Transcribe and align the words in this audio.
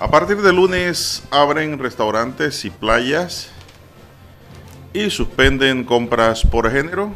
A 0.00 0.08
partir 0.08 0.40
de 0.40 0.50
lunes 0.50 1.22
abren 1.30 1.78
restaurantes 1.78 2.64
y 2.64 2.70
playas 2.70 3.50
y 4.94 5.10
suspenden 5.10 5.84
compras 5.84 6.42
por 6.42 6.70
género. 6.70 7.12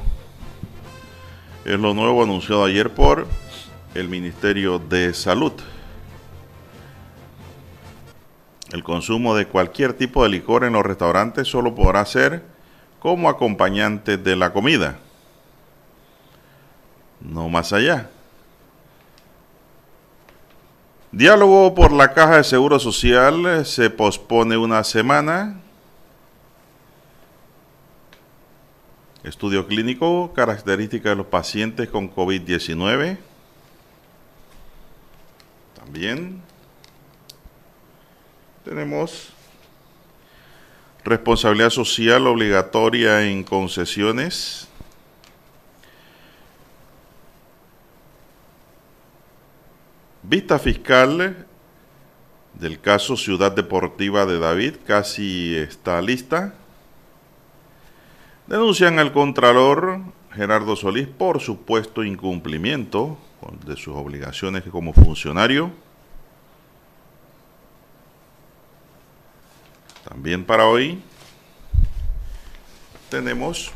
Es 1.64 1.80
lo 1.80 1.94
nuevo 1.94 2.22
anunciado 2.22 2.62
ayer 2.62 2.92
por 2.92 3.26
el 3.94 4.10
Ministerio 4.10 4.78
de 4.78 5.14
Salud. 5.14 5.54
El 8.70 8.84
consumo 8.84 9.34
de 9.34 9.46
cualquier 9.46 9.94
tipo 9.94 10.22
de 10.22 10.28
licor 10.28 10.64
en 10.64 10.74
los 10.74 10.84
restaurantes 10.84 11.48
solo 11.48 11.74
podrá 11.74 12.04
ser 12.04 12.42
como 12.98 13.30
acompañante 13.30 14.18
de 14.18 14.36
la 14.36 14.52
comida. 14.52 14.98
No 17.18 17.48
más 17.48 17.72
allá. 17.72 18.10
Diálogo 21.16 21.76
por 21.76 21.92
la 21.92 22.12
Caja 22.12 22.38
de 22.38 22.42
Seguro 22.42 22.80
Social 22.80 23.64
se 23.64 23.88
pospone 23.88 24.56
una 24.56 24.82
semana. 24.82 25.60
Estudio 29.22 29.68
clínico, 29.68 30.32
características 30.34 31.12
de 31.12 31.16
los 31.16 31.26
pacientes 31.26 31.88
con 31.88 32.12
COVID-19. 32.12 33.16
También 35.76 36.42
tenemos 38.64 39.28
responsabilidad 41.04 41.70
social 41.70 42.26
obligatoria 42.26 43.24
en 43.24 43.44
concesiones. 43.44 44.66
Vista 50.26 50.58
fiscal 50.58 51.46
del 52.54 52.80
caso 52.80 53.14
Ciudad 53.14 53.52
Deportiva 53.52 54.24
de 54.24 54.38
David 54.38 54.76
casi 54.86 55.54
está 55.54 56.00
lista. 56.00 56.54
Denuncian 58.46 58.98
al 58.98 59.12
Contralor 59.12 60.00
Gerardo 60.32 60.76
Solís 60.76 61.08
por 61.08 61.40
supuesto 61.40 62.02
incumplimiento 62.02 63.18
de 63.66 63.76
sus 63.76 63.94
obligaciones 63.94 64.64
como 64.70 64.94
funcionario. 64.94 65.70
También 70.08 70.46
para 70.46 70.64
hoy 70.64 71.02
tenemos 73.10 73.72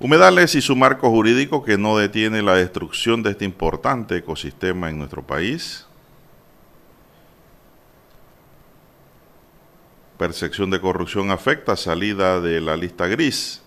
Humedales 0.00 0.54
y 0.54 0.62
su 0.62 0.74
marco 0.74 1.10
jurídico 1.10 1.62
que 1.62 1.76
no 1.76 1.98
detiene 1.98 2.40
la 2.40 2.54
destrucción 2.54 3.22
de 3.22 3.32
este 3.32 3.44
importante 3.44 4.16
ecosistema 4.16 4.88
en 4.88 4.96
nuestro 4.96 5.22
país. 5.22 5.86
Percepción 10.16 10.70
de 10.70 10.80
corrupción 10.80 11.30
afecta 11.30 11.76
salida 11.76 12.40
de 12.40 12.62
la 12.62 12.78
lista 12.78 13.06
gris. 13.08 13.60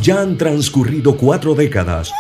Ya 0.02 0.22
han 0.22 0.38
transcurrido 0.38 1.18
cuatro 1.18 1.56
décadas. 1.56 2.12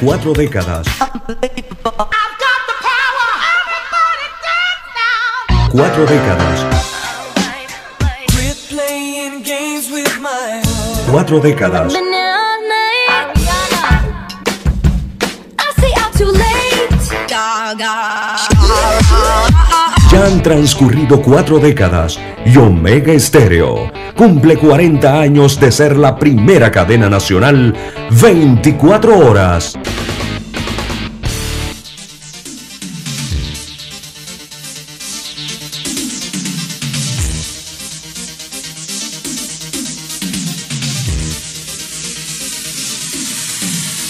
Cuatro 0.00 0.32
décadas. 0.32 0.86
Cuatro 5.70 6.06
décadas. 6.06 6.66
Cuatro 11.10 11.40
décadas. 11.40 11.94
Ya 20.10 20.24
han 20.24 20.42
transcurrido 20.42 21.20
cuatro 21.22 21.58
décadas 21.58 22.18
y 22.44 22.56
Omega 22.56 23.12
Estéreo 23.12 23.90
cumple 24.16 24.56
40 24.56 25.20
años 25.20 25.60
de 25.60 25.70
ser 25.70 25.96
la 25.96 26.16
primera 26.18 26.70
cadena 26.70 27.08
nacional 27.10 27.74
24 28.10 29.18
horas. 29.18 29.78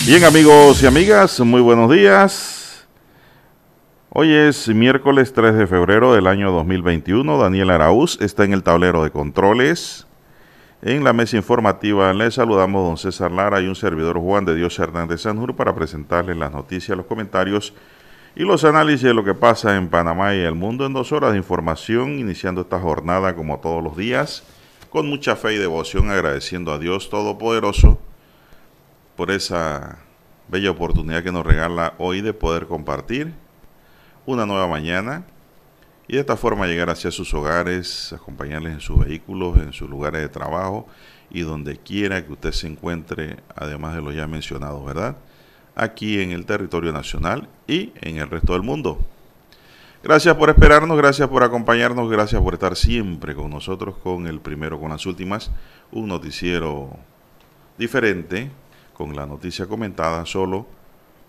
Bien 0.07 0.23
amigos 0.23 0.85
y 0.85 0.87
amigas, 0.87 1.41
muy 1.41 1.61
buenos 1.61 1.91
días. 1.91 2.56
Hoy 4.19 4.33
es 4.33 4.67
miércoles 4.69 5.35
3 5.35 5.55
de 5.57 5.67
febrero 5.67 6.15
del 6.15 6.27
año 6.27 6.51
2021. 6.51 7.37
Daniel 7.37 7.69
Araúz 7.69 8.19
está 8.23 8.45
en 8.45 8.55
el 8.55 8.63
tablero 8.63 9.05
de 9.05 9.11
controles. 9.11 10.07
En 10.81 11.05
la 11.05 11.13
mesa 11.13 11.37
informativa 11.37 12.15
le 12.15 12.31
saludamos 12.31 12.83
don 12.83 12.97
César 12.97 13.31
Lara 13.31 13.61
y 13.61 13.69
un 13.69 13.77
servidor 13.77 14.19
Juan 14.19 14.47
de 14.47 14.55
Dios 14.55 14.79
Hernández 14.79 15.21
Sanjur 15.21 15.55
para 15.55 15.75
presentarles 15.75 16.35
las 16.39 16.51
noticias, 16.51 16.97
los 16.97 17.05
comentarios 17.05 17.75
y 18.35 18.45
los 18.45 18.65
análisis 18.65 19.03
de 19.03 19.13
lo 19.13 19.23
que 19.23 19.35
pasa 19.35 19.77
en 19.77 19.89
Panamá 19.89 20.35
y 20.35 20.41
el 20.41 20.55
mundo 20.55 20.87
en 20.87 20.95
dos 20.95 21.13
horas 21.13 21.33
de 21.33 21.37
información, 21.37 22.19
iniciando 22.19 22.63
esta 22.63 22.81
jornada 22.81 23.37
como 23.37 23.61
todos 23.61 23.85
los 23.85 23.99
días, 23.99 24.45
con 24.89 25.11
mucha 25.11 25.37
fe 25.37 25.57
y 25.57 25.59
devoción, 25.59 26.09
agradeciendo 26.09 26.73
a 26.73 26.79
Dios 26.79 27.11
Todopoderoso 27.11 28.01
por 29.15 29.31
esa 29.31 29.99
bella 30.49 30.71
oportunidad 30.71 31.23
que 31.23 31.33
nos 31.33 31.45
regala 31.45 31.93
hoy 31.99 32.23
de 32.23 32.33
poder 32.33 32.67
compartir 32.67 33.35
una 34.27 34.45
nueva 34.45 34.67
mañana 34.67 35.25
y 36.09 36.15
de 36.15 36.21
esta 36.21 36.37
forma 36.37 36.67
llegar 36.67 36.91
hacia 36.91 37.11
sus 37.11 37.33
hogares, 37.35 38.13
acompañarles 38.13 38.75
en 38.75 38.81
sus 38.81 39.05
vehículos, 39.05 39.57
en 39.59 39.73
sus 39.73 39.89
lugares 39.89 40.21
de 40.21 40.29
trabajo 40.29 40.87
y 41.31 41.41
donde 41.41 41.79
quiera 41.79 42.25
que 42.25 42.33
usted 42.33 42.53
se 42.53 42.67
encuentre, 42.67 43.37
además 43.55 43.95
de 43.95 44.03
lo 44.03 44.13
ya 44.13 44.27
mencionado, 44.27 44.85
¿verdad? 44.85 45.17
Aquí 45.75 46.21
en 46.21 46.31
el 46.31 46.47
territorio 46.47 46.93
nacional 46.93 47.49
y 47.67 47.93
en 48.01 48.19
el 48.19 48.29
resto 48.29 48.53
del 48.53 48.63
mundo. 48.63 48.99
Gracias 50.03 50.37
por 50.37 50.51
esperarnos, 50.51 50.97
gracias 50.97 51.29
por 51.29 51.43
acompañarnos, 51.43 52.09
gracias 52.09 52.41
por 52.41 52.55
estar 52.55 52.77
siempre 52.77 53.35
con 53.35 53.51
nosotros 53.51 53.97
con 53.97 54.27
el 54.29 54.41
primero 54.41 54.79
con 54.79 54.91
las 54.91 55.05
últimas, 55.07 55.51
un 55.91 56.07
noticiero 56.07 56.97
diferente, 57.77 58.51
con 58.95 59.17
la 59.17 59.27
noticia 59.27 59.67
comentada 59.67 60.25
solo 60.25 60.67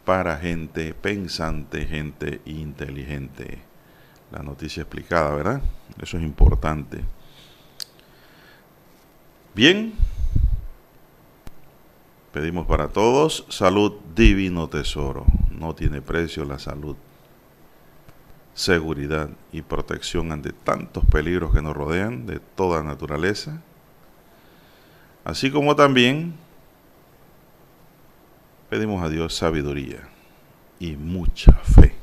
para 0.08 0.38
gente 0.38 0.94
pensante, 0.94 1.86
gente 1.86 2.40
inteligente 2.46 3.60
la 4.32 4.42
noticia 4.42 4.84
explicada, 4.84 5.36
¿verdad? 5.36 5.62
Eso 6.02 6.16
es 6.16 6.24
importante. 6.24 7.04
Bien, 9.54 9.94
pedimos 12.32 12.66
para 12.68 12.88
todos 12.88 13.46
salud 13.50 14.00
divino 14.16 14.70
tesoro. 14.70 15.26
No 15.52 15.76
tiene 15.76 16.02
precio 16.02 16.46
la 16.46 16.58
salud. 16.58 16.96
Seguridad 18.54 19.30
y 19.52 19.62
protección 19.62 20.32
ante 20.32 20.54
tantos 20.54 21.04
peligros 21.04 21.54
que 21.54 21.62
nos 21.62 21.76
rodean 21.76 22.26
de 22.26 22.40
toda 22.40 22.82
naturaleza. 22.82 23.62
Así 25.26 25.52
como 25.52 25.76
también 25.76 26.47
pedimos 28.70 29.04
a 29.04 29.10
Dios 29.10 29.36
sabiduría 29.36 30.08
y 30.80 30.96
mucha 30.96 31.54
fe 31.54 31.98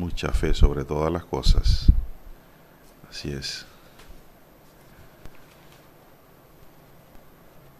mucha 0.00 0.32
fe 0.32 0.54
sobre 0.54 0.84
todas 0.84 1.12
las 1.12 1.24
cosas. 1.24 1.92
Así 3.08 3.30
es. 3.30 3.66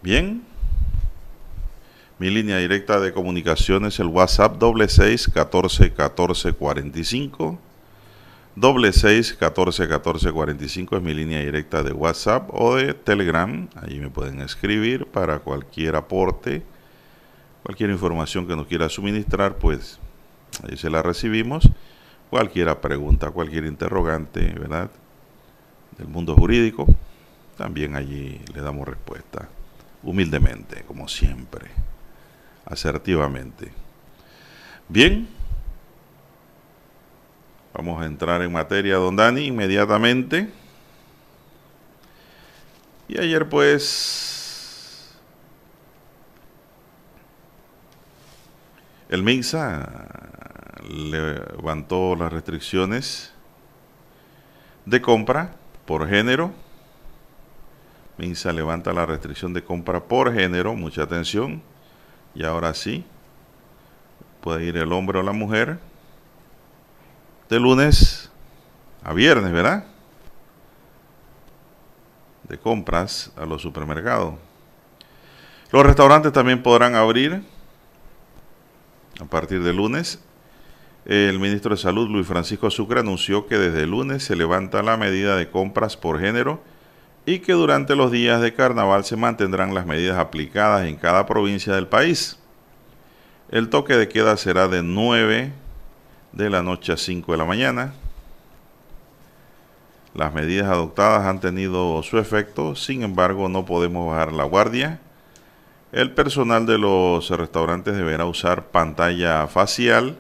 Bien. 0.03 0.43
Mi 2.19 2.29
línea 2.29 2.59
directa 2.59 3.01
de 3.01 3.15
comunicación 3.15 3.87
es 3.87 3.99
el 3.99 4.09
WhatsApp 4.09 4.59
doble 4.59 4.89
seis 4.89 5.31
catorce 5.33 5.95
catorce 5.95 6.53
cuarenta 6.53 6.99
y 6.99 7.05
cinco. 7.05 7.59
Doble 8.55 8.93
seis 8.93 9.33
catorce 9.33 9.89
catorce 9.89 10.31
cuarenta 10.31 10.65
y 10.65 10.69
cinco 10.69 10.97
es 10.97 11.03
mi 11.03 11.15
línea 11.15 11.41
directa 11.41 11.83
de 11.83 11.93
WhatsApp 11.93 12.51
o 12.53 12.77
de 12.77 12.93
Telegram. 12.93 13.69
Allí 13.77 13.99
me 13.99 14.11
pueden 14.11 14.43
escribir 14.43 15.07
para 15.07 15.39
cualquier 15.39 15.97
aporte, 15.97 16.63
cualquier 17.63 17.91
información 17.91 18.47
que 18.47 18.57
nos 18.57 18.67
quiera 18.67 18.89
suministrar, 18.89 19.57
pues 19.57 19.99
ahí 20.69 20.77
se 20.77 20.91
la 20.91 21.03
recibimos 21.03 21.69
cualquier 22.31 22.75
pregunta, 22.81 23.31
cualquier 23.31 23.65
interrogante, 23.65 24.41
¿verdad? 24.59 24.91
Del 25.99 26.09
mundo 26.09 26.35
jurídico, 26.37 26.87
también 27.57 27.97
allí 27.97 28.41
le 28.55 28.63
damos 28.63 28.87
respuesta, 28.87 29.49
humildemente, 30.03 30.85
como 30.85 31.09
siempre, 31.09 31.67
asertivamente. 32.65 33.73
Bien, 34.89 35.29
vamos 37.75 38.01
a 38.01 38.07
entrar 38.07 38.41
en 38.43 38.53
materia, 38.53 38.97
don 38.97 39.17
Dani, 39.17 39.47
inmediatamente. 39.47 40.49
Y 43.09 43.19
ayer 43.19 43.49
pues 43.49 44.40
el 49.11 49.25
MINSA 49.25 49.89
levantó 50.89 52.15
las 52.15 52.33
restricciones 52.33 53.33
de 54.87 55.03
compra 55.03 55.57
por 55.85 56.09
género. 56.09 56.53
Minsa 58.19 58.53
levanta 58.53 58.93
la 58.93 59.07
restricción 59.07 59.53
de 59.53 59.65
compra 59.65 60.05
por 60.05 60.33
género, 60.33 60.75
mucha 60.75 61.03
atención. 61.03 61.61
Y 62.37 62.45
ahora 62.45 62.73
sí, 62.73 63.05
puede 64.43 64.67
ir 64.67 64.77
el 64.77 64.93
hombre 64.93 65.19
o 65.19 65.23
la 65.25 65.33
mujer 65.33 65.81
de 67.49 67.59
lunes 67.59 68.31
a 69.03 69.13
viernes, 69.13 69.51
¿verdad? 69.51 69.87
De 72.45 72.57
compras 72.59 73.33
a 73.37 73.45
los 73.45 73.61
supermercados. 73.61 74.35
Los 75.73 75.85
restaurantes 75.85 76.33
también 76.33 76.63
podrán 76.63 76.95
abrir 76.95 77.43
a 79.21 79.25
partir 79.27 79.63
de 79.63 79.73
lunes 79.73 80.21
el 81.07 81.39
ministro 81.39 81.75
de 81.75 81.81
Salud, 81.81 82.09
Luis 82.09 82.27
Francisco 82.27 82.71
Sucre, 82.71 83.01
anunció 83.01 83.47
que 83.47 83.59
desde 83.59 83.87
lunes 83.87 84.23
se 84.23 84.37
levanta 84.37 84.83
la 84.83 84.97
medida 84.97 85.37
de 85.37 85.49
compras 85.49 85.97
por 85.97 86.21
género 86.21 86.63
y 87.25 87.39
que 87.39 87.53
durante 87.53 87.97
los 87.97 88.11
días 88.11 88.41
de 88.41 88.55
carnaval 88.55 89.05
se 89.05 89.17
mantendrán 89.17 89.75
las 89.75 89.87
medidas 89.87 90.19
aplicadas 90.19 90.87
en 90.87 90.97
cada 90.97 91.27
provincia 91.27 91.75
del 91.75 91.87
país. 91.87 92.39
El 93.51 93.71
toque 93.71 93.97
de 93.97 94.09
queda 94.09 94.37
será 94.37 94.69
de 94.69 94.83
9 94.83 95.53
de 96.33 96.51
la 96.51 96.63
noche 96.63 96.93
a 96.93 96.97
5 96.97 97.33
de 97.33 97.39
la 97.39 97.45
mañana. 97.45 97.95
Las 100.15 100.35
medidas 100.35 100.69
adoptadas 100.69 101.27
han 101.27 101.41
tenido 101.41 102.03
su 102.03 102.19
efecto, 102.19 102.77
sin 102.77 103.03
embargo 103.03 103.49
no 103.49 103.65
podemos 103.65 104.07
bajar 104.07 104.33
la 104.33 104.45
guardia. 104.45 105.01
El 105.93 106.13
personal 106.13 106.67
de 106.67 106.79
los 106.79 107.31
restaurantes 107.31 107.97
deberá 107.97 108.25
usar 108.25 108.69
pantalla 108.69 109.49
facial 109.49 110.17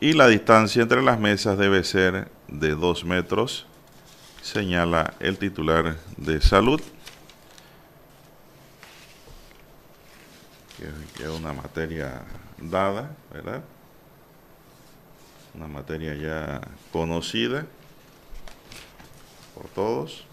y 0.00 0.14
la 0.14 0.26
distancia 0.26 0.82
entre 0.82 1.02
las 1.02 1.20
mesas 1.20 1.56
debe 1.56 1.84
ser 1.84 2.32
de 2.48 2.74
dos 2.74 3.04
metros, 3.04 3.66
señala 4.42 5.14
el 5.20 5.38
titular 5.38 5.96
de 6.16 6.40
salud. 6.40 6.80
Que 11.16 11.22
es 11.22 11.28
una 11.28 11.52
materia 11.52 12.22
dada, 12.58 13.14
¿verdad? 13.32 13.62
Una 15.54 15.68
materia 15.68 16.14
ya 16.14 16.60
conocida 16.90 17.66
por 19.54 19.68
todos. 19.68 20.24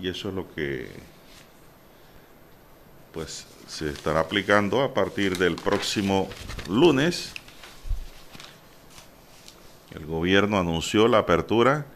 Y 0.00 0.08
eso 0.08 0.28
es 0.28 0.34
lo 0.34 0.52
que 0.54 0.88
pues 3.12 3.46
se 3.66 3.90
estará 3.90 4.20
aplicando 4.20 4.82
a 4.82 4.94
partir 4.94 5.38
del 5.38 5.56
próximo 5.56 6.28
lunes. 6.68 7.32
El 9.94 10.06
gobierno 10.06 10.58
anunció 10.58 11.08
la 11.08 11.18
apertura 11.18 11.86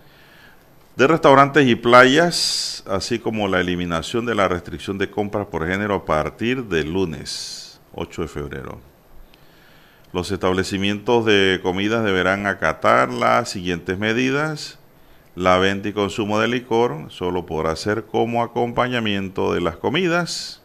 de 0.97 1.06
restaurantes 1.06 1.66
y 1.66 1.75
playas, 1.75 2.82
así 2.87 3.18
como 3.18 3.49
la 3.49 3.61
eliminación 3.61 4.26
de 4.26 4.35
la 4.35 4.49
restricción 4.49 4.99
de 4.99 5.11
compras 5.11 5.47
por 5.47 5.66
género 5.66 5.94
a 5.94 6.04
partir 6.04 6.64
del 6.64 6.92
lunes 6.92 7.80
8 7.94 8.23
de 8.23 8.28
febrero. 8.28 8.80
Los 10.12 10.30
establecimientos 10.30 11.25
de 11.25 11.61
comidas 11.62 12.04
deberán 12.04 12.47
acatar 12.47 13.11
las 13.11 13.50
siguientes 13.50 13.99
medidas. 13.99 14.78
La 15.34 15.58
venta 15.58 15.88
y 15.88 15.92
consumo 15.92 16.38
de 16.38 16.48
licor 16.48 17.06
solo 17.10 17.46
podrá 17.46 17.74
ser 17.76 18.04
como 18.04 18.42
acompañamiento 18.42 19.52
de 19.54 19.60
las 19.60 19.76
comidas 19.76 20.62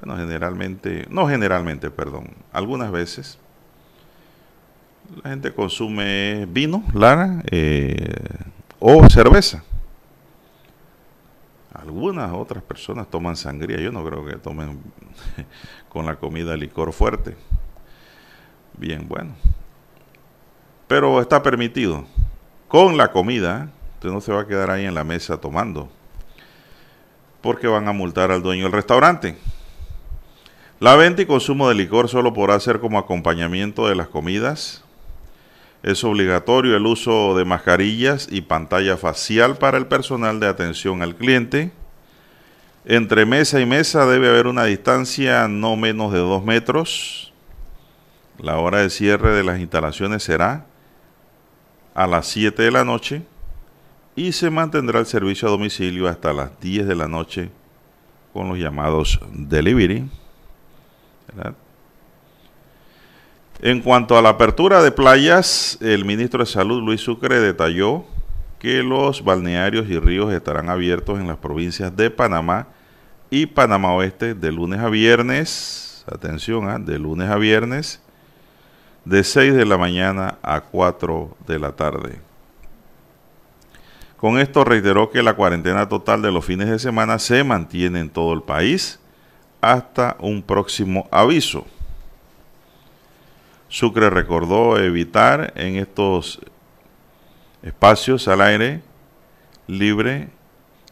bueno, 0.00 0.18
generalmente, 0.18 1.06
no 1.08 1.26
generalmente, 1.26 1.90
perdón, 1.90 2.28
algunas 2.52 2.92
veces 2.92 3.38
la 5.22 5.30
gente 5.30 5.54
consume 5.54 6.46
vino, 6.50 6.84
lara 6.92 7.42
eh, 7.50 8.14
o 8.78 9.08
cerveza. 9.08 9.62
Algunas 11.72 12.32
otras 12.32 12.62
personas 12.62 13.08
toman 13.08 13.36
sangría, 13.36 13.78
yo 13.78 13.92
no 13.92 14.04
creo 14.04 14.24
que 14.26 14.36
tomen 14.36 14.80
con 15.88 16.04
la 16.04 16.16
comida 16.16 16.56
licor 16.56 16.92
fuerte. 16.92 17.36
Bien, 18.76 19.06
bueno. 19.08 19.34
Pero 20.88 21.20
está 21.20 21.42
permitido. 21.42 22.04
Con 22.68 22.96
la 22.96 23.12
comida, 23.12 23.70
usted 23.96 24.10
no 24.10 24.20
se 24.20 24.30
va 24.30 24.42
a 24.42 24.46
quedar 24.46 24.70
ahí 24.70 24.84
en 24.84 24.94
la 24.94 25.04
mesa 25.04 25.38
tomando. 25.38 25.88
Porque 27.40 27.66
van 27.66 27.88
a 27.88 27.92
multar 27.92 28.30
al 28.30 28.42
dueño 28.42 28.64
del 28.64 28.72
restaurante. 28.72 29.38
La 30.80 30.96
venta 30.96 31.22
y 31.22 31.26
consumo 31.26 31.70
de 31.70 31.74
licor 31.74 32.10
solo 32.10 32.34
podrá 32.34 32.60
ser 32.60 32.80
como 32.80 32.98
acompañamiento 32.98 33.88
de 33.88 33.94
las 33.94 34.08
comidas. 34.08 34.84
Es 35.82 36.04
obligatorio 36.04 36.76
el 36.76 36.84
uso 36.84 37.36
de 37.38 37.46
mascarillas 37.46 38.28
y 38.30 38.42
pantalla 38.42 38.98
facial 38.98 39.56
para 39.56 39.78
el 39.78 39.86
personal 39.86 40.40
de 40.40 40.48
atención 40.48 41.00
al 41.02 41.14
cliente. 41.14 41.72
Entre 42.84 43.24
mesa 43.24 43.60
y 43.60 43.66
mesa 43.66 44.04
debe 44.04 44.28
haber 44.28 44.46
una 44.46 44.64
distancia 44.64 45.48
no 45.48 45.76
menos 45.76 46.12
de 46.12 46.18
dos 46.18 46.44
metros. 46.44 47.32
La 48.38 48.58
hora 48.58 48.80
de 48.80 48.90
cierre 48.90 49.34
de 49.34 49.42
las 49.42 49.58
instalaciones 49.58 50.22
será 50.22 50.66
a 51.94 52.06
las 52.06 52.26
7 52.26 52.62
de 52.62 52.70
la 52.70 52.84
noche 52.84 53.22
y 54.16 54.32
se 54.32 54.50
mantendrá 54.50 54.98
el 54.98 55.06
servicio 55.06 55.46
a 55.46 55.50
domicilio 55.50 56.08
hasta 56.08 56.32
las 56.32 56.58
10 56.60 56.86
de 56.86 56.94
la 56.96 57.06
noche 57.06 57.50
con 58.32 58.48
los 58.48 58.58
llamados 58.58 59.20
delivery. 59.32 60.08
En 63.60 63.80
cuanto 63.80 64.16
a 64.16 64.22
la 64.22 64.30
apertura 64.30 64.82
de 64.82 64.90
playas, 64.90 65.78
el 65.80 66.04
ministro 66.04 66.40
de 66.40 66.50
Salud 66.50 66.82
Luis 66.82 67.02
Sucre 67.02 67.40
detalló 67.40 68.04
que 68.58 68.82
los 68.82 69.22
balnearios 69.22 69.88
y 69.88 69.98
ríos 69.98 70.32
estarán 70.32 70.70
abiertos 70.70 71.18
en 71.20 71.26
las 71.26 71.36
provincias 71.36 71.94
de 71.94 72.10
Panamá 72.10 72.68
y 73.28 73.46
Panamá 73.46 73.92
Oeste 73.92 74.34
de 74.34 74.50
lunes 74.50 74.80
a 74.80 74.88
viernes, 74.88 76.04
atención, 76.10 76.68
¿ah? 76.68 76.78
de 76.78 76.98
lunes 76.98 77.28
a 77.28 77.36
viernes, 77.36 78.00
de 79.04 79.22
6 79.22 79.54
de 79.54 79.66
la 79.66 79.76
mañana 79.76 80.38
a 80.42 80.60
4 80.60 81.36
de 81.46 81.58
la 81.58 81.72
tarde. 81.72 82.25
Con 84.16 84.38
esto 84.38 84.64
reiteró 84.64 85.10
que 85.10 85.22
la 85.22 85.34
cuarentena 85.34 85.88
total 85.88 86.22
de 86.22 86.32
los 86.32 86.44
fines 86.44 86.68
de 86.68 86.78
semana 86.78 87.18
se 87.18 87.44
mantiene 87.44 88.00
en 88.00 88.08
todo 88.08 88.32
el 88.32 88.42
país 88.42 88.98
hasta 89.60 90.16
un 90.20 90.42
próximo 90.42 91.06
aviso. 91.10 91.66
Sucre 93.68 94.08
recordó 94.08 94.78
evitar 94.78 95.52
en 95.56 95.76
estos 95.76 96.40
espacios 97.62 98.26
al 98.28 98.40
aire 98.40 98.82
libre 99.66 100.28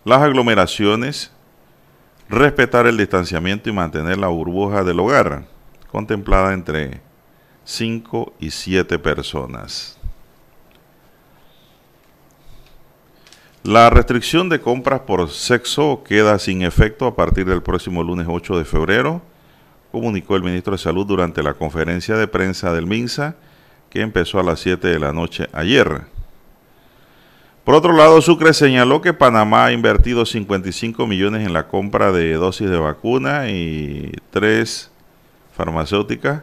las 0.05 0.21
aglomeraciones, 0.21 1.33
respetar 2.29 2.87
el 2.87 2.99
distanciamiento 2.99 3.71
y 3.71 3.73
mantener 3.73 4.19
la 4.19 4.29
burbuja 4.29 4.85
del 4.85 5.01
hogar, 5.01 5.45
contemplada 5.91 6.53
entre 6.53 7.01
5 7.65 8.35
y 8.39 8.51
7 8.51 8.99
personas. 8.99 9.99
La 13.65 13.89
restricción 13.89 14.51
de 14.51 14.61
compras 14.61 15.01
por 15.01 15.31
sexo 15.31 16.03
queda 16.07 16.39
sin 16.39 16.61
efecto 16.61 17.07
a 17.07 17.17
partir 17.17 17.47
del 17.47 17.63
próximo 17.63 18.03
lunes 18.03 18.27
8 18.29 18.59
de 18.59 18.67
febrero, 18.67 19.23
comunicó 19.91 20.37
el 20.37 20.43
ministro 20.43 20.73
de 20.73 20.79
Salud 20.79 21.07
durante 21.07 21.43
la 21.43 21.55
conferencia 21.55 22.15
de 22.17 22.29
prensa 22.29 22.75
del 22.75 22.87
MINSA, 22.87 23.37
que 23.89 24.03
empezó 24.03 24.39
a 24.39 24.43
las 24.43 24.61
7 24.61 24.87
de 24.87 24.99
la 24.99 25.15
noche 25.15 25.49
ayer. 25.55 26.03
Por 27.65 27.75
otro 27.75 27.95
lado, 27.95 28.21
Sucre 28.21 28.53
señaló 28.53 29.01
que 29.01 29.15
Panamá 29.15 29.65
ha 29.65 29.73
invertido 29.73 30.27
55 30.27 31.07
millones 31.07 31.47
en 31.47 31.55
la 31.55 31.67
compra 31.67 32.13
de 32.13 32.35
dosis 32.35 32.69
de 32.69 32.77
vacuna 32.77 33.49
y 33.49 34.13
tres 34.31 34.91
farmacéuticas 35.57 36.43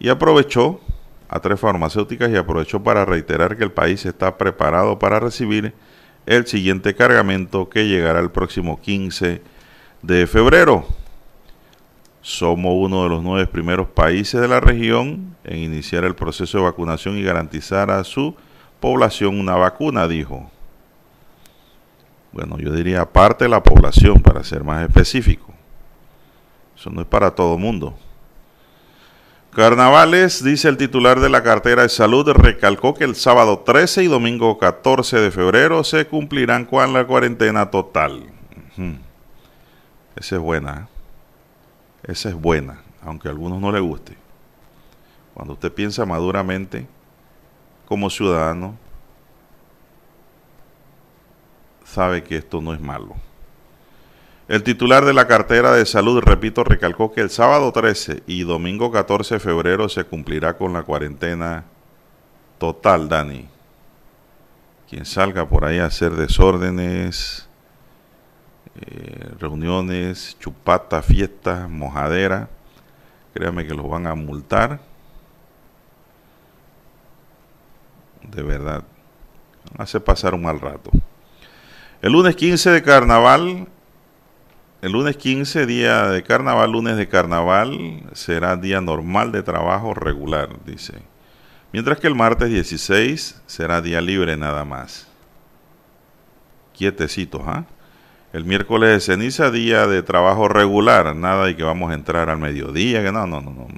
y 0.00 0.08
aprovechó 0.08 0.80
a 1.28 1.38
tres 1.38 1.60
farmacéuticas 1.60 2.28
y 2.28 2.34
aprovechó 2.34 2.82
para 2.82 3.04
reiterar 3.04 3.56
que 3.56 3.62
el 3.62 3.70
país 3.70 4.04
está 4.04 4.36
preparado 4.36 4.98
para 4.98 5.20
recibir 5.20 5.74
el 6.26 6.46
siguiente 6.46 6.94
cargamento 6.94 7.68
que 7.68 7.86
llegará 7.86 8.20
el 8.20 8.30
próximo 8.30 8.80
15 8.80 9.42
de 10.02 10.26
febrero. 10.26 10.86
Somos 12.22 12.72
uno 12.76 13.02
de 13.02 13.10
los 13.10 13.22
nueve 13.22 13.46
primeros 13.46 13.88
países 13.88 14.40
de 14.40 14.48
la 14.48 14.60
región 14.60 15.36
en 15.44 15.58
iniciar 15.58 16.04
el 16.04 16.14
proceso 16.14 16.58
de 16.58 16.64
vacunación 16.64 17.18
y 17.18 17.22
garantizar 17.22 17.90
a 17.90 18.02
su 18.04 18.34
población 18.80 19.38
una 19.38 19.56
vacuna, 19.56 20.08
dijo. 20.08 20.50
Bueno, 22.32 22.58
yo 22.58 22.72
diría 22.72 23.04
parte 23.04 23.44
de 23.44 23.50
la 23.50 23.62
población, 23.62 24.20
para 24.20 24.42
ser 24.42 24.64
más 24.64 24.82
específico. 24.82 25.52
Eso 26.76 26.90
no 26.90 27.00
es 27.00 27.06
para 27.06 27.30
todo 27.30 27.56
mundo. 27.58 27.94
Carnavales, 29.54 30.42
dice 30.42 30.68
el 30.68 30.76
titular 30.76 31.20
de 31.20 31.28
la 31.28 31.44
cartera 31.44 31.82
de 31.82 31.88
salud, 31.88 32.28
recalcó 32.28 32.92
que 32.94 33.04
el 33.04 33.14
sábado 33.14 33.60
13 33.60 34.02
y 34.02 34.06
domingo 34.08 34.58
14 34.58 35.20
de 35.20 35.30
febrero 35.30 35.84
se 35.84 36.08
cumplirán 36.08 36.64
con 36.64 36.92
la 36.92 37.06
cuarentena 37.06 37.70
total. 37.70 38.24
Esa 40.16 40.34
es 40.34 40.40
buena. 40.40 40.88
¿eh? 40.88 42.12
Esa 42.12 42.30
es 42.30 42.34
buena, 42.34 42.82
aunque 43.00 43.28
a 43.28 43.30
algunos 43.30 43.60
no 43.60 43.70
les 43.70 43.80
guste. 43.80 44.16
Cuando 45.34 45.52
usted 45.52 45.72
piensa 45.72 46.04
maduramente 46.04 46.88
como 47.86 48.10
ciudadano, 48.10 48.76
sabe 51.84 52.24
que 52.24 52.38
esto 52.38 52.60
no 52.60 52.74
es 52.74 52.80
malo. 52.80 53.14
El 54.46 54.62
titular 54.62 55.06
de 55.06 55.14
la 55.14 55.26
cartera 55.26 55.72
de 55.72 55.86
salud, 55.86 56.20
repito, 56.20 56.64
recalcó 56.64 57.12
que 57.12 57.22
el 57.22 57.30
sábado 57.30 57.72
13 57.72 58.24
y 58.26 58.42
domingo 58.42 58.92
14 58.92 59.36
de 59.36 59.40
febrero 59.40 59.88
se 59.88 60.04
cumplirá 60.04 60.58
con 60.58 60.74
la 60.74 60.82
cuarentena 60.82 61.64
total, 62.58 63.08
Dani. 63.08 63.48
Quien 64.88 65.06
salga 65.06 65.48
por 65.48 65.64
ahí 65.64 65.78
a 65.78 65.86
hacer 65.86 66.12
desórdenes, 66.12 67.48
eh, 68.82 69.30
reuniones, 69.38 70.36
chupata, 70.38 71.00
fiestas, 71.00 71.70
mojadera, 71.70 72.50
créame 73.32 73.66
que 73.66 73.72
los 73.72 73.88
van 73.88 74.06
a 74.06 74.14
multar. 74.14 74.78
De 78.30 78.42
verdad, 78.42 78.84
hace 79.78 80.00
pasar 80.00 80.34
un 80.34 80.42
mal 80.42 80.60
rato. 80.60 80.90
El 82.02 82.12
lunes 82.12 82.36
15 82.36 82.70
de 82.70 82.82
carnaval 82.82 83.68
el 84.84 84.92
lunes 84.92 85.16
15, 85.16 85.64
día 85.64 86.08
de 86.08 86.22
carnaval, 86.22 86.72
lunes 86.72 86.98
de 86.98 87.08
carnaval, 87.08 88.02
será 88.12 88.54
día 88.54 88.82
normal 88.82 89.32
de 89.32 89.42
trabajo 89.42 89.94
regular, 89.94 90.50
dice. 90.66 90.92
Mientras 91.72 91.98
que 91.98 92.06
el 92.06 92.14
martes 92.14 92.50
16 92.50 93.40
será 93.46 93.80
día 93.80 94.02
libre 94.02 94.36
nada 94.36 94.66
más. 94.66 95.08
Quietecitos, 96.74 97.40
¿ah? 97.46 97.64
El 98.34 98.44
miércoles 98.44 98.90
de 98.90 99.00
ceniza, 99.00 99.50
día 99.50 99.86
de 99.86 100.02
trabajo 100.02 100.48
regular, 100.48 101.16
nada 101.16 101.46
de 101.46 101.56
que 101.56 101.62
vamos 101.62 101.90
a 101.90 101.94
entrar 101.94 102.28
al 102.28 102.38
mediodía, 102.38 103.02
que 103.02 103.10
no, 103.10 103.26
no, 103.26 103.40
no, 103.40 103.52
no. 103.52 103.68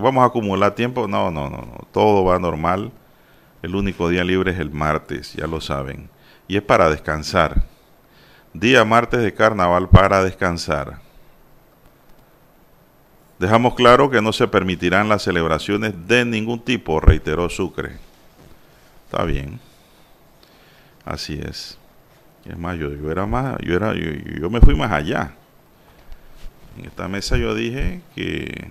Vamos 0.00 0.22
a 0.22 0.26
acumular 0.26 0.76
tiempo, 0.76 1.08
no, 1.08 1.32
no, 1.32 1.50
no, 1.50 1.56
no. 1.56 1.88
Todo 1.90 2.24
va 2.24 2.38
normal. 2.38 2.92
El 3.60 3.74
único 3.74 4.08
día 4.08 4.22
libre 4.22 4.52
es 4.52 4.60
el 4.60 4.70
martes, 4.70 5.32
ya 5.32 5.48
lo 5.48 5.60
saben. 5.60 6.10
Y 6.46 6.56
es 6.56 6.62
para 6.62 6.90
descansar 6.90 7.73
día 8.54 8.84
martes 8.84 9.20
de 9.20 9.34
carnaval 9.34 9.88
para 9.90 10.22
descansar. 10.22 11.00
Dejamos 13.38 13.74
claro 13.74 14.08
que 14.08 14.22
no 14.22 14.32
se 14.32 14.46
permitirán 14.46 15.08
las 15.08 15.22
celebraciones 15.22 16.06
de 16.06 16.24
ningún 16.24 16.60
tipo, 16.60 17.00
reiteró 17.00 17.50
Sucre. 17.50 17.96
Está 19.06 19.24
bien. 19.24 19.58
Así 21.04 21.38
es. 21.44 21.76
Es 22.44 22.56
más, 22.56 22.78
yo, 22.78 22.88
era 23.10 23.26
más, 23.26 23.58
yo 23.58 23.74
era, 23.74 23.92
yo, 23.94 24.10
yo 24.40 24.48
me 24.50 24.60
fui 24.60 24.76
más 24.76 24.92
allá. 24.92 25.34
En 26.78 26.84
esta 26.86 27.08
mesa 27.08 27.36
yo 27.36 27.54
dije 27.54 28.00
que 28.14 28.70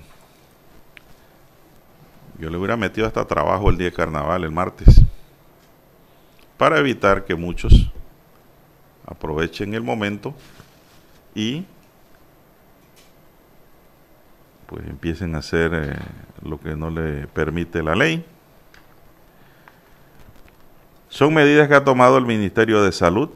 yo 2.39 2.49
le 2.49 2.57
hubiera 2.57 2.77
metido 2.77 3.05
hasta 3.05 3.25
trabajo 3.25 3.69
el 3.69 3.77
día 3.77 3.87
de 3.87 3.93
carnaval, 3.93 4.43
el 4.43 4.51
martes, 4.51 5.01
para 6.57 6.79
evitar 6.79 7.25
que 7.25 7.35
muchos 7.35 7.91
aprovechen 9.05 9.73
el 9.73 9.83
momento 9.83 10.33
y 11.35 11.65
pues 14.67 14.87
empiecen 14.87 15.35
a 15.35 15.39
hacer 15.39 15.71
eh, 15.73 15.95
lo 16.41 16.59
que 16.59 16.75
no 16.75 16.89
le 16.89 17.27
permite 17.27 17.83
la 17.83 17.95
ley. 17.95 18.25
Son 21.09 21.33
medidas 21.33 21.67
que 21.67 21.75
ha 21.75 21.83
tomado 21.83 22.17
el 22.17 22.25
Ministerio 22.25 22.81
de 22.81 22.91
Salud. 22.91 23.29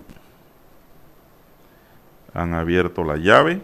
Han 2.33 2.55
abierto 2.55 3.03
la 3.03 3.17
llave. 3.17 3.61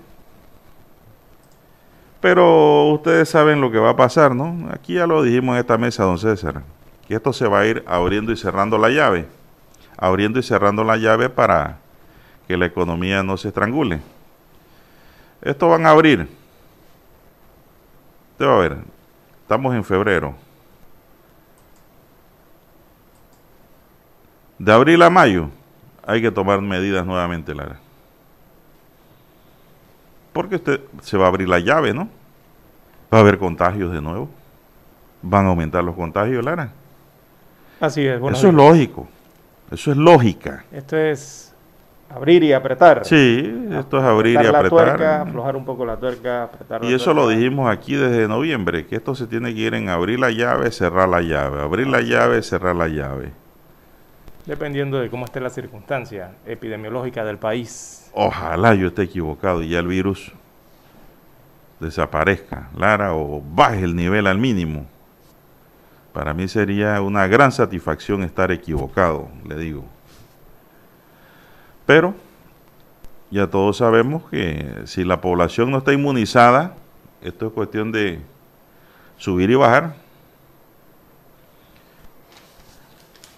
Pero 2.21 2.91
ustedes 2.91 3.27
saben 3.27 3.59
lo 3.59 3.71
que 3.71 3.79
va 3.79 3.89
a 3.89 3.95
pasar, 3.95 4.35
¿no? 4.35 4.69
Aquí 4.71 4.93
ya 4.93 5.07
lo 5.07 5.23
dijimos 5.23 5.55
en 5.55 5.61
esta 5.61 5.77
mesa, 5.77 6.03
don 6.03 6.19
César, 6.19 6.61
que 7.07 7.15
esto 7.15 7.33
se 7.33 7.47
va 7.47 7.61
a 7.61 7.65
ir 7.65 7.83
abriendo 7.87 8.31
y 8.31 8.37
cerrando 8.37 8.77
la 8.77 8.89
llave. 8.89 9.25
Abriendo 9.97 10.39
y 10.39 10.43
cerrando 10.43 10.83
la 10.83 10.97
llave 10.97 11.29
para 11.29 11.79
que 12.47 12.57
la 12.57 12.65
economía 12.65 13.23
no 13.23 13.37
se 13.37 13.49
estrangule. 13.49 14.01
Esto 15.41 15.67
van 15.69 15.85
a 15.85 15.91
abrir. 15.91 16.27
Usted 18.31 18.45
va 18.45 18.55
a 18.55 18.59
ver, 18.59 18.77
estamos 19.41 19.75
en 19.75 19.83
febrero. 19.83 20.35
De 24.57 24.71
abril 24.71 25.01
a 25.01 25.09
mayo 25.09 25.49
hay 26.05 26.21
que 26.21 26.31
tomar 26.31 26.61
medidas 26.61 27.05
nuevamente, 27.05 27.53
Lara. 27.53 27.79
Porque 30.31 30.55
usted 30.55 30.81
se 31.01 31.17
va 31.17 31.25
a 31.25 31.27
abrir 31.27 31.47
la 31.47 31.59
llave, 31.59 31.93
¿no? 31.93 32.09
Va 33.13 33.19
a 33.19 33.21
haber 33.21 33.37
contagios 33.37 33.91
de 33.91 34.01
nuevo. 34.01 34.29
Van 35.21 35.45
a 35.45 35.49
aumentar 35.49 35.83
los 35.83 35.95
contagios, 35.95 36.43
Lara. 36.43 36.71
Así 37.79 38.05
es. 38.05 38.21
Eso 38.21 38.47
es 38.47 38.53
lógico. 38.53 39.07
Eso 39.69 39.91
es 39.91 39.97
lógica. 39.97 40.65
Esto 40.71 40.97
es 40.97 41.52
Abrir 42.13 42.43
y 42.43 42.53
apretar. 42.53 43.05
Sí, 43.05 43.67
esto 43.71 43.97
es 43.97 44.03
abrir 44.03 44.39
y 44.39 44.43
la 44.43 44.49
apretar. 44.49 44.69
tuerca, 44.69 45.21
aflojar 45.21 45.55
un 45.55 45.65
poco 45.65 45.83
la 45.83 45.97
tuerca, 45.97 46.43
apretar 46.43 46.83
la 46.83 46.89
Y 46.89 46.93
eso 46.93 47.11
lo 47.13 47.27
dijimos 47.27 47.71
aquí 47.71 47.95
desde 47.95 48.27
noviembre, 48.27 48.85
que 48.85 48.97
esto 48.97 49.15
se 49.15 49.25
tiene 49.25 49.53
que 49.55 49.61
ir 49.61 49.73
en 49.73 49.89
abrir 49.89 50.19
la 50.19 50.29
llave, 50.29 50.71
cerrar 50.71 51.09
la 51.09 51.21
llave, 51.21 51.61
abrir 51.61 51.87
la 51.87 52.01
llave, 52.01 52.43
cerrar 52.43 52.75
la 52.75 52.87
llave. 52.87 53.31
Dependiendo 54.45 54.99
de 54.99 55.09
cómo 55.09 55.25
esté 55.25 55.39
la 55.39 55.49
circunstancia 55.49 56.33
epidemiológica 56.45 57.25
del 57.25 57.39
país. 57.39 58.11
Ojalá 58.13 58.75
yo 58.75 58.87
esté 58.87 59.03
equivocado 59.03 59.63
y 59.63 59.69
ya 59.69 59.79
el 59.79 59.87
virus 59.87 60.33
desaparezca, 61.79 62.69
Lara, 62.77 63.15
o 63.15 63.41
baje 63.41 63.83
el 63.83 63.95
nivel 63.95 64.27
al 64.27 64.37
mínimo. 64.37 64.85
Para 66.13 66.35
mí 66.35 66.47
sería 66.47 67.01
una 67.01 67.25
gran 67.25 67.51
satisfacción 67.51 68.21
estar 68.21 68.51
equivocado, 68.51 69.29
le 69.47 69.55
digo. 69.55 69.83
Pero 71.85 72.15
ya 73.31 73.47
todos 73.47 73.77
sabemos 73.77 74.29
que 74.29 74.83
si 74.85 75.03
la 75.03 75.21
población 75.21 75.71
no 75.71 75.79
está 75.79 75.93
inmunizada, 75.93 76.75
esto 77.21 77.47
es 77.47 77.53
cuestión 77.53 77.91
de 77.91 78.19
subir 79.17 79.49
y 79.49 79.55
bajar. 79.55 79.95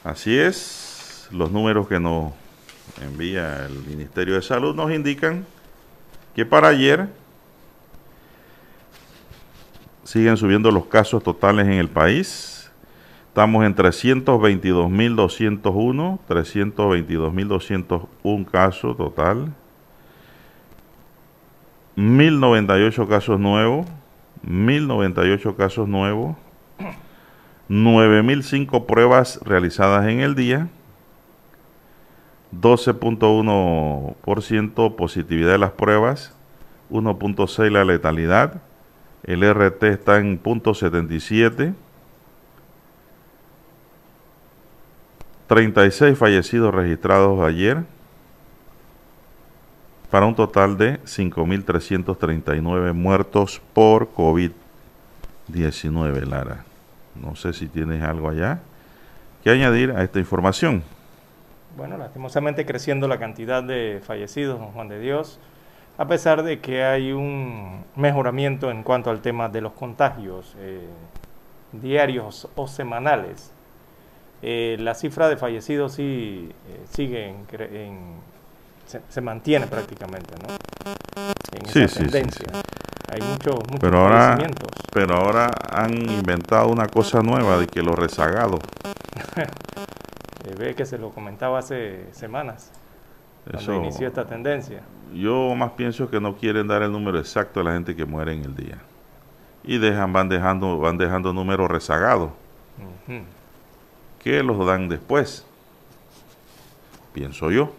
Así 0.04 0.38
es, 0.38 1.28
los 1.32 1.52
números 1.52 1.88
que 1.88 2.00
nos 2.00 2.34
envía 3.02 3.66
el 3.66 3.84
Ministerio 3.86 4.36
de 4.36 4.42
Salud 4.42 4.76
nos 4.76 4.92
indican 4.92 5.46
que 6.36 6.46
para 6.46 6.68
ayer 6.68 7.08
siguen 10.04 10.38
subiendo 10.38 10.70
los 10.72 10.86
casos 10.86 11.24
totales 11.24 11.66
en 11.66 11.74
el 11.74 11.90
país. 11.90 12.55
Estamos 13.36 13.66
en 13.66 13.76
322.201, 13.76 16.20
322.201 16.30 18.46
casos 18.46 18.96
total. 18.96 19.54
1098 21.98 23.10
casos 23.10 23.38
nuevos, 23.38 23.88
1098 24.42 25.58
casos 25.58 25.90
nuevos, 25.90 26.38
9005 27.68 28.88
pruebas 28.88 29.42
realizadas 29.44 30.08
en 30.08 30.22
el 30.22 30.36
día, 30.36 30.70
12.1% 32.58 34.96
positividad 34.96 35.52
de 35.52 35.58
las 35.58 35.72
pruebas, 35.72 36.34
1.6 36.90 37.70
la 37.70 37.84
letalidad, 37.84 38.62
el 39.24 39.44
RT 39.44 39.84
está 39.84 40.20
en 40.20 40.42
.77, 40.42 41.74
36 45.48 46.18
fallecidos 46.18 46.74
registrados 46.74 47.40
ayer, 47.42 47.84
para 50.10 50.26
un 50.26 50.36
total 50.36 50.78
de 50.78 51.00
5.339 51.02 52.94
muertos 52.94 53.62
por 53.74 54.12
COVID-19, 54.14 56.26
Lara. 56.26 56.64
No 57.16 57.36
sé 57.36 57.54
si 57.54 57.68
tienes 57.68 58.02
algo 58.02 58.30
allá 58.30 58.60
que 59.44 59.50
añadir 59.50 59.92
a 59.92 60.04
esta 60.04 60.20
información. 60.20 60.84
Bueno, 61.78 61.98
lastimosamente 61.98 62.66
creciendo 62.66 63.08
la 63.08 63.20
cantidad 63.20 63.62
de 63.62 64.02
fallecidos, 64.04 64.60
don 64.60 64.72
Juan 64.72 64.88
de 64.88 65.00
Dios, 65.00 65.40
a 65.98 66.08
pesar 66.08 66.44
de 66.44 66.60
que 66.60 66.84
hay 66.84 67.12
un 67.12 67.84
mejoramiento 67.96 68.72
en 68.72 68.84
cuanto 68.84 69.10
al 69.10 69.22
tema 69.22 69.50
de 69.50 69.62
los 69.62 69.74
contagios 69.74 70.56
eh, 70.60 70.88
diarios 71.74 72.48
o 72.56 72.68
semanales. 72.68 73.52
Eh, 74.42 74.78
la 74.80 74.94
cifra 74.94 75.28
de 75.30 75.38
fallecidos 75.38 75.94
sí 75.94 76.50
eh, 76.70 76.86
sigue 76.92 77.30
en, 77.30 77.48
cre- 77.48 77.72
en- 77.74 78.16
se, 78.86 79.02
se 79.10 79.22
mantiene 79.22 79.66
prácticamente, 79.68 80.36
¿no? 80.42 80.54
En 81.58 81.66
Sí, 81.68 81.80
esa 81.80 81.88
sí, 81.88 82.06
sí, 82.06 82.12
tendencia. 82.12 82.48
Hay 83.12 83.22
muchos, 83.22 83.56
muchos 83.70 83.80
Pero 83.80 83.98
ahora, 84.00 84.20
fallecimientos. 84.20 84.70
pero 84.92 85.16
ahora 85.16 85.52
han 85.72 85.94
inventado 86.12 86.68
una 86.68 86.88
cosa 86.88 87.22
nueva 87.22 87.58
de 87.58 87.68
que 87.68 87.82
los 87.82 87.96
rezagados, 87.98 88.60
Eh, 90.48 90.54
ve 90.60 90.76
que 90.76 90.86
se 90.86 90.98
lo 91.00 91.10
comentaba 91.10 91.58
hace 91.60 92.06
semanas, 92.12 92.72
cuando 93.50 93.74
eso, 93.74 93.82
inició 93.82 94.08
esta 94.08 94.26
tendencia. 94.26 94.82
yo 95.14 95.56
más 95.56 95.72
pienso 95.72 96.08
que 96.10 96.20
no 96.20 96.36
quieren 96.36 96.68
dar 96.68 96.84
el 96.84 96.92
número 96.92 97.18
exacto 97.18 97.62
de 97.62 97.64
la 97.64 97.74
gente 97.74 97.96
que 97.96 98.06
muere 98.06 98.34
en 98.34 98.44
el 98.44 98.56
día. 98.56 98.78
Y 99.64 99.80
dejan, 99.80 100.14
van 100.14 100.30
dejando, 100.30 100.78
van 100.78 101.00
dejando 101.00 101.34
números 101.34 101.68
rezagados, 101.72 102.30
Ujú. 103.08 103.22
Que 104.26 104.42
los 104.42 104.66
dan 104.66 104.90
después. 104.90 105.46
Pienso 107.14 107.52
yo. 107.52 107.72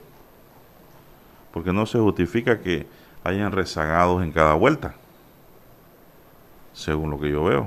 Porque 1.52 1.72
no 1.72 1.86
se 1.86 1.98
justifica 1.98 2.60
que 2.60 2.86
hayan 3.24 3.50
rezagados 3.50 4.22
en 4.22 4.30
cada 4.30 4.54
vuelta. 4.54 4.94
Según 6.72 7.10
lo 7.10 7.18
que 7.18 7.30
yo 7.30 7.42
veo. 7.42 7.66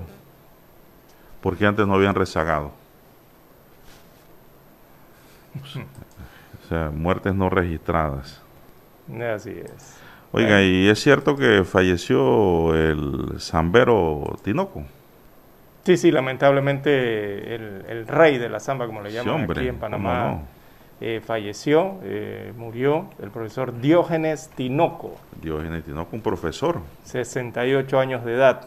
Porque 1.41 1.65
antes 1.65 1.85
no 1.85 1.95
habían 1.95 2.15
rezagado. 2.15 2.71
O 6.63 6.69
sea, 6.69 6.89
muertes 6.89 7.35
no 7.35 7.49
registradas. 7.49 8.41
Así 9.35 9.49
es. 9.49 9.97
Oiga, 10.31 10.63
y 10.63 10.87
es 10.87 11.01
cierto 11.01 11.35
que 11.35 11.65
falleció 11.65 12.73
el 12.75 13.41
zambero 13.41 14.39
Tinoco. 14.41 14.85
Sí, 15.85 15.97
sí, 15.97 16.11
lamentablemente 16.11 17.55
el, 17.55 17.85
el 17.87 18.07
rey 18.07 18.37
de 18.37 18.49
la 18.49 18.59
samba, 18.59 18.85
como 18.85 19.01
le 19.01 19.11
llaman 19.11 19.49
aquí 19.49 19.61
en 19.61 19.67
¿cómo 19.69 19.79
Panamá, 19.79 20.25
no? 20.25 20.41
eh, 21.01 21.21
falleció, 21.25 21.95
eh, 22.03 22.53
murió 22.57 23.09
el 23.23 23.31
profesor 23.31 23.79
Diógenes 23.79 24.49
Tinoco, 24.55 25.15
Diógenes 25.41 25.85
Tinoco, 25.85 26.15
un 26.15 26.21
profesor. 26.21 26.79
68 27.05 27.99
años 27.99 28.25
de 28.25 28.33
edad. 28.35 28.61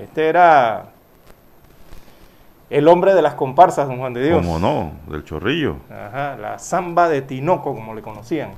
Este 0.00 0.28
era 0.28 0.86
el 2.70 2.88
hombre 2.88 3.12
de 3.14 3.20
las 3.20 3.34
comparsas, 3.34 3.86
don 3.88 3.98
Juan 3.98 4.14
de 4.14 4.24
Dios. 4.24 4.38
¿Cómo 4.40 4.58
no? 4.58 4.92
Del 5.08 5.24
chorrillo. 5.24 5.76
Ajá, 5.90 6.36
la 6.40 6.58
samba 6.58 7.08
de 7.08 7.20
Tinoco, 7.20 7.74
como 7.74 7.94
le 7.94 8.00
conocían, 8.00 8.52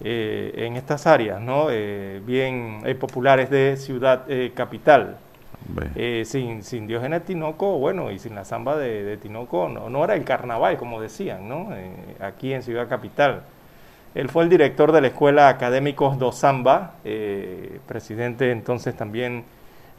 eh, 0.00 0.52
en 0.56 0.76
estas 0.76 1.06
áreas, 1.06 1.40
¿no? 1.40 1.68
Eh, 1.70 2.20
bien 2.26 2.80
eh, 2.84 2.94
populares 2.94 3.48
de 3.50 3.76
ciudad 3.78 4.24
eh, 4.28 4.52
capital. 4.54 5.16
Eh, 5.94 6.22
sin, 6.24 6.62
sin 6.62 6.86
Diógenes 6.86 7.24
Tinoco, 7.24 7.78
bueno, 7.78 8.10
y 8.10 8.18
sin 8.18 8.34
la 8.34 8.44
samba 8.44 8.76
de, 8.76 9.04
de 9.04 9.16
Tinoco, 9.16 9.68
no, 9.68 9.90
no 9.90 10.04
era 10.04 10.14
el 10.14 10.24
carnaval, 10.24 10.76
como 10.76 11.00
decían, 11.00 11.48
¿no? 11.48 11.74
Eh, 11.74 12.16
aquí 12.20 12.52
en 12.52 12.62
Ciudad 12.62 12.88
Capital. 12.88 13.42
Él 14.14 14.28
fue 14.28 14.44
el 14.44 14.48
director 14.48 14.92
de 14.92 15.00
la 15.00 15.08
Escuela 15.08 15.48
Académicos 15.48 16.18
do 16.18 16.32
Samba, 16.32 16.94
eh, 17.04 17.80
presidente 17.86 18.50
entonces 18.50 18.96
también 18.96 19.44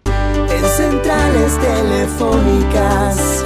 En 0.05 0.65
centrales 0.77 1.59
telefónicas, 1.59 3.45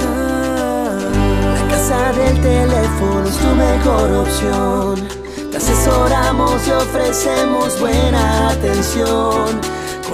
la 1.55 1.67
casa 1.69 2.11
del 2.13 2.41
teléfono 2.41 3.27
es 3.27 3.37
tu 3.37 3.55
mejor 3.55 4.11
opción. 4.11 5.07
Te 5.51 5.57
asesoramos 5.57 6.67
y 6.67 6.71
ofrecemos 6.71 7.79
buena 7.79 8.49
atención. 8.49 9.61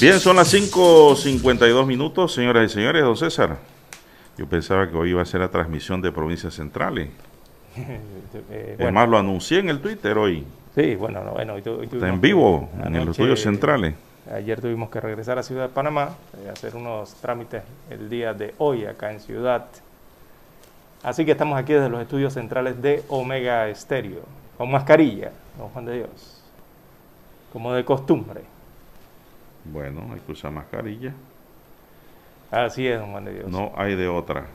Bien, 0.00 0.18
son 0.20 0.36
las 0.36 0.52
5.52 0.52 1.86
minutos, 1.86 2.34
señoras 2.34 2.70
y 2.70 2.74
señores. 2.74 3.02
Don 3.02 3.16
César, 3.16 3.56
yo 4.36 4.46
pensaba 4.46 4.88
que 4.88 4.96
hoy 4.96 5.10
iba 5.10 5.22
a 5.22 5.24
ser 5.24 5.40
la 5.40 5.48
transmisión 5.48 6.02
de 6.02 6.12
provincias 6.12 6.54
centrales. 6.54 7.08
Eh, 8.50 8.74
Es 8.80 8.92
más, 8.92 9.08
lo 9.08 9.16
anuncié 9.16 9.60
en 9.60 9.68
el 9.68 9.80
Twitter 9.80 10.18
hoy. 10.18 10.44
Sí, 10.74 10.96
bueno, 10.96 11.22
no, 11.22 11.30
bueno, 11.34 11.52
hoy 11.54 11.62
Está 11.92 12.08
en 12.08 12.20
vivo, 12.20 12.68
que- 12.80 12.86
en 12.88 12.94
los 13.06 13.10
estudios 13.10 13.40
centrales. 13.40 13.94
Ayer 14.32 14.60
tuvimos 14.60 14.90
que 14.90 15.00
regresar 15.00 15.38
a 15.38 15.44
Ciudad 15.44 15.68
de 15.68 15.68
Panamá, 15.68 16.08
eh, 16.44 16.50
hacer 16.50 16.74
unos 16.74 17.14
trámites 17.14 17.62
el 17.90 18.10
día 18.10 18.34
de 18.34 18.52
hoy 18.58 18.86
acá 18.86 19.12
en 19.12 19.20
Ciudad. 19.20 19.66
Así 21.04 21.24
que 21.24 21.30
estamos 21.30 21.56
aquí 21.56 21.74
desde 21.74 21.88
los 21.90 22.02
estudios 22.02 22.32
centrales 22.34 22.82
de 22.82 23.04
Omega 23.08 23.68
Estéreo, 23.68 24.22
con 24.58 24.68
mascarilla, 24.72 25.30
don 25.56 25.68
Juan 25.68 25.84
de 25.84 25.96
Dios, 25.98 26.42
como 27.52 27.72
de 27.72 27.84
costumbre. 27.84 28.40
Bueno, 29.64 30.08
hay 30.12 30.20
que 30.20 30.32
usar 30.32 30.52
mascarilla. 30.52 31.12
Así 32.50 32.86
es, 32.86 32.98
don 32.98 33.10
Juan 33.10 33.24
de 33.24 33.34
Dios. 33.34 33.48
No 33.48 33.72
hay 33.76 33.96
de 33.96 34.08
otra. 34.08 34.46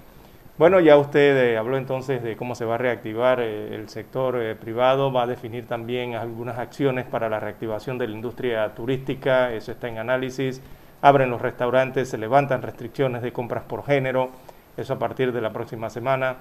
Bueno, 0.60 0.82
ya 0.82 0.98
usted 0.98 1.38
eh, 1.38 1.58
habló 1.58 1.78
entonces 1.78 2.22
de 2.22 2.36
cómo 2.36 2.54
se 2.54 2.66
va 2.66 2.76
a 2.76 2.78
reactivar 2.78 3.40
eh, 3.40 3.74
el 3.74 3.88
sector 3.88 4.42
eh, 4.42 4.56
privado, 4.56 5.10
va 5.10 5.24
a 5.24 5.26
definir 5.26 5.66
también 5.66 6.16
algunas 6.16 6.60
acciones 6.60 7.06
para 7.06 7.30
la 7.30 7.40
reactivación 7.40 7.98
de 7.98 8.10
la 8.10 8.14
industria 8.14 8.76
turística, 8.76 9.54
eso 9.54 9.72
está 9.72 9.88
en 9.88 10.00
análisis, 10.00 10.62
abren 11.02 11.30
los 11.30 11.42
restaurantes, 11.42 12.10
se 12.10 12.18
levantan 12.18 12.62
restricciones 12.62 13.22
de 13.22 13.32
compras 13.32 13.64
por 13.64 13.86
género, 13.86 14.32
eso 14.76 14.96
a 14.96 15.00
partir 15.00 15.32
de 15.32 15.40
la 15.40 15.54
próxima 15.54 15.90
semana. 15.90 16.36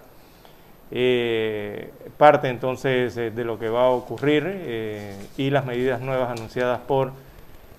Parte 2.17 2.49
entonces 2.49 3.15
de 3.15 3.45
lo 3.45 3.57
que 3.57 3.69
va 3.69 3.85
a 3.85 3.91
ocurrir 3.91 5.21
y 5.37 5.51
las 5.51 5.65
medidas 5.65 6.01
nuevas 6.01 6.31
anunciadas 6.31 6.81
por 6.81 7.13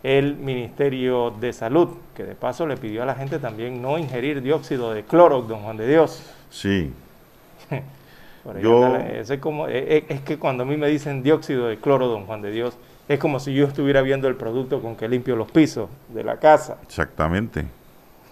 el 0.03 0.35
Ministerio 0.35 1.31
de 1.31 1.51
Salud, 1.53 1.89
que 2.15 2.23
de 2.23 2.35
paso 2.35 2.65
le 2.65 2.77
pidió 2.77 3.03
a 3.03 3.05
la 3.05 3.15
gente 3.15 3.39
también 3.39 3.81
no 3.81 3.97
ingerir 3.97 4.41
dióxido 4.41 4.93
de 4.93 5.03
cloro, 5.03 5.41
don 5.41 5.59
Juan 5.61 5.77
de 5.77 5.87
Dios. 5.87 6.23
Sí, 6.49 6.91
Yo- 8.61 8.95
es, 8.97 9.31
como, 9.39 9.67
eh, 9.67 9.97
eh, 9.97 10.05
es 10.09 10.21
que 10.21 10.37
cuando 10.39 10.63
a 10.63 10.65
mí 10.65 10.77
me 10.77 10.87
dicen 10.87 11.21
dióxido 11.21 11.67
de 11.67 11.77
cloro, 11.77 12.07
don 12.07 12.25
Juan 12.25 12.41
de 12.41 12.51
Dios, 12.51 12.77
es 13.07 13.19
como 13.19 13.39
si 13.39 13.53
yo 13.53 13.65
estuviera 13.65 14.01
viendo 14.01 14.27
el 14.27 14.35
producto 14.35 14.81
con 14.81 14.95
que 14.95 15.07
limpio 15.07 15.35
los 15.35 15.51
pisos 15.51 15.89
de 16.09 16.23
la 16.23 16.37
casa. 16.37 16.77
exactamente. 16.83 17.65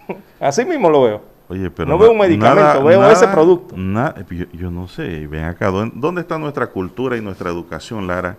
Así 0.40 0.64
mismo 0.64 0.90
lo 0.90 1.02
veo. 1.02 1.22
Oye, 1.50 1.70
pero 1.70 1.88
No 1.90 1.98
veo 1.98 2.12
un 2.12 2.18
medicamento, 2.18 2.84
veo 2.84 3.10
ese 3.10 3.26
producto. 3.28 3.74
yo, 3.76 4.44
yo 4.52 4.70
no 4.70 4.86
sé, 4.88 5.26
ven 5.26 5.44
acá, 5.44 5.70
¿dónde, 5.70 5.92
dónde 5.96 6.20
está 6.20 6.38
nuestra 6.38 6.66
cultura 6.66 7.16
y 7.16 7.22
nuestra 7.22 7.50
educación, 7.50 8.06
Lara? 8.06 8.36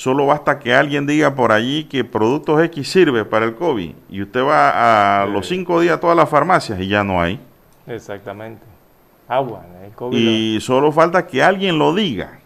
Solo 0.00 0.24
basta 0.24 0.58
que 0.58 0.72
alguien 0.72 1.06
diga 1.06 1.34
por 1.34 1.52
allí 1.52 1.84
que 1.84 2.04
productos 2.04 2.62
X 2.62 2.88
sirve 2.90 3.26
para 3.26 3.44
el 3.44 3.54
COVID 3.54 3.92
y 4.08 4.22
usted 4.22 4.42
va 4.42 5.20
a 5.20 5.26
los 5.26 5.46
cinco 5.46 5.78
días 5.78 5.98
a 5.98 6.00
todas 6.00 6.16
las 6.16 6.26
farmacias 6.26 6.80
y 6.80 6.88
ya 6.88 7.04
no 7.04 7.20
hay. 7.20 7.38
Exactamente. 7.86 8.62
Agua, 9.28 9.62
el 9.84 9.92
COVID. 9.92 10.16
Y 10.16 10.58
solo 10.62 10.90
falta 10.90 11.26
que 11.26 11.42
alguien 11.42 11.78
lo 11.78 11.94
diga. 11.94 12.38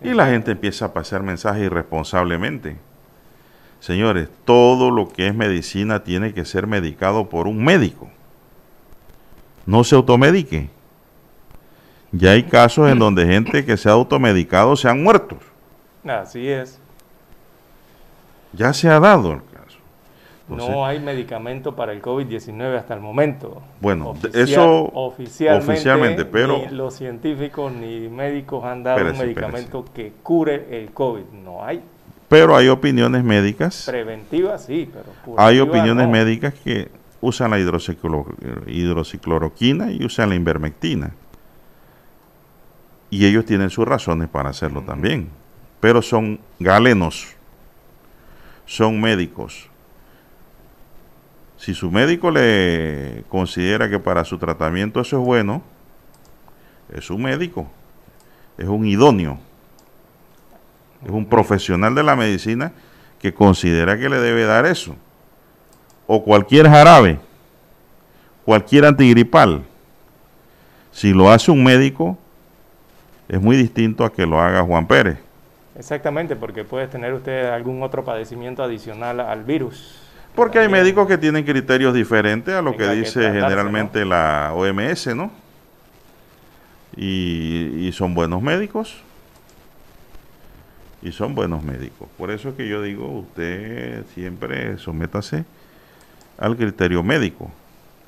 Y 0.00 0.10
la 0.10 0.26
gente 0.26 0.52
empieza 0.52 0.84
a 0.84 0.92
pasar 0.92 1.24
mensajes 1.24 1.64
irresponsablemente. 1.64 2.76
Señores, 3.80 4.28
todo 4.44 4.92
lo 4.92 5.08
que 5.08 5.26
es 5.26 5.34
medicina 5.34 6.04
tiene 6.04 6.32
que 6.32 6.44
ser 6.44 6.68
medicado 6.68 7.28
por 7.28 7.48
un 7.48 7.64
médico. 7.64 8.08
No 9.66 9.82
se 9.82 9.96
automedique. 9.96 10.70
Ya 12.12 12.32
hay 12.32 12.42
casos 12.42 12.90
en 12.90 12.98
donde 12.98 13.24
gente 13.26 13.64
que 13.64 13.76
se 13.76 13.88
ha 13.88 13.92
automedicado 13.92 14.74
se 14.76 14.88
han 14.88 15.02
muerto. 15.02 15.36
Así 16.04 16.48
es. 16.48 16.78
Ya 18.52 18.72
se 18.72 18.88
ha 18.88 18.98
dado 18.98 19.32
el 19.32 19.38
caso. 19.44 19.78
Entonces, 20.48 20.70
no 20.74 20.84
hay 20.84 20.98
medicamento 20.98 21.76
para 21.76 21.92
el 21.92 22.02
COVID-19 22.02 22.76
hasta 22.76 22.94
el 22.94 23.00
momento. 23.00 23.62
Bueno, 23.80 24.16
eso 24.34 24.90
oficialmente, 24.92 25.72
oficialmente, 25.72 26.24
pero- 26.24 26.58
ni 26.58 26.74
los 26.74 26.94
científicos 26.94 27.70
ni 27.72 28.08
médicos 28.08 28.64
han 28.64 28.82
dado 28.82 28.98
Espérese, 28.98 29.20
un 29.20 29.26
medicamento 29.28 29.84
que 29.94 30.12
cure 30.24 30.66
el 30.82 30.90
COVID. 30.90 31.22
No 31.44 31.64
hay. 31.64 31.80
pero 32.28 32.56
hay 32.56 32.68
opiniones 32.68 33.22
médicas. 33.24 33.84
Preventiva 33.86 34.56
sí, 34.58 34.88
pero 34.92 35.36
Hay 35.36 35.58
opiniones 35.60 36.06
no. 36.06 36.12
médicas 36.12 36.54
que 36.54 36.88
usan 37.20 37.50
la 37.50 37.58
hidrociclo- 37.58 38.24
hidrocicloroquina 38.68 39.90
y 39.92 40.04
usan 40.04 40.28
la 40.30 40.34
invermectina. 40.36 41.12
Y 43.10 43.26
ellos 43.26 43.44
tienen 43.44 43.70
sus 43.70 43.86
razones 43.86 44.28
para 44.28 44.50
hacerlo 44.50 44.82
también. 44.82 45.28
Pero 45.80 46.00
son 46.00 46.40
galenos, 46.58 47.28
son 48.66 49.00
médicos. 49.00 49.68
Si 51.56 51.74
su 51.74 51.90
médico 51.90 52.30
le 52.30 53.24
considera 53.28 53.90
que 53.90 53.98
para 53.98 54.24
su 54.24 54.38
tratamiento 54.38 55.00
eso 55.00 55.18
es 55.18 55.26
bueno, 55.26 55.62
es 56.94 57.10
un 57.10 57.22
médico, 57.22 57.70
es 58.56 58.66
un 58.66 58.86
idóneo, 58.86 59.38
es 61.04 61.10
un 61.10 61.26
profesional 61.26 61.94
de 61.94 62.02
la 62.02 62.16
medicina 62.16 62.72
que 63.18 63.34
considera 63.34 63.98
que 63.98 64.08
le 64.08 64.18
debe 64.18 64.44
dar 64.44 64.66
eso. 64.66 64.96
O 66.06 66.22
cualquier 66.24 66.68
jarabe, 66.68 67.20
cualquier 68.44 68.86
antigripal. 68.86 69.62
Si 70.92 71.12
lo 71.12 71.30
hace 71.30 71.50
un 71.50 71.62
médico, 71.62 72.18
es 73.30 73.40
muy 73.40 73.56
distinto 73.56 74.04
a 74.04 74.12
que 74.12 74.26
lo 74.26 74.40
haga 74.40 74.62
Juan 74.64 74.88
Pérez. 74.88 75.16
Exactamente, 75.78 76.34
porque 76.34 76.64
puede 76.64 76.88
tener 76.88 77.14
usted 77.14 77.46
algún 77.46 77.80
otro 77.84 78.04
padecimiento 78.04 78.60
adicional 78.60 79.20
al 79.20 79.44
virus. 79.44 80.00
Porque 80.34 80.58
hay 80.58 80.68
médicos 80.68 81.06
que 81.06 81.16
tienen 81.16 81.44
criterios 81.44 81.94
diferentes 81.94 82.52
a 82.52 82.60
lo 82.60 82.76
que 82.76 82.88
dice 82.88 83.22
generalmente 83.22 84.04
la 84.04 84.52
OMS, 84.52 85.14
¿no? 85.14 85.30
Y, 86.96 87.86
y 87.86 87.92
son 87.92 88.14
buenos 88.14 88.42
médicos. 88.42 89.00
Y 91.00 91.12
son 91.12 91.34
buenos 91.36 91.62
médicos. 91.62 92.08
Por 92.18 92.32
eso 92.32 92.48
es 92.48 92.56
que 92.56 92.68
yo 92.68 92.82
digo, 92.82 93.06
usted 93.06 94.04
siempre 94.12 94.76
sométase 94.76 95.44
al 96.36 96.56
criterio 96.56 97.04
médico. 97.04 97.50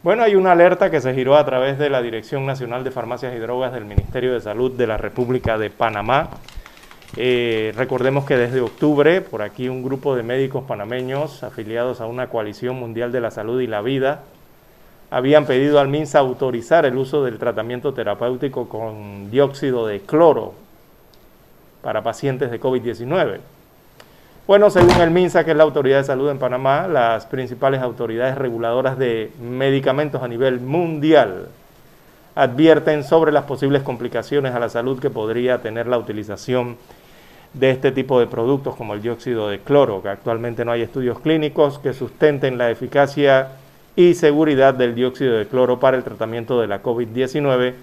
Bueno, 0.02 0.24
hay 0.24 0.34
una 0.34 0.50
alerta 0.50 0.90
que 0.90 1.00
se 1.00 1.14
giró 1.14 1.36
a 1.36 1.44
través 1.44 1.78
de 1.78 1.88
la 1.88 2.02
Dirección 2.02 2.44
Nacional 2.44 2.82
de 2.82 2.90
Farmacias 2.90 3.36
y 3.36 3.38
Drogas 3.38 3.72
del 3.72 3.84
Ministerio 3.84 4.32
de 4.32 4.40
Salud 4.40 4.72
de 4.72 4.88
la 4.88 4.96
República 4.96 5.58
de 5.58 5.70
Panamá. 5.70 6.28
Eh, 7.16 7.72
recordemos 7.76 8.24
que 8.24 8.36
desde 8.36 8.60
octubre, 8.60 9.20
por 9.20 9.42
aquí 9.42 9.68
un 9.68 9.84
grupo 9.84 10.16
de 10.16 10.24
médicos 10.24 10.64
panameños 10.64 11.44
afiliados 11.44 12.00
a 12.00 12.06
una 12.06 12.30
coalición 12.30 12.80
mundial 12.80 13.12
de 13.12 13.20
la 13.20 13.30
salud 13.30 13.60
y 13.60 13.68
la 13.68 13.80
vida 13.80 14.22
habían 15.08 15.46
pedido 15.46 15.78
al 15.78 15.86
MINSA 15.86 16.18
autorizar 16.18 16.84
el 16.84 16.96
uso 16.96 17.22
del 17.22 17.38
tratamiento 17.38 17.94
terapéutico 17.94 18.68
con 18.68 19.30
dióxido 19.30 19.86
de 19.86 20.00
cloro 20.00 20.54
para 21.80 22.02
pacientes 22.02 22.50
de 22.50 22.60
COVID-19. 22.60 23.38
Bueno, 24.44 24.70
según 24.70 25.00
el 25.00 25.12
MINSA, 25.12 25.44
que 25.44 25.52
es 25.52 25.56
la 25.56 25.62
autoridad 25.62 25.98
de 25.98 26.04
salud 26.04 26.28
en 26.28 26.38
Panamá, 26.38 26.88
las 26.88 27.26
principales 27.26 27.80
autoridades 27.80 28.36
reguladoras 28.36 28.98
de 28.98 29.30
medicamentos 29.40 30.20
a 30.20 30.26
nivel 30.26 30.58
mundial 30.58 31.46
advierten 32.34 33.04
sobre 33.04 33.30
las 33.30 33.44
posibles 33.44 33.84
complicaciones 33.84 34.52
a 34.52 34.58
la 34.58 34.68
salud 34.68 34.98
que 34.98 35.10
podría 35.10 35.62
tener 35.62 35.86
la 35.86 35.96
utilización 35.96 36.76
de 37.52 37.70
este 37.70 37.92
tipo 37.92 38.18
de 38.18 38.26
productos 38.26 38.74
como 38.74 38.94
el 38.94 39.02
dióxido 39.02 39.48
de 39.48 39.60
cloro, 39.60 40.02
que 40.02 40.08
actualmente 40.08 40.64
no 40.64 40.72
hay 40.72 40.82
estudios 40.82 41.20
clínicos 41.20 41.78
que 41.78 41.92
sustenten 41.92 42.58
la 42.58 42.68
eficacia 42.68 43.50
y 43.94 44.14
seguridad 44.14 44.74
del 44.74 44.96
dióxido 44.96 45.38
de 45.38 45.46
cloro 45.46 45.78
para 45.78 45.96
el 45.96 46.02
tratamiento 46.02 46.60
de 46.60 46.66
la 46.66 46.82
COVID-19, 46.82 47.74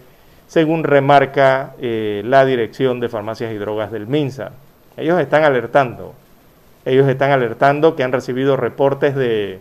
según 0.48 0.84
remarca 0.84 1.76
eh, 1.80 2.22
la 2.26 2.44
Dirección 2.44 3.00
de 3.00 3.08
Farmacias 3.08 3.54
y 3.54 3.58
Drogas 3.58 3.94
del 3.94 4.08
MINSA. 4.08 4.52
Ellos 4.98 5.22
están 5.22 5.46
alertando 5.46 6.16
ellos 6.90 7.08
están 7.08 7.32
alertando 7.32 7.96
que 7.96 8.04
han 8.04 8.12
recibido 8.12 8.58
reportes 8.58 9.16
de 9.16 9.60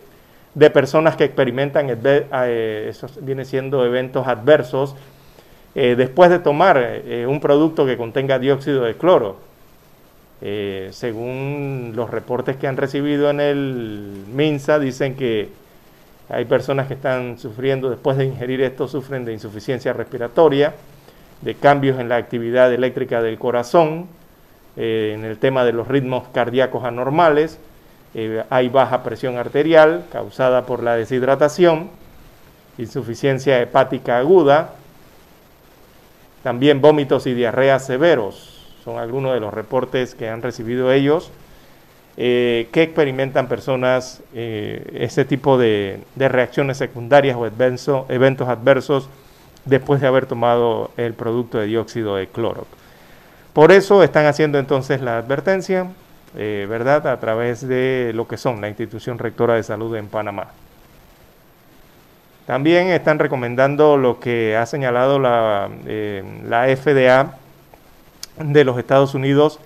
de 0.53 0.69
personas 0.69 1.15
que 1.15 1.25
experimentan, 1.25 1.87
eh, 1.89 2.87
eso 2.89 3.07
viene 3.21 3.45
siendo 3.45 3.85
eventos 3.85 4.27
adversos, 4.27 4.95
eh, 5.75 5.95
después 5.95 6.29
de 6.29 6.39
tomar 6.39 6.77
eh, 6.81 7.25
un 7.27 7.39
producto 7.39 7.85
que 7.85 7.97
contenga 7.97 8.39
dióxido 8.39 8.83
de 8.83 8.95
cloro. 8.95 9.37
según 10.91 11.93
los 11.95 12.09
reportes 12.09 12.55
que 12.55 12.67
han 12.67 12.77
recibido 12.77 13.29
en 13.29 13.39
el 13.41 14.23
MINSA, 14.33 14.79
dicen 14.79 15.15
que 15.15 15.49
hay 16.29 16.45
personas 16.45 16.87
que 16.87 16.93
están 16.93 17.37
sufriendo, 17.37 17.89
después 17.89 18.17
de 18.17 18.25
ingerir 18.25 18.61
esto, 18.61 18.87
sufren 18.87 19.25
de 19.25 19.33
insuficiencia 19.33 19.93
respiratoria, 19.93 20.73
de 21.41 21.55
cambios 21.55 21.99
en 21.99 22.07
la 22.09 22.15
actividad 22.15 22.73
eléctrica 22.73 23.21
del 23.21 23.37
corazón, 23.37 24.07
en 24.75 25.25
el 25.25 25.37
tema 25.37 25.65
de 25.65 25.73
los 25.73 25.87
ritmos 25.87 26.27
cardíacos 26.29 26.83
anormales, 26.83 27.59
eh, 28.15 28.43
hay 28.49 28.69
baja 28.69 29.03
presión 29.03 29.37
arterial 29.37 30.05
causada 30.11 30.65
por 30.65 30.81
la 30.81 30.95
deshidratación, 30.95 31.89
insuficiencia 32.77 33.61
hepática 33.61 34.17
aguda, 34.17 34.73
también 36.41 36.81
vómitos 36.81 37.27
y 37.27 37.33
diarreas 37.33 37.85
severos, 37.85 38.65
son 38.83 38.97
algunos 38.97 39.33
de 39.33 39.39
los 39.39 39.53
reportes 39.53 40.15
que 40.15 40.27
han 40.27 40.41
recibido 40.41 40.91
ellos, 40.91 41.29
eh, 42.17 42.67
que 42.71 42.81
experimentan 42.81 43.47
personas 43.47 44.23
eh, 44.33 44.89
ese 44.95 45.23
tipo 45.23 45.57
de, 45.57 45.99
reacciones 46.17 46.77
secundarias 46.77 47.37
o 47.37 47.45
eventos 47.45 48.47
adversos 48.47 49.07
después 49.65 50.01
de 50.01 50.07
haber 50.07 50.25
tomado 50.25 50.89
el 50.97 51.13
producto 51.13 51.59
de 51.59 51.67
dióxido 51.67 52.15
de 52.15 52.27
cloro. 52.27 52.65
Por 53.53 53.71
eso 53.71 54.03
están 54.03 54.25
haciendo 54.25 54.59
entonces 54.59 55.01
la 55.01 55.17
advertencia, 55.17 55.87
eh, 56.37 56.67
¿verdad? 56.69 57.07
A 57.07 57.19
través 57.19 57.67
de 57.67 58.11
lo 58.13 58.27
que 58.27 58.37
son 58.37 58.61
la 58.61 58.69
institución 58.69 59.17
rectora 59.17 59.55
de 59.55 59.63
salud 59.63 59.95
en 59.95 60.07
Panamá. 60.07 60.49
También 62.45 62.87
están 62.87 63.19
recomendando 63.19 63.97
lo 63.97 64.19
que 64.19 64.55
ha 64.57 64.65
señalado 64.65 65.19
la, 65.19 65.69
eh, 65.85 66.23
la 66.47 66.65
FDA 66.75 67.37
de 68.37 68.63
los 68.63 68.77
Estados 68.77 69.13
Unidos. 69.13 69.59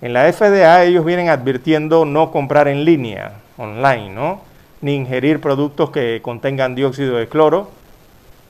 En 0.00 0.12
la 0.12 0.32
FDA 0.32 0.84
ellos 0.84 1.04
vienen 1.04 1.28
advirtiendo 1.28 2.04
no 2.04 2.30
comprar 2.30 2.68
en 2.68 2.84
línea, 2.84 3.32
online, 3.56 4.10
¿no? 4.10 4.42
Ni 4.80 4.94
ingerir 4.94 5.40
productos 5.40 5.90
que 5.90 6.20
contengan 6.22 6.76
dióxido 6.76 7.16
de 7.16 7.28
cloro, 7.28 7.70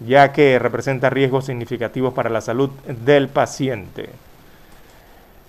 ya 0.01 0.33
que 0.33 0.59
representa 0.59 1.09
riesgos 1.09 1.47
significativos 1.47 2.13
para 2.13 2.29
la 2.29 2.41
salud 2.41 2.71
del 2.87 3.29
paciente. 3.29 4.11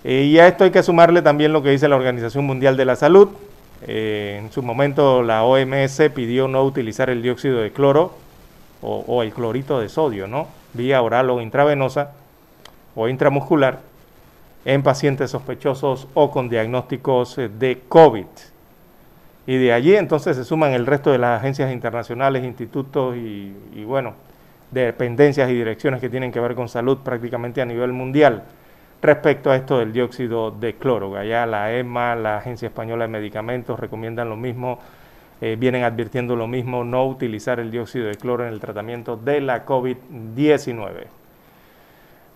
Eh, 0.02 0.22
y 0.24 0.38
a 0.38 0.48
esto 0.48 0.64
hay 0.64 0.70
que 0.70 0.82
sumarle 0.82 1.20
también 1.22 1.52
lo 1.52 1.62
que 1.62 1.70
dice 1.70 1.88
la 1.88 1.96
Organización 1.96 2.46
Mundial 2.46 2.76
de 2.76 2.84
la 2.84 2.96
Salud. 2.96 3.28
Eh, 3.86 4.38
en 4.42 4.52
su 4.52 4.62
momento 4.62 5.22
la 5.22 5.44
OMS 5.44 6.10
pidió 6.14 6.48
no 6.48 6.62
utilizar 6.64 7.10
el 7.10 7.22
dióxido 7.22 7.60
de 7.60 7.72
cloro 7.72 8.14
o, 8.82 9.22
el 9.22 9.32
clorito 9.32 9.78
de 9.78 9.90
sodio, 9.90 10.26
¿no? 10.26 10.48
Vía 10.72 11.02
oral 11.02 11.28
o 11.28 11.42
intravenosa 11.42 12.12
o 12.94 13.08
intramuscular 13.08 13.80
en 14.64 14.82
pacientes 14.82 15.30
sospechosos 15.30 16.08
o 16.14 16.30
con 16.30 16.48
diagnósticos 16.48 17.36
eh, 17.36 17.50
de 17.50 17.82
COVID. 17.88 18.26
Y 19.46 19.56
de 19.56 19.72
allí 19.72 19.96
entonces 19.96 20.36
se 20.36 20.44
suman 20.44 20.72
el 20.72 20.86
resto 20.86 21.10
de 21.12 21.18
las 21.18 21.40
agencias 21.40 21.72
internacionales, 21.72 22.44
institutos 22.44 23.16
y, 23.16 23.54
y 23.74 23.84
bueno, 23.84 24.14
dependencias 24.70 25.50
y 25.50 25.54
direcciones 25.54 26.00
que 26.00 26.08
tienen 26.08 26.32
que 26.32 26.40
ver 26.40 26.54
con 26.54 26.68
salud 26.68 26.98
prácticamente 26.98 27.60
a 27.60 27.66
nivel 27.66 27.92
mundial 27.92 28.44
respecto 29.02 29.50
a 29.50 29.56
esto 29.56 29.78
del 29.78 29.92
dióxido 29.92 30.50
de 30.50 30.74
cloro. 30.74 31.16
Allá 31.16 31.46
la 31.46 31.72
EMA, 31.72 32.14
la 32.16 32.38
Agencia 32.38 32.66
Española 32.66 33.04
de 33.04 33.08
Medicamentos, 33.08 33.78
recomiendan 33.78 34.28
lo 34.28 34.36
mismo, 34.36 34.78
eh, 35.40 35.56
vienen 35.58 35.84
advirtiendo 35.84 36.36
lo 36.36 36.46
mismo, 36.46 36.84
no 36.84 37.06
utilizar 37.06 37.60
el 37.60 37.70
dióxido 37.70 38.06
de 38.06 38.16
cloro 38.16 38.46
en 38.46 38.52
el 38.52 38.60
tratamiento 38.60 39.16
de 39.16 39.40
la 39.40 39.64
COVID-19. 39.64 41.06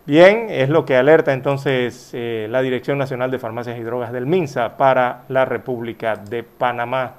Bien, 0.07 0.48
es 0.50 0.68
lo 0.68 0.85
que 0.85 0.96
alerta 0.96 1.33
entonces 1.33 2.11
eh, 2.12 2.46
la 2.50 2.61
Dirección 2.61 2.98
Nacional 2.98 3.31
de 3.31 3.38
Farmacias 3.38 3.79
y 3.79 3.83
Drogas 3.83 4.12
del 4.12 4.27
MINSA 4.27 4.77
para 4.77 5.22
la 5.29 5.46
República 5.46 6.16
de 6.16 6.42
Panamá. 6.42 7.14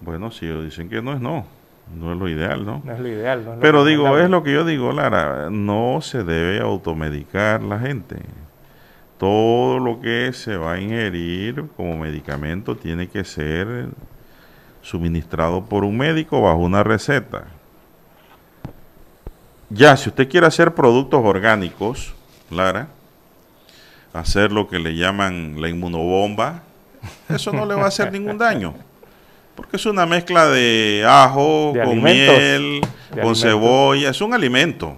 Bueno, 0.00 0.30
si 0.30 0.46
dicen 0.46 0.88
que 0.88 1.02
no 1.02 1.12
es 1.12 1.20
no. 1.20 1.46
No 1.94 2.12
es 2.12 2.18
lo 2.18 2.28
ideal, 2.28 2.64
¿no? 2.64 2.82
No 2.84 2.92
es 2.92 3.00
lo 3.00 3.08
ideal. 3.08 3.44
No 3.44 3.60
Pero 3.60 3.84
digo, 3.84 4.18
es 4.18 4.30
lo 4.30 4.42
que 4.42 4.52
yo 4.52 4.64
digo, 4.64 4.92
Lara, 4.92 5.50
no 5.50 6.00
se 6.00 6.24
debe 6.24 6.60
automedicar 6.60 7.62
la 7.62 7.78
gente. 7.78 8.16
Todo 9.18 9.78
lo 9.78 10.00
que 10.00 10.32
se 10.32 10.56
va 10.56 10.72
a 10.72 10.80
ingerir 10.80 11.66
como 11.76 11.96
medicamento 11.98 12.76
tiene 12.76 13.08
que 13.08 13.24
ser 13.24 13.88
suministrado 14.80 15.64
por 15.64 15.84
un 15.84 15.96
médico 15.96 16.42
bajo 16.42 16.58
una 16.58 16.82
receta. 16.82 17.44
Ya, 19.70 19.96
si 19.96 20.08
usted 20.08 20.28
quiere 20.28 20.46
hacer 20.46 20.74
productos 20.74 21.20
orgánicos, 21.24 22.14
Lara, 22.50 22.88
hacer 24.12 24.52
lo 24.52 24.68
que 24.68 24.78
le 24.78 24.96
llaman 24.96 25.60
la 25.60 25.68
inmunobomba, 25.68 26.62
eso 27.28 27.52
no 27.52 27.64
le 27.64 27.74
va 27.74 27.84
a 27.84 27.88
hacer 27.88 28.12
ningún 28.12 28.38
daño. 28.38 28.74
Porque 29.54 29.76
es 29.76 29.86
una 29.86 30.06
mezcla 30.06 30.48
de 30.48 31.04
ajo, 31.06 31.74
con 31.84 32.02
miel, 32.02 32.80
con 33.20 33.36
cebolla, 33.36 34.10
es 34.10 34.20
un 34.20 34.32
alimento 34.32 34.96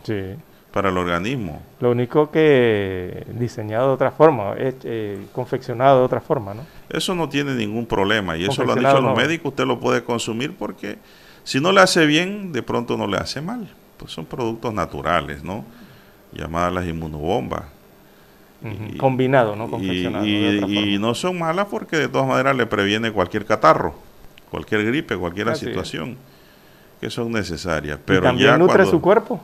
para 0.70 0.88
el 0.88 0.98
organismo. 0.98 1.62
Lo 1.80 1.90
único 1.92 2.30
que 2.30 3.24
diseñado 3.32 3.88
de 3.88 3.94
otra 3.94 4.10
forma, 4.10 4.54
eh, 4.56 5.26
confeccionado 5.32 6.00
de 6.00 6.04
otra 6.04 6.20
forma, 6.20 6.54
¿no? 6.54 6.62
Eso 6.88 7.14
no 7.14 7.28
tiene 7.28 7.54
ningún 7.54 7.86
problema 7.86 8.36
y 8.36 8.44
eso 8.44 8.64
lo 8.64 8.72
han 8.72 8.80
dicho 8.80 9.00
los 9.00 9.16
médicos, 9.16 9.50
usted 9.50 9.66
lo 9.66 9.78
puede 9.78 10.02
consumir 10.02 10.56
porque 10.56 10.98
si 11.44 11.60
no 11.60 11.72
le 11.72 11.80
hace 11.80 12.06
bien, 12.06 12.52
de 12.52 12.62
pronto 12.62 12.96
no 12.96 13.06
le 13.06 13.18
hace 13.18 13.40
mal. 13.40 13.68
Pues 13.96 14.12
son 14.12 14.26
productos 14.26 14.74
naturales, 14.74 15.44
¿no? 15.44 15.64
Llamadas 16.32 16.72
las 16.72 16.86
inmunobombas. 16.86 17.62
Combinado, 18.98 19.54
¿no? 19.54 19.68
Confeccionado. 19.68 20.26
y 20.26 20.98
no 20.98 21.14
son 21.14 21.38
malas 21.38 21.66
porque 21.70 21.96
de 21.96 22.08
todas 22.08 22.26
maneras 22.26 22.56
le 22.56 22.66
previene 22.66 23.12
cualquier 23.12 23.44
catarro 23.44 23.94
cualquier 24.54 24.84
gripe, 24.84 25.16
cualquier 25.16 25.56
situación 25.56 26.16
que 27.00 27.10
son 27.10 27.32
necesarias. 27.32 27.98
Pero 28.04 28.22
también 28.22 28.50
ya 28.50 28.56
nutre 28.56 28.86
su 28.86 29.00
cuerpo. 29.00 29.40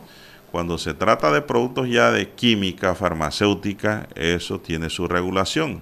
Cuando 0.52 0.78
se 0.78 0.94
trata 0.94 1.32
de 1.32 1.42
productos 1.42 1.88
ya 1.88 2.12
de 2.12 2.28
química 2.30 2.94
farmacéutica, 2.94 4.06
eso 4.14 4.60
tiene 4.60 4.88
su 4.88 5.08
regulación 5.08 5.80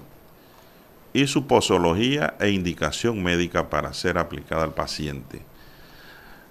y 1.12 1.26
su 1.26 1.46
posología 1.46 2.36
e 2.40 2.48
indicación 2.48 3.22
médica 3.22 3.68
para 3.68 3.92
ser 3.92 4.16
aplicada 4.16 4.64
al 4.64 4.72
paciente. 4.72 5.42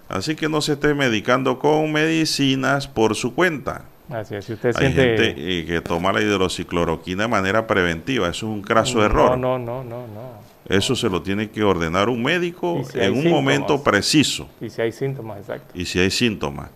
Así 0.08 0.36
que 0.36 0.48
no 0.48 0.60
se 0.60 0.74
esté 0.74 0.94
medicando 0.94 1.58
con 1.58 1.92
medicinas 1.92 2.86
por 2.86 3.16
su 3.16 3.34
cuenta. 3.34 3.86
Así 4.08 4.36
es, 4.36 4.44
si 4.44 4.52
usted 4.52 4.74
Hay 4.76 4.92
gente 4.92 5.34
eh, 5.36 5.64
que 5.66 5.80
toma 5.80 6.12
la 6.12 6.22
hidroxicloroquina 6.22 7.24
de 7.24 7.28
manera 7.28 7.66
preventiva, 7.66 8.28
eso 8.28 8.46
es 8.46 8.52
un 8.52 8.62
craso 8.62 9.04
error. 9.04 9.36
No, 9.36 9.58
no, 9.58 9.82
no, 9.82 10.06
no. 10.06 10.47
Eso 10.68 10.94
se 10.94 11.08
lo 11.08 11.22
tiene 11.22 11.50
que 11.50 11.62
ordenar 11.62 12.08
un 12.08 12.22
médico 12.22 12.82
en 12.94 13.12
un 13.14 13.30
momento 13.30 13.82
preciso. 13.82 14.48
Y 14.60 14.68
si 14.68 14.82
hay 14.82 14.92
síntomas, 14.92 15.38
exacto. 15.38 15.78
Y 15.78 15.84
si 15.86 15.98
hay 15.98 16.10
síntomas. 16.10 16.70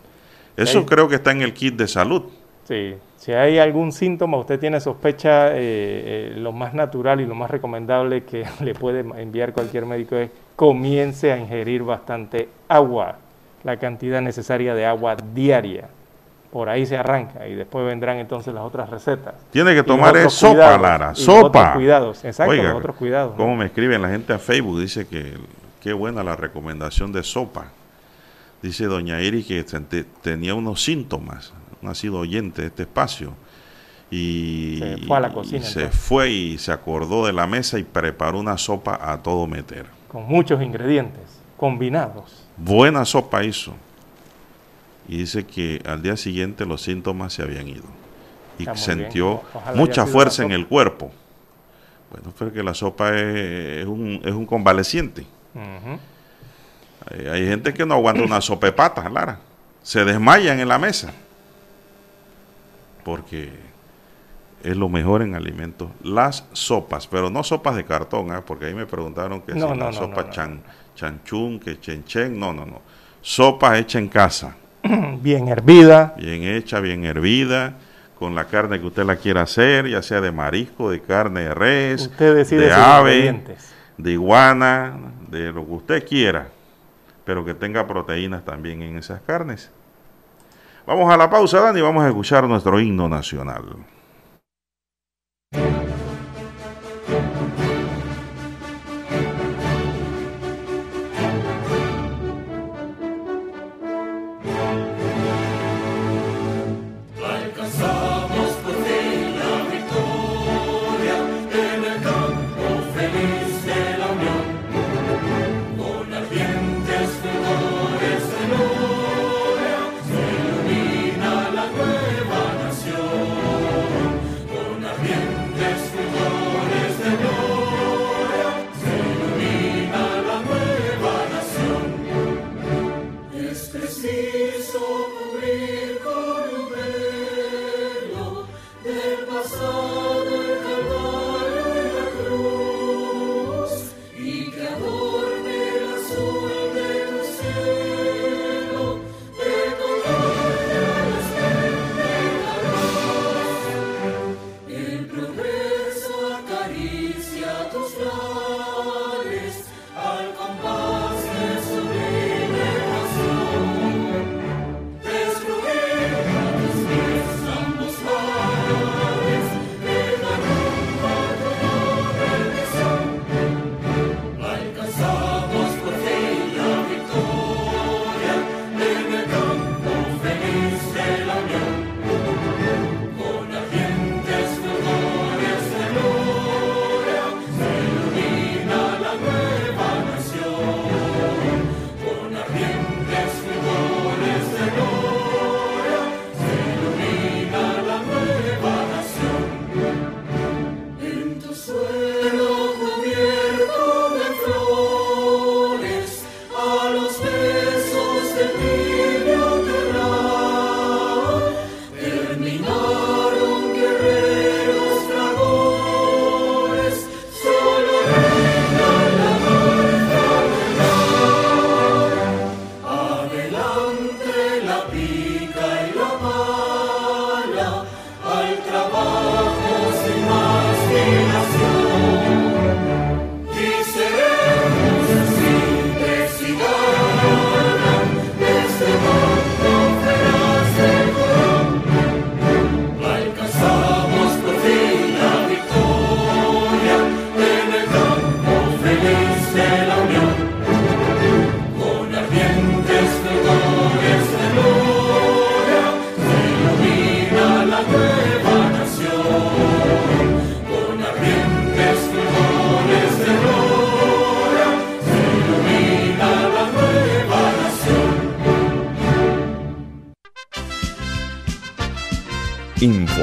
Eso 0.56 0.86
creo 0.86 1.08
que 1.08 1.16
está 1.16 1.32
en 1.32 1.42
el 1.42 1.52
kit 1.52 1.74
de 1.74 1.88
salud. 1.88 2.22
Sí, 2.66 2.94
si 3.18 3.32
hay 3.32 3.58
algún 3.58 3.92
síntoma, 3.92 4.38
usted 4.38 4.58
tiene 4.58 4.80
sospecha, 4.80 5.48
eh, 5.48 5.56
eh, 5.58 6.34
lo 6.36 6.52
más 6.52 6.74
natural 6.74 7.20
y 7.20 7.26
lo 7.26 7.34
más 7.34 7.50
recomendable 7.50 8.24
que 8.24 8.44
le 8.60 8.74
puede 8.74 9.00
enviar 9.20 9.52
cualquier 9.52 9.84
médico 9.84 10.16
es 10.16 10.30
comience 10.56 11.32
a 11.32 11.38
ingerir 11.38 11.82
bastante 11.82 12.48
agua, 12.68 13.18
la 13.64 13.76
cantidad 13.78 14.20
necesaria 14.20 14.74
de 14.74 14.86
agua 14.86 15.16
diaria 15.34 15.88
por 16.52 16.68
ahí 16.68 16.84
se 16.84 16.98
arranca 16.98 17.48
y 17.48 17.54
después 17.54 17.86
vendrán 17.86 18.18
entonces 18.18 18.52
las 18.52 18.62
otras 18.62 18.90
recetas. 18.90 19.34
Tiene 19.50 19.74
que 19.74 19.82
tomar 19.82 20.30
sopa, 20.30 20.76
Lara, 20.76 21.14
sopa. 21.14 21.46
Otros 21.46 21.74
cuidados, 21.76 22.24
exacto, 22.26 22.76
otros 22.76 22.96
cuidados. 22.96 23.34
¿Cómo 23.38 23.56
me 23.56 23.64
escriben 23.64 24.02
la 24.02 24.10
gente 24.10 24.34
a 24.34 24.38
Facebook? 24.38 24.78
Dice 24.78 25.06
que 25.06 25.38
qué 25.80 25.94
buena 25.94 26.22
la 26.22 26.36
recomendación 26.36 27.10
de 27.10 27.22
sopa. 27.22 27.68
Dice 28.60 28.84
doña 28.84 29.18
Eri 29.20 29.42
que 29.44 29.64
tenía 30.20 30.54
unos 30.54 30.84
síntomas, 30.84 31.54
ha 31.82 31.94
sido 31.94 32.18
oyente 32.18 32.60
de 32.60 32.68
este 32.68 32.82
espacio. 32.82 33.32
Y 34.10 34.76
se 34.78 34.98
fue 35.06 35.16
a 35.16 35.20
la 35.20 35.32
cocina. 35.32 35.64
se 35.64 35.88
fue 35.88 36.30
y 36.30 36.58
se 36.58 36.70
acordó 36.70 37.24
de 37.24 37.32
la 37.32 37.46
mesa 37.46 37.78
y 37.78 37.82
preparó 37.82 38.38
una 38.38 38.58
sopa 38.58 39.00
a 39.10 39.22
todo 39.22 39.46
meter. 39.46 39.86
Con 40.06 40.24
muchos 40.24 40.60
ingredientes 40.60 41.40
combinados. 41.56 42.44
Buena 42.58 43.06
sopa 43.06 43.42
hizo 43.42 43.72
y 45.08 45.18
dice 45.18 45.44
que 45.44 45.82
al 45.84 46.02
día 46.02 46.16
siguiente 46.16 46.64
los 46.64 46.82
síntomas 46.82 47.32
se 47.32 47.42
habían 47.42 47.68
ido 47.68 47.84
y 48.58 48.66
sintió 48.76 49.42
mucha 49.74 50.06
fuerza 50.06 50.42
en 50.42 50.52
el 50.52 50.66
cuerpo. 50.66 51.10
Bueno, 52.10 52.32
pero 52.38 52.52
que 52.52 52.62
la 52.62 52.74
sopa 52.74 53.16
es, 53.16 53.86
un, 53.86 54.20
es 54.24 54.32
un 54.32 54.44
convaleciente. 54.44 55.26
hay, 57.10 57.46
gente 57.46 57.72
que 57.72 57.86
no 57.86 57.94
aguanta 57.94 58.22
una 58.22 58.40
sopa 58.40 58.66
de 58.66 58.72
patas, 58.72 59.10
Lara. 59.10 59.40
Se 59.82 60.04
desmayan 60.04 60.60
en 60.60 60.68
la 60.68 60.78
mesa. 60.78 61.12
Porque 63.02 63.50
es 64.62 64.76
lo 64.76 64.88
mejor 64.88 65.22
en 65.22 65.34
alimentos. 65.34 65.90
Las 66.02 66.44
sopas, 66.52 67.06
pero 67.06 67.30
no 67.30 67.42
sopas 67.42 67.76
de 67.76 67.84
cartón, 67.84 68.32
¿eh? 68.34 68.42
porque 68.46 68.66
ahí 68.66 68.74
me 68.74 68.86
preguntaron 68.86 69.40
que 69.40 69.54
No, 69.54 69.72
si 69.72 69.72
no, 69.72 69.74
la 69.74 69.86
no, 69.86 69.92
sopa 69.92 70.30
chan, 70.30 70.62
chanchún, 70.94 71.58
que 71.58 71.80
chenchen, 71.80 72.38
no, 72.38 72.52
no, 72.52 72.66
no. 72.66 72.82
Sopa 73.22 73.78
hecha 73.78 73.98
en 73.98 74.08
casa, 74.08 74.56
Bien 75.22 75.48
hervida. 75.48 76.14
bien 76.16 76.42
hecha, 76.42 76.80
bien 76.80 77.04
hervida, 77.04 77.74
con 78.18 78.34
la 78.34 78.46
carne 78.46 78.80
que 78.80 78.86
usted 78.86 79.04
la 79.04 79.16
quiera 79.16 79.42
hacer, 79.42 79.88
ya 79.88 80.02
sea 80.02 80.20
de 80.20 80.32
marisco, 80.32 80.90
de 80.90 81.00
carne 81.00 81.42
de 81.42 81.54
res, 81.54 82.02
Usted 82.02 82.34
decide 82.34 82.66
de 82.66 82.72
ave, 82.72 83.42
de 83.96 84.10
iguana, 84.10 84.94
de 85.28 85.52
lo 85.52 85.64
que 85.64 85.72
usted 85.72 86.06
quiera, 86.06 86.48
pero 87.24 87.44
que 87.44 87.54
tenga 87.54 87.86
proteínas 87.86 88.44
también 88.44 88.82
en 88.82 88.98
esas 88.98 89.20
carnes. 89.22 89.70
Vamos 90.86 91.12
a 91.12 91.16
la 91.16 91.30
pausa, 91.30 91.60
Dani, 91.60 91.78
y 91.78 91.82
vamos 91.82 92.02
a 92.04 92.08
escuchar 92.08 92.44
nuestro 92.48 92.80
himno 92.80 93.08
nacional. 93.08 93.62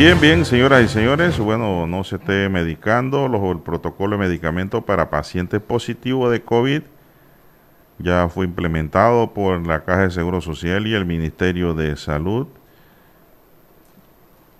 Bien, 0.00 0.18
bien, 0.18 0.46
señoras 0.46 0.82
y 0.82 0.88
señores. 0.88 1.38
Bueno, 1.38 1.86
no 1.86 2.04
se 2.04 2.16
esté 2.16 2.48
medicando. 2.48 3.28
Los, 3.28 3.42
el 3.54 3.60
protocolo 3.60 4.16
de 4.16 4.26
medicamento 4.26 4.80
para 4.80 5.10
pacientes 5.10 5.60
positivos 5.60 6.32
de 6.32 6.40
COVID 6.40 6.80
ya 7.98 8.26
fue 8.30 8.46
implementado 8.46 9.34
por 9.34 9.66
la 9.66 9.84
Caja 9.84 10.04
de 10.04 10.10
Seguro 10.10 10.40
Social 10.40 10.86
y 10.86 10.94
el 10.94 11.04
Ministerio 11.04 11.74
de 11.74 11.98
Salud. 11.98 12.46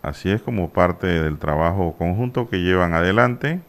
Así 0.02 0.30
es 0.30 0.42
como 0.42 0.68
parte 0.68 1.06
del 1.06 1.38
trabajo 1.38 1.94
conjunto 1.96 2.50
que 2.50 2.58
llevan 2.58 2.92
adelante. 2.92 3.62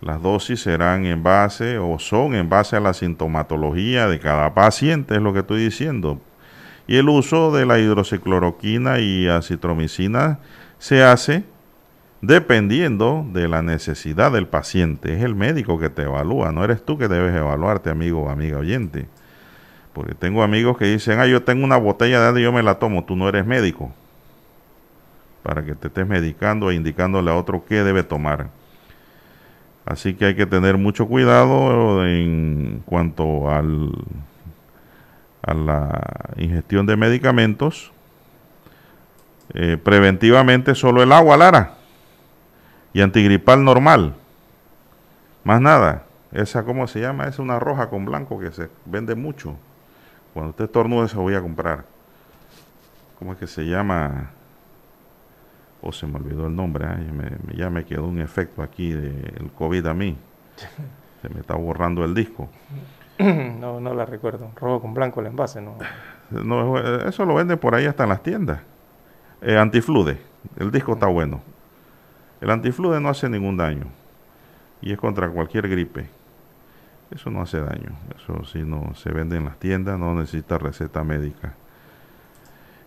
Las 0.00 0.22
dosis 0.22 0.62
serán 0.62 1.04
en 1.04 1.22
base 1.22 1.76
o 1.76 1.98
son 1.98 2.34
en 2.34 2.48
base 2.48 2.74
a 2.74 2.80
la 2.80 2.94
sintomatología 2.94 4.08
de 4.08 4.18
cada 4.18 4.54
paciente, 4.54 5.16
es 5.16 5.20
lo 5.20 5.34
que 5.34 5.40
estoy 5.40 5.62
diciendo. 5.62 6.22
Y 6.86 6.96
el 6.96 7.10
uso 7.10 7.52
de 7.54 7.66
la 7.66 7.78
hidroxicloroquina 7.78 8.98
y 9.00 9.28
acitromicina 9.28 10.38
se 10.78 11.02
hace 11.02 11.44
dependiendo 12.20 13.26
de 13.32 13.48
la 13.48 13.62
necesidad 13.62 14.32
del 14.32 14.46
paciente. 14.46 15.14
Es 15.14 15.22
el 15.22 15.34
médico 15.34 15.78
que 15.78 15.90
te 15.90 16.02
evalúa, 16.02 16.52
no 16.52 16.64
eres 16.64 16.84
tú 16.84 16.98
que 16.98 17.08
debes 17.08 17.34
evaluarte, 17.34 17.90
amigo 17.90 18.22
o 18.22 18.30
amiga 18.30 18.58
oyente. 18.58 19.06
Porque 19.92 20.14
tengo 20.14 20.42
amigos 20.42 20.76
que 20.76 20.86
dicen, 20.86 21.20
ah, 21.20 21.26
yo 21.26 21.42
tengo 21.42 21.64
una 21.64 21.76
botella 21.76 22.20
de 22.20 22.26
agua 22.26 22.40
y 22.40 22.42
yo 22.42 22.52
me 22.52 22.62
la 22.62 22.78
tomo, 22.78 23.04
tú 23.04 23.16
no 23.16 23.28
eres 23.28 23.46
médico. 23.46 23.92
Para 25.42 25.64
que 25.64 25.74
te 25.74 25.88
estés 25.88 26.06
medicando 26.06 26.70
e 26.70 26.74
indicándole 26.74 27.30
a 27.30 27.36
otro 27.36 27.64
qué 27.66 27.82
debe 27.82 28.02
tomar. 28.02 28.50
Así 29.86 30.14
que 30.14 30.26
hay 30.26 30.34
que 30.34 30.46
tener 30.46 30.76
mucho 30.76 31.06
cuidado 31.06 32.04
en 32.04 32.82
cuanto 32.84 33.48
al, 33.48 33.92
a 35.42 35.54
la 35.54 36.34
ingestión 36.36 36.86
de 36.86 36.96
medicamentos 36.96 37.92
Eh, 39.58 39.78
preventivamente 39.82 40.74
solo 40.74 41.02
el 41.02 41.10
agua, 41.12 41.38
Lara. 41.38 41.72
Y 42.92 43.00
antigripal 43.00 43.64
normal. 43.64 44.14
Más 45.44 45.62
nada. 45.62 46.02
Esa, 46.30 46.62
¿cómo 46.62 46.86
se 46.86 47.00
llama? 47.00 47.24
Es 47.24 47.38
una 47.38 47.58
roja 47.58 47.88
con 47.88 48.04
blanco 48.04 48.38
que 48.38 48.52
se 48.52 48.68
vende 48.84 49.14
mucho. 49.14 49.56
Cuando 50.34 50.50
usted 50.50 50.66
estornude, 50.66 51.08
se 51.08 51.16
voy 51.16 51.34
a 51.34 51.40
comprar. 51.40 51.86
¿Cómo 53.18 53.32
es 53.32 53.38
que 53.38 53.46
se 53.46 53.62
llama? 53.62 54.30
O 55.80 55.88
oh, 55.88 55.92
se 55.92 56.06
me 56.06 56.16
olvidó 56.16 56.48
el 56.48 56.54
nombre. 56.54 56.86
me, 56.88 57.56
ya 57.56 57.70
me 57.70 57.86
quedó 57.86 58.04
un 58.04 58.20
efecto 58.20 58.62
aquí 58.62 58.92
del 58.92 59.50
COVID 59.56 59.86
a 59.86 59.94
mí. 59.94 60.18
Se 61.22 61.30
me 61.30 61.40
está 61.40 61.54
borrando 61.54 62.04
el 62.04 62.14
disco. 62.14 62.48
No, 63.18 63.80
no 63.80 63.94
la 63.94 64.04
recuerdo. 64.04 64.50
Rojo 64.54 64.82
con 64.82 64.92
blanco 64.92 65.20
el 65.20 65.28
envase, 65.28 65.62
¿no? 65.62 65.78
no 66.30 66.78
eso 67.08 67.24
lo 67.24 67.34
venden 67.34 67.56
por 67.56 67.74
ahí 67.74 67.86
hasta 67.86 68.02
en 68.02 68.10
las 68.10 68.22
tiendas. 68.22 68.60
Eh, 69.42 69.56
antiflude. 69.56 70.18
El 70.58 70.70
disco 70.70 70.94
está 70.94 71.06
bueno. 71.06 71.42
El 72.40 72.50
antiflude 72.50 73.00
no 73.00 73.08
hace 73.08 73.28
ningún 73.28 73.56
daño. 73.56 73.86
Y 74.80 74.92
es 74.92 74.98
contra 74.98 75.28
cualquier 75.28 75.68
gripe. 75.68 76.08
Eso 77.10 77.30
no 77.30 77.42
hace 77.42 77.60
daño. 77.60 77.96
Eso 78.16 78.44
sí 78.44 78.62
no 78.64 78.94
se 78.94 79.10
vende 79.10 79.36
en 79.36 79.44
las 79.44 79.58
tiendas, 79.58 79.98
no 79.98 80.14
necesita 80.14 80.58
receta 80.58 81.04
médica. 81.04 81.54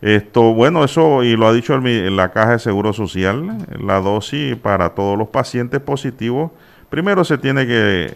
Esto, 0.02 0.54
bueno, 0.54 0.84
eso, 0.84 1.24
y 1.24 1.36
lo 1.36 1.48
ha 1.48 1.54
dicho 1.54 1.78
la 1.78 2.32
caja 2.32 2.52
de 2.52 2.60
seguro 2.60 2.94
social, 2.94 3.58
la 3.80 4.00
dosis 4.00 4.56
para 4.56 4.92
todos 4.92 5.18
los 5.18 5.28
pacientes 5.28 5.82
positivos. 5.82 6.52
Primero 6.90 7.24
se 7.24 7.38
tiene 7.38 7.68
que 7.68 8.16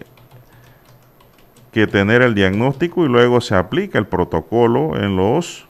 que 1.73 1.87
tener 1.87 2.21
el 2.21 2.35
diagnóstico 2.35 3.03
y 3.03 3.09
luego 3.09 3.41
se 3.41 3.55
aplica 3.55 3.97
el 3.97 4.05
protocolo 4.05 4.95
en 4.95 5.15
los 5.15 5.67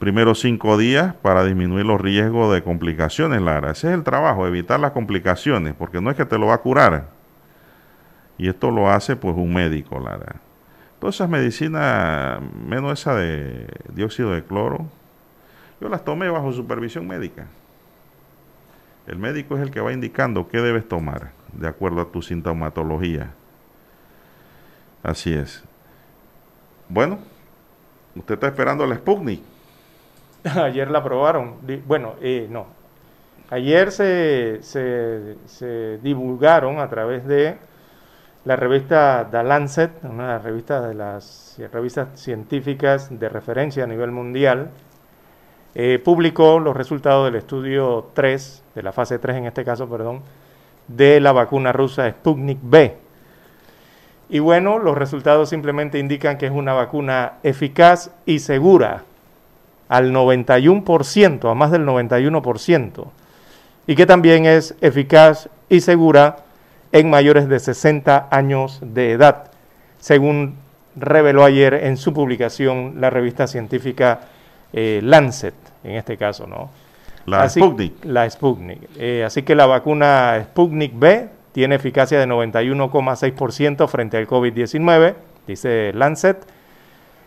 primeros 0.00 0.40
cinco 0.40 0.78
días 0.78 1.14
para 1.14 1.44
disminuir 1.44 1.84
los 1.84 2.00
riesgos 2.00 2.52
de 2.52 2.62
complicaciones, 2.62 3.40
Lara. 3.42 3.72
Ese 3.72 3.88
es 3.88 3.94
el 3.94 4.02
trabajo, 4.02 4.46
evitar 4.46 4.80
las 4.80 4.92
complicaciones, 4.92 5.74
porque 5.74 6.00
no 6.00 6.10
es 6.10 6.16
que 6.16 6.24
te 6.24 6.38
lo 6.38 6.46
va 6.46 6.54
a 6.54 6.58
curar. 6.58 7.08
Y 8.38 8.48
esto 8.48 8.70
lo 8.70 8.90
hace 8.90 9.14
pues 9.14 9.36
un 9.36 9.52
médico, 9.52 10.00
Lara. 10.00 10.36
Todas 10.98 11.16
esas 11.16 11.28
medicinas, 11.28 12.40
menos 12.66 12.98
esa 12.98 13.14
de 13.14 13.68
dióxido 13.92 14.32
de 14.32 14.42
cloro, 14.42 14.86
yo 15.80 15.88
las 15.88 16.02
tomé 16.02 16.28
bajo 16.30 16.50
supervisión 16.52 17.06
médica. 17.06 17.46
El 19.06 19.18
médico 19.18 19.56
es 19.56 19.62
el 19.62 19.70
que 19.70 19.80
va 19.80 19.92
indicando 19.92 20.48
qué 20.48 20.62
debes 20.62 20.88
tomar 20.88 21.32
de 21.52 21.68
acuerdo 21.68 22.00
a 22.00 22.10
tu 22.10 22.22
sintomatología. 22.22 23.32
Así 25.02 25.34
es. 25.34 25.62
Bueno, 26.88 27.18
usted 28.14 28.34
está 28.34 28.46
esperando 28.46 28.86
la 28.86 28.96
Sputnik. 28.96 29.40
Ayer 30.56 30.90
la 30.90 30.98
aprobaron. 30.98 31.56
Bueno, 31.86 32.14
eh, 32.20 32.46
no. 32.50 32.66
Ayer 33.50 33.90
se, 33.90 34.62
se, 34.62 35.98
divulgaron 36.02 36.78
a 36.78 36.88
través 36.88 37.26
de 37.26 37.58
la 38.44 38.54
revista 38.54 39.26
The 39.30 39.42
Lancet, 39.42 39.90
una 40.04 40.38
revista 40.38 40.86
de 40.86 40.94
las 40.94 41.56
revistas 41.72 42.08
científicas 42.14 43.08
de 43.10 43.28
referencia 43.28 43.84
a 43.84 43.86
nivel 43.88 44.12
mundial, 44.12 44.70
eh, 45.74 46.00
publicó 46.02 46.60
los 46.60 46.76
resultados 46.76 47.26
del 47.26 47.34
estudio 47.34 48.10
3, 48.14 48.62
de 48.76 48.82
la 48.82 48.92
fase 48.92 49.18
3 49.18 49.38
en 49.38 49.46
este 49.46 49.64
caso, 49.64 49.88
perdón, 49.88 50.22
de 50.86 51.18
la 51.20 51.32
vacuna 51.32 51.72
rusa 51.72 52.08
Sputnik 52.08 52.58
B 52.62 52.96
y 54.32 54.38
bueno, 54.38 54.78
los 54.78 54.96
resultados 54.96 55.48
simplemente 55.48 55.98
indican 55.98 56.38
que 56.38 56.46
es 56.46 56.52
una 56.52 56.72
vacuna 56.72 57.34
eficaz 57.42 58.12
y 58.26 58.38
segura 58.38 59.02
al 59.90 60.12
91%, 60.12 61.50
a 61.50 61.54
más 61.54 61.72
del 61.72 61.84
91%, 61.84 63.04
y 63.88 63.96
que 63.96 64.06
también 64.06 64.46
es 64.46 64.76
eficaz 64.80 65.50
y 65.68 65.80
segura 65.80 66.36
en 66.92 67.10
mayores 67.10 67.48
de 67.48 67.58
60 67.58 68.28
años 68.30 68.78
de 68.80 69.10
edad, 69.10 69.50
según 69.98 70.54
reveló 70.94 71.44
ayer 71.44 71.74
en 71.74 71.96
su 71.96 72.12
publicación 72.12 73.00
la 73.00 73.10
revista 73.10 73.48
científica 73.48 74.20
eh, 74.72 75.00
Lancet, 75.02 75.54
en 75.82 75.96
este 75.96 76.16
caso, 76.16 76.46
¿no? 76.46 76.70
La 77.26 77.48
Sputnik. 77.48 78.04
La 78.04 78.30
Sputnik. 78.30 78.78
Eh, 78.96 79.24
así 79.26 79.42
que 79.42 79.56
la 79.56 79.66
vacuna 79.66 80.40
Sputnik 80.50 80.92
B 80.96 81.28
tiene 81.50 81.74
eficacia 81.74 82.20
de 82.20 82.28
91,6% 82.28 83.88
frente 83.88 84.16
al 84.18 84.28
COVID-19, 84.28 85.14
dice 85.48 85.92
Lancet. 85.94 86.46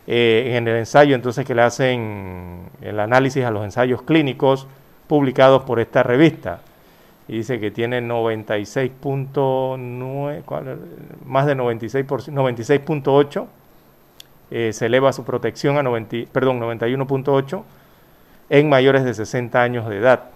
Eh, 0.06 0.56
en 0.56 0.68
el 0.68 0.76
ensayo 0.76 1.14
entonces 1.14 1.46
que 1.46 1.54
le 1.54 1.62
hacen 1.62 2.68
el 2.82 3.00
análisis 3.00 3.42
a 3.44 3.50
los 3.50 3.64
ensayos 3.64 4.02
clínicos 4.02 4.66
publicados 5.06 5.62
por 5.64 5.80
esta 5.80 6.02
revista. 6.02 6.60
Y 7.26 7.38
dice 7.38 7.58
que 7.58 7.70
tiene 7.70 8.02
96.9, 8.02 10.42
más 11.24 11.46
de 11.46 11.56
96%, 11.56 12.06
96.8, 12.06 13.46
eh, 14.50 14.74
se 14.74 14.86
eleva 14.86 15.10
su 15.14 15.24
protección 15.24 15.78
a 15.78 15.82
90, 15.82 16.30
perdón, 16.30 16.60
91.8 16.60 17.62
en 18.50 18.68
mayores 18.68 19.04
de 19.04 19.14
60 19.14 19.62
años 19.62 19.88
de 19.88 19.96
edad. 19.96 20.33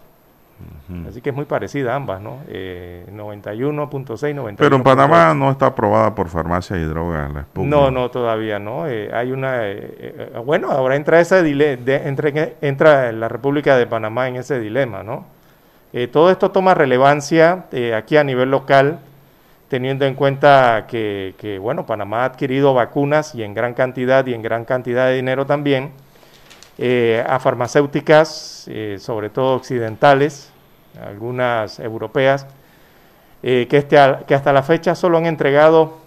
Así 1.07 1.21
que 1.21 1.31
es 1.31 1.37
muy 1.37 1.45
parecida 1.45 1.95
ambas, 1.95 2.21
¿no? 2.21 2.39
Eh, 2.49 3.05
91.6, 3.13 4.35
91. 4.35 4.57
Pero 4.57 4.77
en 4.77 4.83
Panamá 4.83 5.35
no 5.35 5.51
está 5.51 5.67
aprobada 5.67 6.15
por 6.15 6.29
farmacia 6.29 6.79
y 6.79 6.85
droga 6.85 7.29
la 7.29 7.47
No, 7.55 7.91
no, 7.91 8.11
todavía 8.11 8.59
no. 8.59 8.89
Eh, 8.89 9.11
hay 9.13 9.31
una. 9.31 9.69
Eh, 9.69 9.77
eh, 10.01 10.43
bueno, 10.45 10.71
ahora 10.71 10.97
entra 10.97 11.21
ese 11.21 11.41
entre, 12.07 12.57
entra 12.63 13.13
la 13.13 13.29
República 13.29 13.77
de 13.77 13.87
Panamá 13.87 14.29
en 14.29 14.37
ese 14.37 14.59
dilema, 14.61 15.03
¿no? 15.03 15.27
todo 16.13 16.31
esto 16.31 16.51
toma 16.51 16.75
relevancia 16.75 17.65
aquí 17.97 18.19
a 18.19 18.23
nivel 18.23 18.51
local, 18.51 18.99
teniendo 19.69 20.05
en 20.05 20.15
cuenta 20.15 20.85
que, 20.87 21.35
que, 21.39 21.59
bueno, 21.59 21.87
Panamá 21.87 22.23
ha 22.23 22.25
adquirido 22.27 22.75
vacunas 22.75 23.35
y 23.35 23.43
en 23.43 23.55
gran 23.55 23.73
cantidad 23.73 24.25
y 24.27 24.35
en 24.35 24.43
gran 24.43 24.67
cantidad 24.67 25.07
de 25.07 25.17
dinero 25.17 25.47
también 25.47 25.93
eh, 26.81 27.25
a 27.27 27.41
farmacéuticas, 27.41 28.67
eh, 28.69 28.99
sobre 29.01 29.31
todo 29.31 29.57
occidentales, 29.57 30.53
algunas 31.05 31.81
europeas, 31.81 32.47
eh, 33.43 33.67
que, 33.69 33.79
este, 33.79 33.97
que 34.29 34.35
hasta 34.37 34.53
la 34.53 34.63
fecha 34.63 34.95
solo 34.95 35.19
han 35.19 35.27
entregado 35.27 35.99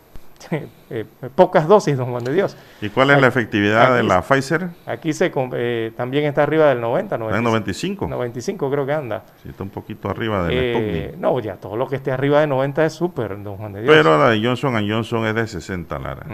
pocas 1.35 1.67
dosis, 1.67 1.97
don 1.97 2.11
Juan 2.11 2.23
de 2.23 2.33
Dios. 2.33 2.55
¿Y 2.79 2.87
cuál 2.87 3.11
es 3.11 3.19
la 3.19 3.27
efectividad 3.27 3.97
de 3.97 4.03
la 4.03 4.21
Pfizer? 4.21 4.69
Aquí 4.85 5.11
se 5.11 5.29
también 5.97 6.23
está 6.23 6.43
arriba 6.43 6.69
del 6.69 6.79
90, 6.79 7.17
95. 7.17 8.07
95 8.07 8.71
creo 8.71 8.85
que 8.85 8.93
anda. 8.93 9.23
Sí, 9.43 9.49
está 9.49 9.63
un 9.63 9.71
poquito 9.71 10.09
arriba 10.09 10.45
del 10.45 11.19
No, 11.19 11.37
ya 11.41 11.57
todo 11.57 11.75
lo 11.75 11.89
que 11.89 11.97
esté 11.97 12.13
arriba 12.13 12.39
de 12.39 12.47
90 12.47 12.85
es 12.85 12.93
súper, 12.93 13.43
don 13.43 13.57
Juan 13.57 13.73
de 13.73 13.81
Dios. 13.81 13.93
Pero 13.93 14.17
la 14.17 14.29
de 14.29 14.41
Johnson 14.41 14.73
Johnson 14.87 15.25
es 15.25 15.35
de 15.35 15.47
60, 15.47 15.99
Lara. 15.99 16.25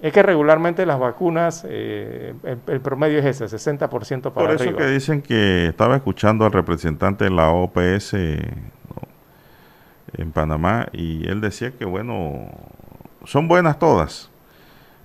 Es 0.00 0.12
que 0.12 0.22
regularmente 0.22 0.86
las 0.86 0.98
vacunas, 0.98 1.66
eh, 1.68 2.34
el, 2.66 2.80
promedio 2.80 3.18
es 3.18 3.40
ese, 3.40 3.46
60% 3.46 4.32
para 4.32 4.46
Por 4.46 4.50
eso 4.52 4.76
que 4.76 4.86
dicen 4.86 5.22
que 5.22 5.66
estaba 5.66 5.96
escuchando 5.96 6.44
al 6.44 6.52
representante 6.52 7.24
de 7.24 7.30
la 7.30 7.50
OPS 7.50 8.14
en 10.16 10.32
Panamá 10.32 10.86
y 10.92 11.28
él 11.28 11.40
decía 11.40 11.72
que, 11.72 11.84
bueno, 11.84 12.48
son 13.24 13.48
buenas 13.48 13.78
todas, 13.78 14.30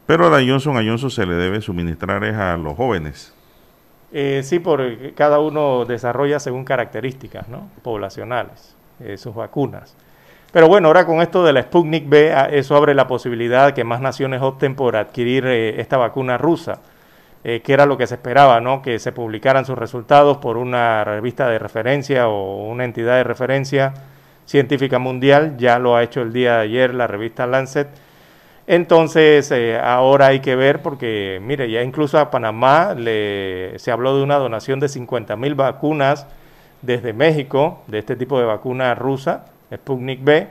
pero 0.06 0.28
a 0.28 0.30
la 0.30 0.48
Johnson 0.48 0.78
a 0.78 0.84
Johnson 0.84 1.10
se 1.10 1.26
le 1.26 1.36
debe 1.36 1.62
suministrar 1.62 2.24
es 2.24 2.36
a 2.36 2.58
los 2.58 2.76
jóvenes. 2.76 3.34
Eh, 4.12 4.42
sí, 4.44 4.60
porque 4.60 5.14
cada 5.16 5.40
uno 5.40 5.86
desarrolla 5.86 6.40
según 6.40 6.66
características 6.66 7.48
¿no? 7.50 7.70
poblacionales 7.82 8.76
eh, 9.00 9.18
sus 9.18 9.34
vacunas. 9.34 9.96
Pero 10.54 10.68
bueno, 10.68 10.88
ahora 10.90 11.08
con 11.08 11.20
esto 11.20 11.44
de 11.44 11.52
la 11.52 11.64
Sputnik 11.64 12.08
B, 12.08 12.32
eso 12.52 12.76
abre 12.76 12.94
la 12.94 13.08
posibilidad 13.08 13.66
de 13.66 13.74
que 13.74 13.84
más 13.84 14.02
naciones 14.02 14.40
opten 14.44 14.76
por 14.76 14.96
adquirir 14.96 15.48
eh, 15.48 15.82
esta 15.82 15.98
vacuna 15.98 16.38
rusa, 16.38 16.80
eh, 17.44 17.62
que 17.62 17.74
era 17.74 17.88
lo 17.88 17.98
que 17.98 18.06
se 18.06 18.14
esperaba, 18.14 18.62
¿no? 18.62 18.84
Que 18.84 19.00
se 19.00 19.12
publicaran 19.12 19.66
sus 19.66 19.76
resultados 19.76 20.38
por 20.38 20.58
una 20.58 21.04
revista 21.06 21.50
de 21.50 21.58
referencia 21.58 22.28
o 22.28 22.68
una 22.68 22.86
entidad 22.86 23.16
de 23.16 23.24
referencia 23.24 23.96
científica 24.46 25.00
mundial. 25.00 25.58
Ya 25.58 25.80
lo 25.80 25.96
ha 25.96 26.04
hecho 26.04 26.22
el 26.22 26.32
día 26.32 26.58
de 26.58 26.62
ayer 26.66 26.94
la 26.94 27.08
revista 27.08 27.48
Lancet. 27.48 27.88
Entonces, 28.68 29.50
eh, 29.50 29.80
ahora 29.80 30.28
hay 30.28 30.42
que 30.42 30.56
ver, 30.56 30.84
porque 30.84 31.40
mire, 31.42 31.72
ya 31.72 31.82
incluso 31.82 32.20
a 32.20 32.30
Panamá 32.30 32.94
le, 32.94 33.80
se 33.80 33.90
habló 33.90 34.16
de 34.16 34.22
una 34.22 34.36
donación 34.36 34.80
de 34.80 34.88
50 34.88 35.36
mil 35.36 35.56
vacunas 35.56 36.28
desde 36.84 37.12
México, 37.12 37.82
de 37.88 37.98
este 37.98 38.16
tipo 38.16 38.38
de 38.38 38.46
vacuna 38.46 38.94
rusa 38.94 39.46
Sputnik 39.76 40.24
B. 40.24 40.48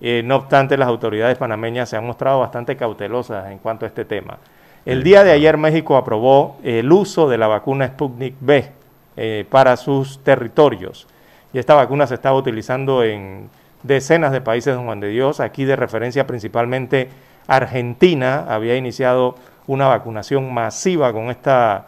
Eh, 0.00 0.22
no 0.24 0.36
obstante, 0.36 0.76
las 0.76 0.88
autoridades 0.88 1.38
panameñas 1.38 1.88
se 1.88 1.96
han 1.96 2.06
mostrado 2.06 2.40
bastante 2.40 2.76
cautelosas 2.76 3.50
en 3.50 3.58
cuanto 3.58 3.86
a 3.86 3.88
este 3.88 4.04
tema. 4.04 4.38
El 4.84 5.04
día 5.04 5.22
de 5.22 5.30
ayer 5.30 5.56
México 5.56 5.96
aprobó 5.96 6.56
el 6.64 6.90
uso 6.90 7.28
de 7.28 7.38
la 7.38 7.46
vacuna 7.46 7.86
Sputnik 7.86 8.34
B 8.40 8.68
eh, 9.16 9.46
para 9.48 9.76
sus 9.76 10.18
territorios. 10.24 11.06
Y 11.52 11.58
esta 11.58 11.74
vacuna 11.74 12.06
se 12.06 12.14
estaba 12.14 12.36
utilizando 12.36 13.04
en 13.04 13.48
decenas 13.82 14.32
de 14.32 14.40
países 14.40 14.76
de 14.76 14.82
Juan 14.82 14.98
de 14.98 15.08
Dios. 15.08 15.38
Aquí 15.38 15.64
de 15.64 15.76
referencia 15.76 16.26
principalmente 16.26 17.08
Argentina 17.46 18.46
había 18.48 18.76
iniciado 18.76 19.36
una 19.66 19.86
vacunación 19.86 20.52
masiva 20.52 21.12
con 21.12 21.30
esta 21.30 21.86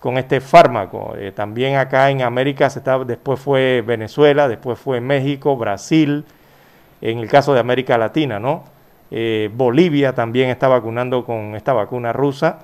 con 0.00 0.16
este 0.16 0.40
fármaco. 0.40 1.14
Eh, 1.16 1.30
también 1.30 1.76
acá 1.76 2.10
en 2.10 2.22
América 2.22 2.68
se 2.70 2.80
está, 2.80 2.98
después 3.04 3.38
fue 3.38 3.84
Venezuela, 3.86 4.48
después 4.48 4.78
fue 4.78 5.00
México, 5.00 5.56
Brasil, 5.56 6.24
en 7.02 7.18
el 7.18 7.28
caso 7.28 7.54
de 7.54 7.60
América 7.60 7.96
Latina, 7.98 8.40
¿no? 8.40 8.64
Eh, 9.10 9.50
Bolivia 9.54 10.14
también 10.14 10.50
está 10.50 10.68
vacunando 10.68 11.24
con 11.24 11.54
esta 11.54 11.72
vacuna 11.72 12.12
rusa. 12.12 12.60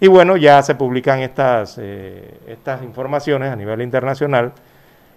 Y 0.00 0.08
bueno, 0.08 0.36
ya 0.36 0.62
se 0.62 0.74
publican 0.74 1.20
estas, 1.20 1.78
eh, 1.80 2.38
estas 2.48 2.82
informaciones 2.82 3.52
a 3.52 3.56
nivel 3.56 3.82
internacional 3.82 4.52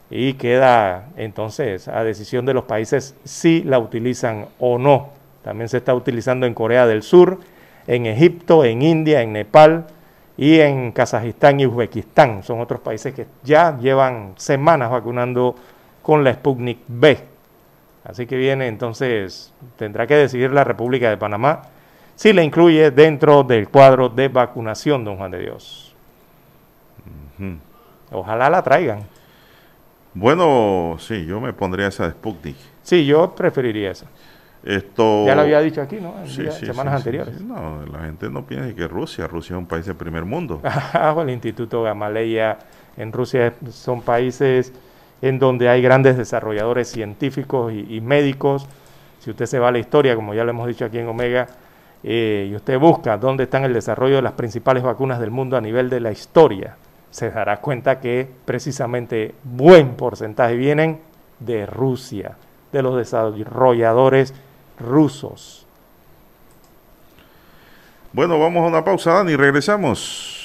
y 0.10 0.34
queda 0.34 1.08
entonces 1.18 1.88
a 1.88 2.04
decisión 2.04 2.46
de 2.46 2.54
los 2.54 2.66
países 2.66 3.16
si 3.24 3.64
la 3.64 3.80
utilizan 3.80 4.48
o 4.60 4.78
no. 4.78 5.10
También 5.44 5.70
se 5.70 5.78
está 5.78 5.96
utilizando 5.96 6.46
en 6.46 6.54
Corea 6.54 6.86
del 6.86 7.02
Sur, 7.02 7.40
en 7.88 8.06
Egipto, 8.06 8.66
en 8.66 8.82
India, 8.82 9.22
en 9.22 9.34
Nepal, 9.34 9.88
y 10.38 10.60
en 10.60 10.92
Kazajistán 10.92 11.60
y 11.60 11.66
Uzbekistán. 11.66 12.44
Son 12.44 12.60
otros 12.60 12.82
países 12.82 13.14
que 13.14 13.28
ya 13.44 13.78
llevan 13.78 14.34
semanas 14.38 14.92
vacunando 14.92 15.56
con 16.02 16.24
la 16.24 16.34
Sputnik 16.34 16.80
B. 16.88 17.18
Así 18.04 18.28
que 18.28 18.38
viene 18.38 18.68
entonces, 18.68 19.54
tendrá 19.78 20.06
que 20.06 20.16
decidir 20.16 20.52
la 20.52 20.64
República 20.64 21.10
de 21.10 21.18
Panamá 21.18 21.64
si 22.16 22.32
la 22.32 22.44
incluye 22.44 22.92
dentro 22.92 23.44
del 23.44 23.68
cuadro 23.70 24.10
de 24.10 24.30
vacunación, 24.30 25.04
don 25.04 25.18
Juan 25.18 25.32
de 25.32 25.40
Dios. 25.40 25.94
Ojalá 28.12 28.50
la 28.50 28.62
traigan. 28.62 29.00
Bueno, 30.14 30.96
sí, 31.00 31.26
yo 31.26 31.42
me 31.42 31.52
pondría 31.52 31.88
esa 31.88 32.06
de 32.06 32.12
Sputnik. 32.12 32.56
Sí, 32.84 33.06
yo 33.06 33.36
preferiría 33.36 33.92
esa. 33.92 34.06
Esto... 34.66 35.26
Ya 35.28 35.36
lo 35.36 35.42
había 35.42 35.62
dicho 35.62 35.82
aquí, 35.82 35.98
¿no? 36.02 36.20
En 36.20 36.28
Sí, 36.28 36.42
día- 36.42 36.52
sí, 36.52 36.66
semanas 36.66 36.94
sí, 36.94 36.98
anteriores. 36.98 37.42
No, 37.42 37.86
la 37.86 38.00
gente 38.00 38.30
no 38.30 38.46
piensa 38.46 38.74
que 38.76 38.88
Rusia, 38.88 39.28
Rusia 39.28 39.56
es 39.56 39.60
un 39.60 39.68
país 39.68 39.86
del 39.86 39.96
primer 39.96 40.26
mundo. 40.26 40.60
El 41.22 41.30
Instituto 41.30 41.84
Gamaleya 41.84 42.58
en 42.98 43.12
Rusia 43.14 43.54
son 43.70 44.02
países 44.02 44.74
en 45.22 45.38
donde 45.40 45.70
hay 45.70 45.82
grandes 45.82 46.18
desarrolladores 46.18 46.88
científicos 46.90 47.72
y, 47.74 47.96
y 47.96 48.02
médicos. 48.02 48.68
Si 49.20 49.30
usted 49.30 49.46
se 49.46 49.60
va 49.60 49.68
a 49.70 49.72
la 49.72 49.80
historia, 49.80 50.16
como 50.16 50.34
ya 50.34 50.44
lo 50.44 50.50
hemos 50.50 50.68
dicho 50.68 50.86
aquí 50.86 50.98
en 50.98 51.08
Omega, 51.08 51.48
eh, 52.04 52.48
y 52.52 52.56
usted 52.56 52.80
busca 52.80 53.18
dónde 53.18 53.44
están 53.44 53.64
el 53.66 53.74
desarrollo 53.74 54.16
de 54.18 54.22
las 54.24 54.34
principales 54.34 54.84
vacunas 54.84 55.20
del 55.20 55.32
mundo 55.32 55.58
a 55.58 55.62
nivel 55.62 55.90
de 55.90 56.00
la 56.00 56.12
historia, 56.12 56.76
se 57.12 57.30
dará 57.32 57.58
cuenta 57.62 58.00
que 58.00 58.28
precisamente 58.46 59.34
buen 59.44 59.96
porcentaje 59.96 60.56
vienen 60.56 61.00
de 61.40 61.66
Rusia, 61.66 62.36
de 62.72 62.82
los 62.84 62.96
desarrolladores 62.98 64.34
rusos. 64.80 65.66
Bueno, 68.14 68.40
vamos 68.40 68.64
a 68.64 68.68
una 68.68 68.84
pausa, 68.84 69.14
Dani, 69.14 69.36
regresamos. 69.36 70.36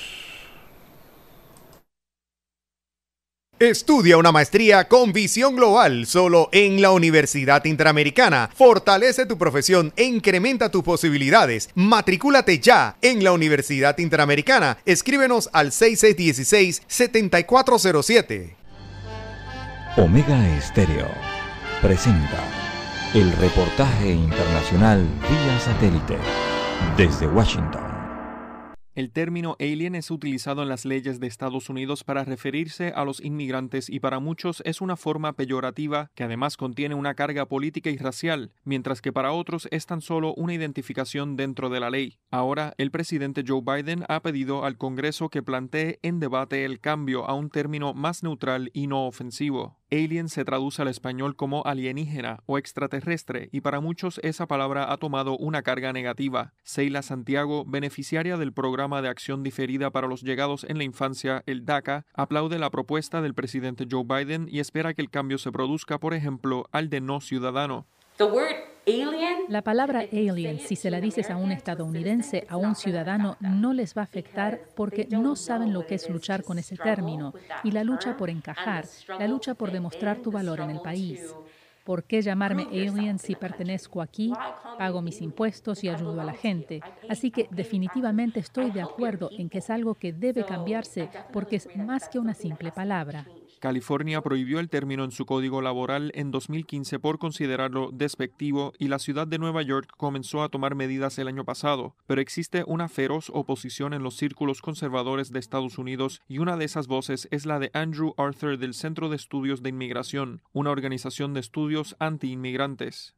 Estudia 3.61 4.17
una 4.17 4.33
maestría 4.33 4.89
con 4.89 5.13
visión 5.13 5.55
global 5.55 6.07
solo 6.07 6.49
en 6.51 6.81
la 6.81 6.93
Universidad 6.93 7.67
Interamericana. 7.67 8.49
Fortalece 8.55 9.27
tu 9.27 9.37
profesión 9.37 9.93
e 9.97 10.05
incrementa 10.05 10.71
tus 10.71 10.83
posibilidades. 10.83 11.69
Matricúlate 11.75 12.59
ya 12.59 12.97
en 13.03 13.23
la 13.23 13.33
Universidad 13.33 13.99
Interamericana. 13.99 14.79
Escríbenos 14.87 15.51
al 15.53 15.73
6616-7407. 15.73 18.55
Omega 19.99 20.57
Estéreo 20.57 21.09
presenta 21.83 22.70
el 23.13 23.33
reportaje 23.33 24.13
internacional 24.13 25.05
vía 25.29 25.59
satélite 25.59 26.17
desde 26.97 27.27
Washington. 27.27 27.83
El 28.95 29.11
término 29.11 29.57
alien 29.59 29.97
es 29.97 30.13
utilizado 30.13 30.63
en 30.63 30.69
las 30.69 30.85
leyes 30.85 31.19
de 31.19 31.27
Estados 31.27 31.69
Unidos 31.71 32.05
para 32.05 32.23
referirse 32.23 32.93
a 32.95 33.05
los 33.05 33.21
inmigrantes 33.21 33.91
y 33.91 33.99
para 33.99 34.21
muchos 34.21 34.63
es 34.65 34.81
una 34.81 34.97
forma 34.97 35.33
peyorativa 35.33 36.13
que 36.15 36.23
además 36.23 36.57
contiene 36.57 36.95
una 36.95 37.15
carga 37.15 37.47
política 37.47 37.91
y 37.91 37.97
racial, 37.97 38.53
mientras 38.63 39.03
que 39.03 39.13
para 39.13 39.33
otros 39.33 39.67
es 39.73 39.87
tan 39.87 40.03
solo 40.03 40.33
una 40.35 40.55
identificación 40.55 41.35
dentro 41.35 41.69
de 41.69 41.81
la 41.81 41.91
ley. 41.91 42.19
Ahora, 42.31 42.75
el 42.79 42.93
presidente 42.93 43.43
Joe 43.45 43.63
Biden 43.63 44.05
ha 44.09 44.21
pedido 44.21 44.65
al 44.65 44.77
Congreso 44.79 45.31
que 45.31 45.43
plantee 45.43 45.99
en 46.03 46.21
debate 46.21 46.65
el 46.65 46.79
cambio 46.79 47.27
a 47.29 47.35
un 47.35 47.51
término 47.51 47.93
más 47.93 48.23
neutral 48.23 48.71
y 48.73 48.87
no 48.87 49.07
ofensivo. 49.07 49.80
Alien 49.93 50.29
se 50.29 50.45
traduce 50.45 50.83
al 50.83 50.89
español 50.89 51.35
como 51.35 51.65
alienígena 51.65 52.43
o 52.47 52.59
extraterrestre 52.59 53.49
y 53.53 53.61
para 53.61 53.81
muchos 53.81 54.21
esa 54.23 54.47
palabra 54.47 54.93
ha 54.93 54.97
tomado 54.99 55.37
una 55.37 55.63
carga 55.63 55.93
negativa. 55.93 56.53
Seila 56.63 57.03
Santiago, 57.03 57.65
beneficiaria 57.67 58.37
del 58.37 58.53
programa 58.53 59.03
de 59.03 59.09
acción 59.09 59.43
diferida 59.43 59.91
para 59.91 60.07
los 60.07 60.23
llegados 60.23 60.65
en 60.65 60.79
la 60.79 60.85
infancia, 60.85 61.43
el 61.47 61.65
DACA, 61.65 62.07
aplaude 62.15 62.59
la 62.59 62.71
propuesta 62.71 63.21
del 63.21 63.35
presidente 63.35 63.87
Joe 63.91 64.05
Biden 64.05 64.47
y 64.49 64.61
espera 64.61 64.95
que 64.95 65.03
el 65.03 65.11
cambio 65.11 65.39
se 65.39 65.51
produzca, 65.51 65.99
por 65.99 66.15
ejemplo, 66.15 66.69
al 66.71 66.89
de 66.89 67.01
no 67.01 67.21
ciudadano. 67.21 67.87
La 69.49 69.63
palabra 69.63 70.01
alien, 70.13 70.59
si 70.61 70.77
se 70.77 70.91
la 70.91 71.01
dices 71.01 71.31
a 71.31 71.37
un 71.37 71.53
estadounidense, 71.53 72.47
a 72.49 72.57
un 72.57 72.75
ciudadano, 72.75 73.37
no 73.41 73.73
les 73.73 73.97
va 73.97 74.03
a 74.03 74.05
afectar 74.05 74.61
porque 74.75 75.07
no 75.11 75.37
saben 75.37 75.73
lo 75.73 75.87
que 75.87 75.97
es 75.97 76.09
luchar 76.09 76.43
con 76.43 76.59
ese 76.59 76.77
término. 76.77 77.35
y 77.65 77.73
la 77.73 77.85
lucha 77.85 78.17
por 78.17 78.31
encajar, 78.31 78.87
la 79.19 79.29
lucha 79.29 79.55
por 79.55 79.71
demostrar 79.71 80.19
tu 80.19 80.31
valor 80.31 80.61
en 80.61 80.71
el 80.71 80.81
país. 80.81 81.35
¿Por 81.85 82.05
qué 82.05 82.23
llamarme 82.23 82.65
alien 82.71 83.19
si 83.19 83.35
pertenezco 83.35 84.03
aquí, 84.03 84.33
pago 84.79 85.03
mis 85.03 85.21
impuestos 85.23 85.83
y 85.83 85.89
ayudo 85.89 86.21
a 86.21 86.25
la 86.25 86.35
gente? 86.35 86.83
Así 87.09 87.31
que 87.31 87.49
definitivamente 87.51 88.41
estoy 88.41 88.71
de 88.71 88.83
acuerdo 88.83 89.31
en 89.33 89.49
que 89.49 89.59
es 89.59 89.71
algo 89.71 89.95
que 89.95 90.13
debe 90.13 90.45
cambiarse 90.45 91.09
porque 91.33 91.57
es 91.57 91.75
más 91.77 92.09
que 92.09 92.19
una 92.19 92.35
simple 92.35 92.71
palabra. 92.71 93.27
California 93.61 94.23
prohibió 94.23 94.59
el 94.59 94.71
término 94.71 95.05
en 95.05 95.13
su 95.13 95.27
código 95.27 95.61
laboral 95.61 96.11
en 96.15 96.31
2015 96.31 96.99
por 96.99 97.19
considerarlo 97.19 97.91
despectivo 97.93 98.73
y 98.79 98.89
la 98.89 98.99
ciudad 98.99 99.27
de 99.27 99.39
Nueva 99.39 99.63
York 99.63 99.91
comenzó 99.97 100.43
a 100.43 100.49
tomar 100.49 100.75
medidas 100.75 101.19
el 101.19 101.29
año 101.29 101.45
pasado, 101.45 101.95
pero 102.07 102.23
existe 102.23 102.65
una 102.67 102.89
feroz 102.89 103.31
oposición 103.33 103.93
en 103.93 104.03
los 104.03 104.17
círculos 104.17 104.63
conservadores 104.63 105.31
de 105.31 105.39
Estados 105.39 105.79
Unidos 105.79 106.23
y 106.27 106.39
una 106.39 106.57
de 106.57 106.65
esas 106.65 106.87
voces 106.87 107.29
es 107.31 107.45
la 107.45 107.59
de 107.59 107.71
Andrew 107.75 108.15
Arthur 108.17 108.59
del 108.59 108.73
Centro 108.73 109.11
de 109.11 109.17
Estudios 109.17 109.63
de 109.63 109.69
Inmigración, 109.69 110.43
una 110.53 110.71
organización 110.71 111.35
de 111.35 111.41
estudios 111.41 111.97
anti-inmigrantes. 111.99 113.15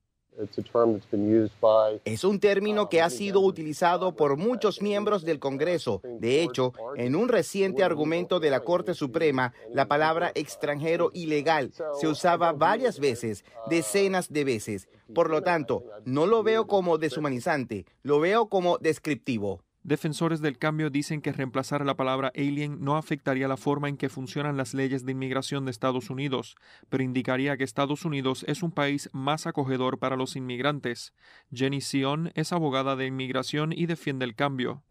Es 2.05 2.24
un 2.24 2.41
término 2.41 2.89
que 2.89 3.03
ha 3.03 3.11
sido 3.11 3.41
utilizado 3.41 4.16
por 4.16 4.37
muchos 4.37 4.80
miembros 4.80 5.24
del 5.24 5.39
Congreso. 5.39 6.01
De 6.20 6.43
hecho, 6.43 6.72
en 6.97 7.16
un 7.16 7.28
reciente 7.28 7.85
argumento 7.85 8.41
de 8.41 8.51
la 8.51 8.61
Corte 8.61 8.95
Suprema, 8.95 9.53
la 9.70 9.89
palabra 9.89 10.33
extranjero 10.35 11.11
ilegal 11.12 11.72
se 12.01 12.09
usaba 12.09 12.53
varias 12.53 12.99
veces, 12.99 13.45
decenas 13.68 14.33
de 14.33 14.45
veces. 14.45 14.89
Por 15.14 15.28
lo 15.28 15.43
tanto, 15.43 15.85
no 16.05 16.26
lo 16.26 16.43
veo 16.43 16.66
como 16.66 16.99
deshumanizante, 16.99 17.85
lo 18.03 18.18
veo 18.18 18.49
como 18.49 18.78
descriptivo. 18.78 19.62
Defensores 19.85 20.41
del 20.41 20.59
cambio 20.59 20.91
dicen 20.91 21.20
que 21.20 21.33
reemplazar 21.33 21.85
la 21.85 21.97
palabra 21.97 22.30
alien 22.37 22.85
no 22.85 22.97
afectaría 22.97 23.49
la 23.49 23.57
forma 23.57 23.89
en 23.89 23.97
que 23.97 24.09
funcionan 24.09 24.57
las 24.57 24.74
leyes 24.74 25.05
de 25.05 25.11
inmigración 25.11 25.64
de 25.64 25.72
Estados 25.72 26.09
Unidos, 26.09 26.55
pero 26.89 27.03
indicaría 27.03 27.57
que 27.57 27.64
Estados 27.64 28.05
Unidos 28.05 28.45
es 28.47 28.62
un 28.62 28.70
país 28.70 29.11
más 29.12 29.49
acogedor 29.49 29.99
para 29.99 30.14
los 30.14 30.37
inmigrantes. 30.37 31.12
Jenny 31.53 31.80
Sion 31.80 32.30
es 32.37 32.53
abogada 32.53 32.95
de 32.95 33.07
inmigración 33.07 33.72
y 33.72 33.87
defiende 33.87 34.24
el 34.24 34.37
cambio. 34.37 34.85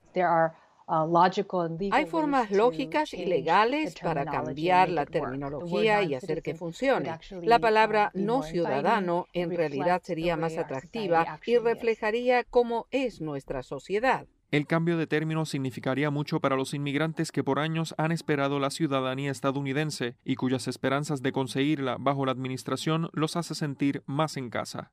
Hay 1.92 2.06
formas 2.08 2.52
lógicas 2.52 3.14
y 3.14 3.26
legales 3.26 3.96
para 3.98 4.26
cambiar 4.26 4.90
la 4.90 5.06
terminología 5.06 6.04
y 6.04 6.16
hacer 6.16 6.42
que 6.42 6.54
funcione. 6.54 7.18
La 7.44 7.60
palabra 7.60 8.12
no 8.14 8.44
ciudadano 8.44 9.28
en 9.32 9.56
realidad 9.56 10.02
sería 10.04 10.36
más 10.36 10.58
atractiva 10.58 11.40
y 11.46 11.58
reflejaría 11.60 12.44
cómo 12.44 12.88
es 12.92 13.22
nuestra 13.22 13.64
sociedad. 13.64 14.28
El 14.52 14.68
cambio 14.68 14.98
de 14.98 15.08
término 15.08 15.46
significaría 15.46 16.10
mucho 16.12 16.42
para 16.42 16.58
los 16.58 16.74
inmigrantes 16.74 17.32
que 17.32 17.42
por 17.42 17.58
años 17.58 17.96
han 17.98 18.12
esperado 18.12 18.60
la 18.60 18.70
ciudadanía 18.70 19.32
estadounidense 19.32 20.18
y 20.26 20.36
cuyas 20.36 20.68
esperanzas 20.68 21.22
de 21.22 21.32
conseguirla 21.32 21.96
bajo 21.98 22.26
la 22.26 22.34
administración 22.34 23.10
los 23.14 23.38
hace 23.38 23.56
sentir 23.56 24.04
más 24.06 24.36
en 24.36 24.50
casa. 24.50 24.92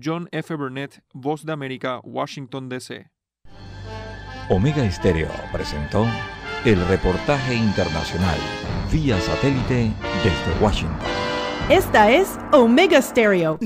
John 0.00 0.28
F. 0.32 0.54
Burnett, 0.54 1.02
Voz 1.14 1.46
de 1.46 1.52
América, 1.52 2.00
Washington, 2.04 2.68
D.C. 2.68 3.10
Omega 4.50 4.84
Estéreo 4.84 5.30
presentó 5.50 6.06
el 6.66 6.86
reportaje 6.86 7.54
internacional 7.54 8.38
vía 8.92 9.18
satélite 9.18 9.92
desde 10.22 10.62
Washington. 10.62 10.98
Esta 11.70 12.10
es 12.10 12.38
Omega 12.52 13.00
Stereo. 13.00 13.58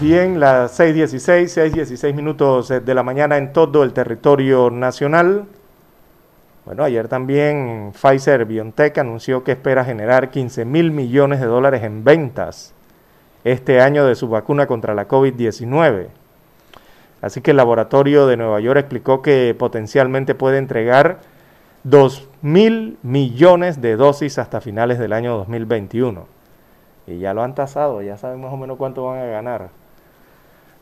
Bien, 0.00 0.38
las 0.38 0.78
6.16, 0.78 1.72
6.16 1.72 2.14
minutos 2.14 2.68
de 2.68 2.94
la 2.94 3.02
mañana 3.02 3.36
en 3.36 3.52
todo 3.52 3.82
el 3.82 3.92
territorio 3.92 4.70
nacional. 4.70 5.46
Bueno, 6.64 6.84
ayer 6.84 7.08
también 7.08 7.90
Pfizer 8.00 8.44
BioNTech 8.44 8.96
anunció 8.98 9.42
que 9.42 9.50
espera 9.50 9.84
generar 9.84 10.30
15 10.30 10.64
mil 10.64 10.92
millones 10.92 11.40
de 11.40 11.46
dólares 11.46 11.82
en 11.82 12.04
ventas 12.04 12.74
este 13.42 13.80
año 13.80 14.06
de 14.06 14.14
su 14.14 14.28
vacuna 14.28 14.68
contra 14.68 14.94
la 14.94 15.08
COVID-19. 15.08 16.06
Así 17.20 17.40
que 17.40 17.50
el 17.50 17.56
laboratorio 17.56 18.28
de 18.28 18.36
Nueva 18.36 18.60
York 18.60 18.78
explicó 18.78 19.20
que 19.20 19.52
potencialmente 19.58 20.36
puede 20.36 20.58
entregar 20.58 21.18
2 21.82 22.28
mil 22.40 22.98
millones 23.02 23.80
de 23.80 23.96
dosis 23.96 24.38
hasta 24.38 24.60
finales 24.60 25.00
del 25.00 25.12
año 25.12 25.36
2021. 25.38 26.24
Y 27.08 27.18
ya 27.18 27.34
lo 27.34 27.42
han 27.42 27.56
tasado, 27.56 28.00
ya 28.00 28.16
saben 28.16 28.40
más 28.40 28.52
o 28.52 28.56
menos 28.56 28.76
cuánto 28.76 29.04
van 29.04 29.18
a 29.18 29.24
ganar. 29.24 29.87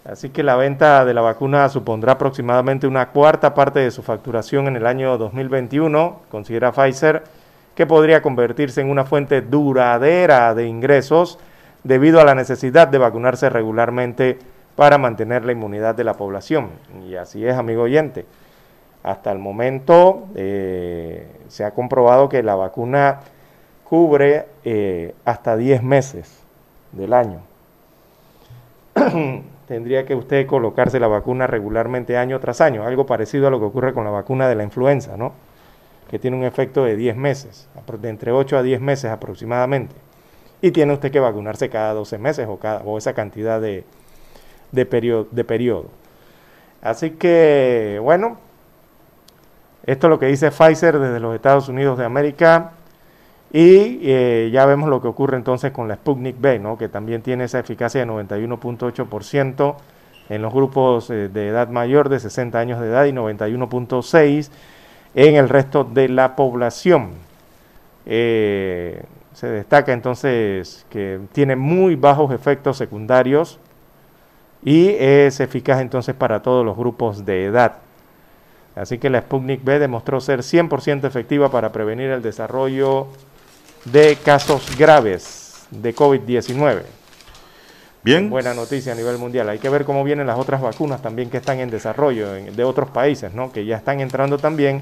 Así 0.09 0.31
que 0.31 0.45
la 0.45 0.55
venta 0.55 1.05
de 1.05 1.15
la 1.15 1.21
vacuna 1.21 1.69
supondrá 1.69 2.13
aproximadamente 2.13 2.87
una 2.87 3.09
cuarta 3.09 3.55
parte 3.55 3.81
de 3.81 3.91
su 3.91 4.03
facturación 4.05 4.69
en 4.69 4.77
el 4.77 4.87
año 4.87 5.19
2021, 5.19 6.21
considera 6.31 6.71
Pfizer, 6.71 7.25
que 7.75 7.87
podría 7.87 8.23
convertirse 8.23 8.81
en 8.81 8.91
una 8.91 9.05
fuente 9.05 9.43
duradera 9.43 10.55
de 10.55 10.67
ingresos 10.69 11.41
debido 11.83 12.21
a 12.21 12.25
la 12.25 12.37
necesidad 12.37 12.87
de 12.87 12.99
vacunarse 12.99 13.51
regularmente 13.51 14.39
para 14.77 14.97
mantener 14.97 15.45
la 15.45 15.53
inmunidad 15.53 15.97
de 15.97 16.05
la 16.05 16.15
población. 16.15 16.71
Y 17.09 17.17
así 17.17 17.45
es, 17.45 17.57
amigo 17.57 17.83
oyente. 17.83 18.27
Hasta 19.03 19.33
el 19.33 19.39
momento 19.39 20.29
eh, 20.37 21.27
se 21.49 21.65
ha 21.65 21.73
comprobado 21.73 22.29
que 22.29 22.45
la 22.45 22.55
vacuna 22.55 23.21
cubre 23.83 24.47
eh, 24.65 25.15
hasta 25.25 25.57
10 25.57 25.83
meses 25.83 26.45
del 26.93 27.13
año. 27.13 27.41
tendría 29.67 30.07
que 30.07 30.15
usted 30.15 30.47
colocarse 30.47 31.01
la 31.01 31.09
vacuna 31.09 31.47
regularmente 31.47 32.17
año 32.17 32.39
tras 32.41 32.61
año, 32.61 32.85
algo 32.85 33.07
parecido 33.07 33.49
a 33.49 33.51
lo 33.51 33.59
que 33.59 33.67
ocurre 33.67 33.93
con 33.93 34.05
la 34.05 34.11
vacuna 34.11 34.49
de 34.49 34.55
la 34.55 34.63
influenza, 34.63 35.17
¿no? 35.17 35.33
Que 36.11 36.19
tiene 36.19 36.37
un 36.37 36.45
efecto 36.45 36.85
de 36.85 36.97
10 36.97 37.17
meses, 37.17 37.69
de 38.01 38.09
entre 38.09 38.31
8 38.31 38.59
a 38.59 38.63
10 38.63 38.81
meses 38.81 39.11
aproximadamente. 39.11 39.95
Y 40.63 40.71
tiene 40.71 40.93
usted 40.93 41.11
que 41.11 41.21
vacunarse 41.21 41.69
cada 41.69 41.93
12 41.95 42.19
meses 42.19 42.47
o, 42.49 42.59
cada, 42.59 42.83
o 42.85 42.97
esa 42.97 43.13
cantidad 43.13 43.61
de, 43.61 43.85
de, 44.73 44.87
periodo, 44.87 45.27
de 45.31 45.45
periodo. 45.45 45.87
Así 46.81 47.11
que, 47.11 47.99
bueno, 48.01 48.39
esto 49.85 50.07
es 50.07 50.11
lo 50.11 50.19
que 50.19 50.27
dice 50.27 50.51
Pfizer 50.51 50.99
desde 50.99 51.21
los 51.21 51.35
Estados 51.35 51.69
Unidos 51.69 51.99
de 51.99 52.05
América. 52.05 52.73
Y 53.53 54.01
eh, 54.03 54.51
ya 54.53 54.67
vemos 54.67 54.89
lo 54.89 55.01
que 55.01 55.09
ocurre 55.09 55.37
entonces 55.37 55.73
con 55.73 55.89
la 55.89 55.95
Sputnik 55.95 56.41
B, 56.41 56.59
¿no? 56.59 56.77
que 56.77 56.89
también 56.89 57.23
tiene 57.23 57.45
esa 57.45 57.61
eficacia 57.61 58.05
de 58.05 58.11
91.8% 58.11 59.77
en 60.29 60.43
los 60.43 60.53
grupos 60.53 61.11
eh, 61.11 61.29
de 61.29 61.49
edad 61.49 61.69
mayor 61.69 62.09
de 62.09 62.19
60 62.19 62.59
años 62.59 62.81
de 62.81 62.89
edad 62.89 63.05
y 63.05 63.13
91.6% 63.13 64.51
en 65.15 65.37
el 65.37 65.49
resto 65.49 65.85
de 65.85 66.09
la 66.09 66.37
población. 66.37 67.13
Eh, 68.05 69.03
se 69.33 69.49
destaca 69.49 69.93
entonces 69.93 70.87
que 70.91 71.21
tiene 71.33 71.57
muy 71.57 71.95
bajos 71.95 72.33
efectos 72.33 72.77
secundarios 72.77 73.59
y 74.65 74.89
es 74.99 75.41
eficaz 75.41 75.81
entonces 75.81 76.15
para 76.15 76.43
todos 76.43 76.65
los 76.65 76.77
grupos 76.77 77.25
de 77.25 77.45
edad. 77.45 77.79
Así 78.75 78.99
que 78.99 79.09
la 79.09 79.23
Sputnik 79.23 79.65
B 79.65 79.79
demostró 79.79 80.21
ser 80.21 80.41
100% 80.41 81.05
efectiva 81.05 81.51
para 81.51 81.73
prevenir 81.73 82.11
el 82.11 82.23
desarrollo 82.23 83.09
de 83.93 84.17
casos 84.17 84.77
graves 84.77 85.67
de 85.71 85.95
COVID-19. 85.95 86.83
Bien. 88.03 88.31
Buena 88.31 88.55
noticia 88.55 88.93
a 88.93 88.95
nivel 88.95 89.19
mundial. 89.19 89.49
Hay 89.49 89.59
que 89.59 89.69
ver 89.69 89.85
cómo 89.85 90.05
vienen 90.05 90.27
las 90.27 90.39
otras 90.39 90.61
vacunas 90.61 91.03
también 91.03 91.29
que 91.29 91.39
están 91.39 91.59
en 91.59 91.71
desarrollo 91.71 92.33
de 92.33 92.65
otros 92.65 92.91
países, 92.91 93.33
¿no? 93.33 93.51
que 93.51 93.65
ya 93.65 93.77
están 93.77 94.01
entrando 94.01 94.39
también 94.39 94.81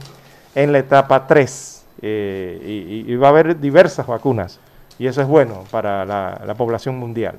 en 0.55 0.73
la 0.73 0.79
etapa 0.79 1.27
3. 1.27 1.85
Eh, 2.03 3.05
y, 3.07 3.15
va 3.17 3.29
a 3.29 3.31
haber 3.31 3.59
diversas 3.59 4.07
vacunas. 4.07 4.61
Y 4.99 5.07
eso 5.07 5.23
es 5.23 5.27
bueno 5.27 5.65
para 5.71 6.05
la, 6.05 6.43
la 6.47 6.55
población 6.55 6.99
mundial. 6.99 7.37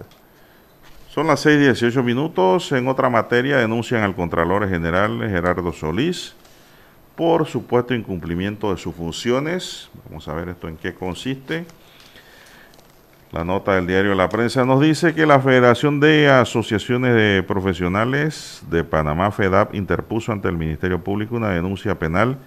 Son 1.09 1.27
las 1.27 1.45
6:18 1.45 2.03
minutos. 2.03 2.71
En 2.71 2.87
otra 2.87 3.09
materia 3.09 3.57
denuncian 3.57 4.01
al 4.01 4.15
Contralor 4.15 4.67
General 4.67 5.19
Gerardo 5.29 5.71
Solís 5.71 6.35
por 7.15 7.45
supuesto 7.45 7.93
incumplimiento 7.93 8.71
de 8.71 8.77
sus 8.77 8.93
funciones. 8.93 9.89
Vamos 10.07 10.27
a 10.27 10.33
ver 10.33 10.49
esto 10.49 10.67
en 10.67 10.77
qué 10.77 10.93
consiste. 10.93 11.65
La 13.31 13.43
nota 13.43 13.75
del 13.75 13.87
diario 13.87 14.15
La 14.15 14.29
Prensa 14.29 14.63
nos 14.65 14.79
dice 14.79 15.13
que 15.13 15.25
la 15.25 15.39
Federación 15.39 15.99
de 15.99 16.29
Asociaciones 16.29 17.15
de 17.15 17.43
Profesionales 17.43 18.63
de 18.69 18.83
Panamá, 18.83 19.31
FEDAP, 19.31 19.75
interpuso 19.75 20.31
ante 20.31 20.47
el 20.47 20.57
Ministerio 20.57 21.03
Público 21.03 21.35
una 21.35 21.49
denuncia 21.49 21.99
penal 21.99 22.37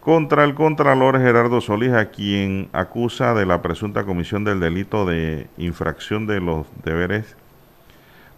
contra 0.00 0.44
el 0.44 0.54
Contralor 0.54 1.18
Gerardo 1.18 1.60
Solís, 1.60 1.92
a 1.92 2.10
quien 2.10 2.68
acusa 2.72 3.34
de 3.34 3.46
la 3.46 3.62
presunta 3.62 4.04
comisión 4.04 4.44
del 4.44 4.60
delito 4.60 5.06
de 5.06 5.46
infracción 5.58 6.26
de 6.26 6.40
los 6.40 6.66
deberes 6.84 7.36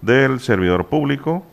del 0.03 0.41
servidor 0.41 0.87
público 0.87 1.47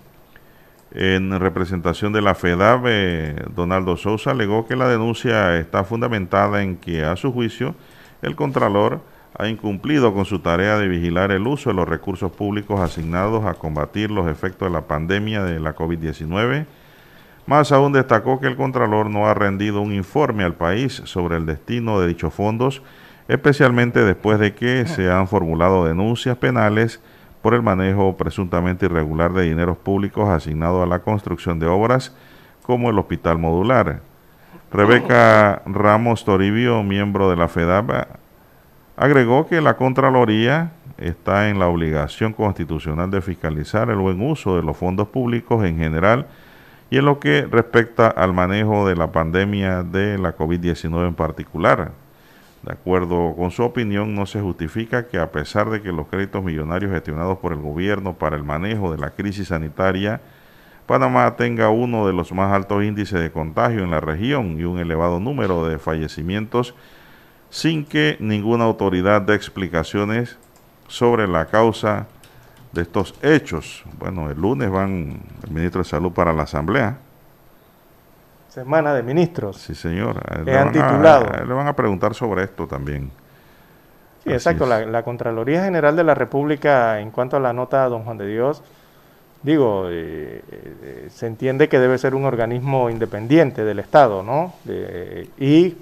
en 0.92 1.40
representación 1.40 2.14
de 2.14 2.22
la 2.22 2.36
FEDAB, 2.36 3.54
Donaldo 3.54 3.96
Sousa 3.96 4.32
alegó 4.32 4.68
que 4.68 4.76
la 4.76 4.88
denuncia 4.88 5.58
está 5.58 5.84
fundamentada 5.84 6.64
en 6.64 6.78
que, 6.78 7.04
a 7.04 7.16
su 7.16 7.32
juicio, 7.32 7.76
el 8.22 8.36
Contralor 8.36 9.02
ha 9.38 9.48
incumplido 9.48 10.14
con 10.14 10.26
su 10.26 10.40
tarea 10.40 10.78
de 10.78 10.88
vigilar 10.88 11.32
el 11.32 11.46
uso 11.46 11.70
de 11.70 11.76
los 11.76 11.88
recursos 11.88 12.32
públicos 12.32 12.80
asignados 12.80 13.46
a 13.46 13.54
combatir 13.54 14.10
los 14.10 14.28
efectos 14.28 14.68
de 14.68 14.74
la 14.74 14.88
pandemia 14.88 15.44
de 15.44 15.60
la 15.60 15.76
COVID-19. 15.76 16.66
Más 17.46 17.72
aún 17.72 17.94
destacó 17.94 18.40
que 18.40 18.48
el 18.48 18.56
Contralor 18.56 19.10
no 19.10 19.28
ha 19.28 19.34
rendido 19.34 19.82
un 19.82 19.94
informe 19.94 20.44
al 20.44 20.56
país 20.56 21.02
sobre 21.06 21.38
el 21.38 21.46
destino 21.46 22.00
de 22.00 22.08
dichos 22.08 22.34
fondos, 22.34 22.82
especialmente 23.28 24.04
después 24.04 24.40
de 24.40 24.54
que 24.56 24.86
se 24.88 25.10
han 25.10 25.28
formulado 25.28 25.86
denuncias 25.86 26.38
penales 26.38 27.00
por 27.42 27.54
el 27.54 27.62
manejo 27.62 28.18
presuntamente 28.18 28.86
irregular 28.86 29.34
de 29.34 29.44
dineros 29.44 29.78
públicos 29.78 30.28
asignados 30.30 30.84
a 30.84 30.88
la 30.88 31.00
construcción 31.00 31.60
de 31.60 31.68
obras 31.68 32.16
como 32.64 32.90
el 32.90 33.00
hospital 33.00 33.38
modular. 33.38 34.02
Rebeca 34.72 35.62
Ramos 35.66 36.26
Toribio, 36.26 36.84
miembro 36.84 37.30
de 37.30 37.36
la 37.36 37.48
FEDAP, 37.48 38.08
agregó 38.98 39.48
que 39.48 39.62
la 39.62 39.78
Contraloría 39.78 40.72
está 40.98 41.50
en 41.50 41.60
la 41.60 41.68
obligación 41.68 42.34
constitucional 42.34 43.10
de 43.10 43.22
fiscalizar 43.22 43.90
el 43.90 43.98
buen 43.98 44.22
uso 44.22 44.56
de 44.56 44.64
los 44.64 44.78
fondos 44.78 45.08
públicos 45.08 45.66
en 45.66 45.78
general 45.78 46.28
y 46.90 46.98
en 46.98 47.06
lo 47.06 47.20
que 47.20 47.48
respecta 47.50 48.08
al 48.08 48.34
manejo 48.34 48.88
de 48.88 48.96
la 48.96 49.12
pandemia 49.12 49.84
de 49.84 50.18
la 50.18 50.36
COVID-19 50.36 51.08
en 51.08 51.14
particular. 51.14 51.92
De 52.64 52.74
acuerdo 52.74 53.36
con 53.38 53.52
su 53.52 53.64
opinión, 53.64 54.16
no 54.16 54.26
se 54.26 54.42
justifica 54.42 55.08
que 55.08 55.18
a 55.18 55.32
pesar 55.32 55.70
de 55.70 55.82
que 55.82 55.94
los 55.94 56.08
créditos 56.08 56.44
millonarios 56.44 56.92
gestionados 56.92 57.38
por 57.38 57.54
el 57.54 57.60
gobierno 57.60 58.16
para 58.16 58.36
el 58.36 58.44
manejo 58.44 58.92
de 58.92 58.98
la 58.98 59.12
crisis 59.12 59.48
sanitaria, 59.48 60.20
Panamá 60.86 61.36
tenga 61.38 61.70
uno 61.70 62.06
de 62.06 62.14
los 62.14 62.34
más 62.34 62.52
altos 62.52 62.84
índices 62.84 63.22
de 63.22 63.32
contagio 63.32 63.84
en 63.84 63.92
la 63.92 64.02
región 64.02 64.60
y 64.60 64.64
un 64.64 64.80
elevado 64.80 65.20
número 65.20 65.66
de 65.68 65.80
fallecimientos 65.80 66.76
sin 67.50 67.86
que 67.86 68.18
ninguna 68.20 68.66
autoridad 68.66 69.22
dé 69.22 69.36
explicaciones 69.36 70.38
sobre 70.88 71.28
la 71.28 71.46
causa 71.46 72.08
de 72.74 72.82
estos 72.82 73.16
hechos. 73.22 73.84
Bueno, 73.98 74.30
el 74.30 74.40
lunes 74.40 74.70
van 74.70 75.22
el 75.44 75.52
ministro 75.52 75.82
de 75.82 75.90
Salud 75.90 76.12
para 76.12 76.34
la 76.34 76.44
Asamblea 76.44 76.98
Semana 78.50 78.94
de 78.94 79.04
Ministros. 79.04 79.58
Sí, 79.58 79.76
señor. 79.76 80.22
le 80.44 80.58
han 80.58 80.72
titulado. 80.72 81.26
le 81.46 81.54
van 81.54 81.68
a 81.68 81.74
preguntar 81.74 82.14
sobre 82.14 82.44
esto 82.44 82.68
también. 82.68 83.12
Sí, 84.24 84.32
exacto. 84.32 84.66
La, 84.66 85.04
Contraloría 85.04 85.64
General 85.64 85.96
de 85.96 86.04
la 86.04 86.16
República, 86.16 87.00
en 87.00 87.12
cuanto 87.12 87.38
a 87.38 87.40
la 87.40 87.54
nota 87.54 87.84
de 87.84 87.90
don 87.90 88.04
Juan 88.04 88.18
de 88.18 88.28
Dios, 88.28 88.64
digo, 89.44 89.86
eh, 89.88 90.42
eh, 90.52 91.08
se 91.10 91.28
entiende 91.28 91.70
que 91.70 91.80
debe 91.80 91.98
ser 91.98 92.16
un 92.16 92.26
organismo 92.26 92.90
independiente 92.90 93.64
del 93.64 93.80
Estado, 93.80 94.24
¿no? 94.24 94.54
y 95.40 95.78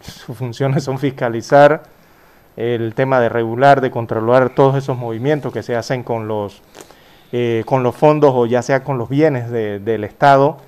sus 0.00 0.36
funciones 0.36 0.84
son 0.84 0.98
fiscalizar 0.98 1.82
el 2.56 2.94
tema 2.94 3.20
de 3.20 3.28
regular, 3.28 3.80
de 3.80 3.90
controlar 3.90 4.50
todos 4.50 4.76
esos 4.76 4.96
movimientos 4.96 5.52
que 5.52 5.62
se 5.62 5.76
hacen 5.76 6.02
con 6.02 6.26
los, 6.26 6.62
eh, 7.32 7.62
con 7.66 7.82
los 7.82 7.94
fondos 7.94 8.32
o 8.34 8.46
ya 8.46 8.62
sea 8.62 8.82
con 8.82 8.96
los 8.98 9.08
bienes 9.08 9.50
del 9.50 10.04
Estado 10.04 10.58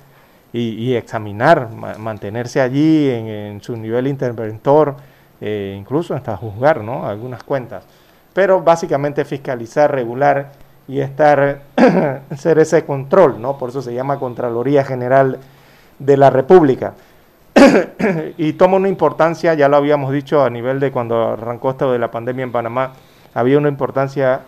y, 0.51 0.95
examinar, 0.95 1.69
mantenerse 1.99 2.59
allí 2.59 3.09
en, 3.09 3.61
su 3.61 3.75
nivel 3.75 4.07
interventor, 4.07 4.95
eh, 5.39 5.75
incluso 5.77 6.15
hasta 6.15 6.35
juzgar 6.35 6.81
¿no? 6.81 7.05
algunas 7.05 7.43
cuentas. 7.43 7.85
Pero 8.33 8.61
básicamente 8.61 9.25
fiscalizar, 9.25 9.91
regular 9.91 10.51
y 10.87 11.01
estar, 11.01 11.61
ser 12.37 12.59
ese 12.59 12.83
control, 12.83 13.39
¿no? 13.39 13.57
por 13.57 13.69
eso 13.69 13.81
se 13.81 13.93
llama 13.93 14.17
Contraloría 14.17 14.83
General 14.83 15.37
de 15.99 16.17
la 16.17 16.29
República. 16.31 16.93
y 18.37 18.53
toma 18.53 18.77
una 18.77 18.89
importancia, 18.89 19.53
ya 19.53 19.67
lo 19.67 19.77
habíamos 19.77 20.11
dicho 20.11 20.43
a 20.43 20.49
nivel 20.49 20.79
de 20.79 20.91
cuando 20.91 21.29
arrancó 21.29 21.71
esto 21.71 21.91
de 21.91 21.99
la 21.99 22.09
pandemia 22.09 22.43
en 22.43 22.51
Panamá, 22.51 22.93
había 23.35 23.59
una 23.59 23.69
importancia 23.69 24.41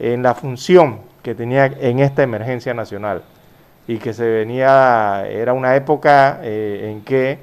en 0.00 0.22
la 0.22 0.34
función 0.34 1.00
que 1.22 1.34
tenía 1.36 1.66
en 1.66 2.00
esta 2.00 2.22
emergencia 2.24 2.74
nacional 2.74 3.22
y 3.88 3.98
que 3.98 4.12
se 4.12 4.28
venía, 4.28 5.26
era 5.28 5.52
una 5.52 5.76
época 5.76 6.40
eh, 6.42 6.90
en 6.90 7.02
que 7.02 7.38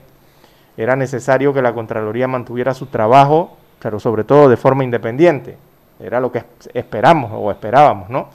era 0.75 0.95
necesario 0.95 1.53
que 1.53 1.61
la 1.61 1.73
Contraloría 1.73 2.27
mantuviera 2.27 2.73
su 2.73 2.87
trabajo, 2.87 3.57
pero 3.79 3.99
sobre 3.99 4.23
todo 4.23 4.49
de 4.49 4.57
forma 4.57 4.83
independiente. 4.83 5.57
Era 5.99 6.19
lo 6.19 6.31
que 6.31 6.43
esperamos 6.73 7.31
o 7.33 7.51
esperábamos, 7.51 8.09
¿no? 8.09 8.27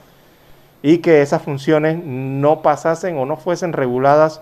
Y 0.81 0.99
que 0.99 1.21
esas 1.21 1.41
funciones 1.41 2.01
no 2.03 2.61
pasasen 2.61 3.17
o 3.17 3.25
no 3.25 3.35
fuesen 3.35 3.73
reguladas 3.73 4.41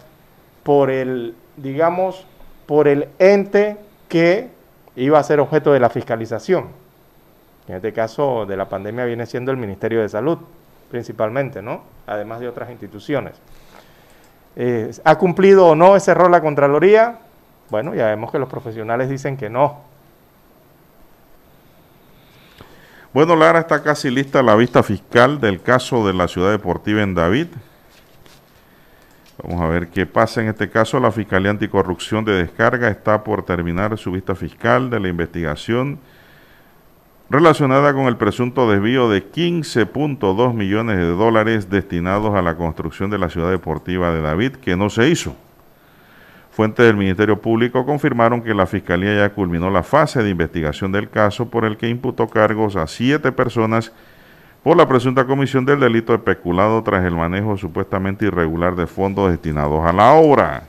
por 0.63 0.91
el, 0.91 1.35
digamos, 1.57 2.25
por 2.67 2.87
el 2.87 3.09
ente 3.17 3.77
que 4.07 4.49
iba 4.95 5.17
a 5.19 5.23
ser 5.23 5.39
objeto 5.39 5.73
de 5.73 5.79
la 5.79 5.89
fiscalización. 5.89 6.67
En 7.67 7.75
este 7.75 7.91
caso 7.91 8.45
de 8.45 8.55
la 8.55 8.69
pandemia 8.69 9.05
viene 9.05 9.25
siendo 9.25 9.51
el 9.51 9.57
Ministerio 9.57 10.01
de 10.01 10.09
Salud, 10.09 10.37
principalmente, 10.89 11.61
¿no? 11.61 11.83
Además 12.05 12.39
de 12.39 12.47
otras 12.47 12.69
instituciones. 12.69 13.35
Eh, 14.55 14.91
¿Ha 15.03 15.17
cumplido 15.17 15.67
o 15.67 15.75
no 15.75 15.95
ese 15.95 16.13
rol 16.13 16.31
la 16.31 16.41
Contraloría? 16.41 17.19
Bueno, 17.69 17.93
ya 17.93 18.07
vemos 18.07 18.31
que 18.31 18.39
los 18.39 18.49
profesionales 18.49 19.09
dicen 19.09 19.37
que 19.37 19.49
no. 19.49 19.81
Bueno, 23.13 23.35
Lara 23.35 23.59
está 23.59 23.81
casi 23.81 24.09
lista 24.09 24.41
la 24.43 24.55
vista 24.55 24.83
fiscal 24.83 25.39
del 25.39 25.61
caso 25.61 26.05
de 26.05 26.13
la 26.13 26.27
ciudad 26.27 26.51
deportiva 26.51 27.01
en 27.01 27.15
David. 27.15 27.47
Vamos 29.43 29.61
a 29.61 29.67
ver 29.67 29.89
qué 29.89 30.05
pasa 30.05 30.41
en 30.41 30.47
este 30.47 30.69
caso. 30.69 30.99
La 30.99 31.11
Fiscalía 31.11 31.51
Anticorrupción 31.51 32.25
de 32.25 32.33
Descarga 32.33 32.89
está 32.89 33.23
por 33.23 33.45
terminar 33.45 33.97
su 33.97 34.11
vista 34.11 34.35
fiscal 34.35 34.89
de 34.89 34.99
la 34.99 35.07
investigación 35.07 35.99
relacionada 37.29 37.93
con 37.93 38.05
el 38.05 38.15
presunto 38.15 38.69
desvío 38.69 39.09
de 39.09 39.29
15.2 39.29 40.53
millones 40.53 40.97
de 40.97 41.07
dólares 41.07 41.69
destinados 41.69 42.33
a 42.35 42.41
la 42.41 42.55
construcción 42.55 43.09
de 43.09 43.17
la 43.17 43.29
ciudad 43.29 43.51
deportiva 43.51 44.13
de 44.13 44.21
David, 44.21 44.53
que 44.53 44.77
no 44.77 44.89
se 44.89 45.09
hizo. 45.09 45.35
Fuentes 46.51 46.85
del 46.85 46.95
Ministerio 46.95 47.39
Público 47.39 47.85
confirmaron 47.85 48.41
que 48.41 48.53
la 48.53 48.65
Fiscalía 48.65 49.15
ya 49.15 49.29
culminó 49.29 49.69
la 49.69 49.83
fase 49.83 50.23
de 50.23 50.29
investigación 50.29 50.91
del 50.91 51.09
caso 51.09 51.49
por 51.49 51.65
el 51.65 51.77
que 51.77 51.89
imputó 51.89 52.27
cargos 52.29 52.75
a 52.75 52.87
siete 52.87 53.31
personas 53.31 53.91
por 54.63 54.75
la 54.75 54.87
presunta 54.87 55.25
comisión 55.25 55.65
del 55.65 55.79
delito 55.79 56.15
especulado 56.15 56.81
tras 56.81 57.05
el 57.05 57.15
manejo 57.15 57.57
supuestamente 57.57 58.25
irregular 58.25 58.75
de 58.75 58.87
fondos 58.87 59.29
destinados 59.29 59.85
a 59.85 59.93
la 59.93 60.13
obra. 60.13 60.63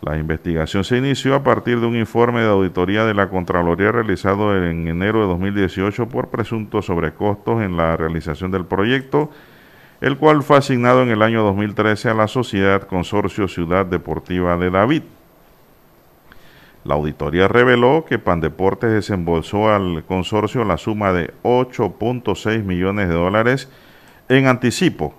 La 0.00 0.16
investigación 0.16 0.84
se 0.84 0.96
inició 0.96 1.34
a 1.34 1.42
partir 1.42 1.80
de 1.80 1.86
un 1.86 1.96
informe 1.96 2.40
de 2.40 2.48
auditoría 2.48 3.04
de 3.04 3.14
la 3.14 3.28
Contraloría 3.28 3.90
realizado 3.90 4.56
en 4.56 4.86
enero 4.86 5.22
de 5.22 5.26
2018 5.26 6.08
por 6.08 6.28
presuntos 6.28 6.86
sobrecostos 6.86 7.62
en 7.62 7.76
la 7.76 7.96
realización 7.96 8.52
del 8.52 8.64
proyecto, 8.64 9.30
el 10.00 10.16
cual 10.16 10.44
fue 10.44 10.58
asignado 10.58 11.02
en 11.02 11.08
el 11.08 11.20
año 11.22 11.42
2013 11.42 12.10
a 12.10 12.14
la 12.14 12.28
Sociedad 12.28 12.82
Consorcio 12.82 13.48
Ciudad 13.48 13.86
Deportiva 13.86 14.56
de 14.56 14.70
David. 14.70 15.02
La 16.84 16.94
auditoría 16.94 17.48
reveló 17.48 18.04
que 18.08 18.20
Pandeportes 18.20 18.92
desembolsó 18.92 19.68
al 19.74 20.04
consorcio 20.04 20.64
la 20.64 20.78
suma 20.78 21.12
de 21.12 21.34
8.6 21.42 22.62
millones 22.62 23.08
de 23.08 23.14
dólares 23.14 23.68
en 24.28 24.46
anticipo 24.46 25.14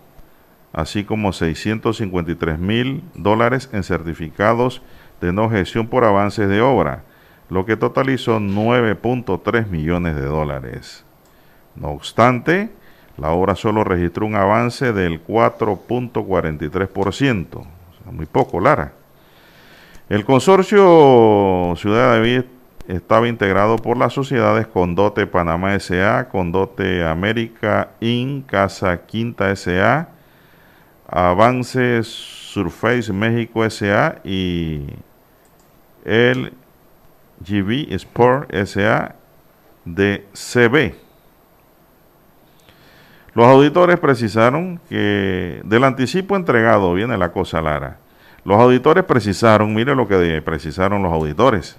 así 0.74 1.04
como 1.04 1.34
653 1.34 2.60
mil 2.60 3.04
dólares 3.16 3.70
en 3.74 3.84
certificados 3.84 4.84
de 5.22 5.34
no 5.34 5.50
gestión 5.50 5.88
por 5.88 6.06
avances 6.06 6.48
de 6.48 6.62
obra, 6.62 7.04
lo 7.50 7.66
que 7.66 7.76
totalizó 7.76 8.40
9.3 8.40 9.68
millones 9.68 10.16
de 10.16 10.26
dólares. 10.26 11.04
No 11.76 11.90
obstante, 11.90 12.72
la 13.18 13.32
obra 13.32 13.56
solo 13.56 13.84
registró 13.84 14.26
un 14.26 14.36
avance 14.36 14.94
del 14.94 15.22
4.43%, 15.26 17.66
muy 18.12 18.26
poco, 18.26 18.60
Lara. 18.60 18.94
El 20.10 20.26
consorcio 20.26 21.76
Ciudad 21.78 22.14
de 22.14 22.18
David 22.18 22.42
estaba 22.88 23.28
integrado 23.28 23.76
por 23.76 23.98
las 23.98 24.14
sociedades 24.14 24.66
Condote 24.66 25.28
Panamá 25.28 25.76
S.A., 25.76 26.30
Condote 26.30 27.06
América 27.06 27.92
IN, 28.00 28.42
Casa 28.42 29.06
Quinta 29.06 29.52
S.A., 29.52 30.10
Avance 31.12 32.04
Surface 32.04 33.12
México 33.12 33.68
SA 33.70 34.18
y 34.24 34.88
el 36.06 36.54
GB 37.42 37.94
Sport 37.94 38.54
SA 38.66 39.16
de 39.86 40.26
CB. 40.34 40.96
Los 43.34 43.48
auditores 43.48 44.00
precisaron 44.00 44.80
que 44.90 45.62
del 45.64 45.84
anticipo 45.84 46.36
entregado, 46.36 46.94
viene 46.94 47.18
la 47.18 47.32
cosa 47.32 47.62
Lara, 47.62 47.98
los 48.44 48.60
auditores 48.60 49.04
precisaron, 49.04 49.74
mire 49.74 49.96
lo 49.96 50.08
que 50.08 50.42
precisaron 50.42 51.04
los 51.04 51.14
auditores, 51.14 51.78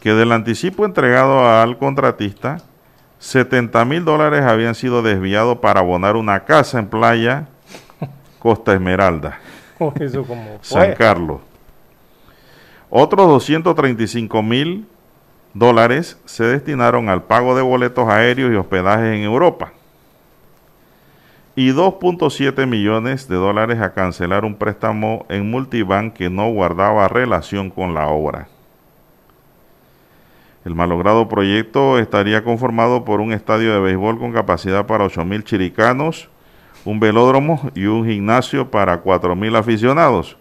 que 0.00 0.14
del 0.14 0.32
anticipo 0.32 0.84
entregado 0.84 1.48
al 1.48 1.78
contratista, 1.78 2.58
70 3.18 3.84
mil 3.84 4.04
dólares 4.04 4.42
habían 4.42 4.74
sido 4.74 5.02
desviados 5.02 5.58
para 5.58 5.80
abonar 5.80 6.16
una 6.16 6.44
casa 6.44 6.78
en 6.78 6.88
playa 6.88 7.48
Costa 8.38 8.72
Esmeralda, 8.72 9.38
oh, 9.78 9.92
San 10.62 10.94
Carlos. 10.94 11.40
Otros 12.90 13.28
235 13.28 14.42
mil 14.42 14.86
dólares 15.54 16.18
se 16.24 16.44
destinaron 16.44 17.08
al 17.08 17.24
pago 17.24 17.54
de 17.54 17.62
boletos 17.62 18.08
aéreos 18.08 18.52
y 18.52 18.56
hospedajes 18.56 19.14
en 19.14 19.22
Europa. 19.22 19.72
Y 21.54 21.72
2.7 21.72 22.66
millones 22.66 23.28
de 23.28 23.34
dólares 23.34 23.80
a 23.80 23.92
cancelar 23.92 24.44
un 24.44 24.54
préstamo 24.54 25.26
en 25.28 25.50
multibank 25.50 26.14
que 26.14 26.30
no 26.30 26.50
guardaba 26.50 27.08
relación 27.08 27.70
con 27.70 27.94
la 27.94 28.06
obra. 28.06 28.48
El 30.64 30.74
malogrado 30.74 31.28
proyecto 31.28 31.98
estaría 31.98 32.44
conformado 32.44 33.04
por 33.04 33.20
un 33.20 33.32
estadio 33.32 33.72
de 33.72 33.80
béisbol 33.80 34.18
con 34.18 34.32
capacidad 34.32 34.86
para 34.86 35.04
8.000 35.04 35.42
chiricanos, 35.42 36.28
un 36.88 37.00
velódromo 37.00 37.70
y 37.74 37.84
un 37.84 38.06
gimnasio 38.06 38.70
para 38.70 39.04
4.000 39.04 39.58
aficionados. 39.58 40.38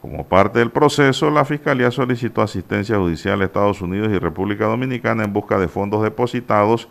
Como 0.00 0.24
parte 0.24 0.60
del 0.60 0.70
proceso, 0.70 1.30
la 1.30 1.44
Fiscalía 1.44 1.90
solicitó 1.90 2.42
asistencia 2.42 2.96
judicial 2.96 3.40
a 3.40 3.46
Estados 3.46 3.82
Unidos 3.82 4.10
y 4.12 4.18
República 4.20 4.66
Dominicana 4.66 5.24
en 5.24 5.32
busca 5.32 5.58
de 5.58 5.66
fondos 5.66 6.04
depositados 6.04 6.88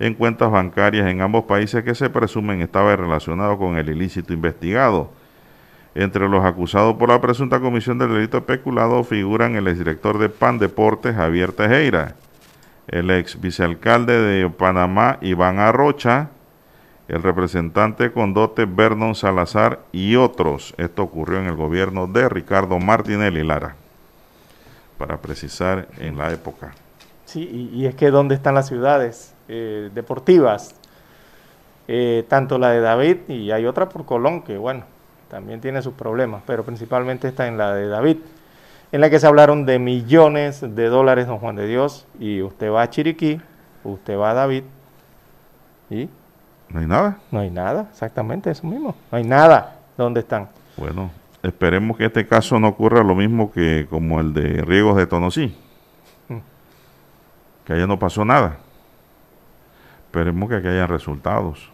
en 0.00 0.14
cuentas 0.14 0.50
bancarias 0.50 1.06
en 1.06 1.20
ambos 1.20 1.44
países 1.44 1.84
que 1.84 1.94
se 1.94 2.10
presumen 2.10 2.62
estaban 2.62 2.98
relacionados 2.98 3.58
con 3.58 3.78
el 3.78 3.90
ilícito 3.90 4.32
investigado. 4.32 5.12
Entre 5.94 6.28
los 6.28 6.44
acusados 6.44 6.96
por 6.96 7.10
la 7.10 7.20
presunta 7.20 7.60
comisión 7.60 7.96
del 7.96 8.12
delito 8.12 8.38
especulado 8.38 9.04
figuran 9.04 9.54
el 9.54 9.68
exdirector 9.68 10.18
de 10.18 10.30
PAN 10.30 10.58
Deportes, 10.58 11.14
Javier 11.14 11.52
Tejera, 11.52 12.16
el 12.88 13.08
ex 13.08 13.40
vicealcalde 13.40 14.20
de 14.20 14.50
Panamá, 14.50 15.18
Iván 15.20 15.60
Arrocha, 15.60 16.30
el 17.08 17.22
representante 17.22 18.12
Condote 18.12 18.64
Vernon 18.64 19.14
Salazar 19.14 19.80
y 19.92 20.16
otros. 20.16 20.74
Esto 20.76 21.02
ocurrió 21.02 21.38
en 21.38 21.46
el 21.46 21.54
gobierno 21.54 22.06
de 22.06 22.28
Ricardo 22.28 22.78
Martinelli 22.78 23.44
Lara, 23.44 23.76
para 24.98 25.18
precisar 25.18 25.88
en 25.98 26.18
la 26.18 26.32
época. 26.32 26.74
Sí, 27.24 27.70
y, 27.72 27.86
es 27.86 27.94
que 27.94 28.10
¿dónde 28.10 28.34
están 28.34 28.54
las 28.54 28.68
ciudades 28.68 29.34
eh, 29.48 29.90
deportivas? 29.94 30.74
Eh, 31.88 32.24
tanto 32.28 32.58
la 32.58 32.70
de 32.70 32.80
David 32.80 33.18
y 33.28 33.52
hay 33.52 33.66
otra 33.66 33.88
por 33.88 34.04
Colón, 34.04 34.42
que 34.42 34.56
bueno, 34.56 34.84
también 35.28 35.60
tiene 35.60 35.82
sus 35.82 35.94
problemas, 35.94 36.42
pero 36.46 36.64
principalmente 36.64 37.28
está 37.28 37.46
en 37.46 37.58
la 37.58 37.74
de 37.74 37.88
David, 37.88 38.18
en 38.92 39.00
la 39.00 39.10
que 39.10 39.20
se 39.20 39.26
hablaron 39.26 39.66
de 39.66 39.78
millones 39.78 40.60
de 40.62 40.86
dólares, 40.86 41.26
don 41.26 41.38
Juan 41.38 41.56
de 41.56 41.66
Dios, 41.66 42.06
y 42.18 42.42
usted 42.42 42.70
va 42.70 42.82
a 42.82 42.90
Chiriquí, 42.90 43.40
usted 43.84 44.16
va 44.16 44.30
a 44.30 44.34
David, 44.34 44.64
y 45.90 46.08
no 46.68 46.80
hay 46.80 46.86
nada. 46.86 47.18
No 47.30 47.40
hay 47.40 47.50
nada, 47.50 47.88
exactamente 47.90 48.50
eso 48.50 48.66
mismo. 48.66 48.94
No 49.10 49.18
hay 49.18 49.24
nada. 49.24 49.76
¿Dónde 49.96 50.20
están? 50.20 50.48
Bueno, 50.76 51.10
esperemos 51.42 51.96
que 51.96 52.06
este 52.06 52.26
caso 52.26 52.58
no 52.58 52.68
ocurra 52.68 53.02
lo 53.02 53.14
mismo 53.14 53.50
que 53.50 53.86
como 53.88 54.20
el 54.20 54.34
de 54.34 54.62
Riegos 54.62 54.96
de 54.96 55.06
Tonosí. 55.06 55.56
Mm. 56.28 56.38
Que 57.64 57.72
allá 57.72 57.86
no 57.86 57.98
pasó 57.98 58.24
nada. 58.24 58.58
Esperemos 60.06 60.48
que 60.48 60.56
aquí 60.56 60.68
hayan 60.68 60.88
resultados. 60.88 61.70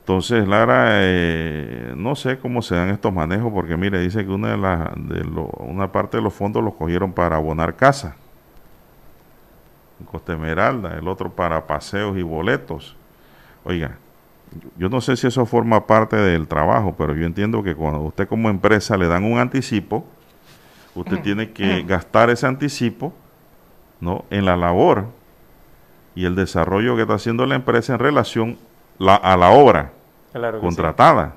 Entonces, 0.00 0.46
Lara, 0.46 0.88
eh, 1.00 1.94
no 1.96 2.14
sé 2.14 2.38
cómo 2.38 2.60
se 2.60 2.74
dan 2.74 2.90
estos 2.90 3.10
manejos, 3.10 3.50
porque 3.50 3.74
mire, 3.78 3.98
dice 4.00 4.22
que 4.22 4.30
una, 4.30 4.50
de, 4.50 4.58
las 4.58 4.94
de 4.96 5.22
una 5.60 5.92
parte 5.92 6.18
de 6.18 6.22
los 6.22 6.34
fondos 6.34 6.62
los 6.62 6.74
cogieron 6.74 7.14
para 7.14 7.36
abonar 7.36 7.74
casa. 7.76 8.16
Costa 10.10 10.32
Esmeralda, 10.32 10.96
el 10.98 11.08
otro 11.08 11.30
para 11.30 11.66
paseos 11.66 12.16
y 12.16 12.22
boletos. 12.22 12.96
Oiga, 13.64 13.98
yo 14.76 14.88
no 14.88 15.00
sé 15.00 15.16
si 15.16 15.26
eso 15.26 15.46
forma 15.46 15.86
parte 15.86 16.16
del 16.16 16.46
trabajo, 16.46 16.94
pero 16.96 17.14
yo 17.14 17.26
entiendo 17.26 17.62
que 17.62 17.74
cuando 17.74 18.00
usted 18.00 18.28
como 18.28 18.50
empresa 18.50 18.96
le 18.96 19.08
dan 19.08 19.24
un 19.24 19.38
anticipo, 19.38 20.04
usted 20.94 21.20
tiene 21.22 21.52
que 21.52 21.82
gastar 21.82 22.30
ese 22.30 22.46
anticipo 22.46 23.12
¿no? 24.00 24.24
en 24.30 24.44
la 24.44 24.56
labor 24.56 25.06
y 26.14 26.24
el 26.24 26.36
desarrollo 26.36 26.94
que 26.96 27.02
está 27.02 27.14
haciendo 27.14 27.46
la 27.46 27.56
empresa 27.56 27.94
en 27.94 27.98
relación 27.98 28.58
a 29.00 29.36
la 29.36 29.50
obra 29.50 29.92
contratada. 30.60 31.36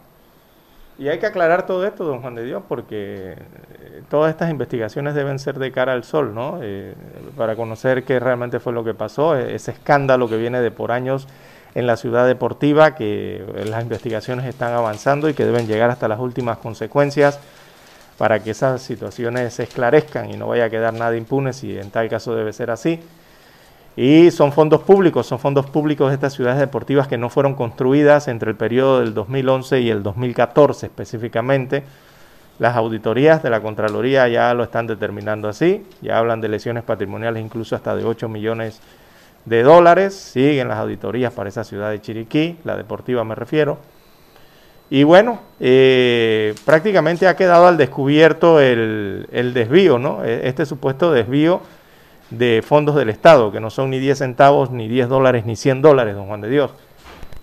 Y 1.00 1.10
hay 1.10 1.20
que 1.20 1.28
aclarar 1.28 1.66
todo 1.68 1.86
esto, 1.86 2.04
don 2.04 2.22
Juan 2.22 2.34
de 2.34 2.44
Dios, 2.44 2.64
porque 2.68 3.34
eh, 3.34 4.02
todas 4.10 4.32
estas 4.32 4.50
investigaciones 4.50 5.14
deben 5.14 5.38
ser 5.38 5.60
de 5.60 5.72
cara 5.72 5.94
al 5.94 6.04
sol, 6.04 6.34
¿no? 6.34 6.60
Eh, 6.64 6.96
para 7.36 7.56
conocer 7.56 8.04
qué 8.04 8.20
realmente 8.20 8.60
fue 8.60 8.74
lo 8.74 8.84
que 8.84 8.96
pasó, 8.96 9.36
e-, 9.36 9.54
ese 9.54 9.72
escándalo 9.72 10.28
que 10.28 10.38
viene 10.38 10.60
de 10.60 10.72
por 10.72 10.92
años 10.92 11.28
en 11.76 11.86
la 11.86 11.98
ciudad 11.98 12.26
deportiva, 12.26 12.96
que 12.96 13.46
las 13.70 13.84
investigaciones 13.84 14.46
están 14.46 14.74
avanzando 14.74 15.30
y 15.30 15.36
que 15.36 15.46
deben 15.46 15.68
llegar 15.68 15.92
hasta 15.92 16.08
las 16.08 16.20
últimas 16.20 16.58
consecuencias 16.58 17.40
para 18.18 18.40
que 18.40 18.52
esas 18.52 18.82
situaciones 18.82 19.54
se 19.54 19.64
esclarezcan 19.64 20.32
y 20.32 20.38
no 20.38 20.48
vaya 20.48 20.66
a 20.66 20.70
quedar 20.72 20.94
nada 20.96 21.16
impune 21.16 21.54
si 21.54 21.78
en 21.78 21.92
tal 21.92 22.10
caso 22.10 22.36
debe 22.36 22.52
ser 22.52 22.72
así. 22.72 23.00
Y 23.98 24.30
son 24.30 24.52
fondos 24.52 24.84
públicos, 24.84 25.26
son 25.26 25.40
fondos 25.40 25.66
públicos 25.66 26.10
de 26.10 26.14
estas 26.14 26.34
ciudades 26.34 26.60
deportivas 26.60 27.08
que 27.08 27.18
no 27.18 27.30
fueron 27.32 27.56
construidas 27.56 28.28
entre 28.28 28.52
el 28.52 28.56
periodo 28.56 29.00
del 29.00 29.16
2011 29.16 29.82
y 29.82 29.90
el 29.90 30.04
2014 30.04 30.86
específicamente. 30.86 31.84
Las 32.60 32.76
auditorías 32.76 33.42
de 33.42 33.50
la 33.50 33.60
Contraloría 33.60 34.28
ya 34.28 34.54
lo 34.54 34.64
están 34.64 34.86
determinando 34.86 35.50
así, 35.50 35.84
ya 36.02 36.20
hablan 36.20 36.42
de 36.42 36.48
lesiones 36.48 36.84
patrimoniales 36.84 37.44
incluso 37.44 37.76
hasta 37.76 37.96
de 37.96 38.06
8 38.06 38.30
millones 38.30 38.82
de 39.46 39.64
dólares, 39.64 40.14
siguen 40.14 40.68
las 40.68 40.78
auditorías 40.78 41.34
para 41.34 41.50
esa 41.50 41.64
ciudad 41.64 41.90
de 41.90 42.00
Chiriquí, 42.00 42.58
la 42.66 42.78
deportiva 42.78 43.24
me 43.24 43.34
refiero. 43.34 43.80
Y 44.92 45.04
bueno, 45.04 45.40
eh, 45.60 46.54
prácticamente 46.66 47.28
ha 47.28 47.36
quedado 47.36 47.66
al 47.68 47.78
descubierto 47.78 48.60
el, 48.60 49.28
el 49.32 49.54
desvío, 49.56 49.98
¿no? 49.98 50.24
E, 50.24 50.48
este 50.48 50.68
supuesto 50.68 51.12
desvío 51.12 51.62
de 52.30 52.62
fondos 52.66 52.96
del 52.96 53.10
Estado, 53.10 53.52
que 53.52 53.60
no 53.60 53.70
son 53.70 53.90
ni 53.90 54.00
10 54.00 54.18
centavos, 54.18 54.72
ni 54.72 54.88
10 54.88 55.10
dólares, 55.10 55.46
ni 55.46 55.56
100 55.56 55.82
dólares, 55.82 56.16
don 56.16 56.28
Juan 56.28 56.42
de 56.42 56.50
Dios. 56.50 56.72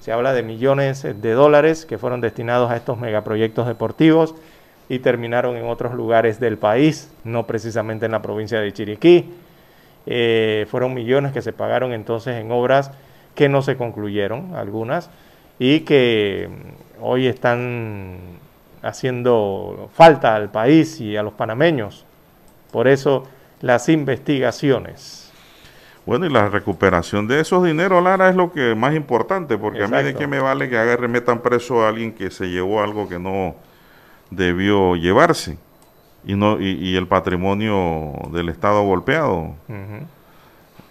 Se 0.00 0.12
habla 0.12 0.34
de 0.34 0.42
millones 0.42 1.02
de 1.02 1.32
dólares 1.32 1.86
que 1.86 1.96
fueron 1.96 2.20
destinados 2.20 2.70
a 2.70 2.76
estos 2.76 2.98
megaproyectos 2.98 3.66
deportivos 3.66 4.34
y 4.88 4.98
terminaron 4.98 5.56
en 5.56 5.66
otros 5.66 5.94
lugares 5.94 6.40
del 6.40 6.58
país, 6.58 7.10
no 7.24 7.46
precisamente 7.46 8.06
en 8.06 8.12
la 8.12 8.20
provincia 8.20 8.60
de 8.60 8.72
Chiriquí. 8.72 9.30
Eh, 10.06 10.66
fueron 10.70 10.92
millones 10.92 11.32
que 11.32 11.40
se 11.40 11.54
pagaron 11.54 11.92
entonces 11.92 12.36
en 12.36 12.52
obras 12.52 12.90
que 13.34 13.48
no 13.48 13.62
se 13.62 13.76
concluyeron, 13.76 14.54
algunas, 14.54 15.08
y 15.58 15.80
que 15.80 16.50
mm, 16.50 17.02
hoy 17.02 17.26
están 17.26 18.18
haciendo 18.82 19.88
falta 19.94 20.36
al 20.36 20.50
país 20.50 21.00
y 21.00 21.16
a 21.16 21.22
los 21.22 21.32
panameños. 21.32 22.04
Por 22.70 22.88
eso 22.88 23.24
las 23.60 23.88
investigaciones. 23.88 25.32
Bueno, 26.06 26.26
y 26.26 26.30
la 26.30 26.50
recuperación 26.50 27.26
de 27.26 27.40
esos 27.40 27.64
dineros, 27.64 28.02
Lara, 28.02 28.28
es 28.28 28.36
lo 28.36 28.52
que 28.52 28.74
más 28.74 28.94
importante, 28.94 29.56
porque 29.56 29.84
a 29.84 29.88
mí 29.88 30.02
de 30.02 30.14
qué 30.14 30.26
me 30.26 30.38
vale 30.38 30.68
que 30.68 30.76
haga 30.76 30.96
remetan 30.96 31.40
preso 31.40 31.82
a 31.82 31.88
alguien 31.88 32.12
que 32.12 32.30
se 32.30 32.50
llevó 32.50 32.82
algo 32.82 33.08
que 33.08 33.18
no 33.18 33.56
debió 34.30 34.96
llevarse 34.96 35.56
y 36.26 36.34
no 36.34 36.60
y, 36.60 36.94
el 36.96 37.06
patrimonio 37.06 38.12
del 38.32 38.50
Estado 38.50 38.82
golpeado. 38.82 39.54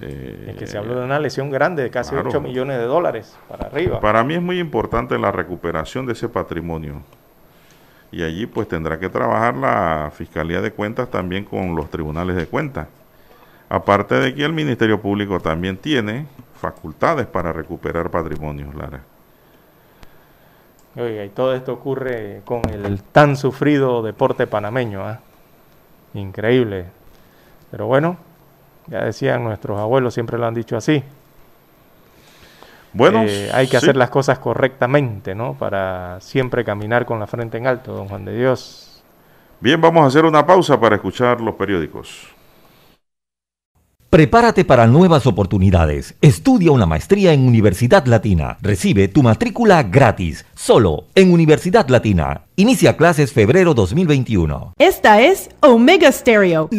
Eh, 0.01 0.47
es 0.49 0.55
que 0.57 0.67
se 0.67 0.77
habló 0.79 0.95
de 0.95 1.05
una 1.05 1.19
lesión 1.19 1.51
grande 1.51 1.83
de 1.83 1.91
casi 1.91 2.15
8 2.15 2.41
millones 2.41 2.77
de 2.77 2.85
dólares 2.85 3.37
para 3.47 3.67
arriba. 3.67 3.99
Para 3.99 4.23
mí 4.23 4.33
es 4.33 4.41
muy 4.41 4.59
importante 4.59 5.17
la 5.19 5.31
recuperación 5.31 6.07
de 6.07 6.13
ese 6.13 6.27
patrimonio 6.27 7.03
y 8.13 8.21
allí 8.21 8.45
pues 8.45 8.67
tendrá 8.67 8.99
que 8.99 9.09
trabajar 9.09 9.55
la 9.55 10.11
Fiscalía 10.15 10.61
de 10.61 10.71
Cuentas 10.71 11.09
también 11.09 11.45
con 11.45 11.75
los 11.75 11.89
tribunales 11.89 12.35
de 12.35 12.45
cuentas. 12.45 12.87
Aparte 13.69 14.15
de 14.15 14.35
que 14.35 14.45
el 14.45 14.53
Ministerio 14.53 15.01
Público 15.01 15.39
también 15.39 15.77
tiene 15.77 16.27
facultades 16.61 17.25
para 17.25 17.51
recuperar 17.51 18.11
patrimonios, 18.11 18.75
Lara. 18.75 19.01
Oiga, 20.95 21.25
y 21.25 21.29
todo 21.29 21.55
esto 21.55 21.73
ocurre 21.73 22.43
con 22.45 22.61
el 22.69 23.01
tan 23.01 23.35
sufrido 23.35 24.03
deporte 24.03 24.45
panameño, 24.45 25.01
¿ah? 25.01 25.19
Increíble. 26.13 26.85
Pero 27.71 27.87
bueno, 27.87 28.17
ya 28.85 29.05
decían 29.05 29.43
nuestros 29.43 29.79
abuelos, 29.79 30.13
siempre 30.13 30.37
lo 30.37 30.45
han 30.45 30.53
dicho 30.53 30.77
así. 30.77 31.03
Bueno, 32.93 33.23
eh, 33.27 33.49
hay 33.53 33.67
que 33.67 33.77
hacer 33.77 33.97
las 33.97 34.09
cosas 34.09 34.39
correctamente, 34.39 35.33
¿no? 35.33 35.55
Para 35.55 36.19
siempre 36.21 36.63
caminar 36.63 37.05
con 37.05 37.19
la 37.19 37.27
frente 37.27 37.57
en 37.57 37.67
alto, 37.67 37.93
don 37.93 38.07
Juan 38.07 38.23
de 38.25 38.37
Dios. 38.37 39.03
Bien, 39.59 39.79
vamos 39.81 40.03
a 40.03 40.07
hacer 40.07 40.25
una 40.25 40.45
pausa 40.45 40.79
para 40.79 40.95
escuchar 40.95 41.41
los 41.41 41.55
periódicos. 41.55 42.27
Prepárate 44.13 44.63
para 44.63 44.85
nuevas 44.85 45.25
oportunidades. 45.25 46.13
Estudia 46.21 46.71
una 46.71 46.85
maestría 46.85 47.33
en 47.33 47.47
Universidad 47.47 48.05
Latina. 48.05 48.57
Recibe 48.61 49.07
tu 49.07 49.23
matrícula 49.23 49.81
gratis, 49.81 50.45
solo 50.53 51.05
en 51.15 51.33
Universidad 51.33 51.87
Latina. 51.87 52.43
Inicia 52.55 52.95
clases 52.95 53.33
febrero 53.33 53.73
2021. 53.73 54.73
Esta 54.77 55.19
es 55.19 55.49
Omega 55.61 56.11
Stereo. 56.11 56.69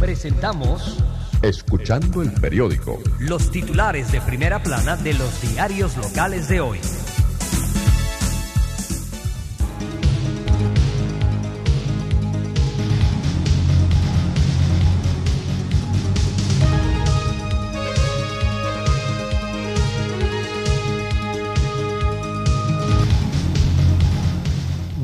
Presentamos 0.00 1.03
Escuchando 1.44 2.22
el 2.22 2.32
periódico. 2.32 3.02
Los 3.18 3.50
titulares 3.50 4.10
de 4.10 4.22
primera 4.22 4.62
plana 4.62 4.96
de 4.96 5.12
los 5.12 5.42
diarios 5.42 5.94
locales 5.98 6.48
de 6.48 6.62
hoy. 6.62 6.80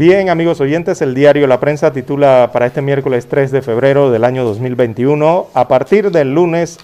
Bien, 0.01 0.31
amigos 0.31 0.63
oyentes, 0.63 1.03
el 1.03 1.15
diario 1.15 1.47
La 1.47 1.61
Prensa 1.61 1.93
titula 1.93 2.49
para 2.55 2.65
este 2.65 2.81
miércoles 2.81 3.29
3 3.29 3.51
de 3.51 3.61
febrero 3.61 4.11
del 4.11 4.25
año 4.25 4.45
2021, 4.45 5.49
a 5.53 5.69
partir 5.69 6.11
del 6.11 6.33
lunes 6.33 6.79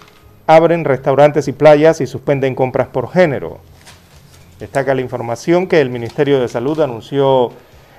abren 0.47 0.85
restaurantes 0.85 1.49
y 1.49 1.53
playas 1.53 2.03
y 2.03 2.07
suspenden 2.07 2.55
compras 2.55 2.89
por 2.89 3.09
género. 3.09 3.61
Destaca 4.61 4.95
la 4.95 5.01
información 5.01 5.67
que 5.67 5.81
el 5.81 5.89
Ministerio 5.89 6.39
de 6.39 6.49
Salud 6.49 6.79
anunció 6.79 7.53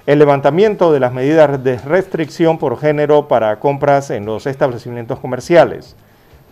el 0.06 0.20
levantamiento 0.20 0.94
de 0.94 1.00
las 1.00 1.14
medidas 1.14 1.64
de 1.64 1.80
restricción 1.80 2.60
por 2.60 2.80
género 2.80 3.28
para 3.28 3.60
compras 3.60 4.12
en 4.12 4.24
los 4.28 4.46
establecimientos 4.46 5.18
comerciales. 5.18 5.96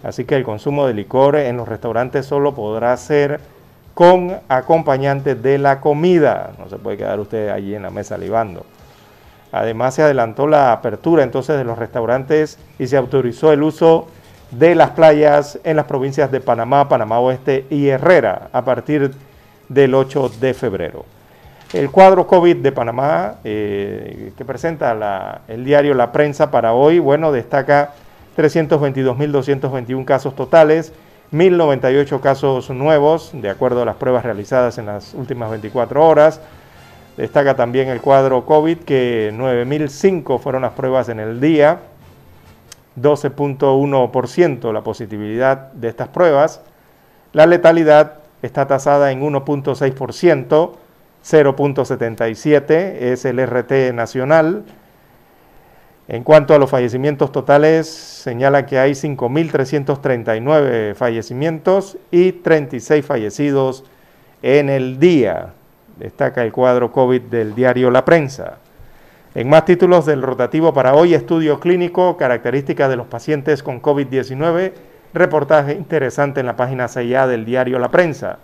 Así 0.01 0.25
que 0.25 0.37
el 0.37 0.43
consumo 0.43 0.87
de 0.87 0.95
licor 0.95 1.35
en 1.35 1.57
los 1.57 1.67
restaurantes 1.67 2.25
solo 2.25 2.55
podrá 2.55 2.97
ser 2.97 3.39
con 3.95 4.39
acompañante 4.49 5.33
de 5.33 5.57
la 5.57 5.79
comida. 5.79 6.51
No 6.59 6.69
se 6.69 6.77
puede 6.77 6.97
quedar 6.97 7.19
usted 7.19 7.49
allí 7.49 7.73
en 7.73 7.81
la 7.81 7.89
mesa 7.89 8.17
libando. 8.17 8.65
Además 9.51 9.95
se 9.95 10.03
adelantó 10.03 10.47
la 10.47 10.73
apertura 10.73 11.23
entonces 11.23 11.57
de 11.57 11.63
los 11.63 11.79
restaurantes 11.79 12.59
y 12.77 12.87
se 12.87 12.97
autorizó 12.97 13.53
el 13.53 13.63
uso 13.63 14.07
de 14.51 14.75
las 14.75 14.91
playas 14.91 15.59
en 15.63 15.77
las 15.77 15.85
provincias 15.85 16.29
de 16.29 16.41
Panamá, 16.41 16.89
Panamá 16.89 17.19
Oeste 17.19 17.65
y 17.69 17.87
Herrera 17.87 18.49
a 18.51 18.65
partir 18.65 19.13
del 19.69 19.95
8 19.95 20.29
de 20.41 20.53
febrero. 20.53 21.05
El 21.71 21.89
cuadro 21.89 22.27
COVID 22.27 22.57
de 22.57 22.71
Panamá 22.73 23.35
eh, 23.45 24.33
que 24.37 24.45
presenta 24.45 25.41
el 25.47 25.63
diario 25.63 25.93
La 25.93 26.11
Prensa 26.11 26.51
para 26.51 26.73
hoy, 26.73 26.99
bueno, 26.99 27.31
destaca 27.31 27.93
322.221 28.37 30.03
casos 30.03 30.35
totales, 30.35 30.91
1.098 31.31 32.19
casos 32.21 32.69
nuevos, 32.69 33.31
de 33.33 33.49
acuerdo 33.49 33.81
a 33.81 33.85
las 33.85 33.95
pruebas 33.95 34.23
realizadas 34.23 34.77
en 34.77 34.85
las 34.85 35.13
últimas 35.13 35.49
24 35.49 36.05
horas. 36.05 36.39
Destaca 37.17 37.55
también 37.55 37.87
el 37.87 38.01
cuadro 38.01 38.45
COVID, 38.45 38.79
que 38.79 39.31
9.005 39.33 40.39
fueron 40.39 40.61
las 40.63 40.73
pruebas 40.73 41.09
en 41.09 41.19
el 41.19 41.39
día, 41.39 41.79
12.1% 42.99 44.73
la 44.73 44.81
positividad 44.81 45.71
de 45.73 45.87
estas 45.87 46.09
pruebas. 46.09 46.61
La 47.33 47.45
letalidad 47.45 48.19
está 48.41 48.67
tasada 48.67 49.11
en 49.11 49.21
1.6%, 49.21 50.71
0.77 51.25 52.71
es 52.71 53.25
el 53.25 53.45
RT 53.45 53.93
nacional. 53.93 54.63
En 56.07 56.23
cuanto 56.23 56.53
a 56.53 56.59
los 56.59 56.69
fallecimientos 56.69 57.31
totales, 57.31 57.87
señala 57.87 58.67
que 58.67 58.77
hay 58.77 58.91
5.339 58.91 60.93
fallecimientos 60.93 61.97
y 62.11 62.31
36 62.31 63.03
fallecidos 63.03 63.83
en 64.43 64.69
el 64.69 64.99
día. 64.99 65.53
Destaca 65.97 66.43
el 66.43 66.51
cuadro 66.51 66.91
COVID 66.91 67.23
del 67.23 67.55
diario 67.55 67.89
La 67.89 68.05
Prensa. 68.05 68.59
En 69.33 69.49
más 69.49 69.65
títulos 69.65 70.05
del 70.05 70.21
rotativo 70.21 70.75
para 70.75 70.93
hoy, 70.93 71.15
estudio 71.15 71.59
clínico, 71.59 72.17
características 72.17 72.87
de 72.87 72.97
los 72.97 73.07
pacientes 73.07 73.63
con 73.63 73.81
COVID-19, 73.81 74.73
reportaje 75.11 75.73
interesante 75.73 76.39
en 76.39 76.45
la 76.45 76.55
página 76.55 76.85
6A 76.85 77.25
del 77.25 77.45
diario 77.45 77.79
La 77.79 77.89
Prensa. 77.89 78.37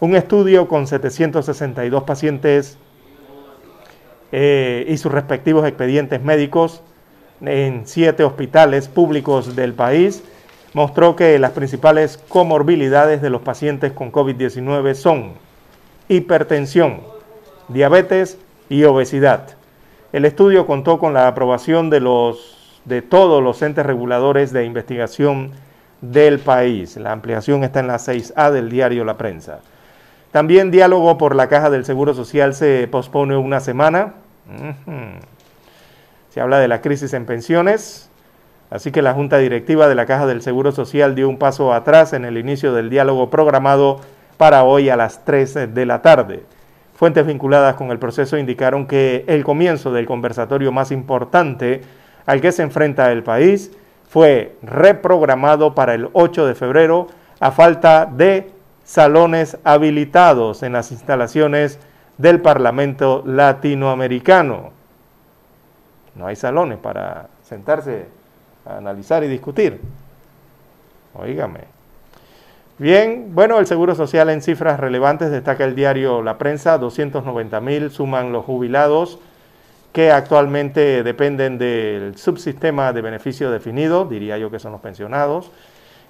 Un 0.00 0.16
estudio 0.16 0.66
con 0.66 0.86
762 0.86 2.04
pacientes 2.04 2.78
eh, 4.32 4.86
y 4.88 4.96
sus 4.96 5.12
respectivos 5.12 5.66
expedientes 5.66 6.22
médicos 6.22 6.82
en 7.44 7.86
siete 7.86 8.24
hospitales 8.24 8.88
públicos 8.88 9.56
del 9.56 9.74
país, 9.74 10.22
mostró 10.74 11.16
que 11.16 11.38
las 11.38 11.52
principales 11.52 12.18
comorbilidades 12.28 13.20
de 13.20 13.30
los 13.30 13.42
pacientes 13.42 13.92
con 13.92 14.12
COVID-19 14.12 14.94
son 14.94 15.32
hipertensión, 16.08 17.00
diabetes 17.68 18.38
y 18.68 18.84
obesidad. 18.84 19.56
El 20.12 20.24
estudio 20.24 20.66
contó 20.66 20.98
con 20.98 21.14
la 21.14 21.28
aprobación 21.28 21.90
de, 21.90 22.00
los, 22.00 22.80
de 22.84 23.02
todos 23.02 23.42
los 23.42 23.60
entes 23.62 23.84
reguladores 23.84 24.52
de 24.52 24.64
investigación 24.64 25.52
del 26.00 26.38
país. 26.38 26.96
La 26.96 27.12
ampliación 27.12 27.64
está 27.64 27.80
en 27.80 27.86
la 27.86 27.96
6A 27.96 28.50
del 28.50 28.68
diario 28.68 29.04
La 29.04 29.16
Prensa. 29.16 29.60
También 30.32 30.70
diálogo 30.70 31.18
por 31.18 31.34
la 31.34 31.48
Caja 31.48 31.70
del 31.70 31.84
Seguro 31.84 32.14
Social 32.14 32.54
se 32.54 32.88
pospone 32.88 33.36
una 33.36 33.60
semana. 33.60 34.14
Se 36.32 36.40
habla 36.40 36.60
de 36.60 36.66
la 36.66 36.80
crisis 36.80 37.12
en 37.12 37.26
pensiones, 37.26 38.08
así 38.70 38.90
que 38.90 39.02
la 39.02 39.12
Junta 39.12 39.36
Directiva 39.36 39.86
de 39.86 39.94
la 39.94 40.06
Caja 40.06 40.24
del 40.24 40.40
Seguro 40.40 40.72
Social 40.72 41.14
dio 41.14 41.28
un 41.28 41.36
paso 41.36 41.74
atrás 41.74 42.14
en 42.14 42.24
el 42.24 42.38
inicio 42.38 42.72
del 42.72 42.88
diálogo 42.88 43.28
programado 43.28 44.00
para 44.38 44.64
hoy 44.64 44.88
a 44.88 44.96
las 44.96 45.26
3 45.26 45.74
de 45.74 45.84
la 45.84 46.00
tarde. 46.00 46.42
Fuentes 46.94 47.26
vinculadas 47.26 47.74
con 47.74 47.90
el 47.90 47.98
proceso 47.98 48.38
indicaron 48.38 48.86
que 48.86 49.26
el 49.26 49.44
comienzo 49.44 49.92
del 49.92 50.06
conversatorio 50.06 50.72
más 50.72 50.90
importante 50.90 51.82
al 52.24 52.40
que 52.40 52.50
se 52.50 52.62
enfrenta 52.62 53.12
el 53.12 53.22
país 53.22 53.70
fue 54.08 54.56
reprogramado 54.62 55.74
para 55.74 55.92
el 55.92 56.08
8 56.14 56.46
de 56.46 56.54
febrero 56.54 57.08
a 57.40 57.50
falta 57.50 58.06
de 58.06 58.48
salones 58.84 59.58
habilitados 59.64 60.62
en 60.62 60.72
las 60.72 60.92
instalaciones 60.92 61.78
del 62.16 62.40
Parlamento 62.40 63.22
Latinoamericano. 63.26 64.81
No 66.14 66.26
hay 66.26 66.36
salones 66.36 66.78
para 66.78 67.28
sentarse 67.42 68.06
a 68.66 68.76
analizar 68.76 69.24
y 69.24 69.28
discutir. 69.28 69.80
Oígame. 71.14 71.60
Bien, 72.78 73.34
bueno, 73.34 73.58
el 73.58 73.66
Seguro 73.66 73.94
Social 73.94 74.30
en 74.30 74.42
cifras 74.42 74.80
relevantes 74.80 75.30
destaca 75.30 75.64
el 75.64 75.74
diario 75.74 76.22
La 76.22 76.38
Prensa, 76.38 76.78
290 76.78 77.60
mil 77.60 77.90
suman 77.90 78.32
los 78.32 78.44
jubilados 78.44 79.18
que 79.92 80.10
actualmente 80.10 81.02
dependen 81.02 81.58
del 81.58 82.16
subsistema 82.16 82.92
de 82.94 83.02
beneficio 83.02 83.50
definido, 83.50 84.06
diría 84.06 84.38
yo 84.38 84.50
que 84.50 84.58
son 84.58 84.72
los 84.72 84.80
pensionados. 84.80 85.50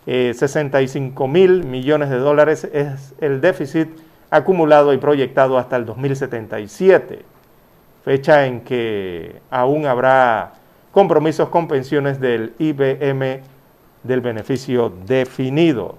65 0.07 1.25
eh, 1.25 1.29
mil 1.29 1.65
millones 1.65 2.11
de 2.11 2.19
dólares 2.19 2.65
es 2.73 3.15
el 3.21 3.41
déficit 3.41 3.89
acumulado 4.31 4.93
y 4.93 4.99
proyectado 4.99 5.59
hasta 5.59 5.77
el 5.77 5.85
2077 5.85 7.32
fecha 8.05 8.47
en 8.47 8.61
que 8.63 9.41
aún 9.51 9.87
habrá 9.87 10.55
compromisos 10.91 11.49
con 11.49 11.69
pensiones 11.69 12.21
del 12.21 12.55
IBM 12.59 13.41
del 14.03 14.21
beneficio 14.21 14.93
definido. 15.07 15.97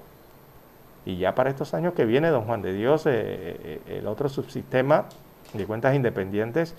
Y 1.06 1.18
ya 1.18 1.36
para 1.36 1.50
estos 1.50 1.74
años 1.74 1.94
que 1.94 2.06
viene, 2.06 2.30
don 2.30 2.44
Juan 2.44 2.62
de 2.62 2.74
Dios, 2.74 3.06
eh, 3.06 3.12
eh, 3.12 3.82
el 4.00 4.08
otro 4.08 4.30
subsistema 4.30 5.06
de 5.54 5.66
cuentas 5.66 5.96
independientes 5.96 6.76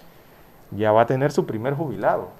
ya 0.70 0.93
va 0.93 1.03
a 1.03 1.07
tener 1.07 1.31
su 1.31 1.45
primer 1.45 1.75
jubilado, 1.75 2.31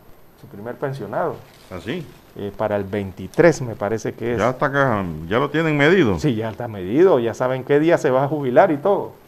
su 0.41 0.47
primer 0.47 0.76
pensionado. 0.76 1.37
¿Así? 1.70 2.07
¿Ah, 2.07 2.20
eh, 2.37 2.53
para 2.57 2.76
el 2.76 2.85
23 2.85 3.62
me 3.62 3.76
parece 3.76 4.14
que 4.14 4.32
es. 4.32 4.39
Ya 4.39 4.51
está 4.51 4.66
acá, 4.66 5.05
ya 5.28 5.39
lo 5.39 5.51
tienen 5.51 5.76
medido. 5.76 6.18
Sí, 6.18 6.35
ya 6.35 6.51
está 6.51 6.68
medido, 6.68 7.18
ya 7.18 7.35
saben 7.35 7.64
qué 7.64 7.78
día 7.78 7.99
se 7.99 8.11
va 8.11 8.24
a 8.24 8.28
jubilar 8.28 8.72
y 8.72 8.78
todo 8.78 9.23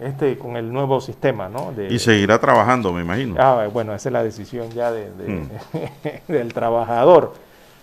este 0.00 0.36
con 0.38 0.56
el 0.56 0.72
nuevo 0.72 1.00
sistema, 1.00 1.48
¿no? 1.48 1.72
y 1.88 1.98
seguirá 1.98 2.38
trabajando, 2.38 2.92
me 2.92 3.02
imagino. 3.02 3.36
Ah, 3.38 3.68
bueno, 3.72 3.94
esa 3.94 4.08
es 4.08 4.12
la 4.12 4.24
decisión 4.24 4.70
ya 4.70 4.90
de, 4.90 5.08
hmm. 5.08 5.48
del 6.32 6.52
trabajador. 6.52 7.34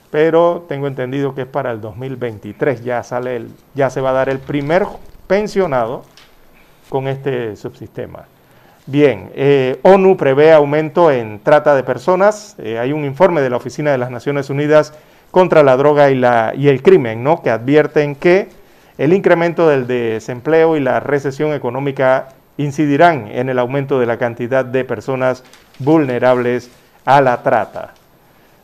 Pero 0.10 0.66
tengo 0.68 0.88
entendido 0.88 1.34
que 1.34 1.44
es 1.44 1.48
para 1.48 1.72
el 1.72 1.80
2023 1.80 2.84
ya 2.84 3.02
sale 3.02 3.38
el, 3.38 3.52
ya 3.74 3.90
se 3.90 4.02
va 4.02 4.10
a 4.10 4.14
dar 4.14 4.28
el 4.28 4.40
primer 4.40 4.86
pensionado 5.26 6.04
con 6.90 7.08
este 7.08 7.56
subsistema. 7.56 8.26
Bien, 8.88 9.32
eh, 9.36 9.80
ONU 9.84 10.18
prevé 10.18 10.52
aumento 10.52 11.12
en 11.12 11.40
trata 11.40 11.76
de 11.76 11.84
personas. 11.84 12.56
Eh, 12.58 12.78
hay 12.78 12.92
un 12.92 13.06
informe 13.06 13.40
de 13.40 13.50
la 13.50 13.56
Oficina 13.56 13.92
de 13.92 13.98
las 13.98 14.12
Naciones 14.12 14.50
Unidas 14.50 14.94
contra 15.30 15.64
la 15.64 15.78
droga 15.78 16.10
y, 16.10 16.16
la, 16.16 16.54
y 16.58 16.68
el 16.68 16.82
crimen, 16.82 17.24
¿no? 17.24 17.42
Que 17.42 17.52
advierten 17.52 18.16
que 18.16 18.50
el 18.98 19.14
incremento 19.14 19.68
del 19.68 19.88
desempleo 19.88 20.78
y 20.78 20.80
la 20.80 21.00
recesión 21.00 21.54
económica 21.54 22.30
incidirán 22.58 23.28
en 23.28 23.50
el 23.50 23.60
aumento 23.60 24.00
de 24.00 24.06
la 24.06 24.18
cantidad 24.18 24.66
de 24.66 24.84
personas 24.84 25.44
vulnerables 25.80 26.70
a 27.06 27.22
la 27.22 27.42
trata. 27.42 27.94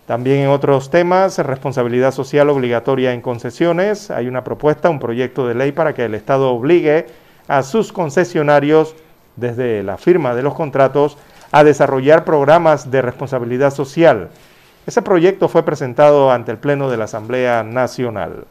También 0.06 0.40
en 0.40 0.50
otros 0.50 0.90
temas, 0.90 1.38
responsabilidad 1.38 2.12
social 2.12 2.50
obligatoria 2.50 3.14
en 3.14 3.22
concesiones. 3.22 4.10
Hay 4.10 4.28
una 4.28 4.44
propuesta, 4.44 4.90
un 4.90 5.00
proyecto 5.00 5.48
de 5.48 5.56
ley 5.56 5.74
para 5.74 5.94
que 5.94 6.06
el 6.06 6.16
Estado 6.16 6.50
obligue 6.50 7.08
a 7.48 7.62
sus 7.64 7.92
concesionarios, 7.92 8.96
desde 9.36 9.84
la 9.84 9.98
firma 9.98 10.34
de 10.34 10.44
los 10.44 10.54
contratos, 10.54 11.18
a 11.52 11.64
desarrollar 11.64 12.24
programas 12.24 12.90
de 12.90 13.02
responsabilidad 13.02 13.72
social. 13.74 14.30
Ese 14.86 15.02
proyecto 15.02 15.50
fue 15.50 15.64
presentado 15.64 16.32
ante 16.32 16.52
el 16.52 16.58
Pleno 16.58 16.90
de 16.90 16.98
la 16.98 17.04
Asamblea 17.06 17.64
Nacional. 17.64 18.46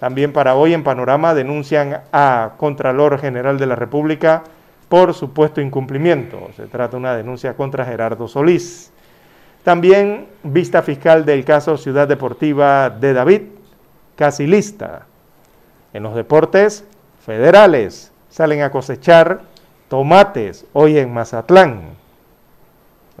También 0.00 0.32
para 0.32 0.54
hoy 0.54 0.72
en 0.72 0.82
Panorama 0.82 1.34
denuncian 1.34 2.00
a 2.10 2.52
Contralor 2.56 3.18
General 3.18 3.58
de 3.58 3.66
la 3.66 3.76
República 3.76 4.44
por 4.88 5.12
supuesto 5.12 5.60
incumplimiento. 5.60 6.48
Se 6.56 6.66
trata 6.66 6.92
de 6.92 6.96
una 6.96 7.14
denuncia 7.14 7.54
contra 7.54 7.84
Gerardo 7.84 8.26
Solís. 8.26 8.90
También 9.62 10.26
vista 10.42 10.80
fiscal 10.80 11.26
del 11.26 11.44
caso 11.44 11.76
Ciudad 11.76 12.08
Deportiva 12.08 12.88
de 12.88 13.12
David, 13.12 13.42
casi 14.16 14.46
lista. 14.46 15.06
En 15.92 16.02
los 16.02 16.14
deportes 16.14 16.84
federales 17.24 18.10
salen 18.30 18.62
a 18.62 18.70
cosechar 18.70 19.42
tomates 19.88 20.64
hoy 20.72 20.96
en 20.96 21.12
Mazatlán. 21.12 21.90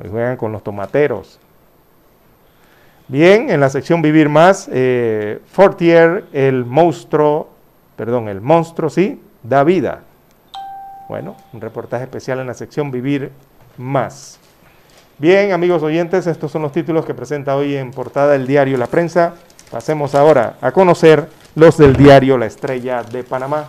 Hoy 0.02 0.08
juegan 0.08 0.38
con 0.38 0.50
los 0.50 0.64
tomateros. 0.64 1.39
Bien, 3.10 3.50
en 3.50 3.58
la 3.58 3.68
sección 3.70 4.02
Vivir 4.02 4.28
Más, 4.28 4.70
eh, 4.72 5.40
Fortier, 5.50 6.26
el 6.32 6.64
monstruo, 6.64 7.50
perdón, 7.96 8.28
el 8.28 8.40
monstruo, 8.40 8.88
sí, 8.88 9.20
da 9.42 9.64
vida. 9.64 10.02
Bueno, 11.08 11.36
un 11.52 11.60
reportaje 11.60 12.04
especial 12.04 12.38
en 12.38 12.46
la 12.46 12.54
sección 12.54 12.92
Vivir 12.92 13.32
Más. 13.76 14.38
Bien, 15.18 15.50
amigos 15.50 15.82
oyentes, 15.82 16.28
estos 16.28 16.52
son 16.52 16.62
los 16.62 16.70
títulos 16.70 17.04
que 17.04 17.12
presenta 17.12 17.56
hoy 17.56 17.74
en 17.74 17.90
portada 17.90 18.36
el 18.36 18.46
diario 18.46 18.78
La 18.78 18.86
Prensa. 18.86 19.34
Pasemos 19.72 20.14
ahora 20.14 20.54
a 20.60 20.70
conocer 20.70 21.28
los 21.56 21.78
del 21.78 21.96
diario 21.96 22.38
La 22.38 22.46
Estrella 22.46 23.02
de 23.02 23.24
Panamá. 23.24 23.64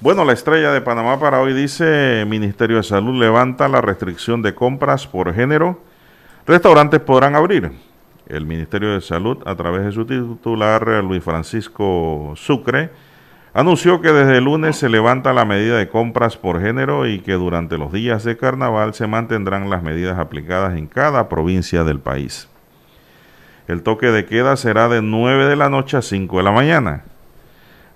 Bueno, 0.00 0.26
la 0.26 0.34
estrella 0.34 0.72
de 0.72 0.82
Panamá 0.82 1.18
para 1.18 1.40
hoy 1.40 1.54
dice, 1.54 2.26
Ministerio 2.28 2.76
de 2.76 2.82
Salud 2.82 3.18
levanta 3.18 3.66
la 3.66 3.80
restricción 3.80 4.42
de 4.42 4.54
compras 4.54 5.06
por 5.06 5.32
género. 5.32 5.80
Restaurantes 6.44 7.00
podrán 7.00 7.34
abrir 7.34 7.87
el 8.28 8.46
Ministerio 8.46 8.92
de 8.92 9.00
Salud, 9.00 9.38
a 9.46 9.54
través 9.54 9.84
de 9.84 9.92
su 9.92 10.04
titular 10.04 10.86
Luis 11.02 11.22
Francisco 11.22 12.32
Sucre, 12.36 12.90
anunció 13.54 14.00
que 14.00 14.12
desde 14.12 14.38
el 14.38 14.44
lunes 14.44 14.76
se 14.76 14.88
levanta 14.88 15.32
la 15.32 15.44
medida 15.44 15.78
de 15.78 15.88
compras 15.88 16.36
por 16.36 16.60
género 16.60 17.06
y 17.06 17.20
que 17.20 17.32
durante 17.32 17.78
los 17.78 17.92
días 17.92 18.24
de 18.24 18.36
carnaval 18.36 18.94
se 18.94 19.06
mantendrán 19.06 19.70
las 19.70 19.82
medidas 19.82 20.18
aplicadas 20.18 20.76
en 20.76 20.86
cada 20.86 21.28
provincia 21.28 21.84
del 21.84 22.00
país. 22.00 22.48
El 23.66 23.82
toque 23.82 24.06
de 24.06 24.24
queda 24.24 24.56
será 24.56 24.88
de 24.88 25.02
9 25.02 25.46
de 25.46 25.56
la 25.56 25.68
noche 25.68 25.96
a 25.96 26.02
5 26.02 26.38
de 26.38 26.42
la 26.42 26.52
mañana. 26.52 27.04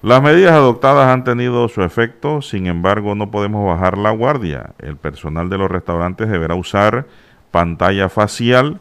Las 0.02 0.20
medidas 0.20 0.52
adoptadas 0.52 1.08
han 1.08 1.22
tenido 1.22 1.68
su 1.68 1.82
efecto, 1.82 2.42
sin 2.42 2.66
embargo 2.66 3.14
no 3.14 3.30
podemos 3.30 3.64
bajar 3.64 3.96
la 3.96 4.10
guardia. 4.10 4.74
El 4.80 4.96
personal 4.96 5.48
de 5.48 5.58
los 5.58 5.70
restaurantes 5.70 6.28
deberá 6.28 6.56
usar 6.56 7.06
pantalla 7.52 8.08
facial, 8.08 8.80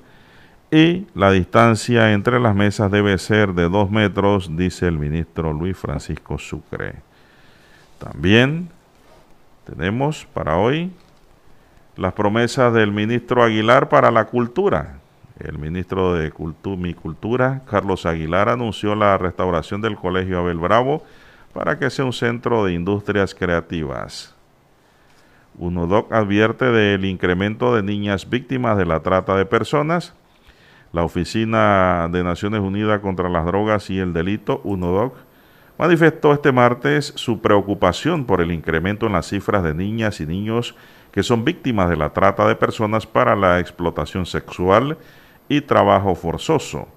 y 0.72 1.06
la 1.14 1.32
distancia 1.32 2.14
entre 2.14 2.40
las 2.40 2.56
mesas 2.56 2.90
debe 2.90 3.18
ser 3.18 3.54
de 3.54 3.68
dos 3.68 3.92
metros, 3.92 4.56
dice 4.56 4.88
el 4.88 4.98
ministro 4.98 5.52
Luis 5.52 5.76
Francisco 5.78 6.38
Sucre. 6.38 6.96
También 8.00 8.70
tenemos 9.66 10.26
para 10.34 10.56
hoy 10.56 10.90
las 11.98 12.14
promesas 12.14 12.74
del 12.74 12.94
ministro 12.94 13.44
Aguilar 13.44 13.90
para 13.90 14.12
la 14.12 14.26
cultura. 14.26 14.96
El 15.40 15.58
ministro 15.58 16.14
de 16.14 16.32
Mi 16.78 16.94
Cultura, 16.94 17.64
Carlos 17.70 18.06
Aguilar, 18.06 18.48
anunció 18.48 18.96
la 18.96 19.18
restauración 19.18 19.82
del 19.82 19.98
Colegio 19.98 20.40
Abel 20.40 20.58
Bravo 20.58 21.04
para 21.54 21.78
que 21.78 21.90
sea 21.90 22.06
un 22.06 22.14
centro 22.14 22.64
de 22.64 22.74
industrias 22.74 23.36
creativas. 23.36 24.34
UNODOC 25.58 26.14
advierte 26.14 26.66
del 26.66 27.04
incremento 27.04 27.76
de 27.76 27.84
niñas 27.84 28.30
víctimas 28.30 28.78
de 28.78 28.86
la 28.86 29.02
trata 29.02 29.36
de 29.36 29.46
personas 29.46 30.14
la 30.94 31.04
Oficina 31.04 32.10
de 32.12 32.24
Naciones 32.24 32.62
Unidas 32.62 33.00
contra 33.00 33.30
las 33.30 33.46
Drogas 33.46 33.90
y 33.90 34.00
el 34.00 34.14
Delito, 34.14 34.62
UNODOC, 34.64 35.16
manifestó 35.78 36.34
este 36.34 36.52
martes 36.52 37.14
su 37.16 37.42
preocupación 37.42 38.26
por 38.26 38.42
el 38.42 38.52
incremento 38.52 39.08
en 39.08 39.14
las 39.14 39.28
cifras 39.28 39.64
de 39.64 39.74
niñas 39.74 40.20
y 40.20 40.26
niños 40.26 40.76
que 41.12 41.24
son 41.24 41.44
víctimas 41.44 41.90
de 41.90 41.98
la 41.98 42.12
trata 42.12 42.48
de 42.48 42.56
personas 42.56 43.06
para 43.06 43.36
la 43.36 43.60
explotación 43.60 44.26
sexual 44.26 44.98
y 45.50 45.62
trabajo 45.62 46.16
forzoso. 46.16 46.88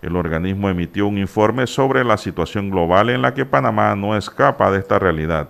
El 0.00 0.16
organismo 0.16 0.68
emitió 0.68 1.06
un 1.06 1.18
informe 1.18 1.66
sobre 1.66 2.04
la 2.04 2.16
situación 2.16 2.70
global 2.70 3.10
en 3.10 3.22
la 3.22 3.34
que 3.34 3.44
Panamá 3.44 3.94
no 3.94 4.16
escapa 4.16 4.70
de 4.70 4.78
esta 4.78 4.98
realidad. 4.98 5.48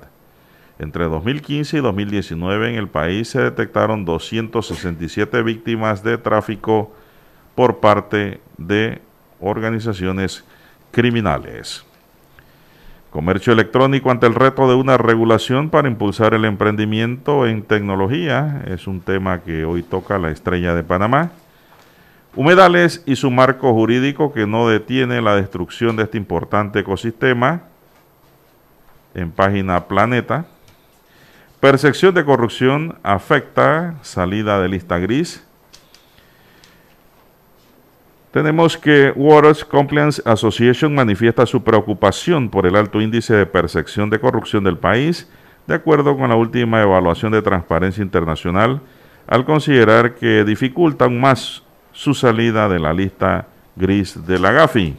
Entre 0.78 1.04
2015 1.04 1.78
y 1.78 1.80
2019 1.80 2.70
en 2.70 2.74
el 2.74 2.88
país 2.88 3.28
se 3.28 3.40
detectaron 3.40 4.04
267 4.04 5.42
víctimas 5.42 6.02
de 6.02 6.18
tráfico 6.18 6.92
por 7.54 7.80
parte 7.80 8.40
de 8.56 9.00
organizaciones 9.40 10.44
criminales. 10.90 11.84
Comercio 13.10 13.52
electrónico 13.52 14.10
ante 14.10 14.26
el 14.26 14.34
reto 14.34 14.66
de 14.66 14.74
una 14.74 14.96
regulación 14.96 15.68
para 15.68 15.88
impulsar 15.88 16.32
el 16.32 16.46
emprendimiento 16.46 17.46
en 17.46 17.62
tecnología 17.62 18.62
es 18.66 18.86
un 18.86 19.02
tema 19.02 19.42
que 19.42 19.66
hoy 19.66 19.82
toca 19.82 20.18
la 20.18 20.30
estrella 20.30 20.74
de 20.74 20.82
Panamá. 20.82 21.30
Humedales 22.34 23.02
y 23.04 23.16
su 23.16 23.30
marco 23.30 23.74
jurídico 23.74 24.32
que 24.32 24.46
no 24.46 24.66
detiene 24.66 25.20
la 25.20 25.36
destrucción 25.36 25.96
de 25.96 26.04
este 26.04 26.16
importante 26.16 26.78
ecosistema 26.78 27.64
en 29.14 29.30
página 29.30 29.84
Planeta. 29.86 30.46
Percepción 31.60 32.14
de 32.14 32.24
corrupción 32.24 32.98
afecta 33.02 33.96
salida 34.00 34.58
de 34.60 34.70
lista 34.70 34.98
gris. 34.98 35.46
Tenemos 38.32 38.78
que 38.78 39.12
Waters 39.14 39.62
Compliance 39.62 40.22
Association 40.24 40.94
manifiesta 40.94 41.44
su 41.44 41.62
preocupación 41.62 42.48
por 42.48 42.66
el 42.66 42.76
alto 42.76 43.02
índice 43.02 43.34
de 43.34 43.44
percepción 43.44 44.08
de 44.08 44.20
corrupción 44.20 44.64
del 44.64 44.78
país, 44.78 45.30
de 45.66 45.74
acuerdo 45.74 46.16
con 46.16 46.30
la 46.30 46.36
última 46.36 46.80
evaluación 46.80 47.30
de 47.30 47.42
Transparencia 47.42 48.02
Internacional, 48.02 48.80
al 49.26 49.44
considerar 49.44 50.14
que 50.14 50.44
dificulta 50.44 51.04
aún 51.04 51.20
más 51.20 51.62
su 51.92 52.14
salida 52.14 52.70
de 52.70 52.78
la 52.78 52.94
lista 52.94 53.48
gris 53.76 54.26
de 54.26 54.38
la 54.38 54.50
GAFI. 54.52 54.96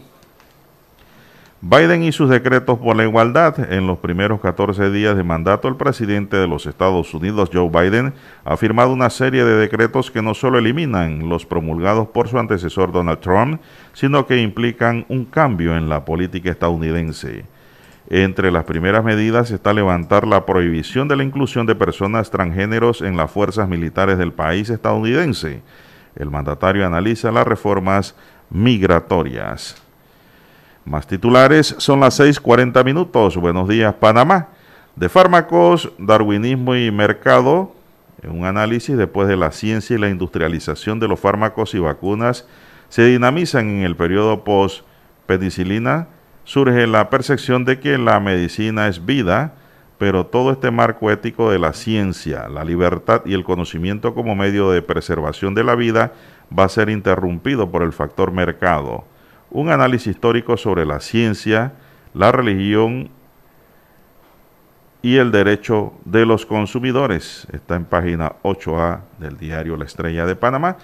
Biden 1.65 2.03
y 2.03 2.11
sus 2.11 2.29
decretos 2.29 2.77
por 2.77 2.93
la 2.93 3.05
igualdad. 3.05 3.71
En 3.71 3.87
los 3.87 3.99
primeros 3.99 4.41
14 4.41 4.91
días 4.91 5.15
de 5.15 5.23
mandato, 5.23 5.69
el 5.69 5.77
presidente 5.77 6.35
de 6.35 6.45
los 6.45 6.65
Estados 6.65 7.13
Unidos, 7.13 7.51
Joe 7.53 7.69
Biden, 7.69 8.13
ha 8.43 8.57
firmado 8.57 8.91
una 8.91 9.09
serie 9.09 9.45
de 9.45 9.55
decretos 9.55 10.11
que 10.11 10.21
no 10.21 10.33
solo 10.33 10.57
eliminan 10.57 11.29
los 11.29 11.45
promulgados 11.45 12.09
por 12.09 12.27
su 12.27 12.37
antecesor 12.37 12.91
Donald 12.91 13.21
Trump, 13.21 13.61
sino 13.93 14.27
que 14.27 14.41
implican 14.41 15.05
un 15.07 15.23
cambio 15.23 15.77
en 15.77 15.87
la 15.87 16.03
política 16.03 16.51
estadounidense. 16.51 17.45
Entre 18.09 18.51
las 18.51 18.65
primeras 18.65 19.05
medidas 19.05 19.49
está 19.49 19.71
levantar 19.71 20.27
la 20.27 20.45
prohibición 20.45 21.07
de 21.07 21.15
la 21.15 21.23
inclusión 21.23 21.65
de 21.65 21.75
personas 21.75 22.29
transgéneros 22.29 23.01
en 23.01 23.15
las 23.15 23.31
fuerzas 23.31 23.69
militares 23.69 24.17
del 24.17 24.33
país 24.33 24.69
estadounidense. 24.69 25.61
El 26.17 26.29
mandatario 26.29 26.85
analiza 26.85 27.31
las 27.31 27.47
reformas 27.47 28.17
migratorias. 28.49 29.82
Más 30.85 31.07
titulares 31.07 31.75
son 31.77 32.01
las 32.01 32.19
6:40 32.19 32.83
minutos. 32.83 33.37
Buenos 33.37 33.69
días, 33.69 33.93
Panamá. 33.93 34.49
De 34.97 35.07
fármacos, 35.07 35.89
darwinismo 35.97 36.75
y 36.75 36.91
mercado. 36.91 37.73
Un 38.27 38.43
análisis 38.43 38.97
después 38.97 39.29
de 39.29 39.37
la 39.37 39.51
ciencia 39.51 39.95
y 39.95 39.99
la 39.99 40.09
industrialización 40.09 40.99
de 40.99 41.07
los 41.07 41.21
fármacos 41.21 41.73
y 41.73 41.79
vacunas 41.79 42.47
se 42.89 43.05
dinamizan 43.05 43.69
en 43.69 43.83
el 43.83 43.95
periodo 43.95 44.43
post-penicilina. 44.43 46.07
Surge 46.43 46.85
la 46.85 47.09
percepción 47.09 47.63
de 47.63 47.79
que 47.79 47.97
la 47.97 48.19
medicina 48.19 48.89
es 48.89 49.05
vida, 49.05 49.53
pero 49.97 50.25
todo 50.25 50.51
este 50.51 50.69
marco 50.69 51.09
ético 51.09 51.49
de 51.49 51.59
la 51.59 51.71
ciencia, 51.71 52.49
la 52.49 52.65
libertad 52.65 53.21
y 53.25 53.33
el 53.33 53.45
conocimiento 53.45 54.13
como 54.13 54.35
medio 54.35 54.69
de 54.69 54.81
preservación 54.81 55.55
de 55.55 55.63
la 55.63 55.75
vida 55.75 56.11
va 56.57 56.65
a 56.65 56.69
ser 56.69 56.89
interrumpido 56.89 57.71
por 57.71 57.83
el 57.83 57.93
factor 57.93 58.33
mercado 58.33 59.05
un 59.53 59.69
análisis 59.69 60.07
histórico 60.07 60.57
sobre 60.57 60.85
la 60.85 60.99
ciencia, 60.99 61.73
la 62.13 62.31
religión 62.31 63.09
y 65.01 65.17
el 65.17 65.31
derecho 65.31 65.93
de 66.05 66.25
los 66.25 66.45
consumidores. 66.45 67.47
Está 67.53 67.75
en 67.75 67.85
página 67.85 68.33
8A 68.41 69.01
del 69.19 69.37
diario 69.37 69.77
La 69.77 69.85
Estrella 69.85 70.25
de 70.25 70.35
Panamá. 70.35 70.77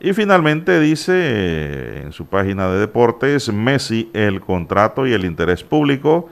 Y 0.00 0.12
finalmente 0.12 0.78
dice 0.80 1.12
eh, 1.14 2.02
en 2.04 2.12
su 2.12 2.26
página 2.26 2.68
de 2.68 2.80
deportes, 2.80 3.50
Messi, 3.52 4.10
el 4.12 4.40
contrato 4.40 5.06
y 5.06 5.12
el 5.12 5.24
interés 5.24 5.62
público. 5.62 6.28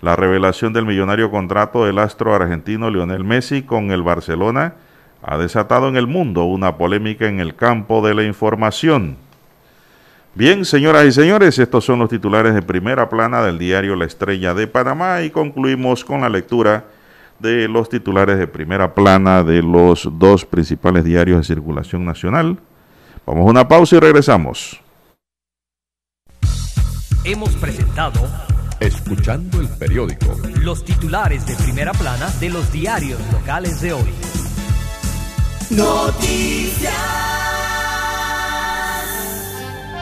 La 0.00 0.16
revelación 0.16 0.72
del 0.72 0.86
millonario 0.86 1.30
contrato 1.30 1.84
del 1.84 1.98
astro 1.98 2.34
argentino 2.34 2.90
Lionel 2.90 3.24
Messi 3.24 3.62
con 3.62 3.90
el 3.90 4.02
Barcelona 4.02 4.74
ha 5.22 5.38
desatado 5.38 5.88
en 5.88 5.96
el 5.96 6.06
mundo 6.06 6.44
una 6.44 6.76
polémica 6.76 7.26
en 7.26 7.40
el 7.40 7.54
campo 7.54 8.06
de 8.06 8.14
la 8.14 8.24
información. 8.24 9.16
Bien, 10.36 10.64
señoras 10.64 11.04
y 11.04 11.12
señores, 11.12 11.60
estos 11.60 11.84
son 11.84 12.00
los 12.00 12.08
titulares 12.08 12.54
de 12.54 12.62
primera 12.62 13.08
plana 13.08 13.40
del 13.42 13.56
diario 13.56 13.94
La 13.94 14.04
Estrella 14.04 14.52
de 14.52 14.66
Panamá 14.66 15.22
y 15.22 15.30
concluimos 15.30 16.04
con 16.04 16.22
la 16.22 16.28
lectura 16.28 16.86
de 17.38 17.68
los 17.68 17.88
titulares 17.88 18.36
de 18.38 18.48
primera 18.48 18.94
plana 18.94 19.44
de 19.44 19.62
los 19.62 20.08
dos 20.18 20.44
principales 20.44 21.04
diarios 21.04 21.38
de 21.38 21.44
circulación 21.44 22.04
nacional. 22.04 22.58
Vamos 23.24 23.46
a 23.46 23.50
una 23.50 23.68
pausa 23.68 23.94
y 23.94 24.00
regresamos. 24.00 24.80
Hemos 27.24 27.50
presentado 27.50 28.20
Escuchando 28.80 29.60
el 29.60 29.68
periódico. 29.68 30.36
los 30.60 30.84
titulares 30.84 31.46
de 31.46 31.54
primera 31.54 31.92
plana 31.92 32.28
de 32.40 32.50
los 32.50 32.72
diarios 32.72 33.20
locales 33.32 33.80
de 33.80 33.92
hoy. 33.92 34.12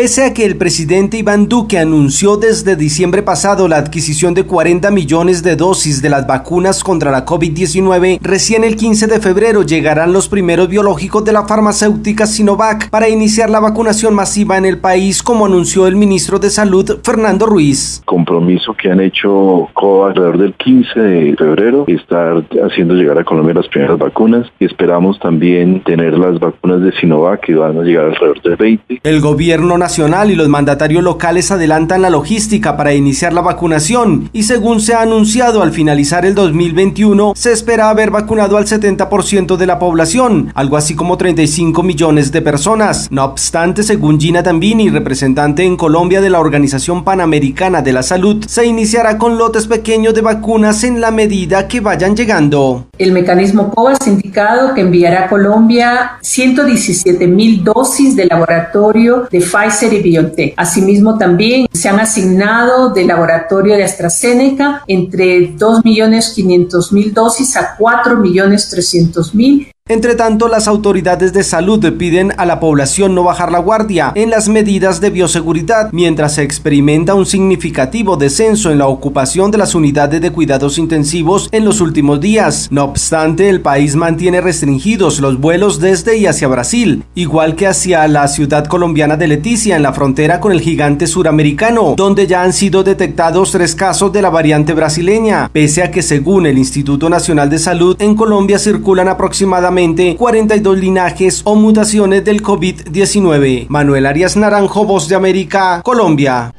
Pese 0.00 0.24
a 0.24 0.32
que 0.32 0.46
el 0.46 0.56
presidente 0.56 1.18
Iván 1.18 1.46
Duque 1.46 1.78
anunció 1.78 2.38
desde 2.38 2.74
diciembre 2.74 3.22
pasado 3.22 3.68
la 3.68 3.76
adquisición 3.76 4.32
de 4.32 4.44
40 4.44 4.90
millones 4.90 5.42
de 5.42 5.56
dosis 5.56 6.00
de 6.00 6.08
las 6.08 6.26
vacunas 6.26 6.82
contra 6.82 7.10
la 7.10 7.26
COVID-19, 7.26 8.18
recién 8.22 8.64
el 8.64 8.76
15 8.76 9.08
de 9.08 9.20
febrero 9.20 9.62
llegarán 9.62 10.14
los 10.14 10.26
primeros 10.26 10.70
biológicos 10.70 11.22
de 11.26 11.34
la 11.34 11.46
farmacéutica 11.46 12.24
Sinovac 12.24 12.88
para 12.88 13.10
iniciar 13.10 13.50
la 13.50 13.60
vacunación 13.60 14.14
masiva 14.14 14.56
en 14.56 14.64
el 14.64 14.78
país, 14.78 15.22
como 15.22 15.44
anunció 15.44 15.86
el 15.86 15.96
ministro 15.96 16.38
de 16.38 16.48
Salud, 16.48 17.00
Fernando 17.04 17.44
Ruiz. 17.44 18.00
Compromiso 18.06 18.72
que 18.72 18.90
han 18.90 19.00
hecho 19.00 19.68
alrededor 19.76 20.38
del 20.38 20.54
15 20.54 20.98
de 20.98 21.36
febrero, 21.36 21.84
estar 21.88 22.42
haciendo 22.64 22.94
llegar 22.94 23.18
a 23.18 23.24
Colombia 23.24 23.52
las 23.52 23.68
primeras 23.68 23.98
vacunas 23.98 24.46
y 24.58 24.64
esperamos 24.64 25.18
también 25.20 25.82
tener 25.84 26.16
las 26.16 26.40
vacunas 26.40 26.80
de 26.80 26.90
Sinovac 26.92 27.40
que 27.40 27.54
van 27.54 27.76
a 27.76 27.82
llegar 27.82 28.06
alrededor 28.06 28.40
del 28.40 28.56
20. 28.56 29.00
El 29.02 29.20
gobierno 29.20 29.76
nacional 29.76 29.89
y 29.98 30.34
los 30.36 30.48
mandatarios 30.48 31.02
locales 31.02 31.50
adelantan 31.50 32.02
la 32.02 32.10
logística 32.10 32.76
para 32.76 32.94
iniciar 32.94 33.32
la 33.32 33.40
vacunación 33.40 34.30
y 34.32 34.44
según 34.44 34.80
se 34.80 34.94
ha 34.94 35.02
anunciado 35.02 35.62
al 35.62 35.72
finalizar 35.72 36.24
el 36.24 36.36
2021 36.36 37.32
se 37.34 37.50
espera 37.50 37.90
haber 37.90 38.12
vacunado 38.12 38.56
al 38.56 38.66
70% 38.66 39.56
de 39.56 39.66
la 39.66 39.80
población, 39.80 40.52
algo 40.54 40.76
así 40.76 40.94
como 40.94 41.16
35 41.16 41.82
millones 41.82 42.30
de 42.30 42.40
personas. 42.40 43.08
No 43.10 43.24
obstante, 43.24 43.82
según 43.82 44.20
Gina 44.20 44.44
Tambini, 44.44 44.90
representante 44.90 45.64
en 45.64 45.76
Colombia 45.76 46.20
de 46.20 46.30
la 46.30 46.38
Organización 46.38 47.02
Panamericana 47.02 47.82
de 47.82 47.92
la 47.92 48.04
Salud, 48.04 48.44
se 48.46 48.66
iniciará 48.66 49.18
con 49.18 49.38
lotes 49.38 49.66
pequeños 49.66 50.14
de 50.14 50.20
vacunas 50.20 50.84
en 50.84 51.00
la 51.00 51.10
medida 51.10 51.66
que 51.66 51.80
vayan 51.80 52.14
llegando. 52.14 52.86
El 52.96 53.10
mecanismo 53.10 53.70
COVAX 53.70 54.06
ha 54.06 54.10
indicado 54.10 54.72
que 54.72 54.82
enviará 54.82 55.24
a 55.24 55.28
Colombia 55.28 56.12
117 56.20 57.26
mil 57.26 57.64
dosis 57.64 58.14
de 58.14 58.26
laboratorio 58.26 59.26
de 59.30 59.40
Pfizer 59.40 59.79
y. 59.82 60.54
Asimismo, 60.56 61.16
también 61.18 61.66
se 61.72 61.88
han 61.88 62.00
asignado 62.00 62.90
del 62.90 63.06
laboratorio 63.08 63.76
de 63.76 63.84
AstraZeneca 63.84 64.82
entre 64.86 65.56
2.500.000 65.56 67.12
dosis 67.12 67.56
a 67.56 67.76
4.300.000 67.78 69.72
Entre 69.90 70.14
tanto, 70.14 70.46
las 70.46 70.68
autoridades 70.68 71.32
de 71.32 71.42
salud 71.42 71.84
piden 71.94 72.32
a 72.36 72.46
la 72.46 72.60
población 72.60 73.12
no 73.12 73.24
bajar 73.24 73.50
la 73.50 73.58
guardia 73.58 74.12
en 74.14 74.30
las 74.30 74.48
medidas 74.48 75.00
de 75.00 75.10
bioseguridad, 75.10 75.90
mientras 75.90 76.36
se 76.36 76.44
experimenta 76.44 77.14
un 77.14 77.26
significativo 77.26 78.16
descenso 78.16 78.70
en 78.70 78.78
la 78.78 78.86
ocupación 78.86 79.50
de 79.50 79.58
las 79.58 79.74
unidades 79.74 80.20
de 80.20 80.30
cuidados 80.30 80.78
intensivos 80.78 81.48
en 81.50 81.64
los 81.64 81.80
últimos 81.80 82.20
días. 82.20 82.68
No 82.70 82.84
obstante, 82.84 83.48
el 83.48 83.62
país 83.62 83.96
mantiene 83.96 84.40
restringidos 84.40 85.18
los 85.18 85.40
vuelos 85.40 85.80
desde 85.80 86.18
y 86.18 86.26
hacia 86.26 86.46
Brasil, 86.46 87.02
igual 87.16 87.56
que 87.56 87.66
hacia 87.66 88.06
la 88.06 88.28
ciudad 88.28 88.66
colombiana 88.66 89.16
de 89.16 89.26
Leticia 89.26 89.74
en 89.74 89.82
la 89.82 89.92
frontera 89.92 90.38
con 90.38 90.52
el 90.52 90.60
gigante 90.60 91.08
suramericano, 91.08 91.94
donde 91.96 92.28
ya 92.28 92.44
han 92.44 92.52
sido 92.52 92.84
detectados 92.84 93.50
tres 93.50 93.74
casos 93.74 94.12
de 94.12 94.22
la 94.22 94.30
variante 94.30 94.72
brasileña, 94.72 95.50
pese 95.52 95.82
a 95.82 95.90
que 95.90 96.02
según 96.02 96.46
el 96.46 96.58
Instituto 96.58 97.10
Nacional 97.10 97.50
de 97.50 97.58
Salud 97.58 97.96
en 97.98 98.14
Colombia 98.14 98.60
circulan 98.60 99.08
aproximadamente 99.08 99.79
42 100.16 100.78
linajes 100.78 101.40
o 101.44 101.54
mutaciones 101.54 102.22
del 102.22 102.42
COVID-19. 102.42 103.66
Manuel 103.68 104.04
Arias 104.04 104.36
Naranjo, 104.36 104.84
Voz 104.84 105.08
de 105.08 105.14
América, 105.14 105.80
Colombia. 105.82 106.52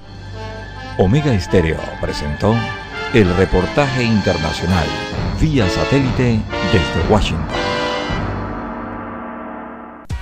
Omega 0.98 1.32
Estéreo 1.34 1.78
presentó 2.02 2.56
el 3.14 3.32
reportaje 3.36 4.04
internacional, 4.04 4.88
vía 5.40 5.70
satélite 5.70 6.40
desde 6.74 7.12
Washington. 7.12 7.46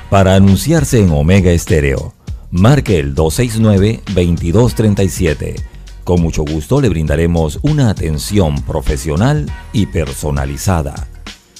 Para 0.10 0.36
anunciarse 0.36 1.02
en 1.02 1.12
Omega 1.12 1.52
Estéreo, 1.52 2.14
marque 2.52 3.00
el 3.00 3.16
269-2237. 3.16 5.56
Con 6.04 6.22
mucho 6.22 6.44
gusto 6.44 6.82
le 6.82 6.90
brindaremos 6.90 7.60
una 7.62 7.90
atención 7.90 8.62
profesional 8.64 9.50
y 9.72 9.86
personalizada. 9.86 11.08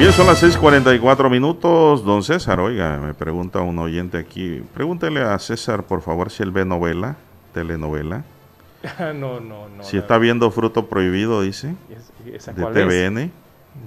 Bien, 0.00 0.12
son 0.14 0.26
las 0.28 0.42
6:44 0.42 1.28
minutos. 1.28 2.02
Don 2.06 2.22
César, 2.22 2.58
oiga, 2.58 2.96
me 2.96 3.12
pregunta 3.12 3.60
un 3.60 3.78
oyente 3.78 4.16
aquí. 4.16 4.62
Pregúntele 4.72 5.20
a 5.20 5.38
César, 5.38 5.82
por 5.82 6.00
favor, 6.00 6.30
si 6.30 6.42
él 6.42 6.52
ve 6.52 6.64
novela, 6.64 7.16
telenovela. 7.52 8.24
no, 8.98 9.40
no, 9.40 9.68
no. 9.68 9.82
Si 9.82 9.98
está 9.98 10.16
viendo 10.16 10.50
Fruto 10.50 10.86
Prohibido, 10.86 11.42
dice. 11.42 11.74
¿Y 12.24 12.34
esa 12.34 12.54
de 12.54 12.62
es? 12.62 12.72
TVN. 12.72 13.30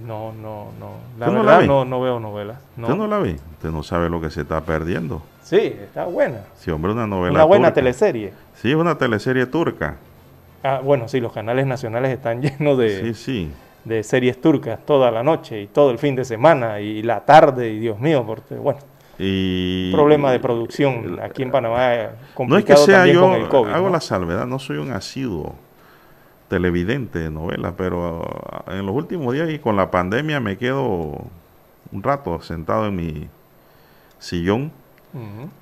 No, 0.06 0.32
no, 0.34 0.68
no. 0.80 0.92
La 1.18 1.26
¿Usted 1.30 1.38
no 1.40 1.44
la 1.44 1.62
no, 1.64 1.84
no 1.84 2.00
veo 2.00 2.20
novelas. 2.20 2.60
No. 2.78 2.84
¿Usted 2.90 2.98
no 3.00 3.08
la 3.08 3.18
ve? 3.18 3.40
Usted 3.54 3.72
no 3.72 3.82
sabe 3.82 4.08
lo 4.08 4.22
que 4.22 4.30
se 4.30 4.42
está 4.42 4.62
perdiendo. 4.62 5.24
Sí, 5.42 5.58
está 5.58 6.06
buena. 6.06 6.42
Sí, 6.60 6.70
hombre, 6.70 6.92
una 6.92 7.08
novela 7.08 7.34
Una 7.34 7.44
buena 7.44 7.68
turca. 7.70 7.74
teleserie. 7.74 8.34
Sí, 8.62 8.70
es 8.70 8.78
una 8.78 9.00
teleserie 9.00 9.48
turca. 9.48 9.96
Ah, 10.62 10.80
bueno, 10.82 11.08
sí, 11.08 11.20
los 11.20 11.34
canales 11.34 11.66
nacionales 11.66 12.12
están 12.12 12.40
llenos 12.44 12.78
de, 12.78 13.02
Sí, 13.02 13.14
sí. 13.16 13.52
De 13.86 14.04
series 14.04 14.40
turcas 14.40 14.80
toda 14.86 15.12
la 15.12 15.24
noche 15.24 15.62
y 15.62 15.68
todo 15.68 15.92
el 15.92 15.98
fin 16.00 16.16
de 16.16 16.24
semana 16.26 16.80
y 16.80 17.02
la 17.04 17.26
tarde 17.26 17.70
y 17.70 17.80
Dios 17.80 18.00
mío, 18.00 18.24
porque 18.26 18.56
bueno, 18.56 18.80
Y 19.20 19.92
problema 19.92 20.32
de 20.32 20.40
producción 20.40 21.20
aquí 21.22 21.44
en 21.44 21.52
Panamá 21.52 21.94
eh, 21.96 22.10
no 22.48 22.58
es 22.58 22.66
que 22.66 22.74
complicado 22.74 22.86
sea 22.86 22.98
también 23.00 23.16
yo, 23.16 23.22
con 23.22 23.34
el 23.34 23.48
COVID. 23.50 23.72
hago 23.72 23.88
¿no? 23.88 23.94
la 23.94 24.02
salvedad, 24.02 24.46
no 24.48 24.60
soy 24.60 24.78
un 24.78 24.92
asiduo 24.92 25.56
televidente 26.48 27.20
de 27.20 27.30
novelas, 27.32 27.74
pero 27.78 28.22
ah, 28.52 28.64
en 28.78 28.86
los 28.86 28.96
últimos 28.96 29.34
días 29.34 29.50
y 29.50 29.60
con 29.60 29.76
la 29.76 29.90
pandemia 29.92 30.40
me 30.40 30.58
quedo 30.58 31.26
un 31.92 32.04
rato 32.04 32.42
sentado 32.42 32.88
en 32.88 32.96
mi 32.96 33.28
sillón 34.20 34.72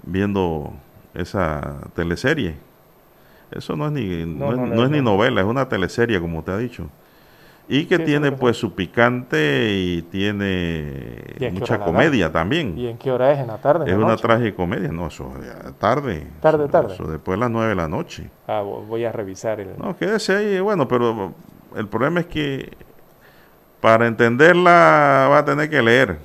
viendo 0.03 0.73
esa 1.13 1.79
teleserie. 1.95 2.55
Eso 3.51 3.75
no 3.75 3.87
es 3.87 3.91
ni, 3.91 4.25
no, 4.25 4.53
No, 4.55 4.83
es, 4.85 4.89
ni 4.89 4.97
no. 5.01 5.11
novela, 5.11 5.41
es 5.41 5.47
una 5.47 5.67
teleserie, 5.67 6.21
como 6.21 6.39
usted 6.39 6.53
ha 6.53 6.57
dicho. 6.57 6.87
Y 7.69 7.85
que 7.85 7.95
Sí, 7.95 8.01
eso 8.01 8.05
tiene 8.05 8.31
pues 8.33 8.57
su 8.57 8.73
picante 8.75 9.69
y 9.71 10.01
tiene 10.03 11.23
¿Y 11.39 11.49
mucha 11.51 11.79
comedia 11.79 12.29
también. 12.31 12.77
¿Y 12.77 12.87
en 12.87 12.97
qué 12.97 13.11
hora 13.11 13.31
es? 13.31 13.39
¿En 13.39 13.47
la 13.47 13.57
tarde? 13.59 13.89
Es 13.89 13.97
la 13.97 14.05
una 14.05 14.17
tragicomedia, 14.17 14.89
no, 14.91 15.07
eso 15.07 15.31
tarde. 15.79 16.27
Tarde, 16.41 16.63
Eso- 16.65 16.71
tarde. 16.71 16.93
eso 16.95 17.03
después 17.07 17.37
de 17.37 17.39
las 17.41 17.49
nueve 17.51 17.69
de 17.69 17.75
la 17.75 17.87
noche. 17.87 18.29
Ah, 18.47 18.61
vo- 18.61 18.85
voy 18.85 19.05
a 19.05 19.11
revisar 19.13 19.59
el... 19.61 19.77
No, 19.77 19.95
quédese 19.95 20.35
ahí, 20.35 20.59
bueno, 20.59 20.87
pero 20.87 21.33
el 21.77 21.87
problema 21.87 22.19
es 22.19 22.25
que 22.25 22.71
para 23.79 24.05
entenderla 24.07 25.27
va 25.31 25.37
a 25.37 25.45
tener 25.45 25.69
que 25.69 25.81
leer. 25.81 26.17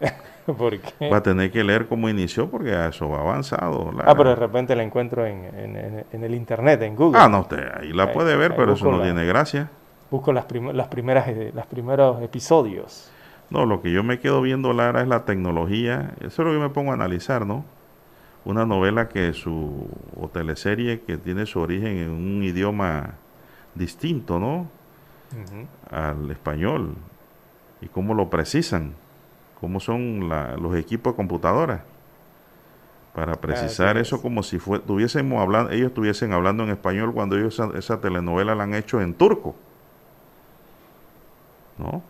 ¿Por 0.46 0.78
qué? 0.78 1.10
Va 1.10 1.18
a 1.18 1.22
tener 1.22 1.50
que 1.52 1.62
leer 1.62 1.86
cómo 1.86 2.08
inició 2.08 2.48
porque 2.50 2.72
eso 2.88 3.08
va 3.10 3.20
avanzado. 3.20 3.92
la- 3.92 4.04
Ah, 4.06 4.14
pero 4.16 4.30
de 4.30 4.36
repente 4.36 4.74
la 4.74 4.82
encuentro 4.84 5.26
en, 5.26 5.44
en- 5.54 6.04
en- 6.10 6.24
el 6.24 6.34
internet, 6.34 6.80
en 6.82 6.96
Google. 6.96 7.20
Ah, 7.20 7.28
no, 7.28 7.40
usted 7.40 7.62
ahí 7.78 7.92
la 7.92 8.04
Ahí- 8.04 8.14
puede 8.14 8.36
ver, 8.36 8.52
pero 8.56 8.72
eso 8.72 8.84
busco 8.86 8.90
no 8.92 8.98
la- 8.98 9.04
tiene 9.04 9.24
gracia. 9.26 9.70
Busco 10.12 10.32
las, 10.32 10.44
prim- 10.44 10.70
las 10.72 10.88
primeras, 10.88 11.26
eh, 11.28 11.50
los 11.54 11.66
primeros 11.66 12.22
episodios. 12.22 13.10
No, 13.50 13.66
lo 13.66 13.82
que 13.82 13.90
yo 13.90 14.04
me 14.04 14.20
quedo 14.20 14.40
viendo, 14.42 14.72
Lara, 14.72 15.00
es 15.02 15.08
la 15.08 15.24
tecnología. 15.24 16.12
Eso 16.20 16.26
es 16.26 16.38
lo 16.38 16.44
que 16.46 16.54
yo 16.54 16.60
me 16.60 16.68
pongo 16.68 16.90
a 16.92 16.94
analizar, 16.94 17.46
¿no? 17.46 17.64
Una 18.44 18.66
novela 18.66 19.08
que 19.08 19.32
su, 19.32 19.88
o 20.20 20.28
teleserie 20.28 21.00
que 21.00 21.16
tiene 21.16 21.46
su 21.46 21.60
origen 21.60 21.96
en 21.96 22.10
un 22.10 22.42
idioma 22.44 23.14
distinto, 23.74 24.38
¿no? 24.38 24.68
Al 25.90 26.30
español. 26.30 26.94
Y 27.80 27.88
cómo 27.88 28.14
lo 28.14 28.28
precisan. 28.30 28.92
Cómo 29.60 29.80
son 29.80 30.28
la- 30.28 30.56
los 30.56 30.76
equipos 30.76 31.14
de 31.14 31.16
computadora. 31.16 31.84
Para 33.14 33.34
precisar 33.34 33.96
eso 33.98 34.16
es. 34.16 34.22
como 34.22 34.42
si 34.42 34.58
fue, 34.58 34.78
tuviésemos 34.78 35.40
hablando, 35.40 35.70
ellos 35.70 35.88
estuviesen 35.88 36.32
hablando 36.32 36.64
en 36.64 36.70
español 36.70 37.12
cuando 37.12 37.36
ellos 37.36 37.54
esa, 37.58 37.70
esa 37.78 38.00
telenovela 38.00 38.54
la 38.54 38.64
han 38.64 38.74
hecho 38.74 39.00
en 39.00 39.14
turco. 39.14 39.54
¿No? 41.82 42.02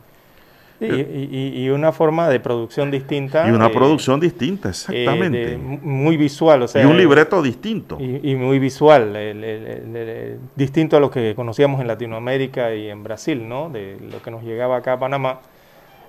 Y, 0.80 0.86
y- 0.86 1.28
y- 1.30 1.64
y 1.64 1.70
una 1.70 1.92
forma 1.92 2.28
de 2.28 2.40
producción 2.40 2.90
distinta. 2.90 3.46
Y 3.48 3.52
una 3.52 3.68
eh, 3.68 3.70
producción 3.70 4.18
distinta, 4.18 4.68
eh, 4.68 4.70
exactamente. 4.72 5.46
de- 5.50 5.56
muy 5.56 6.16
visual, 6.16 6.62
o 6.62 6.66
sea. 6.68 6.82
y 6.82 6.86
un 6.86 6.96
eh, 6.96 6.98
libreto 6.98 7.40
distinto. 7.40 7.98
Y, 8.00 8.32
y 8.32 8.34
muy 8.34 8.58
visual, 8.58 9.14
el- 9.14 9.44
el- 9.44 9.96
el- 9.96 10.38
distinto 10.56 10.96
a 10.96 11.00
lo 11.00 11.08
que 11.08 11.36
conocíamos 11.36 11.80
en 11.80 11.86
Latinoamérica 11.86 12.74
y 12.74 12.88
en 12.90 13.04
Brasil, 13.04 13.48
¿no? 13.48 13.70
De 13.70 13.96
lo 14.10 14.20
que 14.22 14.32
nos 14.32 14.42
llegaba 14.42 14.76
acá 14.78 14.94
a 14.94 14.98
Panamá, 14.98 15.38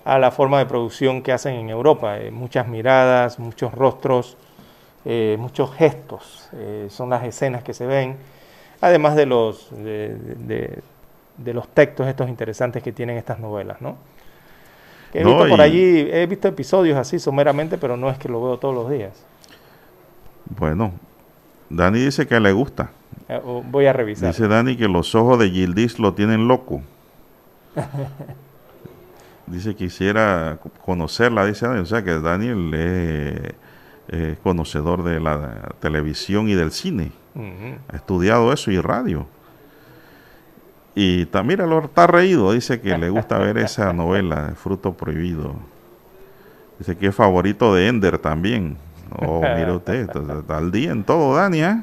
a 0.05 0.17
la 0.17 0.31
forma 0.31 0.57
de 0.57 0.65
producción 0.65 1.21
que 1.21 1.31
hacen 1.33 1.53
en 1.53 1.69
Europa. 1.69 2.17
eh, 2.19 2.31
muchas 2.31 2.67
miradas, 2.67 3.37
muchos 3.37 3.73
rostros, 3.75 4.37
eh, 5.05 5.35
muchos 5.39 5.71
gestos, 5.75 6.49
eh, 6.53 6.87
son 6.89 7.11
las 7.11 7.23
escenas 7.25 7.61
que 7.61 7.75
se 7.75 7.85
ven, 7.85 8.15
además 8.81 9.15
de 9.15 9.27
los, 9.27 9.69
de, 9.83 10.15
de- 10.15 10.79
de 11.37 11.53
los 11.53 11.67
textos 11.69 12.07
estos 12.07 12.29
interesantes 12.29 12.83
que 12.83 12.91
tienen 12.91 13.17
estas 13.17 13.39
novelas, 13.39 13.81
¿no? 13.81 13.97
Que 15.11 15.21
he 15.21 15.23
No, 15.23 15.29
visto 15.31 15.49
por 15.49 15.59
y- 15.59 15.61
allí, 15.61 16.07
he 16.11 16.25
visto 16.27 16.47
episodios 16.47 16.97
así 16.97 17.19
someramente, 17.19 17.77
pero 17.77 17.97
no 17.97 18.09
es 18.09 18.17
que 18.17 18.29
lo 18.29 18.43
veo 18.43 18.57
todos 18.57 18.73
los 18.75 18.89
días. 18.89 19.11
Bueno, 20.57 20.91
Dani 21.69 21.99
dice 21.99 22.27
que 22.27 22.39
le 22.39 22.51
gusta. 22.51 22.91
Eh, 23.29 23.39
voy 23.65 23.85
a 23.85 23.93
revisar. 23.93 24.29
Dice 24.29 24.47
Dani 24.47 24.75
que 24.75 24.87
los 24.87 25.15
ojos 25.15 25.39
de 25.39 25.49
Gildis 25.49 25.99
lo 25.99 26.13
tienen 26.13 26.47
loco. 26.47 26.81
Dice 29.47 29.71
que 29.71 29.75
quisiera 29.85 30.57
co- 30.61 30.69
conocerla, 30.85 31.45
dice 31.45 31.67
Dani. 31.67 31.81
O 31.81 31.85
sea 31.85 32.03
que 32.03 32.19
Daniel 32.19 32.73
es, 32.73 33.53
es 34.07 34.37
conocedor 34.39 35.03
de 35.03 35.19
la 35.19 35.71
televisión 35.79 36.47
y 36.49 36.53
del 36.53 36.71
cine. 36.71 37.11
Ha 37.91 37.95
estudiado 37.95 38.53
eso 38.53 38.71
y 38.71 38.79
radio. 38.79 39.25
Y 40.95 41.25
ta- 41.27 41.43
míralo, 41.43 41.79
está 41.85 42.07
reído. 42.07 42.51
Dice 42.53 42.79
que 42.81 42.97
le 42.97 43.09
gusta 43.09 43.37
ver 43.39 43.57
esa 43.57 43.93
novela, 43.93 44.53
Fruto 44.55 44.93
Prohibido. 44.93 45.55
Dice 46.79 46.97
que 46.97 47.07
es 47.07 47.15
favorito 47.15 47.73
de 47.73 47.87
Ender 47.87 48.17
también. 48.17 48.77
Oh, 49.19 49.41
mire 49.41 49.71
usted, 49.71 50.09
está, 50.09 50.57
al 50.57 50.71
día 50.71 50.91
en 50.91 51.03
todo, 51.03 51.35
Dani. 51.35 51.61
¿eh? 51.63 51.81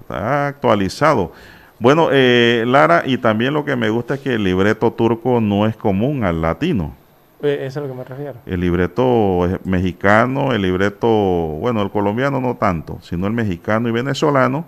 Está 0.00 0.48
actualizado. 0.48 1.32
Bueno, 1.78 2.08
eh, 2.10 2.64
Lara, 2.66 3.02
y 3.04 3.18
también 3.18 3.52
lo 3.54 3.64
que 3.64 3.76
me 3.76 3.90
gusta 3.90 4.14
es 4.14 4.20
que 4.20 4.34
el 4.34 4.44
libreto 4.44 4.92
turco 4.92 5.40
no 5.40 5.66
es 5.66 5.76
común 5.76 6.24
al 6.24 6.40
latino. 6.40 6.94
Eh, 7.42 7.58
Eso 7.66 7.66
es 7.66 7.76
a 7.76 7.80
lo 7.82 7.88
que 7.88 7.94
me 7.98 8.04
refiero. 8.04 8.34
El 8.46 8.60
libreto 8.60 9.46
mexicano, 9.64 10.52
el 10.52 10.62
libreto, 10.62 11.06
bueno, 11.08 11.82
el 11.82 11.90
colombiano 11.90 12.40
no 12.40 12.56
tanto, 12.56 12.98
sino 13.02 13.26
el 13.26 13.34
mexicano 13.34 13.88
y 13.88 13.92
venezolano, 13.92 14.64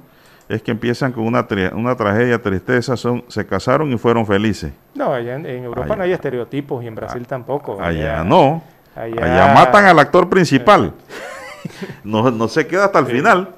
es 0.48 0.62
que 0.62 0.70
empiezan 0.70 1.12
con 1.12 1.24
una, 1.24 1.46
una 1.74 1.94
tragedia, 1.94 2.40
tristeza, 2.40 2.96
son, 2.96 3.24
se 3.28 3.46
casaron 3.46 3.92
y 3.92 3.98
fueron 3.98 4.26
felices. 4.26 4.72
No, 4.94 5.12
allá 5.12 5.34
en, 5.36 5.44
en 5.46 5.64
Europa 5.64 5.86
Allá- 5.86 5.96
no 5.96 6.02
hay 6.04 6.12
estereotipos 6.12 6.82
y 6.82 6.86
en 6.86 6.94
Brasil 6.94 7.26
tampoco. 7.26 7.78
Allá 7.80 8.24
no, 8.24 8.62
allá- 8.96 9.52
matan 9.54 9.84
al 9.86 9.98
actor 9.98 10.28
principal. 10.28 10.92
No, 12.04 12.30
no 12.30 12.48
se 12.48 12.66
queda 12.66 12.86
hasta 12.86 13.00
el 13.00 13.06
final. 13.06 13.48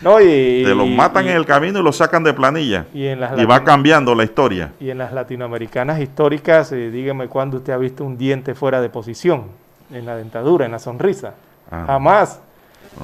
No, 0.00 0.20
y, 0.20 0.62
Te 0.64 0.74
lo 0.74 0.86
matan 0.86 1.26
y- 1.26 1.30
en 1.30 1.36
el 1.36 1.44
camino 1.44 1.80
y 1.80 1.82
lo 1.82 1.92
sacan 1.92 2.22
de 2.22 2.32
planilla. 2.32 2.86
Y 2.94 3.06
en 3.08 3.20
las 3.20 3.36
Y 3.38 3.44
va 3.44 3.62
cambiando 3.64 4.14
la 4.14 4.24
historia. 4.24 4.72
Y 4.80 4.90
en 4.90 4.98
las 4.98 5.12
latinoamericanas 5.12 6.00
históricas, 6.00 6.70
eh, 6.72 6.90
dígame 6.90 7.26
cuándo 7.28 7.58
usted 7.58 7.72
ha 7.72 7.76
visto 7.76 8.04
un 8.04 8.16
diente 8.16 8.54
fuera 8.54 8.80
de 8.80 8.88
posición, 8.88 9.46
en 9.92 10.06
la 10.06 10.16
dentadura, 10.16 10.64
en 10.66 10.72
la 10.72 10.78
sonrisa. 10.78 11.34
Ah. 11.70 11.84
Jamás. 11.86 12.40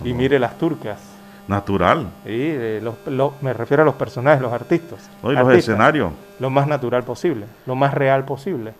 Y 0.04 0.14
mire 0.14 0.38
las 0.38 0.56
turcas. 0.56 0.98
Natural. 1.48 2.06
Eh, 2.24 2.80
los- 2.82 2.94
lo- 3.06 3.34
me 3.40 3.52
refiero 3.52 3.82
a 3.82 3.86
los 3.86 3.94
personajes, 3.96 4.40
los 4.40 4.52
artistas. 4.52 5.10
¿no? 5.22 5.30
Y 5.32 5.34
los 5.34 5.46
Artistas. 5.46 5.70
escenarios. 5.74 6.12
Lo 6.38 6.50
más 6.50 6.66
natural 6.66 7.02
posible, 7.02 7.46
lo 7.66 7.74
más 7.74 7.92
real 7.94 8.24
posible. 8.24 8.74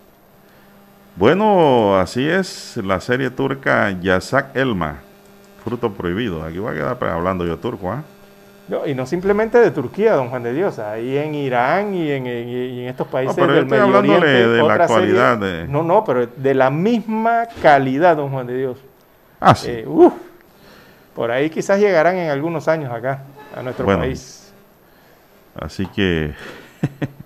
Bueno, 1.15 1.99
así 1.99 2.27
es 2.27 2.77
la 2.77 2.99
serie 2.99 3.29
turca 3.29 3.91
Yasak 3.91 4.55
Elma, 4.55 4.97
fruto 5.63 5.91
prohibido. 5.91 6.43
Aquí 6.43 6.57
voy 6.57 6.71
a 6.71 6.73
quedar 6.97 7.03
hablando 7.13 7.45
yo 7.45 7.57
turco, 7.57 7.91
¿ah? 7.91 8.03
No, 8.67 8.87
y 8.87 8.95
no 8.95 9.05
simplemente 9.05 9.57
de 9.59 9.71
Turquía, 9.71 10.13
don 10.13 10.29
Juan 10.29 10.41
de 10.41 10.53
Dios, 10.53 10.79
ahí 10.79 11.17
en 11.17 11.35
Irán 11.35 11.93
y 11.93 12.09
en, 12.09 12.25
y 12.25 12.81
en 12.83 12.87
estos 12.87 13.07
países 13.07 13.35
no, 13.37 13.43
pero 13.43 13.53
del 13.55 13.63
estoy 13.65 13.77
Medio 13.77 13.97
hablándole 13.97 14.17
Oriente, 14.17 14.47
de 14.47 14.57
la 14.63 14.63
serie- 14.69 14.83
actualidad 14.83 15.37
de- 15.37 15.67
No, 15.67 15.83
no, 15.83 16.03
pero 16.05 16.25
de 16.27 16.53
la 16.55 16.69
misma 16.69 17.43
calidad, 17.61 18.15
don 18.15 18.29
Juan 18.31 18.47
de 18.47 18.57
Dios. 18.57 18.77
Ah, 19.41 19.53
sí. 19.53 19.69
Eh, 19.69 19.85
uf, 19.85 20.13
por 21.15 21.31
ahí 21.31 21.49
quizás 21.49 21.79
llegarán 21.79 22.17
en 22.17 22.29
algunos 22.29 22.67
años 22.67 22.91
acá, 22.91 23.23
a 23.55 23.61
nuestro 23.61 23.85
Bueno, 23.85 24.01
país. 24.01 24.53
Así 25.59 25.85
que 25.87 26.33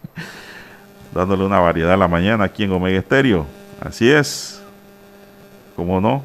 dándole 1.14 1.46
una 1.46 1.60
variedad 1.60 1.94
a 1.94 1.98
la 1.98 2.08
mañana 2.08 2.46
aquí 2.46 2.64
en 2.64 2.72
Omega 2.72 3.00
Estéreo. 3.00 3.46
Así 3.80 4.10
es. 4.10 4.62
¿Cómo 5.76 6.02
no? 6.02 6.24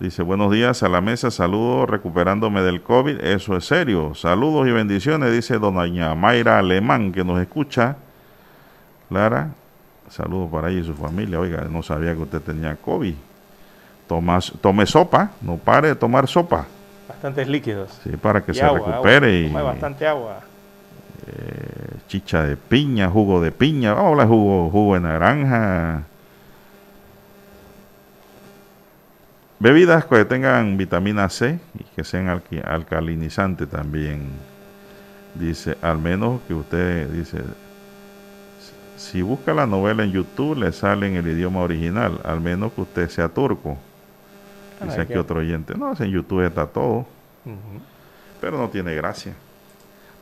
Dice, 0.00 0.22
buenos 0.22 0.52
días 0.52 0.84
a 0.84 0.88
la 0.88 1.00
mesa, 1.00 1.30
saludos, 1.30 1.90
recuperándome 1.90 2.62
del 2.62 2.82
COVID, 2.82 3.20
eso 3.20 3.56
es 3.56 3.64
serio. 3.64 4.14
Saludos 4.14 4.68
y 4.68 4.70
bendiciones, 4.70 5.32
dice 5.32 5.58
doña 5.58 6.14
Mayra 6.14 6.60
Alemán, 6.60 7.10
que 7.10 7.24
nos 7.24 7.40
escucha. 7.40 7.96
Lara, 9.10 9.50
saludos 10.08 10.50
para 10.52 10.70
ella 10.70 10.80
y 10.80 10.84
su 10.84 10.94
familia. 10.94 11.40
Oiga, 11.40 11.66
no 11.68 11.82
sabía 11.82 12.14
que 12.14 12.22
usted 12.22 12.40
tenía 12.40 12.76
COVID. 12.76 13.14
Toma, 14.08 14.38
tome 14.60 14.86
sopa, 14.86 15.30
no 15.42 15.56
pare 15.58 15.88
de 15.88 15.94
tomar 15.94 16.26
sopa. 16.26 16.66
Bastantes 17.08 17.46
líquidos. 17.46 17.90
Sí, 18.02 18.10
para 18.16 18.42
que 18.42 18.52
Y 18.52 18.54
se 18.54 18.62
agua, 18.62 18.78
recupere 18.90 19.46
agua. 19.48 19.60
y 19.60 19.64
bastante 19.64 20.06
agua. 20.06 20.40
eh, 21.26 21.96
chicha 22.08 22.42
de 22.44 22.56
piña, 22.56 23.10
jugo 23.10 23.40
de 23.42 23.52
piña, 23.52 23.92
vamos 23.92 24.06
a 24.06 24.10
hablar 24.12 24.28
jugo, 24.28 24.70
jugo 24.70 24.94
de 24.94 25.00
naranja. 25.00 26.02
Bebidas 29.60 30.04
que 30.04 30.24
tengan 30.24 30.76
vitamina 30.76 31.28
C 31.28 31.58
y 31.78 31.82
que 31.94 32.04
sean 32.04 32.28
alqui- 32.28 32.64
alcalinizantes 32.64 33.68
también. 33.68 34.28
Dice, 35.34 35.76
al 35.82 35.98
menos 35.98 36.40
que 36.46 36.54
usted 36.54 37.08
dice, 37.10 37.38
si 38.96 39.20
busca 39.22 39.52
la 39.52 39.66
novela 39.66 40.04
en 40.04 40.12
YouTube 40.12 40.56
le 40.58 40.72
sale 40.72 41.08
en 41.08 41.16
el 41.16 41.26
idioma 41.28 41.60
original, 41.60 42.20
al 42.24 42.40
menos 42.40 42.72
que 42.72 42.80
usted 42.82 43.08
sea 43.10 43.28
turco. 43.28 43.76
Dice 44.80 44.96
Ay, 44.96 45.02
aquí 45.02 45.14
otro 45.14 45.40
oyente, 45.40 45.74
no, 45.76 45.92
en 45.98 46.10
YouTube 46.10 46.46
está 46.46 46.66
todo 46.66 47.06
pero 48.40 48.58
no 48.58 48.68
tiene 48.68 48.94
gracia. 48.94 49.34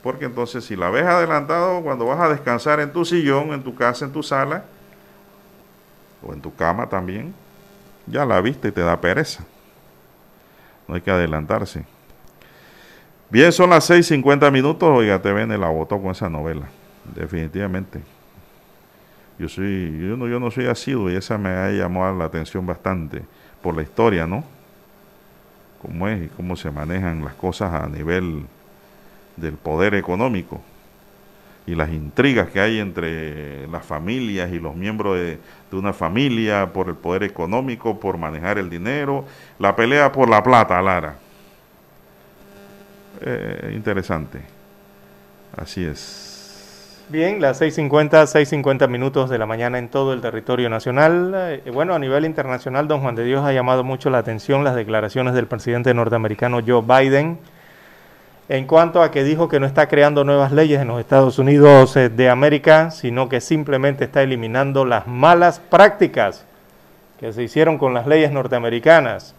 Porque 0.02 0.26
entonces 0.26 0.64
si 0.64 0.76
la 0.76 0.90
ves 0.90 1.04
adelantado 1.04 1.82
cuando 1.82 2.06
vas 2.06 2.20
a 2.20 2.28
descansar 2.28 2.80
en 2.80 2.92
tu 2.92 3.04
sillón, 3.04 3.52
en 3.52 3.62
tu 3.62 3.74
casa, 3.74 4.04
en 4.04 4.12
tu 4.12 4.22
sala, 4.22 4.64
o 6.22 6.32
en 6.32 6.40
tu 6.40 6.54
cama 6.54 6.88
también, 6.88 7.34
ya 8.06 8.24
la 8.24 8.40
viste 8.40 8.68
y 8.68 8.72
te 8.72 8.80
da 8.80 9.00
pereza. 9.00 9.44
No 10.86 10.94
hay 10.94 11.00
que 11.00 11.10
adelantarse. 11.10 11.84
Bien, 13.28 13.50
son 13.50 13.70
las 13.70 13.90
6.50 13.90 14.52
minutos, 14.52 14.88
oiga, 14.88 15.20
te 15.20 15.32
ven 15.32 15.48
la 15.60 15.68
botó 15.68 16.00
con 16.00 16.12
esa 16.12 16.30
novela, 16.30 16.68
definitivamente. 17.14 18.00
Yo 19.38 19.48
soy, 19.48 19.98
yo 20.00 20.16
no, 20.16 20.28
yo 20.28 20.38
no 20.38 20.50
soy 20.50 20.66
asiduo 20.66 21.10
y 21.10 21.16
esa 21.16 21.36
me 21.36 21.50
ha 21.50 21.70
llamado 21.70 22.16
la 22.16 22.26
atención 22.26 22.64
bastante 22.64 23.24
por 23.66 23.74
la 23.74 23.82
historia, 23.82 24.28
¿no? 24.28 24.44
cómo 25.82 26.06
es 26.06 26.26
y 26.26 26.28
cómo 26.28 26.54
se 26.54 26.70
manejan 26.70 27.24
las 27.24 27.34
cosas 27.34 27.74
a 27.74 27.88
nivel 27.88 28.46
del 29.36 29.54
poder 29.54 29.96
económico 29.96 30.62
y 31.66 31.74
las 31.74 31.90
intrigas 31.90 32.48
que 32.48 32.60
hay 32.60 32.78
entre 32.78 33.66
las 33.66 33.84
familias 33.84 34.52
y 34.52 34.60
los 34.60 34.76
miembros 34.76 35.16
de, 35.18 35.40
una 35.72 35.92
familia 35.92 36.72
por 36.72 36.88
el 36.88 36.94
poder 36.94 37.24
económico, 37.24 37.98
por 37.98 38.18
manejar 38.18 38.56
el 38.56 38.70
dinero, 38.70 39.24
la 39.58 39.74
pelea 39.74 40.12
por 40.12 40.28
la 40.28 40.40
plata, 40.44 40.80
Lara. 40.80 41.16
Eh, 43.20 43.72
interesante. 43.74 44.42
Así 45.56 45.82
es. 45.82 46.25
Bien, 47.08 47.40
las 47.40 47.62
6.50, 47.62 48.26
6.50 48.26 48.88
minutos 48.88 49.30
de 49.30 49.38
la 49.38 49.46
mañana 49.46 49.78
en 49.78 49.88
todo 49.88 50.12
el 50.12 50.20
territorio 50.20 50.68
nacional. 50.68 51.32
Eh, 51.36 51.70
bueno, 51.72 51.94
a 51.94 52.00
nivel 52.00 52.24
internacional, 52.24 52.88
don 52.88 53.00
Juan 53.00 53.14
de 53.14 53.22
Dios 53.22 53.44
ha 53.44 53.52
llamado 53.52 53.84
mucho 53.84 54.10
la 54.10 54.18
atención 54.18 54.64
las 54.64 54.74
declaraciones 54.74 55.32
del 55.34 55.46
presidente 55.46 55.94
norteamericano 55.94 56.58
Joe 56.66 56.82
Biden 56.82 57.38
en 58.48 58.66
cuanto 58.66 59.02
a 59.02 59.12
que 59.12 59.22
dijo 59.22 59.48
que 59.48 59.60
no 59.60 59.66
está 59.66 59.86
creando 59.86 60.24
nuevas 60.24 60.50
leyes 60.50 60.80
en 60.80 60.88
los 60.88 60.98
Estados 60.98 61.38
Unidos 61.38 61.96
eh, 61.96 62.08
de 62.08 62.28
América, 62.28 62.90
sino 62.90 63.28
que 63.28 63.40
simplemente 63.40 64.06
está 64.06 64.24
eliminando 64.24 64.84
las 64.84 65.06
malas 65.06 65.60
prácticas 65.60 66.44
que 67.20 67.32
se 67.32 67.44
hicieron 67.44 67.78
con 67.78 67.94
las 67.94 68.08
leyes 68.08 68.32
norteamericanas. 68.32 69.36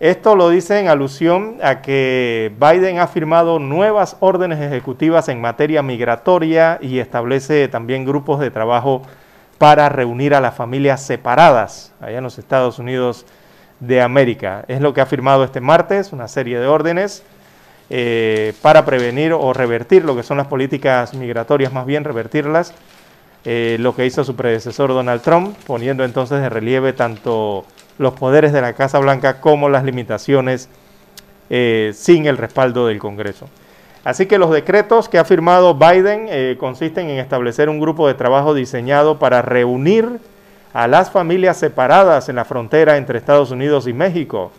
Esto 0.00 0.36
lo 0.36 0.48
dice 0.48 0.78
en 0.78 0.86
alusión 0.86 1.56
a 1.60 1.82
que 1.82 2.52
Biden 2.60 3.00
ha 3.00 3.08
firmado 3.08 3.58
nuevas 3.58 4.16
órdenes 4.20 4.60
ejecutivas 4.60 5.28
en 5.28 5.40
materia 5.40 5.82
migratoria 5.82 6.78
y 6.80 7.00
establece 7.00 7.66
también 7.66 8.04
grupos 8.04 8.38
de 8.38 8.52
trabajo 8.52 9.02
para 9.58 9.88
reunir 9.88 10.36
a 10.36 10.40
las 10.40 10.54
familias 10.54 11.02
separadas 11.02 11.92
allá 12.00 12.18
en 12.18 12.22
los 12.22 12.38
Estados 12.38 12.78
Unidos 12.78 13.26
de 13.80 14.00
América. 14.00 14.64
Es 14.68 14.80
lo 14.80 14.94
que 14.94 15.00
ha 15.00 15.06
firmado 15.06 15.42
este 15.42 15.60
martes, 15.60 16.12
una 16.12 16.28
serie 16.28 16.60
de 16.60 16.68
órdenes 16.68 17.24
eh, 17.90 18.52
para 18.62 18.84
prevenir 18.84 19.32
o 19.32 19.52
revertir 19.52 20.04
lo 20.04 20.14
que 20.14 20.22
son 20.22 20.36
las 20.36 20.46
políticas 20.46 21.12
migratorias, 21.14 21.72
más 21.72 21.86
bien 21.86 22.04
revertirlas, 22.04 22.72
eh, 23.44 23.76
lo 23.80 23.96
que 23.96 24.06
hizo 24.06 24.22
su 24.22 24.36
predecesor 24.36 24.90
Donald 24.90 25.22
Trump, 25.22 25.56
poniendo 25.66 26.04
entonces 26.04 26.40
de 26.40 26.48
relieve 26.48 26.92
tanto 26.92 27.64
los 27.98 28.14
poderes 28.14 28.52
de 28.52 28.60
la 28.60 28.72
Casa 28.72 28.98
Blanca 28.98 29.40
como 29.40 29.68
las 29.68 29.84
limitaciones 29.84 30.68
eh, 31.50 31.92
sin 31.94 32.26
el 32.26 32.36
respaldo 32.36 32.86
del 32.86 32.98
Congreso. 32.98 33.48
Así 34.04 34.26
que 34.26 34.38
los 34.38 34.50
decretos 34.50 35.08
que 35.08 35.18
ha 35.18 35.24
firmado 35.24 35.74
Biden 35.74 36.26
eh, 36.28 36.56
consisten 36.58 37.10
en 37.10 37.18
establecer 37.18 37.68
un 37.68 37.80
grupo 37.80 38.06
de 38.06 38.14
trabajo 38.14 38.54
diseñado 38.54 39.18
para 39.18 39.42
reunir 39.42 40.18
a 40.72 40.86
las 40.86 41.10
familias 41.10 41.56
separadas 41.56 42.28
en 42.28 42.36
la 42.36 42.44
frontera 42.44 42.96
entre 42.96 43.18
Estados 43.18 43.50
Unidos 43.50 43.86
y 43.86 43.92
México. 43.92 44.52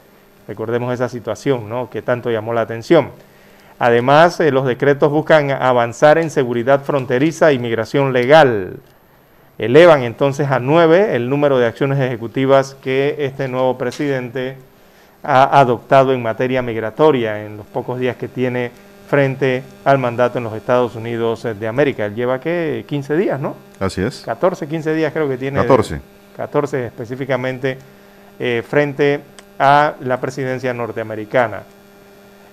Recordemos 0.48 0.94
esa 0.94 1.10
situación 1.10 1.70
¿no? 1.70 1.90
que 1.90 2.02
tanto 2.02 2.30
llamó 2.30 2.54
la 2.54 2.62
atención. 2.62 3.12
Además, 3.78 4.40
eh, 4.40 4.52
los 4.52 4.66
decretos 4.66 5.10
buscan 5.10 5.52
avanzar 5.52 6.18
en 6.18 6.30
seguridad 6.30 6.82
fronteriza 6.82 7.54
y 7.54 7.60
migración 7.60 8.12
legal. 8.12 8.78
Elevan 9.60 10.04
entonces 10.04 10.50
a 10.50 10.60
nueve 10.60 11.18
el 11.18 11.30
número 11.30 11.60
de 11.60 11.68
acciones 11.68 12.00
ejecutivas 12.00 12.78
que 12.82 13.18
este 13.20 13.50
nuevo 13.50 13.78
presidente 13.78 14.56
ha 15.22 15.60
adoptado 15.60 16.14
en 16.14 16.24
materia 16.24 16.62
migratoria 16.62 17.46
en 17.46 17.58
los 17.58 17.66
pocos 17.66 18.00
días 18.00 18.16
que 18.16 18.30
tiene 18.30 18.72
frente 19.10 19.64
al 19.84 19.98
mandato 19.98 20.38
en 20.38 20.46
los 20.46 20.54
Estados 20.54 20.96
Unidos 20.96 21.44
de 21.44 21.68
América. 21.68 22.06
Él 22.06 22.16
lleva, 22.16 22.40
¿qué? 22.40 22.86
15 22.88 23.18
días, 23.18 23.38
¿no? 23.42 23.58
Así 23.82 24.02
es. 24.02 24.22
14, 24.22 24.66
15 24.66 24.94
días 24.94 25.12
creo 25.12 25.28
que 25.28 25.38
tiene. 25.38 25.60
14. 25.60 26.00
14 26.38 26.86
específicamente 26.86 27.78
eh, 28.40 28.64
frente 28.66 29.20
a 29.60 29.96
la 30.00 30.22
presidencia 30.22 30.74
norteamericana. 30.74 31.64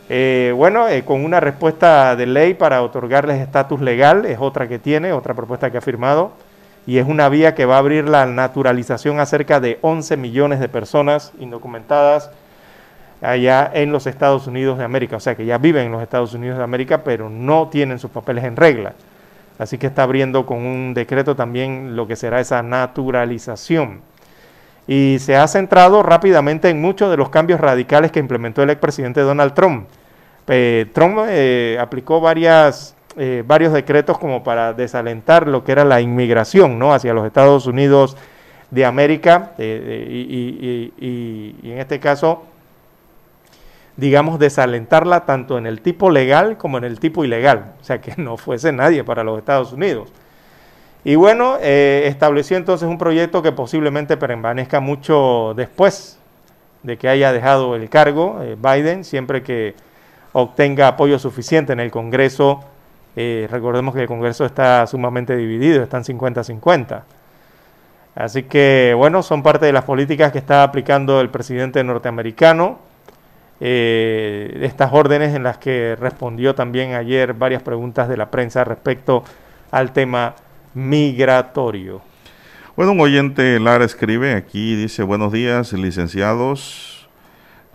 Eh, 0.09 0.53
bueno, 0.57 0.89
eh, 0.89 1.05
con 1.05 1.24
una 1.24 1.39
respuesta 1.39 2.16
de 2.16 2.27
ley 2.27 2.55
para 2.55 2.83
otorgarles 2.83 3.41
estatus 3.41 3.81
legal, 3.81 4.27
es 4.27 4.39
otra 4.41 4.66
que 4.66 4.81
tiene, 4.81 5.12
otra 5.12 5.35
propuesta 5.35 5.70
que 5.70 5.78
ha 5.78 5.81
firmado, 5.81 6.33
y 6.87 6.99
es 6.99 7.07
una 7.07 7.29
vía 7.29 7.55
que 7.55 7.67
va 7.67 7.77
a 7.77 7.79
abrir 7.79 8.09
la 8.09 8.27
naturalización 8.27 9.19
a 9.21 9.27
cerca 9.27 9.61
de 9.61 9.79
11 9.83 10.17
millones 10.17 10.61
de 10.61 10.69
personas 10.69 11.33
indocumentadas 11.39 12.31
allá 13.21 13.71
en 13.75 13.93
los 13.93 14.07
Estados 14.07 14.47
Unidos 14.47 14.79
de 14.79 14.85
América, 14.85 15.17
o 15.17 15.21
sea 15.21 15.35
que 15.35 15.47
ya 15.47 15.59
viven 15.59 15.87
en 15.87 15.93
los 15.93 16.03
Estados 16.03 16.35
Unidos 16.35 16.59
de 16.59 16.65
América, 16.65 17.03
pero 17.03 17.29
no 17.29 17.69
tienen 17.69 17.99
sus 17.99 18.11
papeles 18.11 18.45
en 18.45 18.57
regla. 18.57 18.95
Así 19.59 19.79
que 19.79 19.87
está 19.87 20.03
abriendo 20.03 20.45
con 20.45 20.59
un 20.59 20.93
decreto 20.93 21.35
también 21.35 21.97
lo 21.97 22.07
que 22.07 22.17
será 22.17 22.41
esa 22.41 22.63
naturalización. 22.63 24.03
Y 24.87 25.17
se 25.19 25.37
ha 25.37 25.49
centrado 25.49 26.03
rápidamente 26.03 26.69
en 26.69 26.81
muchos 26.81 27.11
de 27.11 27.17
los 27.17 27.31
cambios 27.31 27.59
radicales 27.59 28.13
que 28.13 28.21
implementó 28.21 28.63
el 28.63 28.71
expresidente 28.71 29.21
Donald 29.21 29.55
Trump. 29.55 29.89
Eh, 30.49 30.87
Trump 30.93 31.19
eh, 31.29 31.79
aplicó 31.81 32.21
varias, 32.21 32.95
eh, 33.17 33.43
varios 33.47 33.73
decretos 33.73 34.19
como 34.19 34.43
para 34.45 34.73
desalentar 34.73 35.47
lo 35.49 35.65
que 35.65 35.73
era 35.73 35.85
la 35.85 36.01
inmigración 36.01 36.79
¿no? 36.79 36.93
hacia 36.95 37.15
los 37.15 37.27
Estados 37.27 37.67
Unidos 37.67 38.17
de 38.71 38.85
América 38.85 39.53
eh, 39.59 40.07
y, 40.11 40.93
y- 40.99 41.71
en 41.73 41.79
este 41.79 42.01
caso 42.01 42.43
digamos, 43.97 44.39
desalentarla 44.39 45.25
tanto 45.25 45.57
en 45.57 45.67
el 45.67 45.81
tipo 45.81 46.11
legal 46.11 46.59
como 46.59 46.77
en 46.79 46.85
el 46.85 47.01
tipo 47.01 47.25
ilegal, 47.25 47.73
o 47.81 47.85
sea, 47.85 48.01
que 48.01 48.13
no 48.21 48.37
fuese 48.37 48.73
nadie 48.73 49.05
para 49.05 49.25
los 49.25 49.39
Estados 49.39 49.73
Unidos. 49.73 50.13
Y 51.05 51.15
bueno, 51.15 51.57
eh, 51.61 52.05
estableció 52.07 52.57
entonces 52.57 52.89
un 52.89 52.99
proyecto 52.99 53.41
que 53.43 53.53
posiblemente 53.53 54.17
permanezca 54.17 54.81
mucho 54.81 55.55
después 55.57 56.19
de 56.83 56.99
que 56.99 57.09
haya 57.09 57.33
dejado 57.33 57.77
el 57.77 57.89
cargo 57.89 58.41
eh, 58.43 58.57
Biden, 58.61 59.05
siempre 59.05 59.43
que 59.43 59.75
obtenga 60.33 60.89
apoyo 60.89 61.19
suficiente 61.19 61.73
en 61.73 61.81
el 61.81 61.91
Congreso. 61.91 62.65
Eh, 63.17 63.49
recordemos 63.51 63.95
que 63.95 64.03
el 64.03 64.07
Congreso 64.07 64.45
está 64.45 64.87
sumamente 64.87 65.35
dividido, 65.37 65.83
están 65.83 66.05
50-50. 66.05 67.03
Así 68.15 68.45
que, 68.45 68.95
bueno, 68.97 69.23
son 69.23 69.43
parte 69.43 69.67
de 69.67 69.73
las 69.73 69.85
políticas 69.85 70.33
que 70.33 70.39
está 70.39 70.63
aplicando 70.63 71.21
el 71.21 71.31
presidente 71.31 71.83
norteamericano. 71.83 72.79
eh, 73.61 74.59
estas 74.63 74.93
órdenes 74.93 75.35
en 75.35 75.43
las 75.43 75.57
que 75.59 75.97
respondió 75.99 76.55
también 76.55 76.95
ayer 76.95 77.33
varias 77.33 77.63
preguntas 77.63 78.09
de 78.09 78.19
la 78.19 78.31
prensa 78.31 78.65
respecto 78.65 79.25
al 79.71 79.93
tema 79.93 80.35
migratorio. 80.75 82.03
Bueno, 82.77 82.93
un 82.93 83.01
oyente 83.01 83.59
Lara 83.59 83.87
escribe 83.87 84.35
aquí, 84.35 84.77
dice, 84.77 85.03
buenos 85.03 85.33
días, 85.33 85.73
licenciados. 85.73 86.95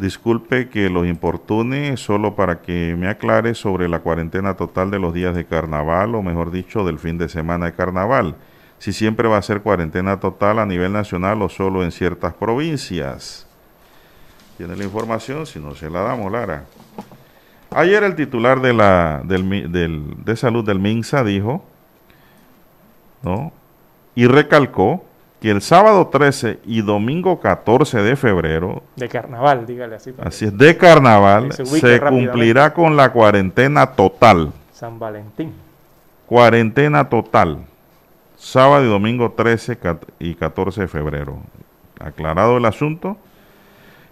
Disculpe 0.02 0.68
que 0.68 0.90
los 0.90 1.06
importune 1.06 1.96
solo 1.96 2.34
para 2.34 2.64
que 2.64 2.96
me 2.98 3.08
aclare 3.08 3.54
sobre 3.54 3.88
la 3.88 4.00
cuarentena 4.00 4.56
total 4.56 4.90
de 4.90 4.98
los 4.98 5.14
días 5.14 5.36
de 5.36 5.46
carnaval, 5.46 6.16
o 6.16 6.24
mejor 6.24 6.50
dicho, 6.50 6.84
del 6.84 6.98
fin 6.98 7.20
de 7.20 7.30
semana 7.30 7.68
de 7.68 7.74
carnaval. 7.74 8.34
Si 8.80 8.94
siempre 8.94 9.28
va 9.28 9.38
a 9.38 9.44
ser 9.44 9.62
cuarentena 9.62 10.20
total 10.20 10.58
a 10.58 10.66
nivel 10.66 10.92
nacional 10.92 11.44
o 11.44 11.50
solo 11.50 11.84
en 11.84 11.92
ciertas 11.92 12.34
provincias. 12.34 13.46
Tiene 14.58 14.76
la 14.76 14.86
información, 14.86 15.46
si 15.46 15.60
no 15.60 15.76
se 15.76 15.88
la 15.88 16.02
damos, 16.02 16.32
Lara. 16.32 16.66
Ayer 17.70 18.04
el 18.04 18.16
titular 18.16 18.60
de, 18.60 18.74
la, 18.74 19.22
del, 19.24 20.16
de 20.26 20.36
salud 20.36 20.66
del 20.66 20.80
MINSA 20.80 21.24
dijo, 21.24 21.64
¿no? 23.22 23.54
y 24.16 24.26
recalcó 24.26 25.06
que 25.42 25.50
el 25.50 25.64
sábado 25.64 26.08
13 26.08 26.60
y 26.66 26.84
domingo 26.84 27.40
14 27.40 28.04
de 28.04 28.16
febrero 28.16 28.84
de 28.96 29.10
carnaval, 29.10 29.66
dígale 29.66 29.96
así. 29.96 30.14
Así 30.24 30.46
es, 30.46 30.56
de 30.56 30.78
carnaval 30.78 31.52
se, 31.52 31.66
se 31.66 32.00
cumplirá 32.00 32.74
con 32.76 32.96
la 32.96 33.12
cuarentena 33.12 33.88
total. 33.88 34.54
San 34.72 35.00
Valentín. 35.00 35.52
Cuarentena 36.28 37.10
total. 37.10 37.58
Sábado 38.38 38.86
y 38.86 38.88
domingo 38.88 39.32
13 39.32 39.80
y 40.20 40.36
14 40.36 40.82
de 40.82 40.88
febrero. 40.88 41.40
Aclarado 42.00 42.58
el 42.58 42.66
asunto. 42.66 43.18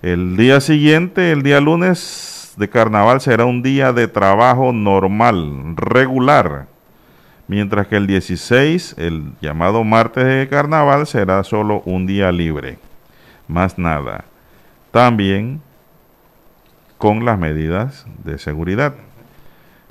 El 0.02 0.36
día 0.36 0.62
siguiente, 0.62 1.32
el 1.32 1.44
día 1.44 1.62
lunes 1.62 2.54
de 2.58 2.70
carnaval, 2.70 3.22
será 3.22 3.46
un 3.46 3.62
día 3.62 3.94
de 3.94 4.08
trabajo 4.08 4.74
normal, 4.74 5.76
regular 5.76 6.68
mientras 7.50 7.88
que 7.88 7.98
el 7.98 8.06
16, 8.06 8.96
el 9.00 9.34
llamado 9.42 9.84
martes 9.84 10.24
de 10.24 10.48
carnaval, 10.48 11.08
será 11.08 11.44
solo 11.44 11.82
un 11.84 12.06
día 12.06 12.32
libre, 12.32 12.78
más 13.48 13.78
nada. 13.78 14.24
También 14.92 15.60
con 17.00 17.26
las 17.26 17.40
medidas 17.40 18.06
de 18.24 18.38
seguridad. 18.38 18.94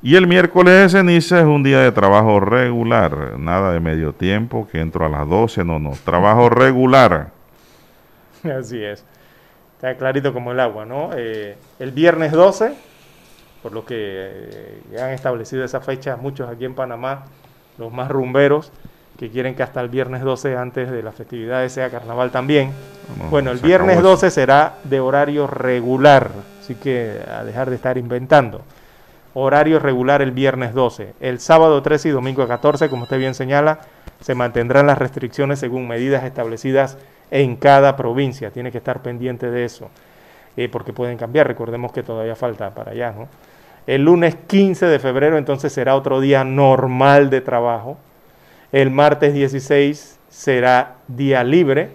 Y 0.02 0.14
el 0.14 0.28
miércoles 0.28 0.72
de 0.74 0.88
ceniza 1.00 1.40
es 1.40 1.46
un 1.46 1.64
día 1.64 1.80
de 1.80 1.90
trabajo 1.90 2.38
regular, 2.38 3.36
nada 3.40 3.72
de 3.72 3.80
medio 3.80 4.12
tiempo, 4.12 4.68
que 4.70 4.80
entro 4.80 5.04
a 5.04 5.08
las 5.08 5.28
12, 5.28 5.64
no, 5.64 5.80
no, 5.80 5.94
trabajo 6.04 6.48
regular. 6.50 7.30
Así 8.44 8.80
es, 8.80 9.04
está 9.74 9.96
clarito 9.96 10.32
como 10.32 10.52
el 10.52 10.60
agua, 10.60 10.86
¿no? 10.86 11.10
Eh, 11.16 11.56
el 11.80 11.90
viernes 11.90 12.30
12, 12.30 12.72
por 13.64 13.72
lo 13.72 13.84
que 13.84 13.96
eh, 13.96 14.80
han 15.02 15.10
establecido 15.10 15.64
esa 15.64 15.80
fecha 15.80 16.16
muchos 16.16 16.48
aquí 16.48 16.64
en 16.64 16.76
Panamá, 16.76 17.24
los 17.78 17.92
más 17.92 18.10
rumberos 18.10 18.72
que 19.18 19.30
quieren 19.30 19.54
que 19.54 19.64
hasta 19.64 19.80
el 19.80 19.88
viernes 19.88 20.22
12 20.22 20.56
antes 20.56 20.90
de 20.90 21.02
las 21.02 21.14
festividades 21.14 21.72
sea 21.72 21.90
carnaval 21.90 22.30
también. 22.30 22.72
bueno, 23.30 23.50
el 23.50 23.58
viernes 23.58 24.00
12 24.00 24.30
será 24.30 24.76
de 24.84 25.00
horario 25.00 25.46
regular, 25.46 26.30
así 26.60 26.76
que 26.76 27.20
a 27.28 27.42
dejar 27.42 27.68
de 27.68 27.76
estar 27.76 27.98
inventando. 27.98 28.62
Horario 29.34 29.78
regular 29.80 30.22
el 30.22 30.30
viernes 30.30 30.72
12. 30.72 31.14
El 31.20 31.40
sábado 31.40 31.82
13 31.82 32.08
y 32.08 32.12
domingo 32.12 32.46
14, 32.46 32.88
como 32.88 33.04
usted 33.04 33.18
bien 33.18 33.34
señala, 33.34 33.80
se 34.20 34.34
mantendrán 34.34 34.86
las 34.86 34.98
restricciones 34.98 35.58
según 35.58 35.88
medidas 35.88 36.24
establecidas 36.24 36.96
en 37.30 37.56
cada 37.56 37.96
provincia. 37.96 38.50
Tiene 38.50 38.70
que 38.70 38.78
estar 38.78 39.02
pendiente 39.02 39.50
de 39.50 39.64
eso, 39.64 39.90
eh, 40.56 40.68
porque 40.68 40.92
pueden 40.92 41.18
cambiar. 41.18 41.46
Recordemos 41.46 41.92
que 41.92 42.02
todavía 42.02 42.36
falta 42.36 42.70
para 42.70 42.92
allá, 42.92 43.12
¿no? 43.12 43.28
El 43.88 44.04
lunes 44.04 44.36
15 44.48 44.84
de 44.84 44.98
febrero 44.98 45.38
entonces 45.38 45.72
será 45.72 45.96
otro 45.96 46.20
día 46.20 46.44
normal 46.44 47.30
de 47.30 47.40
trabajo. 47.40 47.96
El 48.70 48.90
martes 48.90 49.32
16 49.32 50.18
será 50.28 50.96
día 51.08 51.42
libre 51.42 51.88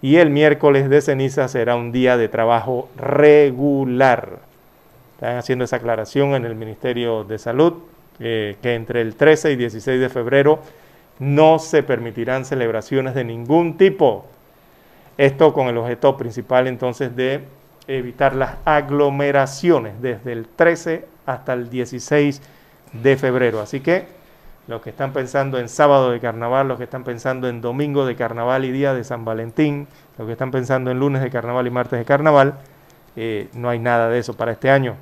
y 0.00 0.18
el 0.18 0.30
miércoles 0.30 0.88
de 0.88 1.00
ceniza 1.00 1.48
será 1.48 1.74
un 1.74 1.90
día 1.90 2.16
de 2.16 2.28
trabajo 2.28 2.88
regular. 2.96 4.38
Están 5.14 5.38
haciendo 5.38 5.64
esa 5.64 5.74
aclaración 5.74 6.36
en 6.36 6.44
el 6.44 6.54
Ministerio 6.54 7.24
de 7.24 7.36
Salud, 7.40 7.78
eh, 8.20 8.56
que 8.62 8.76
entre 8.76 9.00
el 9.00 9.16
13 9.16 9.50
y 9.50 9.56
16 9.56 10.00
de 10.00 10.08
febrero 10.08 10.60
no 11.18 11.58
se 11.58 11.82
permitirán 11.82 12.44
celebraciones 12.44 13.16
de 13.16 13.24
ningún 13.24 13.76
tipo. 13.76 14.24
Esto 15.18 15.52
con 15.52 15.66
el 15.66 15.78
objeto 15.78 16.16
principal 16.16 16.68
entonces 16.68 17.16
de 17.16 17.40
evitar 17.88 18.36
las 18.36 18.54
aglomeraciones 18.64 20.00
desde 20.00 20.30
el 20.30 20.46
13 20.46 21.18
hasta 21.34 21.52
el 21.52 21.70
16 21.70 22.42
de 22.92 23.16
febrero. 23.16 23.60
Así 23.60 23.80
que 23.80 24.06
los 24.66 24.82
que 24.82 24.90
están 24.90 25.12
pensando 25.12 25.58
en 25.58 25.68
sábado 25.68 26.10
de 26.10 26.20
carnaval, 26.20 26.68
los 26.68 26.78
que 26.78 26.84
están 26.84 27.04
pensando 27.04 27.48
en 27.48 27.60
domingo 27.60 28.06
de 28.06 28.14
carnaval 28.16 28.64
y 28.64 28.70
día 28.70 28.94
de 28.94 29.04
San 29.04 29.24
Valentín, 29.24 29.88
los 30.16 30.26
que 30.26 30.32
están 30.32 30.50
pensando 30.50 30.90
en 30.90 30.98
lunes 30.98 31.22
de 31.22 31.30
carnaval 31.30 31.66
y 31.66 31.70
martes 31.70 31.98
de 31.98 32.04
carnaval, 32.04 32.54
eh, 33.16 33.48
no 33.54 33.68
hay 33.68 33.78
nada 33.78 34.08
de 34.08 34.18
eso 34.18 34.34
para 34.34 34.52
este 34.52 34.70
año. 34.70 34.96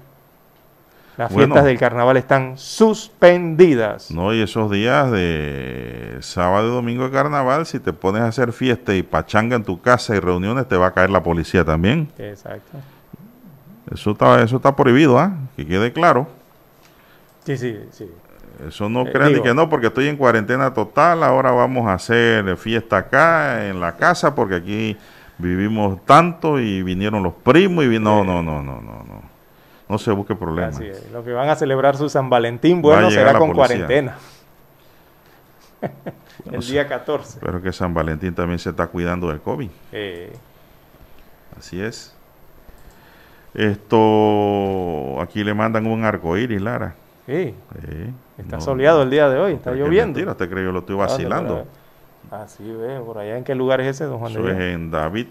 Las 1.18 1.34
fiestas 1.34 1.64
del 1.64 1.76
carnaval 1.78 2.16
están 2.16 2.56
suspendidas. 2.56 4.12
No, 4.12 4.32
y 4.32 4.40
esos 4.40 4.70
días 4.70 5.10
de 5.10 6.18
sábado 6.20 6.68
y 6.68 6.70
domingo 6.70 7.04
de 7.04 7.10
carnaval, 7.10 7.66
si 7.66 7.80
te 7.80 7.92
pones 7.92 8.22
a 8.22 8.28
hacer 8.28 8.52
fiesta 8.52 8.94
y 8.94 9.02
pachanga 9.02 9.56
en 9.56 9.64
tu 9.64 9.80
casa 9.80 10.14
y 10.14 10.20
reuniones, 10.20 10.68
te 10.68 10.76
va 10.76 10.86
a 10.86 10.92
caer 10.92 11.10
la 11.10 11.24
policía 11.24 11.64
también. 11.64 12.08
Exacto. 12.18 12.78
Eso 13.92 14.12
está, 14.12 14.42
eso 14.42 14.56
está 14.56 14.74
prohibido, 14.76 15.18
¿ah? 15.18 15.32
Que 15.56 15.66
quede 15.66 15.92
claro. 15.92 16.28
Sí, 17.44 17.56
sí, 17.56 17.78
sí. 17.90 18.10
Eso 18.66 18.88
no 18.88 19.02
eh, 19.02 19.12
crean 19.12 19.42
que 19.42 19.54
no, 19.54 19.68
porque 19.68 19.86
estoy 19.86 20.08
en 20.08 20.16
cuarentena 20.16 20.74
total, 20.74 21.22
ahora 21.22 21.52
vamos 21.52 21.86
a 21.86 21.94
hacer 21.94 22.56
fiesta 22.56 22.98
acá 22.98 23.68
en 23.68 23.80
la 23.80 23.96
casa, 23.96 24.34
porque 24.34 24.56
aquí 24.56 24.96
vivimos 25.38 26.04
tanto 26.04 26.58
y 26.58 26.82
vinieron 26.82 27.22
los 27.22 27.34
primos 27.34 27.84
y 27.84 27.98
no, 27.98 28.24
no, 28.24 28.42
no, 28.42 28.62
no, 28.62 28.80
no, 28.80 29.04
no. 29.04 29.38
No 29.88 29.96
se 29.96 30.10
busque 30.12 30.34
problemas. 30.34 30.74
Así 30.74 30.86
es. 30.86 31.10
Lo 31.12 31.24
que 31.24 31.32
van 31.32 31.48
a 31.48 31.56
celebrar 31.56 31.96
su 31.96 32.10
San 32.10 32.28
Valentín, 32.28 32.82
bueno, 32.82 33.10
será 33.10 33.38
con 33.38 33.54
cuarentena. 33.54 34.18
El 36.52 36.60
día 36.60 36.86
14. 36.86 37.38
Pero 37.40 37.62
que 37.62 37.72
San 37.72 37.94
Valentín 37.94 38.34
también 38.34 38.58
se 38.58 38.70
está 38.70 38.88
cuidando 38.88 39.28
del 39.28 39.40
COVID. 39.40 39.70
Así 41.56 41.80
es. 41.80 42.17
Esto, 43.54 45.20
aquí 45.20 45.42
le 45.42 45.54
mandan 45.54 45.86
un 45.86 46.04
arco 46.04 46.36
iris, 46.36 46.60
Lara. 46.60 46.94
Sí. 47.26 47.54
está 48.38 48.60
soleado 48.60 49.02
el 49.02 49.10
día 49.10 49.28
de 49.28 49.38
hoy, 49.38 49.52
está 49.54 49.72
lloviendo. 49.72 50.14
Mentira, 50.14 50.32
usted 50.32 50.48
cree 50.48 50.60
que 50.60 50.66
yo 50.66 50.72
lo 50.72 50.80
estoy 50.80 50.96
vacilando. 50.96 51.66
Así 52.30 52.70
ve, 52.70 53.00
por 53.00 53.18
allá 53.18 53.36
en 53.36 53.44
qué 53.44 53.54
lugar 53.54 53.80
es 53.80 53.88
ese, 53.88 54.04
don 54.04 54.18
Juan 54.18 54.32
Eso 54.32 54.48
es 54.48 54.58
en 54.58 54.90
David, 54.90 55.26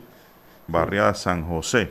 barriada 0.67 1.13
San 1.13 1.47
José. 1.47 1.89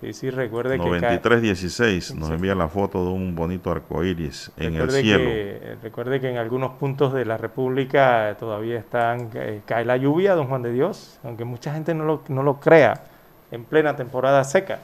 Sí, 0.00 0.12
sí, 0.12 0.30
recuerde 0.30 0.76
9316 0.76 2.14
nos 2.16 2.30
envía 2.30 2.54
la 2.54 2.68
foto 2.68 3.04
de 3.04 3.10
un 3.10 3.34
bonito 3.34 3.70
arco 3.70 4.04
iris 4.04 4.50
en 4.58 4.74
el 4.74 4.90
cielo. 4.90 5.24
Que, 5.24 5.76
recuerde 5.82 6.20
que 6.20 6.28
en 6.28 6.36
algunos 6.36 6.72
puntos 6.72 7.14
de 7.14 7.24
la 7.24 7.38
República 7.38 8.36
todavía 8.38 8.78
están 8.78 9.30
eh, 9.34 9.62
cae 9.64 9.84
la 9.84 9.96
lluvia, 9.96 10.34
don 10.34 10.46
Juan 10.48 10.62
de 10.62 10.72
Dios, 10.72 11.18
aunque 11.22 11.44
mucha 11.44 11.72
gente 11.72 11.94
no 11.94 12.04
lo, 12.04 12.22
no 12.28 12.42
lo 12.42 12.60
crea, 12.60 13.04
en 13.50 13.64
plena 13.64 13.96
temporada 13.96 14.44
seca 14.44 14.80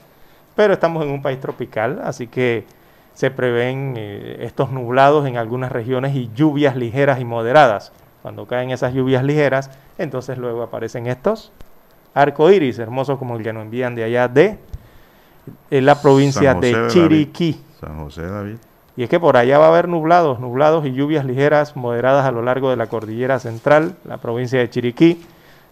pero 0.55 0.73
estamos 0.73 1.05
en 1.05 1.11
un 1.11 1.23
país 1.23 1.41
tropical, 1.41 2.01
así 2.05 2.27
que 2.27 2.65
se 3.15 3.31
prevén 3.31 3.95
eh, 3.97 4.39
estos 4.41 4.71
nublados 4.71 5.27
en 5.27 5.37
algunas 5.37 5.73
regiones 5.73 6.15
y 6.15 6.31
lluvias 6.35 6.77
ligeras 6.77 7.21
y 7.21 7.25
moderadas. 7.25 7.93
Cuando 8.23 8.47
caen 8.47 8.71
esas 8.71 8.93
lluvias 8.93 9.25
ligeras, 9.25 9.71
entonces 9.99 10.39
luego 10.39 10.63
aparecen 10.63 11.07
estos 11.07 11.53
arcoíris 12.15 12.79
hermosos 12.79 13.19
como 13.19 13.37
el 13.37 13.43
que 13.43 13.53
nos 13.53 13.63
envían 13.63 13.95
de 13.95 14.05
allá 14.05 14.29
de, 14.29 14.59
la 15.71 16.01
provincia 16.01 16.55
de, 16.55 16.89
Chiriquí. 16.89 17.61
San 17.81 17.99
José 17.99 18.23
David. 18.27 18.57
Y 18.97 19.05
es 19.05 19.09
que 19.09 19.21
por 19.21 19.37
allá 19.37 19.59
va 19.59 19.67
a 19.67 19.69
haber 19.69 19.89
nublados, 19.89 20.41
nublados 20.41 20.85
y 20.85 20.93
lluvias 20.93 21.25
ligeras 21.25 21.77
moderadas 21.77 22.27
a 22.27 22.33
lo 22.33 22.43
largo 22.43 22.71
de 22.71 22.77
la 22.77 22.89
cordillera 22.89 23.39
central, 23.39 23.97
la 24.05 24.19
provincia 24.19 24.59
de 24.59 24.69
Chiriquí. 24.69 25.25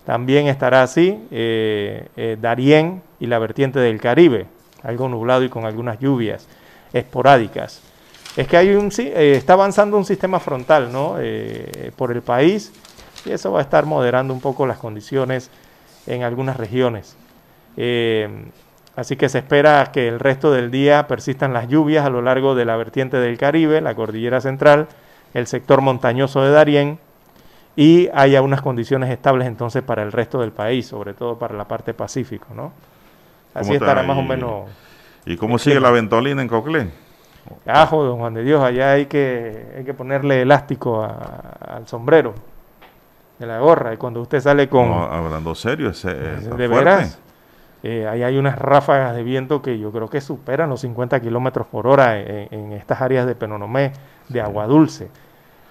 También 0.06 0.46
estará 0.46 0.82
así 0.82 1.22
eh, 1.30 2.08
eh, 2.16 2.38
Darién 2.40 3.02
y 3.20 3.26
la 3.26 3.38
vertiente 3.38 3.78
del 3.80 4.00
Caribe, 4.00 4.46
algo 4.82 5.08
nublado 5.08 5.44
y 5.44 5.48
con 5.48 5.64
algunas 5.64 5.98
lluvias 5.98 6.46
esporádicas. 6.92 7.82
Es 8.36 8.46
que 8.46 8.56
hay 8.56 8.74
un, 8.74 8.90
eh, 8.98 9.34
está 9.36 9.54
avanzando 9.54 9.96
un 9.96 10.04
sistema 10.04 10.38
frontal 10.38 10.92
¿no? 10.92 11.16
Eh, 11.18 11.90
por 11.96 12.12
el 12.12 12.22
país 12.22 12.72
y 13.24 13.30
eso 13.30 13.52
va 13.52 13.60
a 13.60 13.62
estar 13.62 13.86
moderando 13.86 14.32
un 14.32 14.40
poco 14.40 14.66
las 14.66 14.78
condiciones 14.78 15.50
en 16.06 16.22
algunas 16.22 16.56
regiones. 16.56 17.16
Eh, 17.76 18.28
así 18.96 19.16
que 19.16 19.28
se 19.28 19.38
espera 19.38 19.90
que 19.92 20.08
el 20.08 20.20
resto 20.20 20.52
del 20.52 20.70
día 20.70 21.06
persistan 21.06 21.52
las 21.52 21.68
lluvias 21.68 22.04
a 22.06 22.10
lo 22.10 22.22
largo 22.22 22.54
de 22.54 22.64
la 22.64 22.76
vertiente 22.76 23.18
del 23.18 23.38
Caribe, 23.38 23.80
la 23.80 23.94
cordillera 23.94 24.40
central, 24.40 24.88
el 25.34 25.46
sector 25.46 25.80
montañoso 25.80 26.42
de 26.42 26.50
Darién 26.50 26.98
y 27.76 28.08
haya 28.12 28.42
unas 28.42 28.60
condiciones 28.60 29.10
estables 29.10 29.46
entonces 29.46 29.82
para 29.82 30.02
el 30.02 30.10
resto 30.10 30.40
del 30.40 30.50
país, 30.50 30.86
sobre 30.86 31.14
todo 31.14 31.38
para 31.38 31.54
la 31.54 31.68
parte 31.68 31.94
pacífico, 31.94 32.46
¿no? 32.54 32.72
Así 33.54 33.74
estará 33.74 34.02
más 34.02 34.18
o 34.18 34.22
menos. 34.22 34.68
¿Y 35.26 35.36
cómo 35.36 35.58
sigue 35.58 35.80
la 35.80 35.90
ventolina 35.90 36.42
en 36.42 36.48
Coclé? 36.48 36.90
Ajo, 37.66 38.04
don 38.04 38.18
Juan 38.18 38.34
de 38.34 38.44
Dios, 38.44 38.62
allá 38.62 38.92
hay 38.92 39.06
que, 39.06 39.72
hay 39.76 39.84
que 39.84 39.94
ponerle 39.94 40.42
elástico 40.42 41.02
al 41.02 41.86
sombrero 41.86 42.34
de 43.38 43.46
la 43.46 43.58
gorra. 43.60 43.94
Y 43.94 43.96
cuando 43.96 44.20
usted 44.20 44.40
sale 44.40 44.68
con... 44.68 44.92
hablando 44.92 45.54
serio, 45.54 45.90
ese, 45.90 46.14
de 46.14 46.68
veras, 46.68 47.18
eh, 47.82 48.06
ahí 48.06 48.22
hay 48.22 48.36
unas 48.36 48.58
ráfagas 48.58 49.14
de 49.14 49.22
viento 49.22 49.62
que 49.62 49.78
yo 49.78 49.92
creo 49.92 50.08
que 50.08 50.20
superan 50.20 50.68
los 50.68 50.80
50 50.80 51.20
kilómetros 51.20 51.66
por 51.66 51.86
hora 51.86 52.18
en, 52.18 52.72
estas 52.72 53.00
áreas 53.00 53.26
de 53.26 53.34
Penonomé, 53.34 53.92
de 54.28 54.40
agua 54.40 54.66
dulce. 54.66 55.08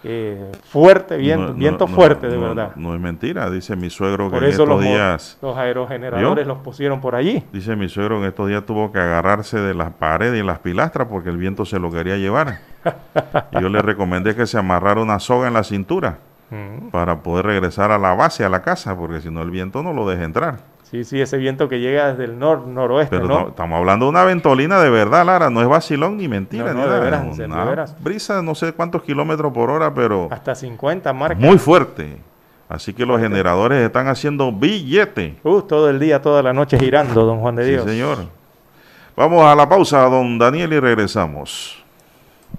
Eh, 0.04 0.52
fuerte, 0.64 1.18
viento, 1.18 1.54
viento 1.54 1.88
fuerte, 1.88 2.28
de 2.28 2.38
verdad. 2.38 2.72
No, 2.76 2.94
es 2.94 3.02
mentira, 3.02 3.50
dice 3.50 3.76
mi 3.76 3.90
suegro 3.90 4.30
que 4.30 4.38
en 4.38 4.44
estos 4.46 4.68
los, 4.68 4.82
días... 4.82 5.38
Los 5.42 5.58
aerogeneradores 5.58 6.46
los 6.46 6.60
pusieron 6.60 7.02
por 7.02 7.16
allí. 7.16 7.44
Dice 7.52 7.76
mi 7.76 7.90
suegro 7.90 8.18
que 8.18 8.24
en 8.24 8.30
estos 8.30 8.48
días 8.48 8.66
tuvo 8.66 8.92
que 8.92 9.00
agarrarse 9.00 9.60
de 9.60 9.74
las 9.74 9.92
paredes 9.92 10.42
y 10.42 10.46
las 10.46 10.60
pilastras 10.60 11.08
porque 11.08 11.30
el 11.30 11.38
viento 11.38 11.66
se 11.66 11.80
lo 11.80 11.92
quería 11.92 12.18
llevar. 12.18 12.60
y 13.52 13.60
yo 13.60 13.70
le 13.70 13.82
recomendé 13.82 14.36
que 14.36 14.46
se 14.46 14.58
amarrara 14.58 15.02
una 15.02 15.20
soga 15.20 15.48
en 15.48 15.56
la 15.56 15.64
cintura 15.64 16.20
mm. 16.52 16.90
para 16.90 17.24
poder 17.24 17.48
regresar 17.48 17.92
a 17.92 17.98
la 17.98 18.14
base, 18.14 18.46
a 18.46 18.50
la 18.50 18.62
casa, 18.62 18.96
porque 18.96 19.20
si 19.22 19.32
no 19.32 19.42
el 19.42 19.50
viento 19.50 19.82
no 19.82 19.94
lo 19.94 20.08
deja 20.08 20.24
entrar. 20.24 20.77
Sí, 20.90 21.04
sí, 21.04 21.20
ese 21.20 21.36
viento 21.36 21.68
que 21.68 21.82
llega 21.82 22.14
desde 22.14 22.24
el 22.24 22.40
nor 22.40 22.66
noroeste, 22.66 23.20
Pero 23.20 23.50
estamos 23.50 23.78
hablando 23.78 24.06
de 24.06 24.10
una 24.12 24.24
ventolina 24.24 24.80
de 24.80 24.90
verdad, 24.90 25.26
Lara, 25.26 25.50
no 25.50 25.62
es 25.62 25.68
vacilón 25.68 26.16
ni 26.16 26.30
mentira. 26.30 26.74
No, 26.74 26.88
de, 26.88 27.00
veras, 27.02 27.38
de 27.38 27.48
veras. 27.48 28.02
Brisa 28.02 28.42
no 28.42 28.56
sé 28.56 28.72
cuántos 28.72 29.04
kilómetros 29.04 29.52
por 29.52 29.70
hora, 29.70 29.94
pero... 29.94 30.30
Hasta 30.32 30.56
50 30.56 31.12
marcas. 31.12 31.40
Muy 31.40 31.58
fuerte. 31.58 32.18
Así 32.70 32.94
que 32.94 33.06
los 33.06 33.20
generadores 33.20 33.86
están 33.86 34.08
haciendo 34.08 34.50
billete. 34.54 35.36
Uh, 35.44 35.62
todo 35.62 35.90
el 35.90 36.00
día, 36.00 36.22
toda 36.22 36.42
la 36.42 36.54
noche 36.54 36.80
girando, 36.80 37.26
don 37.26 37.40
Juan 37.40 37.58
de 37.58 37.66
Dios. 37.66 37.84
Sí, 37.84 37.90
señor. 37.90 38.20
Vamos 39.18 39.44
a 39.46 39.56
la 39.56 39.68
pausa, 39.68 40.04
don 40.04 40.38
Daniel, 40.38 40.72
y 40.72 40.80
regresamos. 40.80 41.84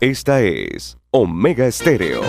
Esta 0.00 0.42
es 0.42 0.98
Omega 1.10 1.66
Estéreo. 1.66 2.20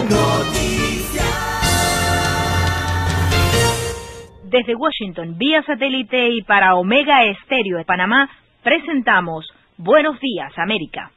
Desde 4.50 4.74
Washington, 4.74 5.38
vía 5.38 5.62
satélite 5.62 6.30
y 6.30 6.42
para 6.42 6.74
Omega 6.74 7.24
Estéreo 7.24 7.78
de 7.78 7.86
Panamá, 7.86 8.28
presentamos 8.64 9.46
Buenos 9.78 10.20
Días, 10.20 10.52
América. 10.58 11.12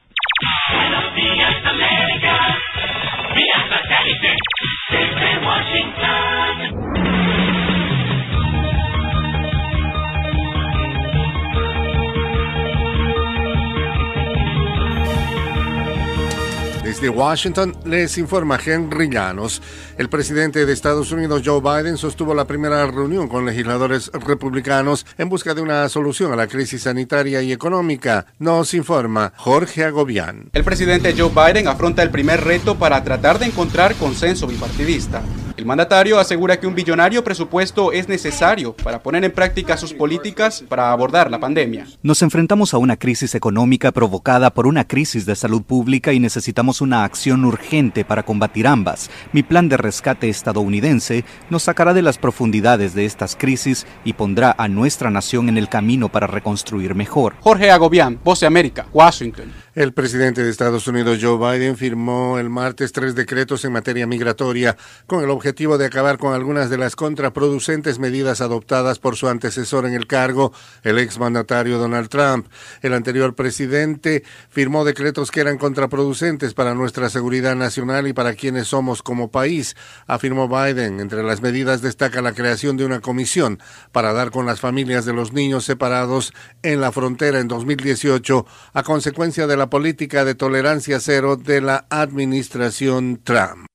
Buenos 0.71 1.15
días, 1.15 1.52
Desde 17.03 17.19
Washington 17.19 17.77
les 17.85 18.17
informa 18.17 18.61
Henry 18.65 19.11
Llanos. 19.11 19.61
El 19.99 20.09
presidente 20.09 20.65
de 20.65 20.73
Estados 20.73 21.11
Unidos, 21.11 21.43
Joe 21.45 21.61
Biden, 21.61 21.97
sostuvo 21.97 22.33
la 22.33 22.47
primera 22.47 22.87
reunión 22.87 23.27
con 23.27 23.45
legisladores 23.45 24.09
republicanos 24.13 25.05
en 25.19 25.29
busca 25.29 25.53
de 25.53 25.63
una 25.63 25.89
solución 25.89 26.33
a 26.33 26.37
la 26.37 26.47
crisis 26.47 26.83
sanitaria 26.83 27.43
y 27.43 27.51
económica. 27.51 28.27
Nos 28.39 28.73
informa 28.73 29.33
Jorge 29.35 29.83
Agobián. 29.83 30.51
El 30.53 30.63
presidente 30.63 31.13
Joe 31.19 31.33
Biden 31.35 31.67
afronta 31.67 32.05
el 32.05 32.11
primer 32.11 32.45
reto 32.45 32.79
para 32.79 33.03
tratar 33.03 33.41
de 33.41 33.47
encontrar 33.47 33.97
consenso 33.97 34.47
bipartidista. 34.47 35.23
El 35.63 35.67
mandatario 35.67 36.19
asegura 36.19 36.59
que 36.59 36.67
un 36.67 36.75
billonario 36.75 37.23
presupuesto 37.23 37.93
es 37.93 38.09
necesario 38.09 38.75
para 38.75 39.01
poner 39.01 39.23
en 39.23 39.31
práctica 39.31 39.77
sus 39.77 39.95
políticas 39.95 40.65
para 40.69 40.91
abordar 40.91 41.31
la 41.31 41.39
pandemia. 41.39 41.87
Nos 42.03 42.21
enfrentamos 42.23 42.75
a 42.75 42.79
una 42.79 42.97
crisis 42.97 43.37
económica 43.37 43.93
provocada 43.93 44.53
por 44.53 44.67
una 44.67 44.89
crisis 44.89 45.25
de 45.25 45.37
salud 45.37 45.63
pública 45.63 46.13
y 46.13 46.19
necesitamos 46.19 46.81
una 46.81 47.05
acción 47.05 47.45
urgente 47.45 48.05
para 48.05 48.25
combatir 48.25 48.67
ambas. 48.67 49.09
Mi 49.31 49.45
plan 49.45 49.69
de 49.69 49.77
rescate 49.77 50.29
estadounidense 50.29 51.25
nos 51.49 51.63
sacará 51.63 51.95
de 51.95 52.03
las 52.03 52.19
profundidades 52.19 52.95
de 52.95 53.05
estas 53.05 53.37
crisis 53.37 53.87
y 54.05 54.15
pondrá 54.15 54.57
a 54.59 54.67
nuestra 54.67 55.11
nación 55.13 55.49
en 55.49 55.59
el 55.59 55.69
camino 55.69 56.09
para 56.09 56.27
reconstruir 56.27 56.97
mejor. 56.97 57.37
Jorge 57.39 57.71
Agobián, 57.71 58.19
Voz 58.25 58.41
de 58.41 58.49
América, 58.49 58.87
Washington. 58.93 59.53
El 59.75 59.95
presidente 59.95 60.45
de 60.45 60.51
Estados 60.51 60.87
Unidos, 60.87 61.19
Joe 61.23 61.39
Biden, 61.39 61.79
firmó 61.79 62.39
el 62.39 62.51
martes 62.51 62.93
tres 62.93 63.15
decretos 63.15 63.65
en 63.65 63.73
materia 63.73 64.07
migratoria 64.07 64.77
con 65.07 65.25
el 65.25 65.31
objetivo 65.31 65.79
de 65.79 65.87
acabar 65.87 66.19
con 66.19 66.35
algunas 66.35 66.69
de 66.69 66.77
las 66.77 66.95
contraproducentes 66.95 67.99
medidas 67.99 68.43
adoptadas 68.43 68.99
por 68.99 69.17
su 69.17 69.29
antecesor 69.29 69.87
en 69.87 69.95
el 69.95 70.07
cargo, 70.07 70.53
el 70.83 70.99
exmandatario 70.99 71.79
Donald 71.79 72.11
Trump. 72.11 72.49
El 72.83 72.93
anterior 72.93 73.35
presidente 73.35 74.25
firmó 74.51 74.85
decretos 74.85 75.31
que 75.31 75.41
eran 75.41 75.57
contraproducentes 75.57 76.53
para 76.53 76.75
nuestra 76.75 77.09
seguridad 77.09 77.57
nacional 77.57 78.07
y 78.07 78.13
para 78.13 78.35
quienes 78.35 78.69
somos 78.69 79.03
como 79.03 79.31
país, 79.31 79.75
afirmó 80.07 80.49
Biden. 80.49 81.01
Entre 81.01 81.23
las 81.23 81.41
medidas 81.41 81.81
destaca 81.81 82.21
la 82.21 82.35
creación 82.35 82.77
de 82.77 82.85
una 82.85 83.01
comisión 83.01 83.59
para 83.91 84.13
dar 84.13 84.33
con 84.33 84.45
las 84.45 84.61
familias 84.61 85.07
de 85.07 85.15
los 85.15 85.33
niños 85.33 85.65
separados 85.65 86.35
en 86.63 86.83
la 86.83 86.93
frontera 86.93 87.41
en 87.41 87.49
2018 87.49 88.45
a 88.75 88.83
consecuencia 88.83 89.47
de 89.47 89.57
la 89.57 89.62
la 89.63 89.71
política 89.71 90.25
de 90.25 90.35
tolerancia 90.35 90.99
cero 90.99 91.37
de 91.37 91.61
la 91.61 91.87
administración 91.89 93.21
Trump. 93.23 93.72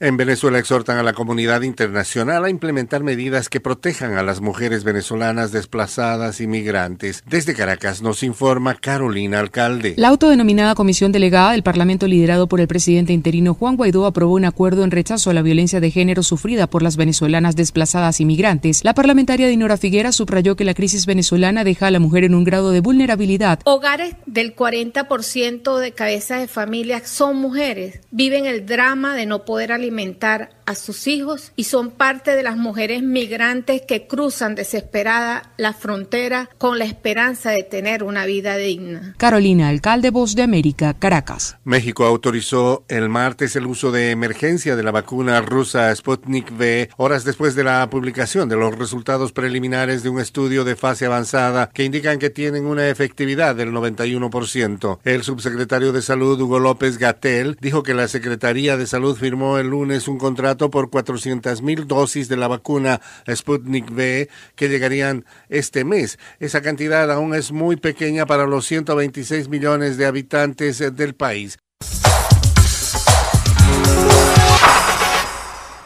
En 0.00 0.16
Venezuela 0.16 0.58
exhortan 0.58 0.96
a 0.96 1.02
la 1.02 1.12
comunidad 1.12 1.62
internacional 1.62 2.44
a 2.44 2.50
implementar 2.50 3.02
medidas 3.02 3.50
que 3.50 3.60
protejan 3.60 4.14
a 4.14 4.22
las 4.22 4.40
mujeres 4.40 4.84
venezolanas 4.84 5.52
desplazadas 5.52 6.40
y 6.40 6.46
migrantes. 6.46 7.22
Desde 7.28 7.54
Caracas 7.54 8.00
nos 8.00 8.22
informa 8.22 8.74
Carolina 8.74 9.38
Alcalde. 9.38 9.94
La 9.98 10.08
autodenominada 10.08 10.74
Comisión 10.74 11.12
Delegada 11.12 11.52
del 11.52 11.62
Parlamento 11.62 12.08
liderado 12.08 12.48
por 12.48 12.60
el 12.60 12.68
presidente 12.68 13.12
interino 13.12 13.52
Juan 13.52 13.76
Guaidó 13.76 14.06
aprobó 14.06 14.34
un 14.34 14.46
acuerdo 14.46 14.82
en 14.82 14.90
rechazo 14.90 15.28
a 15.28 15.34
la 15.34 15.42
violencia 15.42 15.78
de 15.78 15.90
género 15.90 16.22
sufrida 16.22 16.66
por 16.66 16.82
las 16.82 16.96
venezolanas 16.96 17.54
desplazadas 17.54 18.18
y 18.18 18.24
migrantes. 18.24 18.84
La 18.84 18.94
parlamentaria 18.94 19.46
Dinora 19.46 19.76
Figuera 19.76 20.10
subrayó 20.10 20.56
que 20.56 20.64
la 20.64 20.74
crisis 20.74 21.04
venezolana 21.04 21.64
deja 21.64 21.88
a 21.88 21.90
la 21.90 22.00
mujer 22.00 22.24
en 22.24 22.34
un 22.34 22.44
grado 22.44 22.70
de 22.70 22.80
vulnerabilidad. 22.80 23.60
Hogares 23.64 24.16
del 24.24 24.56
40% 24.56 25.78
de 25.78 25.92
cabezas 25.92 26.40
de 26.40 26.48
familias 26.48 27.08
son 27.08 27.36
mujeres. 27.36 28.00
Viven 28.10 28.46
el 28.46 28.64
drama 28.64 29.14
de 29.14 29.26
no 29.26 29.44
poder 29.44 29.70
alimentar 29.82 30.50
a 30.64 30.74
sus 30.74 31.06
hijos 31.06 31.52
y 31.56 31.64
son 31.64 31.90
parte 31.90 32.36
de 32.36 32.42
las 32.42 32.56
mujeres 32.56 33.02
migrantes 33.02 33.82
que 33.86 34.06
cruzan 34.06 34.54
desesperada 34.54 35.50
la 35.56 35.72
frontera 35.72 36.48
con 36.58 36.78
la 36.78 36.84
esperanza 36.84 37.50
de 37.50 37.64
tener 37.64 38.04
una 38.04 38.26
vida 38.26 38.56
digna. 38.56 39.14
Carolina, 39.18 39.68
alcalde 39.68 40.10
Voz 40.10 40.34
de 40.36 40.42
América, 40.42 40.94
Caracas. 40.94 41.56
México 41.64 42.04
autorizó 42.04 42.84
el 42.88 43.08
martes 43.08 43.56
el 43.56 43.66
uso 43.66 43.90
de 43.90 44.10
emergencia 44.10 44.76
de 44.76 44.82
la 44.82 44.92
vacuna 44.92 45.40
rusa 45.40 45.94
Sputnik 45.94 46.52
V 46.52 46.90
horas 46.96 47.24
después 47.24 47.54
de 47.54 47.64
la 47.64 47.88
publicación 47.90 48.48
de 48.48 48.56
los 48.56 48.78
resultados 48.78 49.32
preliminares 49.32 50.02
de 50.02 50.10
un 50.10 50.20
estudio 50.20 50.64
de 50.64 50.76
fase 50.76 51.06
avanzada 51.06 51.70
que 51.74 51.84
indican 51.84 52.18
que 52.18 52.30
tienen 52.30 52.66
una 52.66 52.88
efectividad 52.88 53.56
del 53.56 53.72
91%. 53.72 54.98
El 55.04 55.22
subsecretario 55.22 55.92
de 55.92 56.02
Salud, 56.02 56.40
Hugo 56.40 56.60
López 56.60 56.98
Gatel, 56.98 57.56
dijo 57.60 57.82
que 57.82 57.94
la 57.94 58.08
Secretaría 58.08 58.76
de 58.76 58.86
Salud 58.86 59.16
firmó 59.16 59.58
el 59.58 59.71
lunes 59.72 60.06
un 60.06 60.18
contrato 60.18 60.70
por 60.70 60.90
400 60.90 61.62
mil 61.62 61.88
dosis 61.88 62.28
de 62.28 62.36
la 62.36 62.46
vacuna 62.46 63.00
Sputnik 63.26 63.90
V 63.90 64.28
que 64.54 64.68
llegarían 64.68 65.24
este 65.48 65.84
mes. 65.84 66.18
Esa 66.40 66.60
cantidad 66.60 67.10
aún 67.10 67.34
es 67.34 67.52
muy 67.52 67.76
pequeña 67.76 68.26
para 68.26 68.46
los 68.46 68.66
126 68.66 69.48
millones 69.48 69.96
de 69.96 70.06
habitantes 70.06 70.78
del 70.94 71.14
país. 71.14 71.58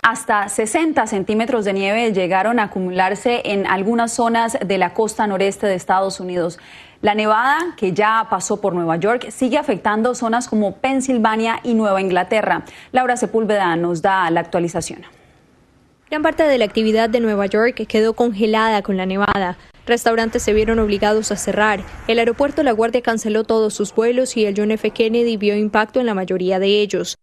Hasta 0.09 0.49
60 0.49 1.05
centímetros 1.09 1.65
de 1.65 1.73
nieve 1.73 2.13
llegaron 2.13 2.61
a 2.61 2.67
acumularse 2.67 3.43
en 3.45 3.67
algunas 3.67 4.13
zonas 4.13 4.57
de 4.65 4.79
la 4.79 4.95
costa 4.95 5.27
noreste 5.27 5.67
de 5.67 5.75
Estados 5.75 6.21
Unidos. 6.21 6.61
La 7.03 7.17
nevada, 7.17 7.75
que 7.77 7.93
ya 7.93 8.25
pasó 8.31 8.61
por 8.61 8.73
Nueva 8.73 8.99
York, 8.99 9.31
sigue 9.31 9.59
afectando 9.59 10.15
zonas 10.15 10.47
como 10.47 10.77
Pensilvania 10.77 11.59
y 11.65 11.75
Nueva 11.75 12.01
Inglaterra. 12.01 12.65
Laura 12.93 13.17
Sepúlveda 13.17 13.75
nos 13.75 14.01
da 14.01 14.31
la 14.31 14.39
actualización. 14.39 15.03
Gran 16.09 16.23
parte 16.23 16.45
de 16.45 16.59
la 16.59 16.67
actividad 16.67 17.11
de 17.11 17.19
Nueva 17.19 17.47
York 17.47 17.85
quedó 17.89 18.13
congelada 18.13 18.83
con 18.83 18.97
la 18.97 19.07
nevada. 19.07 19.59
Restaurantes 19.87 20.41
se 20.41 20.53
vieron 20.53 20.79
obligados 20.79 21.33
a 21.33 21.37
cerrar. 21.37 21.81
El 22.07 22.21
aeropuerto 22.21 22.63
La 22.63 22.71
Guardia 22.71 23.03
canceló 23.03 23.43
todos 23.43 23.75
sus 23.75 23.93
vuelos 23.93 24.37
y 24.37 24.47
el 24.47 24.55
John 24.57 24.71
F. 24.71 24.89
Kennedy 24.91 25.37
vio 25.37 25.57
impacto 25.57 25.99
en 25.99 26.07
la 26.07 26.15
mayoría 26.15 26.61
de 26.61 26.81
ellos. 26.81 27.19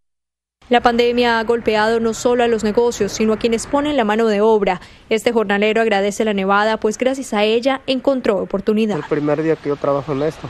La 0.73 0.81
pandemia 0.81 1.37
ha 1.37 1.43
golpeado 1.43 1.99
no 1.99 2.15
solo 2.15 2.43
a 2.43 2.47
los 2.47 2.63
negocios, 2.63 3.11
sino 3.11 3.33
a 3.33 3.37
quienes 3.37 3.67
ponen 3.67 3.95
la 3.95 4.05
mano 4.05 4.25
de 4.25 4.41
obra. 4.41 4.81
Este 5.07 5.31
jornalero 5.31 5.81
agradece 5.81 6.25
la 6.25 6.33
nevada, 6.33 6.77
pues 6.77 6.97
gracias 6.97 7.31
a 7.35 7.43
ella 7.43 7.81
encontró 7.85 8.37
oportunidad. 8.37 8.97
El 8.97 9.03
primer 9.03 9.43
día 9.43 9.55
que 9.55 9.69
yo 9.69 9.75
trabajo 9.75 10.13
en 10.13 10.23
esto. 10.23 10.49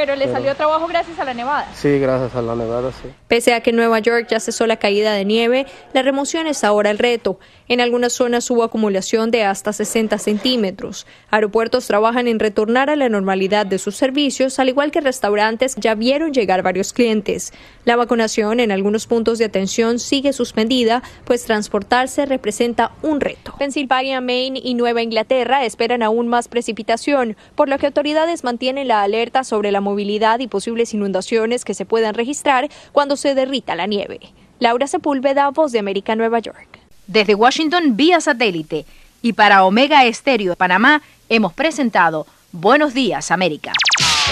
Pero 0.00 0.16
le 0.16 0.24
Pero- 0.24 0.32
salió 0.38 0.54
trabajo 0.56 0.86
gracias 0.86 1.18
a 1.18 1.24
la 1.26 1.34
nevada. 1.34 1.68
Sí, 1.74 1.98
gracias 1.98 2.34
a 2.34 2.40
la 2.40 2.54
nevada, 2.54 2.90
sí. 2.90 3.10
Pese 3.28 3.52
a 3.52 3.60
que 3.60 3.68
en 3.68 3.76
Nueva 3.76 3.98
York 3.98 4.28
ya 4.30 4.40
cesó 4.40 4.66
la 4.66 4.78
caída 4.78 5.12
de 5.12 5.26
nieve, 5.26 5.66
la 5.92 6.00
remoción 6.00 6.46
es 6.46 6.64
ahora 6.64 6.90
el 6.90 6.96
reto. 6.96 7.38
En 7.68 7.82
algunas 7.82 8.14
zonas 8.14 8.50
hubo 8.50 8.64
acumulación 8.64 9.30
de 9.30 9.44
hasta 9.44 9.74
60 9.74 10.16
centímetros. 10.16 11.06
Aeropuertos 11.30 11.86
trabajan 11.86 12.28
en 12.28 12.38
retornar 12.40 12.88
a 12.88 12.96
la 12.96 13.10
normalidad 13.10 13.66
de 13.66 13.78
sus 13.78 13.94
servicios, 13.94 14.58
al 14.58 14.70
igual 14.70 14.90
que 14.90 15.02
restaurantes 15.02 15.76
ya 15.76 15.94
vieron 15.94 16.32
llegar 16.32 16.62
varios 16.62 16.94
clientes. 16.94 17.52
La 17.84 17.96
vacunación 17.96 18.58
en 18.58 18.72
algunos 18.72 19.06
puntos 19.06 19.38
de 19.38 19.44
atención 19.44 19.98
sigue 19.98 20.32
suspendida, 20.32 21.02
pues 21.26 21.44
transportarse 21.44 22.24
representa 22.24 22.92
un 23.02 23.20
reto. 23.20 23.54
Pensilvania, 23.58 24.20
Maine 24.22 24.60
y 24.64 24.74
Nueva 24.74 25.02
Inglaterra 25.02 25.64
esperan 25.66 26.02
aún 26.02 26.26
más 26.26 26.48
precipitación, 26.48 27.36
por 27.54 27.68
lo 27.68 27.76
que 27.78 27.86
autoridades 27.86 28.44
mantienen 28.44 28.88
la 28.88 29.02
alerta 29.02 29.44
sobre 29.44 29.70
la 29.70 29.80
movilidad 29.90 30.38
y 30.40 30.46
posibles 30.46 30.94
inundaciones 30.94 31.64
que 31.64 31.74
se 31.74 31.84
puedan 31.84 32.14
registrar 32.14 32.68
cuando 32.92 33.16
se 33.16 33.34
derrita 33.34 33.74
la 33.74 33.86
nieve. 33.86 34.20
Laura 34.60 34.86
Sepúlveda, 34.86 35.50
Voz 35.50 35.72
de 35.72 35.78
América, 35.78 36.14
Nueva 36.14 36.38
York. 36.38 36.78
Desde 37.06 37.34
Washington 37.34 37.96
vía 37.96 38.20
satélite 38.20 38.86
y 39.20 39.32
para 39.32 39.64
Omega 39.64 40.04
Estéreo 40.04 40.50
de 40.50 40.56
Panamá 40.56 41.02
hemos 41.28 41.52
presentado 41.52 42.26
Buenos 42.52 42.94
Días 42.94 43.30
América. 43.30 43.72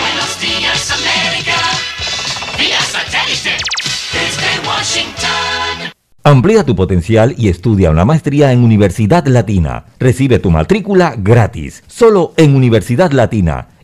Buenos 0.01 0.41
días, 0.41 0.91
América. 0.93 1.57
Vía 2.59 2.81
satélite. 2.81 3.57
Desde 4.13 4.69
Washington. 4.69 5.93
Amplía 6.25 6.65
tu 6.65 6.77
potencial 6.77 7.35
y 7.39 7.49
estudia 7.49 7.91
una 7.91 8.05
maestría 8.05 8.53
en 8.53 8.63
Universidad 8.63 9.27
Latina. 9.27 9.87
Recibe 9.99 10.39
tu 10.39 10.51
matrícula 10.51 11.15
gratis, 11.17 11.83
solo 11.87 12.33
en 12.37 12.55
Universidad 12.55 13.13
Latina. 13.13 13.69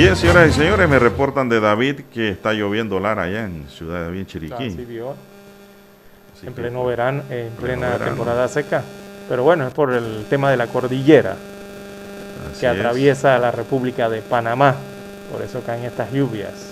Bien, 0.00 0.16
señoras 0.16 0.48
y 0.48 0.52
señores, 0.54 0.88
me 0.88 0.98
reportan 0.98 1.50
de 1.50 1.60
David 1.60 2.00
que 2.10 2.30
está 2.30 2.54
lloviendo 2.54 2.98
Lara 2.98 3.24
allá 3.24 3.44
en 3.44 3.68
Ciudad 3.68 3.98
de 3.98 4.04
David, 4.04 4.24
Chiriquí. 4.24 4.68
Así 4.68 4.84
vio. 4.86 5.10
Así 6.34 6.46
en 6.46 6.54
pleno 6.54 6.86
verano, 6.86 7.22
en 7.28 7.50
plena 7.50 7.90
verano. 7.90 8.06
temporada 8.06 8.48
seca. 8.48 8.82
Pero 9.28 9.42
bueno, 9.42 9.68
es 9.68 9.74
por 9.74 9.92
el 9.92 10.24
tema 10.30 10.50
de 10.50 10.56
la 10.56 10.68
cordillera 10.68 11.36
Así 12.50 12.60
que 12.60 12.66
es. 12.66 12.72
atraviesa 12.72 13.38
la 13.38 13.50
República 13.50 14.08
de 14.08 14.22
Panamá. 14.22 14.74
Por 15.30 15.42
eso 15.42 15.60
caen 15.66 15.84
estas 15.84 16.10
lluvias. 16.10 16.69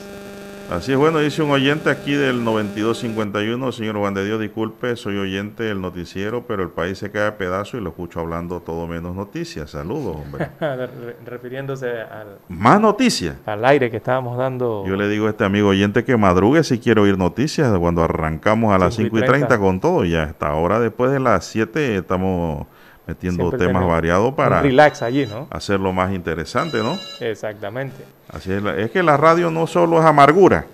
Así 0.71 0.93
es, 0.93 0.99
bueno, 0.99 1.19
dice 1.21 1.43
un 1.43 1.51
oyente 1.51 1.89
aquí 1.89 2.13
del 2.13 2.45
9251, 2.45 3.73
señor 3.73 3.97
Juan 3.97 4.13
de 4.13 4.23
Dios, 4.27 4.39
disculpe, 4.39 4.97
soy 4.97 5.17
oyente 5.17 5.63
del 5.63 5.81
noticiero, 5.81 6.45
pero 6.47 6.63
el 6.63 6.69
país 6.69 6.99
se 6.99 7.11
cae 7.11 7.27
a 7.27 7.39
pedazos 7.39 7.81
y 7.81 7.83
lo 7.83 7.89
escucho 7.89 8.21
hablando 8.21 8.61
todo 8.61 8.87
menos 8.87 9.17
noticias. 9.17 9.71
Saludos, 9.71 10.17
hombre. 10.17 10.51
Re- 10.61 11.17
Refiriéndose 11.25 11.89
al, 12.03 12.37
Más 12.51 12.79
noticias. 12.83 13.37
al 13.47 13.65
aire 13.65 13.91
que 13.91 13.97
estábamos 13.97 14.37
dando. 14.37 14.85
Yo 14.87 14.95
le 14.97 15.09
digo 15.09 15.27
a 15.27 15.31
este 15.31 15.45
amigo 15.45 15.69
oyente 15.69 16.05
que 16.05 16.19
madrugue 16.19 16.63
si 16.63 16.79
quiere 16.79 17.01
oír 17.01 17.17
noticias 17.17 17.73
cuando 17.79 18.05
arrancamos 18.05 18.75
a 18.75 18.79
las 18.79 18.95
5 18.95 19.19
y 19.21 19.23
30 19.23 19.59
con 19.59 19.81
todo. 19.81 20.05
Ya 20.05 20.25
hasta 20.25 20.49
ahora, 20.49 20.81
después 20.81 21.11
de 21.11 21.21
las 21.21 21.47
7, 21.47 21.97
estamos 21.97 22.67
metiendo 23.09 23.49
Siempre 23.49 23.67
temas 23.67 23.87
variados 23.87 24.29
un 24.29 24.37
para 24.37 24.61
relax 24.61 25.01
allí, 25.01 25.27
¿no? 25.27 25.49
hacerlo 25.51 25.95
más 25.95 26.13
interesante, 26.13 26.83
¿no? 26.83 26.99
Exactamente. 27.21 28.05
Así 28.29 28.53
es, 28.53 28.91
que 28.91 29.03
la 29.03 29.17
radio 29.17 29.51
no 29.51 29.67
solo 29.67 29.99
es 29.99 30.05
amargura. 30.05 30.67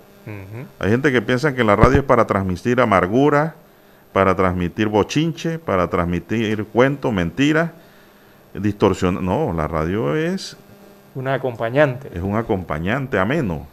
Hay 0.79 0.89
gente 0.89 1.11
que 1.11 1.21
piensa 1.21 1.55
que 1.55 1.63
la 1.63 1.75
radio 1.75 1.99
es 1.99 2.03
para 2.03 2.27
transmitir 2.27 2.81
amargura, 2.81 3.55
para 4.11 4.35
transmitir 4.35 4.87
bochinche, 4.87 5.59
para 5.59 5.87
transmitir 5.87 6.65
cuentos, 6.65 7.13
mentiras, 7.13 7.71
distorsión. 8.53 9.23
No, 9.23 9.53
la 9.53 9.67
radio 9.67 10.15
es, 10.15 10.57
Una 11.13 11.35
acompañante. 11.35 12.09
es 12.13 12.21
un 12.21 12.35
acompañante 12.35 13.17
ameno 13.17 13.67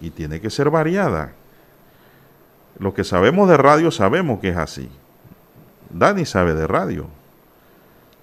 y 0.00 0.10
tiene 0.10 0.40
que 0.40 0.50
ser 0.50 0.70
variada. 0.70 1.32
Lo 2.78 2.92
que 2.94 3.02
sabemos 3.02 3.48
de 3.48 3.56
radio 3.56 3.90
sabemos 3.90 4.40
que 4.40 4.50
es 4.50 4.56
así. 4.56 4.88
Dani 5.90 6.24
sabe 6.26 6.54
de 6.54 6.66
radio. 6.66 7.06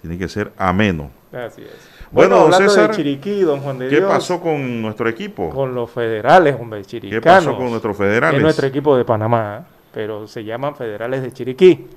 Tiene 0.02 0.18
que 0.18 0.28
ser 0.28 0.52
ameno. 0.57 1.11
Así 1.32 1.61
es. 1.61 1.69
Bueno, 2.11 2.36
Bueno, 2.36 2.36
hablando 2.56 2.69
César, 2.69 2.90
de 2.90 2.95
Chiriquí, 2.98 3.41
don 3.41 3.61
Juan 3.61 3.80
de 3.80 3.88
¿Qué 3.88 3.98
Dios, 3.98 4.11
pasó 4.11 4.41
con 4.41 4.82
nuestro 4.82 5.07
equipo? 5.07 5.49
con 5.49 5.73
los 5.73 5.90
federales, 5.90 6.57
hombre, 6.60 6.84
chiricanos. 6.84 7.22
¿Qué 7.23 7.30
pasó 7.30 7.56
con 7.57 7.69
nuestros 7.69 7.95
federales? 7.95 8.38
Es 8.38 8.44
nuestro 8.44 8.68
equipo 8.68 8.98
de 8.98 9.06
Panamá, 9.06 9.64
pero 9.94 10.28
se 10.28 10.44
llaman 10.44 10.76
federales 10.76 11.22
de 11.22 11.32
Chiriquí. 11.32 11.88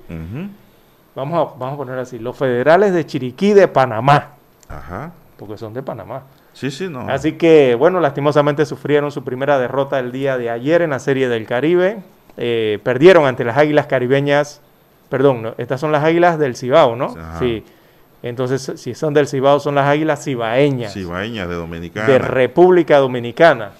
Vamos 1.15 1.33
a, 1.33 1.57
vamos 1.57 1.73
a 1.73 1.77
poner 1.77 1.97
así, 1.99 2.19
los 2.19 2.35
federales 2.37 2.93
de 2.93 3.05
Chiriquí 3.05 3.53
de 3.53 3.67
Panamá, 3.67 4.33
Ajá. 4.69 5.11
porque 5.37 5.57
son 5.57 5.73
de 5.73 5.81
Panamá. 5.81 6.23
Sí, 6.53 6.71
sí, 6.71 6.87
no. 6.89 7.01
Así 7.09 7.33
que, 7.33 7.75
bueno, 7.75 7.99
lastimosamente 7.99 8.65
sufrieron 8.65 9.11
su 9.11 9.23
primera 9.23 9.57
derrota 9.59 9.99
el 9.99 10.11
día 10.11 10.37
de 10.37 10.49
ayer 10.49 10.81
en 10.81 10.91
la 10.91 10.99
Serie 10.99 11.27
del 11.27 11.45
Caribe. 11.45 11.99
Eh, 12.37 12.79
perdieron 12.83 13.25
ante 13.25 13.43
las 13.45 13.57
Águilas 13.57 13.87
Caribeñas, 13.87 14.61
perdón, 15.09 15.41
no, 15.41 15.53
estas 15.57 15.79
son 15.81 15.91
las 15.91 16.03
Águilas 16.03 16.37
del 16.39 16.55
Cibao, 16.55 16.95
¿no? 16.95 17.13
Ajá. 17.17 17.39
Sí. 17.39 17.63
Entonces, 18.23 18.71
si 18.79 18.95
son 18.95 19.13
del 19.13 19.27
Cibao, 19.27 19.59
son 19.59 19.75
las 19.75 19.85
Águilas 19.87 20.23
Cibaeñas 20.23 20.93
Cibaeñas 20.93 21.47
de 21.47 21.55
Dominicana. 21.55 22.07
de 22.07 22.17
República 22.19 22.97
Dominicana. 22.97 23.71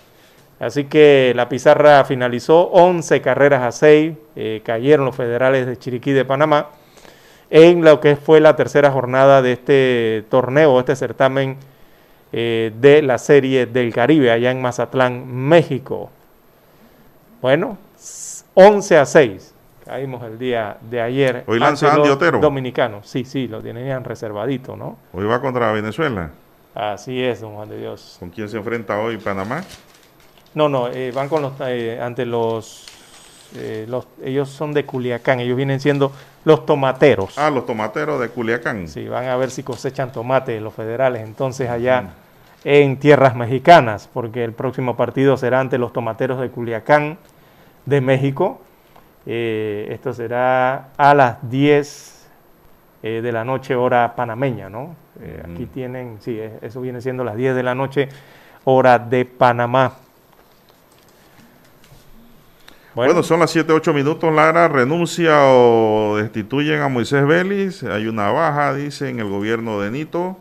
Así 0.60 0.86
que 0.86 1.34
la 1.36 1.50
pizarra 1.50 2.06
finalizó 2.06 2.68
11 2.72 3.22
carreras 3.22 3.64
a 3.64 3.72
6, 3.72 4.14
eh, 4.36 4.62
cayeron 4.64 5.06
los 5.06 5.16
federales 5.16 5.66
de 5.66 5.78
Chiriquí 5.78 6.12
de 6.12 6.24
Panamá 6.26 6.68
en 7.50 7.84
lo 7.84 8.00
que 8.00 8.16
fue 8.16 8.40
la 8.40 8.56
tercera 8.56 8.90
jornada 8.92 9.42
de 9.42 9.52
este 9.54 10.24
torneo, 10.30 10.80
este 10.80 10.96
certamen 10.96 11.58
eh, 12.32 12.72
de 12.80 13.02
la 13.02 13.18
Serie 13.18 13.66
del 13.66 13.94
Caribe, 13.94 14.32
allá 14.32 14.52
en 14.52 14.62
Mazatlán, 14.62 15.28
México. 15.28 16.10
Bueno, 17.42 17.78
s- 17.98 18.44
11 18.54 18.98
a 18.98 19.06
6. 19.06 19.54
Caímos 19.86 20.24
el 20.24 20.40
día 20.40 20.78
de 20.82 21.00
ayer. 21.00 21.44
Hoy 21.46 21.60
lanza 21.60 21.86
ante 21.88 21.98
Andy 22.00 22.10
los 22.10 22.18
Otero. 22.18 22.40
Dominicanos. 22.40 23.08
Sí, 23.08 23.24
sí, 23.24 23.48
lo 23.48 23.62
tenían 23.62 24.04
reservadito, 24.04 24.76
¿no? 24.76 24.98
Hoy 25.14 25.26
va 25.26 25.40
contra 25.40 25.72
Venezuela. 25.72 26.32
Así 26.74 27.24
es, 27.24 27.42
don 27.42 27.54
Juan 27.54 27.70
de 27.70 27.78
Dios. 27.78 28.18
¿Con 28.20 28.32
quién 28.32 28.50
se 28.50 28.58
enfrenta 28.58 29.00
hoy 29.00 29.18
Panamá? 29.18 29.64
No, 30.56 30.68
no, 30.70 30.88
eh, 30.88 31.12
van 31.14 31.30
con 31.30 31.44
los 31.44 31.54
eh, 31.62 32.00
ante 32.02 32.26
los, 32.26 32.86
eh, 33.56 33.86
los 33.88 34.08
ellos 34.24 34.50
son 34.50 34.74
de 34.74 34.86
Culiacán, 34.86 35.40
ellos 35.40 35.56
vienen 35.56 35.80
siendo 35.80 36.12
los 36.46 36.66
tomateros. 36.66 37.38
Ah, 37.38 37.52
los 37.52 37.66
tomateros 37.66 38.20
de 38.20 38.30
Culiacán. 38.30 38.88
Sí, 38.88 39.08
van 39.08 39.26
a 39.26 39.38
ver 39.38 39.52
si 39.52 39.62
cosechan 39.64 40.12
tomates 40.12 40.62
los 40.62 40.74
federales 40.74 41.22
entonces 41.22 41.70
allá 41.70 42.14
en 42.64 42.98
tierras 42.98 43.36
mexicanas, 43.36 44.10
porque 44.12 44.44
el 44.44 44.54
próximo 44.54 44.98
partido 44.98 45.38
será 45.38 45.60
ante 45.60 45.78
los 45.78 45.94
tomateros 45.94 46.42
de 46.42 46.50
Culiacán 46.50 47.20
de 47.86 48.02
México. 48.02 48.62
Eh, 49.26 49.88
esto 49.90 50.14
será 50.14 50.90
a 50.98 51.14
las 51.14 51.50
10 51.50 52.30
eh, 53.02 53.22
de 53.22 53.32
la 53.32 53.44
noche 53.44 53.76
hora 53.76 54.16
panameña, 54.16 54.70
¿no? 54.70 54.96
Eh, 55.22 55.44
Aquí 55.44 55.66
tienen, 55.68 56.18
sí, 56.20 56.40
eso 56.62 56.82
viene 56.82 57.02
siendo 57.02 57.24
las 57.24 57.36
10 57.36 57.56
de 57.56 57.64
la 57.64 57.74
noche 57.74 58.10
hora 58.66 59.00
de 59.00 59.26
Panamá. 59.26 59.94
Bueno, 62.94 63.24
son 63.24 63.42
las 63.42 63.52
7, 63.52 63.74
8 63.74 63.94
minutos. 63.94 64.34
Lara 64.34 64.70
renuncia 64.70 65.38
o 65.44 66.16
destituyen 66.18 66.82
a 66.82 66.88
Moisés 66.88 67.28
Vélez. 67.28 67.84
Hay 67.84 68.08
una 68.08 68.32
baja, 68.32 68.74
dice, 68.74 69.10
en 69.10 69.20
el 69.20 69.30
gobierno 69.30 69.82
de 69.82 69.92
Nito. 69.92 70.38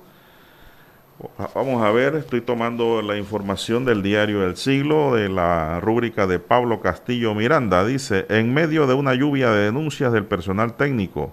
Vamos 1.54 1.80
a 1.84 1.92
ver, 1.92 2.16
estoy 2.16 2.40
tomando 2.40 3.00
la 3.00 3.16
información 3.16 3.84
del 3.84 4.02
diario 4.02 4.44
El 4.44 4.56
Siglo 4.56 5.14
de 5.14 5.28
la 5.28 5.78
rúbrica 5.78 6.26
de 6.26 6.40
Pablo 6.40 6.80
Castillo 6.80 7.36
Miranda. 7.36 7.84
Dice, 7.84 8.26
en 8.28 8.52
medio 8.52 8.88
de 8.88 8.94
una 8.94 9.14
lluvia 9.14 9.52
de 9.52 9.66
denuncias 9.66 10.12
del 10.12 10.24
personal 10.24 10.74
técnico, 10.74 11.32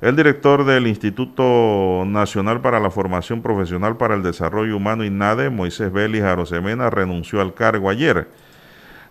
el 0.00 0.16
director 0.16 0.64
del 0.64 0.88
Instituto 0.88 2.02
Nacional 2.04 2.60
para 2.60 2.80
la 2.80 2.90
Formación 2.90 3.42
Profesional 3.42 3.96
para 3.96 4.16
el 4.16 4.24
Desarrollo 4.24 4.76
Humano 4.76 5.04
INADE, 5.04 5.50
Moisés 5.50 5.92
Vélez 5.92 6.24
Arosemena, 6.24 6.90
renunció 6.90 7.40
al 7.40 7.54
cargo 7.54 7.90
ayer. 7.90 8.26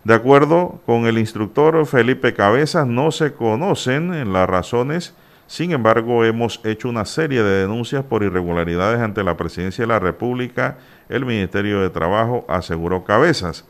De 0.04 0.12
acuerdo 0.12 0.82
con 0.84 1.06
el 1.06 1.16
instructor 1.16 1.86
Felipe 1.86 2.34
Cabezas, 2.34 2.86
no 2.86 3.12
se 3.12 3.32
conocen 3.32 4.30
las 4.30 4.46
razones 4.46 5.14
sin 5.46 5.72
embargo, 5.72 6.24
hemos 6.24 6.60
hecho 6.64 6.88
una 6.88 7.04
serie 7.04 7.42
de 7.42 7.62
denuncias 7.62 8.04
por 8.04 8.22
irregularidades 8.22 9.00
ante 9.00 9.22
la 9.22 9.36
Presidencia 9.36 9.82
de 9.82 9.88
la 9.88 9.98
República. 9.98 10.78
El 11.08 11.26
Ministerio 11.26 11.80
de 11.80 11.90
Trabajo 11.90 12.46
aseguró 12.48 13.04
cabezas. 13.04 13.66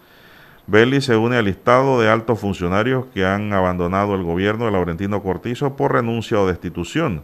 Belli 0.66 1.01
se 1.01 1.16
une 1.16 1.36
al 1.36 1.47
listado 1.47 2.01
de 2.01 2.09
altos 2.09 2.39
funcionarios 2.39 3.07
que 3.12 3.27
han 3.27 3.53
abandonado 3.53 4.15
el 4.15 4.23
gobierno 4.23 4.66
de 4.66 4.70
Laurentino 4.70 5.23
Cortizo 5.23 5.74
por 5.77 5.93
renuncia 5.93 6.40
o 6.40 6.47
destitución. 6.47 7.23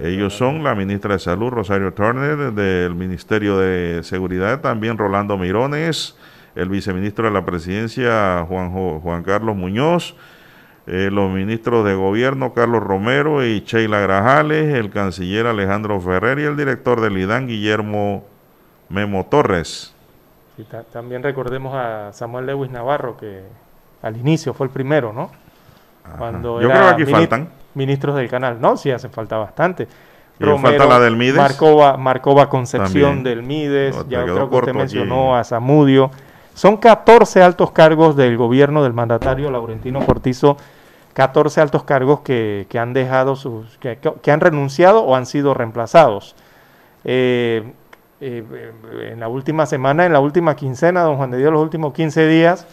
Ellos 0.00 0.34
son 0.34 0.62
la 0.62 0.74
ministra 0.74 1.14
de 1.14 1.18
Salud, 1.18 1.48
Rosario 1.48 1.92
Turner, 1.94 2.52
del 2.52 2.94
Ministerio 2.94 3.58
de 3.58 4.02
Seguridad, 4.04 4.60
también 4.60 4.98
Rolando 4.98 5.38
Mirones, 5.38 6.16
el 6.54 6.68
viceministro 6.68 7.24
de 7.24 7.30
la 7.32 7.44
Presidencia, 7.44 8.44
Juan, 8.46 8.70
Juan 8.70 9.22
Carlos 9.22 9.56
Muñoz, 9.56 10.14
eh, 10.90 11.10
los 11.12 11.30
ministros 11.30 11.84
de 11.84 11.94
gobierno 11.94 12.54
Carlos 12.54 12.82
Romero 12.82 13.44
y 13.44 13.60
Sheila 13.60 14.00
Grajales, 14.00 14.74
el 14.74 14.88
canciller 14.88 15.46
Alejandro 15.46 16.00
Ferrer 16.00 16.38
y 16.38 16.44
el 16.44 16.56
director 16.56 17.02
del 17.02 17.18
IDAN 17.18 17.46
Guillermo 17.46 18.24
Memo 18.88 19.26
Torres. 19.26 19.94
también 20.90 21.22
recordemos 21.22 21.74
a 21.74 22.14
Samuel 22.14 22.46
Lewis 22.46 22.70
Navarro, 22.70 23.18
que 23.18 23.42
al 24.00 24.16
inicio 24.16 24.54
fue 24.54 24.66
el 24.66 24.72
primero, 24.72 25.12
¿no? 25.12 25.30
Cuando 26.16 26.62
Yo 26.62 26.70
creo 26.70 26.80
que 26.80 27.02
aquí 27.02 27.04
faltan. 27.04 27.50
Ministros 27.74 28.16
del 28.16 28.30
canal. 28.30 28.58
No, 28.58 28.78
sí, 28.78 28.90
hace 28.90 29.10
falta 29.10 29.36
bastante. 29.36 29.86
falta 30.38 30.86
la 30.86 31.00
del 31.00 31.16
Mides. 31.16 31.36
Marcova, 31.36 32.48
Concepción 32.48 33.22
del 33.22 33.42
Mides. 33.42 33.94
ya 34.08 34.22
creo 34.22 34.48
que 34.48 34.56
usted 34.56 34.72
mencionó 34.72 35.36
a 35.36 35.44
Zamudio. 35.44 36.10
Son 36.54 36.78
14 36.78 37.42
altos 37.42 37.72
cargos 37.72 38.16
del 38.16 38.38
gobierno 38.38 38.82
del 38.82 38.94
mandatario 38.94 39.50
Laurentino 39.50 40.00
Cortizo 40.06 40.56
14 41.18 41.60
altos 41.60 41.82
cargos 41.82 42.20
que, 42.20 42.68
han 42.78 42.92
dejado 42.92 43.34
sus, 43.34 43.76
que, 43.78 44.30
han 44.30 44.38
renunciado 44.38 45.02
o 45.02 45.16
han 45.16 45.26
sido 45.26 45.52
reemplazados. 45.52 46.36
Eh, 47.02 47.72
eh, 48.20 48.44
en 49.10 49.18
la 49.18 49.26
última 49.26 49.66
semana, 49.66 50.06
en 50.06 50.12
la 50.12 50.20
última 50.20 50.54
quincena, 50.54 51.02
don 51.02 51.16
Juan 51.16 51.32
de 51.32 51.38
Dios, 51.38 51.52
los 51.52 51.60
últimos 51.60 51.92
15 51.92 52.28
días, 52.28 52.68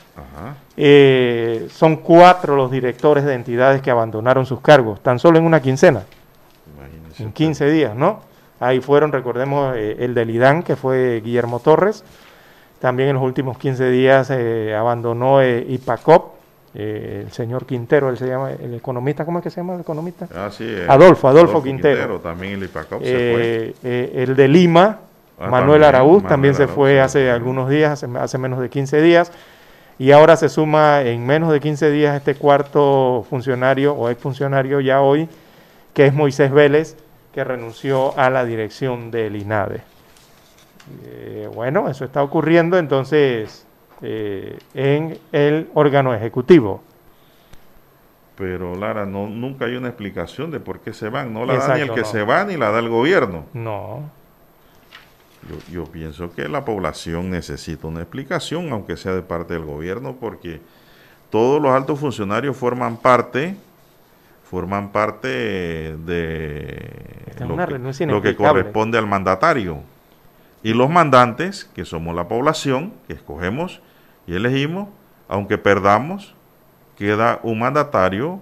eh, 0.77 1.67
son 1.71 1.95
cuatro 1.95 2.55
los 2.55 2.69
directores 2.69 3.23
de 3.25 3.33
entidades 3.33 3.81
que 3.81 3.89
abandonaron 3.89 4.45
sus 4.45 4.61
cargos, 4.61 5.01
tan 5.01 5.17
solo 5.17 5.39
en 5.39 5.45
una 5.45 5.59
quincena, 5.59 6.03
en 7.17 7.33
15 7.33 7.71
días, 7.71 7.95
¿no? 7.95 8.19
Ahí 8.59 8.79
fueron, 8.79 9.11
recordemos, 9.11 9.75
el 9.75 10.13
del 10.13 10.29
IDAN, 10.29 10.61
que 10.61 10.75
fue 10.75 11.19
Guillermo 11.25 11.61
Torres, 11.61 12.03
también 12.77 13.09
en 13.09 13.15
los 13.15 13.23
últimos 13.23 13.57
15 13.57 13.89
días 13.89 14.29
abandonó 14.29 15.43
IPACOP, 15.43 16.34
eh, 16.77 17.21
el 17.25 17.31
señor 17.31 17.65
Quintero, 17.65 18.09
él 18.09 18.17
se 18.17 18.27
llama, 18.27 18.51
el 18.51 18.73
economista, 18.73 19.23
¿cómo 19.23 19.39
es 19.39 19.43
que 19.43 19.49
se 19.49 19.61
llama 19.61 19.75
el 19.75 19.81
economista? 19.81 20.27
Ah, 20.35 20.49
sí, 20.51 20.65
eh, 20.67 20.85
Adolfo, 20.89 21.29
Adolfo, 21.29 21.63
Quintero. 21.63 22.19
También 22.19 22.61
el 22.61 22.69
eh, 23.01 24.11
el 24.13 24.35
de 24.35 24.47
Lima, 24.49 24.99
ah, 25.39 25.47
Manuel 25.47 25.85
Araúz, 25.85 26.27
también 26.27 26.53
se 26.53 26.67
fue 26.67 26.99
hace 26.99 27.31
algunos 27.31 27.69
días, 27.69 28.03
hace, 28.03 28.37
menos 28.37 28.59
de 28.59 28.69
15 28.69 29.01
días, 29.01 29.31
y 29.97 30.11
ahora 30.11 30.35
se 30.35 30.49
suma 30.49 31.03
en 31.03 31.25
menos 31.25 31.49
de 31.49 31.61
15 31.61 31.91
días 31.91 32.13
este 32.17 32.35
cuarto 32.35 33.25
funcionario 33.29 33.93
o 33.93 34.09
exfuncionario 34.09 34.81
ya 34.81 34.99
hoy, 34.99 35.29
que 35.93 36.07
es 36.07 36.13
Moisés 36.13 36.51
Vélez, 36.51 36.97
que 37.33 37.45
renunció 37.45 38.19
a 38.19 38.29
la 38.29 38.43
dirección 38.43 39.11
del 39.11 39.37
INADE. 39.37 39.81
bueno, 41.53 41.87
eso 41.87 42.03
está 42.03 42.21
ocurriendo, 42.21 42.77
entonces 42.77 43.65
eh, 44.01 44.57
en 44.73 45.17
el 45.31 45.69
órgano 45.73 46.13
ejecutivo. 46.13 46.81
Pero 48.37 48.75
Lara, 48.75 49.05
no, 49.05 49.27
nunca 49.27 49.65
hay 49.65 49.75
una 49.75 49.87
explicación 49.87 50.51
de 50.51 50.59
por 50.59 50.79
qué 50.79 50.93
se 50.93 51.09
van. 51.09 51.33
No 51.33 51.45
la 51.45 51.57
da 51.57 51.75
ni 51.75 51.81
el 51.81 51.91
que 51.93 52.03
se 52.03 52.23
va 52.23 52.43
ni 52.43 52.57
la 52.57 52.71
da 52.71 52.79
el 52.79 52.89
gobierno. 52.89 53.45
No. 53.53 54.09
Yo, 55.49 55.83
yo, 55.83 55.85
pienso 55.85 56.33
que 56.33 56.49
la 56.49 56.65
población 56.65 57.29
necesita 57.29 57.87
una 57.87 58.01
explicación, 58.01 58.71
aunque 58.71 58.97
sea 58.97 59.13
de 59.13 59.21
parte 59.21 59.53
del 59.53 59.63
gobierno, 59.63 60.15
porque 60.19 60.59
todos 61.29 61.61
los 61.61 61.71
altos 61.71 61.99
funcionarios 61.99 62.57
forman 62.57 62.97
parte 62.97 63.55
forman 64.45 64.91
parte 64.91 65.27
de 65.27 66.89
lo 68.07 68.21
que 68.21 68.35
corresponde 68.35 68.97
al 68.97 69.07
mandatario. 69.07 69.81
Y 70.65 70.73
los 70.73 70.89
mandantes, 70.89 71.65
que 71.75 71.85
somos 71.85 72.15
la 72.15 72.27
población, 72.27 72.91
que 73.05 73.13
escogemos 73.13 73.83
y 74.25 74.33
elegimos, 74.33 74.89
aunque 75.27 75.59
perdamos, 75.59 76.33
queda 76.97 77.39
un 77.43 77.59
mandatario 77.59 78.39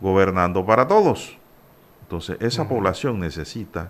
gobernando 0.00 0.66
para 0.66 0.88
todos. 0.88 1.38
Entonces, 2.02 2.38
esa 2.40 2.68
población 2.68 3.20
necesita 3.20 3.88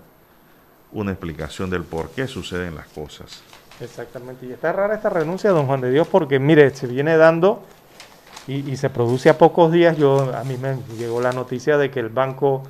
una 0.92 1.12
explicación 1.12 1.70
del 1.70 1.84
por 1.84 2.10
qué 2.10 2.26
suceden 2.26 2.74
las 2.74 2.86
cosas. 2.88 3.42
Exactamente. 3.80 4.44
Y 4.44 4.52
está 4.52 4.74
rara 4.74 4.94
esta 4.94 5.08
renuncia, 5.08 5.52
don 5.52 5.66
Juan 5.66 5.80
de 5.80 5.90
Dios, 5.90 6.06
porque 6.08 6.38
mire, 6.38 6.68
se 6.74 6.86
viene 6.86 7.16
dando 7.16 7.62
y, 8.46 8.56
y 8.70 8.76
se 8.76 8.90
produce 8.90 9.30
a 9.30 9.38
pocos 9.38 9.72
días. 9.72 9.96
Yo 9.96 10.36
a 10.36 10.44
mí 10.44 10.58
me 10.58 10.76
llegó 10.98 11.22
la 11.22 11.32
noticia 11.32 11.78
de 11.78 11.90
que 11.90 12.00
el 12.00 12.10
Banco 12.10 12.62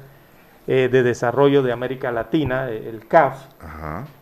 eh, 0.69 0.89
de 0.91 1.05
Desarrollo 1.05 1.63
de 1.63 1.71
América 1.71 2.11
Latina, 2.11 2.69
el 2.69 3.07
CAF, 3.07 3.39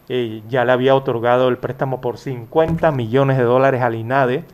eh, 0.09 0.43
ya 0.49 0.65
le 0.65 0.73
había 0.73 0.95
otorgado 0.95 1.49
el 1.49 1.59
préstamo 1.59 2.01
por 2.01 2.19
50 2.19 2.91
millones 2.93 3.39
de 3.39 3.45
dólares 3.45 3.83
al 3.83 3.95
INADE 3.95 4.45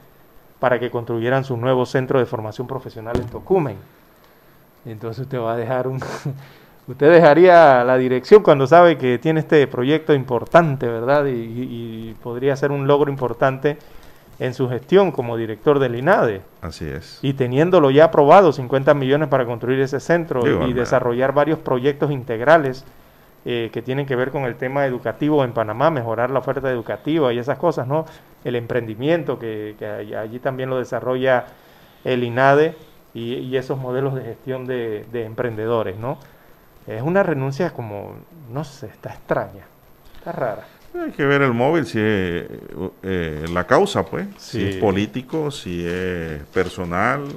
para 0.58 0.78
que 0.78 0.90
construyeran 0.90 1.44
su 1.44 1.56
nuevo 1.56 1.86
centro 1.86 2.18
de 2.18 2.26
formación 2.26 2.66
profesional 2.66 3.16
en 3.16 3.26
Tocumen. 3.26 3.76
Entonces 4.84 5.22
usted 5.22 5.40
va 5.40 5.54
a 5.54 5.56
dejar 5.56 5.88
un... 5.88 6.00
usted 6.86 7.12
dejaría 7.12 7.84
la 7.84 7.96
dirección 7.96 8.42
cuando 8.42 8.66
sabe 8.66 8.98
que 8.98 9.18
tiene 9.18 9.40
este 9.40 9.66
proyecto 9.66 10.14
importante, 10.14 10.86
¿verdad? 10.86 11.26
y 11.26 12.14
podría 12.22 12.56
ser 12.56 12.72
un 12.72 12.86
logro 12.86 13.10
importante 13.10 13.78
en 14.40 14.54
su 14.54 14.68
gestión 14.68 15.12
como 15.12 15.36
director 15.36 15.78
del 15.78 15.94
INADE. 15.94 16.40
Así 16.62 16.86
es. 16.86 17.18
Y 17.22 17.34
teniéndolo 17.34 17.90
ya 17.90 18.06
aprobado, 18.06 18.52
50 18.52 18.94
millones 18.94 19.28
para 19.28 19.44
construir 19.44 19.80
ese 19.80 20.00
centro 20.00 20.66
y 20.66 20.72
desarrollar 20.72 21.32
varios 21.34 21.58
proyectos 21.58 22.10
integrales 22.10 22.84
eh, 23.44 23.70
que 23.72 23.82
tienen 23.82 24.06
que 24.06 24.16
ver 24.16 24.30
con 24.30 24.44
el 24.44 24.56
tema 24.56 24.86
educativo 24.86 25.44
en 25.44 25.52
Panamá, 25.52 25.90
mejorar 25.90 26.30
la 26.30 26.40
oferta 26.40 26.70
educativa 26.70 27.32
y 27.32 27.38
esas 27.38 27.58
cosas, 27.58 27.86
¿no? 27.86 28.04
El 28.44 28.56
emprendimiento, 28.56 29.38
que, 29.38 29.76
allí 30.18 30.38
también 30.38 30.70
lo 30.70 30.78
desarrolla 30.78 31.46
el 32.04 32.24
INADE 32.24 32.76
y, 33.14 33.56
esos 33.56 33.78
modelos 33.78 34.14
de 34.14 34.22
gestión 34.22 34.66
de, 34.66 35.04
de 35.12 35.24
emprendedores, 35.24 35.96
¿no? 35.96 36.18
Es 36.86 37.02
una 37.02 37.22
renuncia 37.22 37.70
como, 37.70 38.14
no 38.50 38.64
sé, 38.64 38.86
está 38.86 39.10
extraña, 39.10 39.64
está 40.18 40.32
rara. 40.32 40.66
Hay 40.98 41.12
que 41.12 41.24
ver 41.24 41.42
el 41.42 41.52
móvil, 41.52 41.86
si 41.86 42.00
es 42.00 42.46
eh, 43.02 43.44
la 43.52 43.64
causa, 43.64 44.04
pues, 44.04 44.26
si 44.38 44.64
es 44.64 44.76
político, 44.76 45.50
si 45.50 45.86
es 45.86 46.42
personal, 46.52 47.28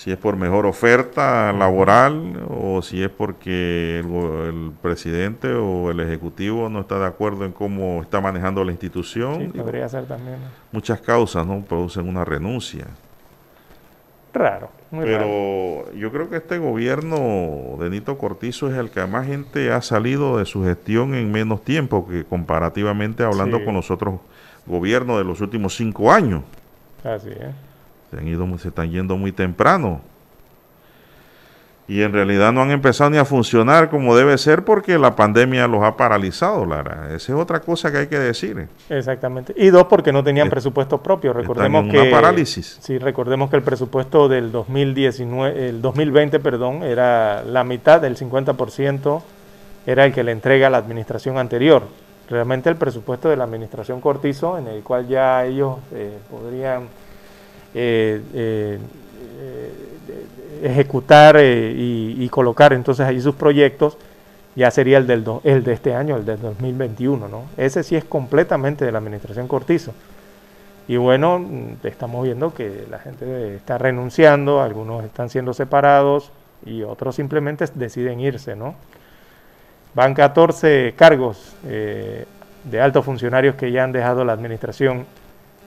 si 0.00 0.10
es 0.10 0.16
por 0.16 0.34
mejor 0.34 0.64
oferta 0.64 1.52
laboral 1.52 2.42
o 2.48 2.80
si 2.80 3.02
es 3.02 3.10
porque 3.10 3.98
el, 3.98 4.72
presidente 4.80 5.52
o 5.52 5.90
el 5.90 6.00
ejecutivo 6.00 6.70
no 6.70 6.80
está 6.80 6.98
de 6.98 7.04
acuerdo 7.04 7.44
en 7.44 7.52
cómo 7.52 8.00
está 8.00 8.18
manejando 8.18 8.64
la 8.64 8.70
institución. 8.72 9.52
Sí, 9.52 9.58
podría 9.58 9.86
ser 9.90 10.06
también. 10.06 10.38
Muchas 10.72 11.02
causas 11.02 11.46
no 11.46 11.60
producen 11.60 12.08
una 12.08 12.24
renuncia. 12.24 12.86
Raro. 14.32 14.70
Pero 14.90 15.92
yo 15.92 16.10
creo 16.10 16.30
que 16.30 16.36
este 16.36 16.56
gobierno 16.56 17.76
de 17.78 17.90
Nito 17.90 18.16
Cortizo 18.16 18.70
es 18.70 18.78
el 18.78 18.88
que 18.88 19.04
más 19.04 19.26
gente 19.26 19.70
ha 19.70 19.82
salido 19.82 20.38
de 20.38 20.46
su 20.46 20.64
gestión 20.64 21.14
en 21.14 21.30
menos 21.30 21.62
tiempo 21.62 22.08
que 22.08 22.24
comparativamente 22.24 23.22
hablando 23.22 23.62
con 23.66 23.74
los 23.74 23.90
otros 23.90 24.20
gobiernos 24.64 25.18
de 25.18 25.24
los 25.24 25.42
últimos 25.42 25.76
cinco 25.76 26.10
años. 26.10 26.42
Así 27.04 27.28
es. 27.28 27.69
Se, 28.10 28.18
han 28.18 28.26
ido, 28.26 28.46
se 28.58 28.68
están 28.68 28.90
yendo 28.90 29.16
muy 29.16 29.32
temprano 29.32 30.00
y 31.90 32.02
en 32.02 32.12
realidad 32.12 32.52
no 32.52 32.62
han 32.62 32.70
empezado 32.70 33.10
ni 33.10 33.18
a 33.18 33.24
funcionar 33.24 33.90
como 33.90 34.14
debe 34.14 34.38
ser 34.38 34.64
porque 34.64 34.96
la 34.96 35.16
pandemia 35.16 35.66
los 35.66 35.82
ha 35.82 35.96
paralizado, 35.96 36.64
Lara. 36.64 37.08
Esa 37.08 37.32
es 37.32 37.38
otra 37.38 37.58
cosa 37.58 37.90
que 37.90 37.98
hay 37.98 38.06
que 38.06 38.18
decir. 38.18 38.68
Exactamente. 38.88 39.52
Y 39.56 39.70
dos, 39.70 39.86
porque 39.86 40.12
no 40.12 40.22
tenían 40.22 40.48
presupuesto 40.48 40.98
propio. 40.98 41.32
Recordemos 41.32 41.90
que 41.90 42.00
una 42.00 42.10
parálisis. 42.12 42.78
Sí, 42.80 42.96
recordemos 42.98 43.50
que 43.50 43.56
el 43.56 43.62
presupuesto 43.62 44.28
del 44.28 44.52
2019, 44.52 45.68
el 45.68 45.82
2020, 45.82 46.38
perdón, 46.38 46.84
era 46.84 47.42
la 47.42 47.64
mitad 47.64 48.00
del 48.00 48.16
50% 48.16 49.22
era 49.84 50.04
el 50.04 50.12
que 50.12 50.22
le 50.22 50.30
entrega 50.30 50.70
la 50.70 50.78
administración 50.78 51.38
anterior. 51.38 51.82
realmente 52.28 52.70
el 52.70 52.76
presupuesto 52.76 53.28
de 53.28 53.36
la 53.36 53.42
administración 53.42 54.00
Cortizo, 54.00 54.56
en 54.56 54.68
el 54.68 54.84
cual 54.84 55.08
ya 55.08 55.44
ellos 55.44 55.78
eh, 55.92 56.16
podrían 56.30 56.82
eh, 56.82 56.86
eh, 56.86 57.09
ejecutar 60.62 61.36
y, 61.40 62.28
colocar 62.30 62.72
entonces 62.72 63.06
allí 63.06 63.20
sus 63.20 63.34
proyectos, 63.34 63.96
ya 64.56 64.70
sería 64.70 64.98
el, 64.98 65.06
del 65.06 65.24
el 65.44 65.62
de 65.64 65.72
este 65.72 65.94
año, 65.94 66.16
el 66.16 66.24
del 66.24 66.40
2021. 66.40 67.28
¿no? 67.28 67.44
Ese 67.56 67.82
sí 67.82 67.96
es 67.96 68.04
completamente 68.04 68.84
de 68.84 68.92
la 68.92 68.98
administración 68.98 69.48
Cortizo. 69.48 69.92
Y 70.88 70.96
bueno, 70.96 71.44
estamos 71.84 72.24
viendo 72.24 72.52
que 72.52 72.84
la 72.90 72.98
gente 72.98 73.54
está 73.54 73.78
renunciando, 73.78 74.60
algunos 74.60 75.04
están 75.04 75.30
siendo 75.30 75.54
separados 75.54 76.32
y 76.66 76.82
otros 76.82 77.14
simplemente 77.14 77.64
deciden 77.74 78.18
irse, 78.18 78.56
¿no? 78.56 78.74
Van 79.94 80.14
14 80.14 80.94
cargos 80.96 81.54
eh, 81.64 82.24
de 82.64 82.80
altos 82.80 83.04
funcionarios 83.04 83.54
que 83.54 83.70
ya 83.70 83.84
han 83.84 83.92
dejado 83.92 84.24
la 84.24 84.32
administración 84.32 85.06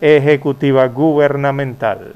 ejecutiva 0.04 0.86
gubernamental. 0.88 2.14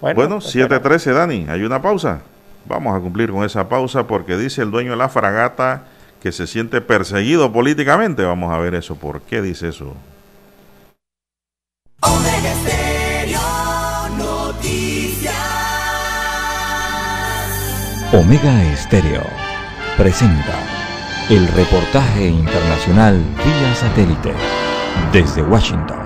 Bueno, 0.00 0.38
7.13, 0.38 1.12
Dani, 1.14 1.46
hay 1.48 1.62
una 1.62 1.80
pausa. 1.80 2.20
Vamos 2.66 2.96
a 2.96 3.00
cumplir 3.00 3.30
con 3.30 3.44
esa 3.44 3.68
pausa 3.68 4.08
porque 4.08 4.36
dice 4.36 4.62
el 4.62 4.72
dueño 4.72 4.90
de 4.90 4.96
la 4.96 5.08
fragata 5.08 5.84
que 6.20 6.32
se 6.32 6.48
siente 6.48 6.80
perseguido 6.80 7.52
políticamente. 7.52 8.24
Vamos 8.24 8.52
a 8.52 8.58
ver 8.58 8.74
eso. 8.74 8.96
¿Por 8.96 9.20
qué 9.22 9.40
dice 9.40 9.68
eso? 9.68 9.94
Omega 12.00 12.52
Estéreo 12.52 13.40
Noticias. 14.18 15.34
Omega 18.12 18.64
Estéreo 18.72 19.22
presenta 19.96 20.58
el 21.30 21.46
reportaje 21.48 22.26
internacional 22.26 23.16
vía 23.16 23.74
satélite 23.74 24.32
desde 25.12 25.42
Washington. 25.42 26.05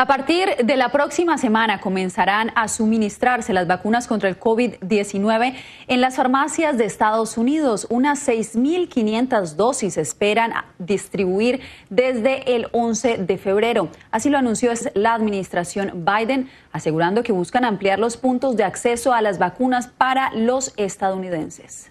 A 0.00 0.06
partir 0.06 0.56
de 0.64 0.78
la 0.78 0.88
próxima 0.88 1.36
semana 1.36 1.78
comenzarán 1.78 2.52
a 2.54 2.68
suministrarse 2.68 3.52
las 3.52 3.66
vacunas 3.66 4.06
contra 4.06 4.30
el 4.30 4.40
COVID-19 4.40 5.54
en 5.88 6.00
las 6.00 6.16
farmacias 6.16 6.78
de 6.78 6.86
Estados 6.86 7.36
Unidos. 7.36 7.86
Unas 7.90 8.26
6.500 8.26 9.56
dosis 9.56 9.98
esperan 9.98 10.54
distribuir 10.78 11.60
desde 11.90 12.56
el 12.56 12.68
11 12.72 13.18
de 13.18 13.36
febrero. 13.36 13.90
Así 14.10 14.30
lo 14.30 14.38
anunció 14.38 14.72
la 14.94 15.12
administración 15.12 16.06
Biden, 16.06 16.48
asegurando 16.72 17.22
que 17.22 17.32
buscan 17.32 17.66
ampliar 17.66 17.98
los 17.98 18.16
puntos 18.16 18.56
de 18.56 18.64
acceso 18.64 19.12
a 19.12 19.20
las 19.20 19.38
vacunas 19.38 19.88
para 19.88 20.32
los 20.32 20.72
estadounidenses. 20.78 21.90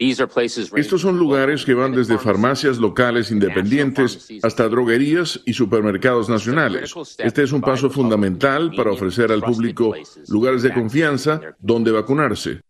Estos 0.00 1.02
son 1.02 1.18
lugares 1.18 1.62
que 1.66 1.74
van 1.74 1.92
desde 1.92 2.16
farmacias 2.16 2.78
locales 2.78 3.30
independientes 3.30 4.30
hasta 4.42 4.66
droguerías 4.66 5.42
y 5.44 5.52
supermercados 5.52 6.30
nacionales. 6.30 6.94
Este 7.18 7.42
es 7.42 7.52
un 7.52 7.60
paso 7.60 7.90
fundamental 7.90 8.72
para 8.74 8.92
ofrecer 8.92 9.30
al 9.30 9.42
público 9.42 9.92
lugares 10.28 10.62
de 10.62 10.72
confianza 10.72 11.38
donde 11.58 11.90
vacunarse. 11.90 12.62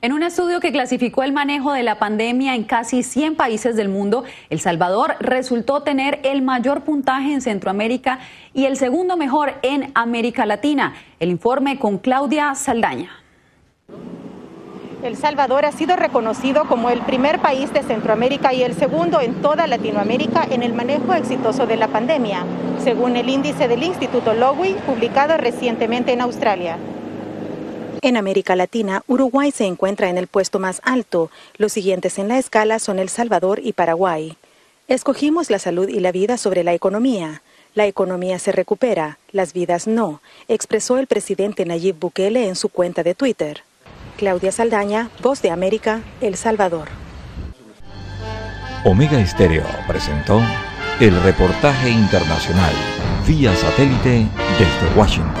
En 0.00 0.14
un 0.14 0.22
estudio 0.22 0.60
que 0.60 0.72
clasificó 0.72 1.22
el 1.22 1.32
manejo 1.32 1.74
de 1.74 1.82
la 1.82 1.98
pandemia 1.98 2.54
en 2.54 2.64
casi 2.64 3.02
100 3.02 3.36
países 3.36 3.76
del 3.76 3.90
mundo, 3.90 4.24
El 4.48 4.60
Salvador 4.60 5.16
resultó 5.20 5.82
tener 5.82 6.20
el 6.24 6.40
mayor 6.40 6.84
puntaje 6.84 7.34
en 7.34 7.42
Centroamérica 7.42 8.18
y 8.54 8.64
el 8.64 8.78
segundo 8.78 9.18
mejor 9.18 9.54
en 9.62 9.92
América 9.94 10.46
Latina. 10.46 10.94
El 11.20 11.28
informe 11.28 11.78
con 11.78 11.98
Claudia 11.98 12.54
Saldaña. 12.54 13.10
El 15.04 15.18
Salvador 15.18 15.66
ha 15.66 15.72
sido 15.72 15.96
reconocido 15.96 16.64
como 16.66 16.88
el 16.88 17.02
primer 17.02 17.38
país 17.38 17.70
de 17.74 17.82
Centroamérica 17.82 18.54
y 18.54 18.62
el 18.62 18.74
segundo 18.74 19.20
en 19.20 19.34
toda 19.42 19.66
Latinoamérica 19.66 20.48
en 20.50 20.62
el 20.62 20.72
manejo 20.72 21.12
exitoso 21.12 21.66
de 21.66 21.76
la 21.76 21.88
pandemia, 21.88 22.46
según 22.82 23.14
el 23.16 23.28
índice 23.28 23.68
del 23.68 23.82
Instituto 23.82 24.32
Lowy 24.32 24.72
publicado 24.86 25.36
recientemente 25.36 26.14
en 26.14 26.22
Australia. 26.22 26.78
En 28.00 28.16
América 28.16 28.56
Latina, 28.56 29.02
Uruguay 29.06 29.50
se 29.50 29.66
encuentra 29.66 30.08
en 30.08 30.16
el 30.16 30.26
puesto 30.26 30.58
más 30.58 30.80
alto. 30.84 31.30
Los 31.58 31.74
siguientes 31.74 32.18
en 32.18 32.28
la 32.28 32.38
escala 32.38 32.78
son 32.78 32.98
El 32.98 33.10
Salvador 33.10 33.60
y 33.62 33.74
Paraguay. 33.74 34.38
Escogimos 34.88 35.50
la 35.50 35.58
salud 35.58 35.86
y 35.86 36.00
la 36.00 36.12
vida 36.12 36.38
sobre 36.38 36.64
la 36.64 36.72
economía. 36.72 37.42
La 37.74 37.84
economía 37.84 38.38
se 38.38 38.52
recupera, 38.52 39.18
las 39.32 39.52
vidas 39.52 39.86
no, 39.86 40.22
expresó 40.48 40.96
el 40.96 41.08
presidente 41.08 41.66
Nayib 41.66 41.98
Bukele 42.00 42.48
en 42.48 42.56
su 42.56 42.70
cuenta 42.70 43.02
de 43.02 43.14
Twitter. 43.14 43.64
Claudia 44.16 44.52
Saldaña, 44.52 45.10
Voz 45.22 45.42
de 45.42 45.50
América, 45.50 46.00
El 46.20 46.36
Salvador. 46.36 46.88
Omega 48.84 49.18
Estéreo 49.18 49.64
presentó 49.86 50.40
el 51.00 51.20
reportaje 51.22 51.88
internacional 51.90 52.72
vía 53.26 53.56
satélite 53.56 54.26
desde 54.58 54.96
Washington. 54.96 55.32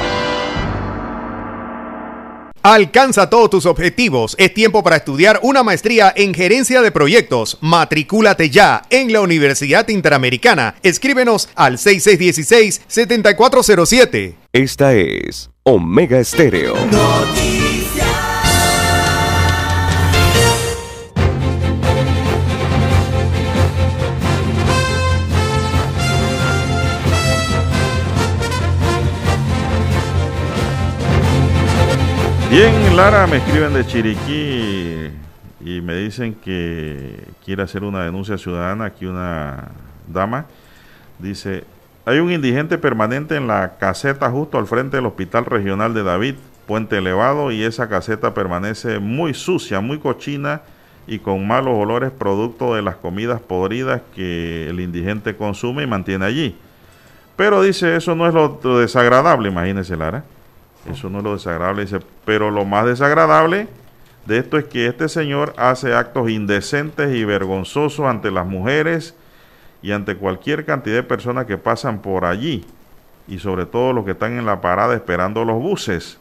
Alcanza 2.62 3.28
todos 3.28 3.50
tus 3.50 3.66
objetivos. 3.66 4.34
Es 4.38 4.54
tiempo 4.54 4.82
para 4.82 4.96
estudiar 4.96 5.38
una 5.42 5.62
maestría 5.62 6.10
en 6.16 6.32
gerencia 6.32 6.80
de 6.80 6.90
proyectos. 6.90 7.58
Matricúlate 7.60 8.48
ya 8.48 8.80
en 8.88 9.12
la 9.12 9.20
Universidad 9.20 9.86
Interamericana. 9.88 10.76
Escríbenos 10.82 11.50
al 11.56 11.76
6616-7407. 11.76 14.36
Esta 14.54 14.94
es 14.94 15.50
Omega 15.62 16.18
Estéreo. 16.18 16.72
Bien, 32.54 32.96
Lara, 32.96 33.26
me 33.26 33.38
escriben 33.38 33.74
de 33.74 33.84
Chiriquí 33.84 35.10
y 35.60 35.80
me 35.80 35.96
dicen 35.96 36.36
que 36.36 37.26
quiere 37.44 37.64
hacer 37.64 37.82
una 37.82 38.04
denuncia 38.04 38.38
ciudadana. 38.38 38.84
Aquí 38.84 39.06
una 39.06 39.72
dama 40.06 40.46
dice, 41.18 41.64
hay 42.06 42.20
un 42.20 42.30
indigente 42.30 42.78
permanente 42.78 43.34
en 43.34 43.48
la 43.48 43.72
caseta 43.80 44.30
justo 44.30 44.56
al 44.56 44.68
frente 44.68 44.98
del 44.98 45.06
Hospital 45.06 45.46
Regional 45.46 45.94
de 45.94 46.04
David, 46.04 46.36
Puente 46.68 46.98
Elevado, 46.98 47.50
y 47.50 47.64
esa 47.64 47.88
caseta 47.88 48.34
permanece 48.34 49.00
muy 49.00 49.34
sucia, 49.34 49.80
muy 49.80 49.98
cochina 49.98 50.60
y 51.08 51.18
con 51.18 51.44
malos 51.48 51.74
olores 51.76 52.12
producto 52.12 52.76
de 52.76 52.82
las 52.82 52.94
comidas 52.94 53.40
podridas 53.40 54.00
que 54.14 54.68
el 54.70 54.78
indigente 54.78 55.34
consume 55.34 55.82
y 55.82 55.88
mantiene 55.88 56.24
allí. 56.24 56.56
Pero 57.34 57.62
dice, 57.62 57.96
eso 57.96 58.14
no 58.14 58.28
es 58.28 58.32
lo 58.32 58.78
desagradable, 58.78 59.48
imagínese 59.48 59.96
Lara 59.96 60.22
eso 60.90 61.08
no 61.10 61.18
es 61.18 61.24
lo 61.24 61.32
desagradable, 61.34 61.82
dice, 61.82 62.00
pero 62.24 62.50
lo 62.50 62.64
más 62.64 62.86
desagradable 62.86 63.68
de 64.26 64.38
esto 64.38 64.58
es 64.58 64.64
que 64.64 64.86
este 64.86 65.08
señor 65.08 65.54
hace 65.56 65.94
actos 65.94 66.30
indecentes 66.30 67.14
y 67.14 67.24
vergonzosos 67.24 68.06
ante 68.06 68.30
las 68.30 68.46
mujeres 68.46 69.14
y 69.82 69.92
ante 69.92 70.16
cualquier 70.16 70.64
cantidad 70.64 70.96
de 70.96 71.02
personas 71.02 71.44
que 71.44 71.58
pasan 71.58 72.00
por 72.00 72.24
allí 72.24 72.64
y 73.28 73.38
sobre 73.38 73.66
todo 73.66 73.92
los 73.92 74.04
que 74.04 74.12
están 74.12 74.38
en 74.38 74.46
la 74.46 74.60
parada 74.60 74.94
esperando 74.94 75.44
los 75.44 75.60
buses. 75.60 76.18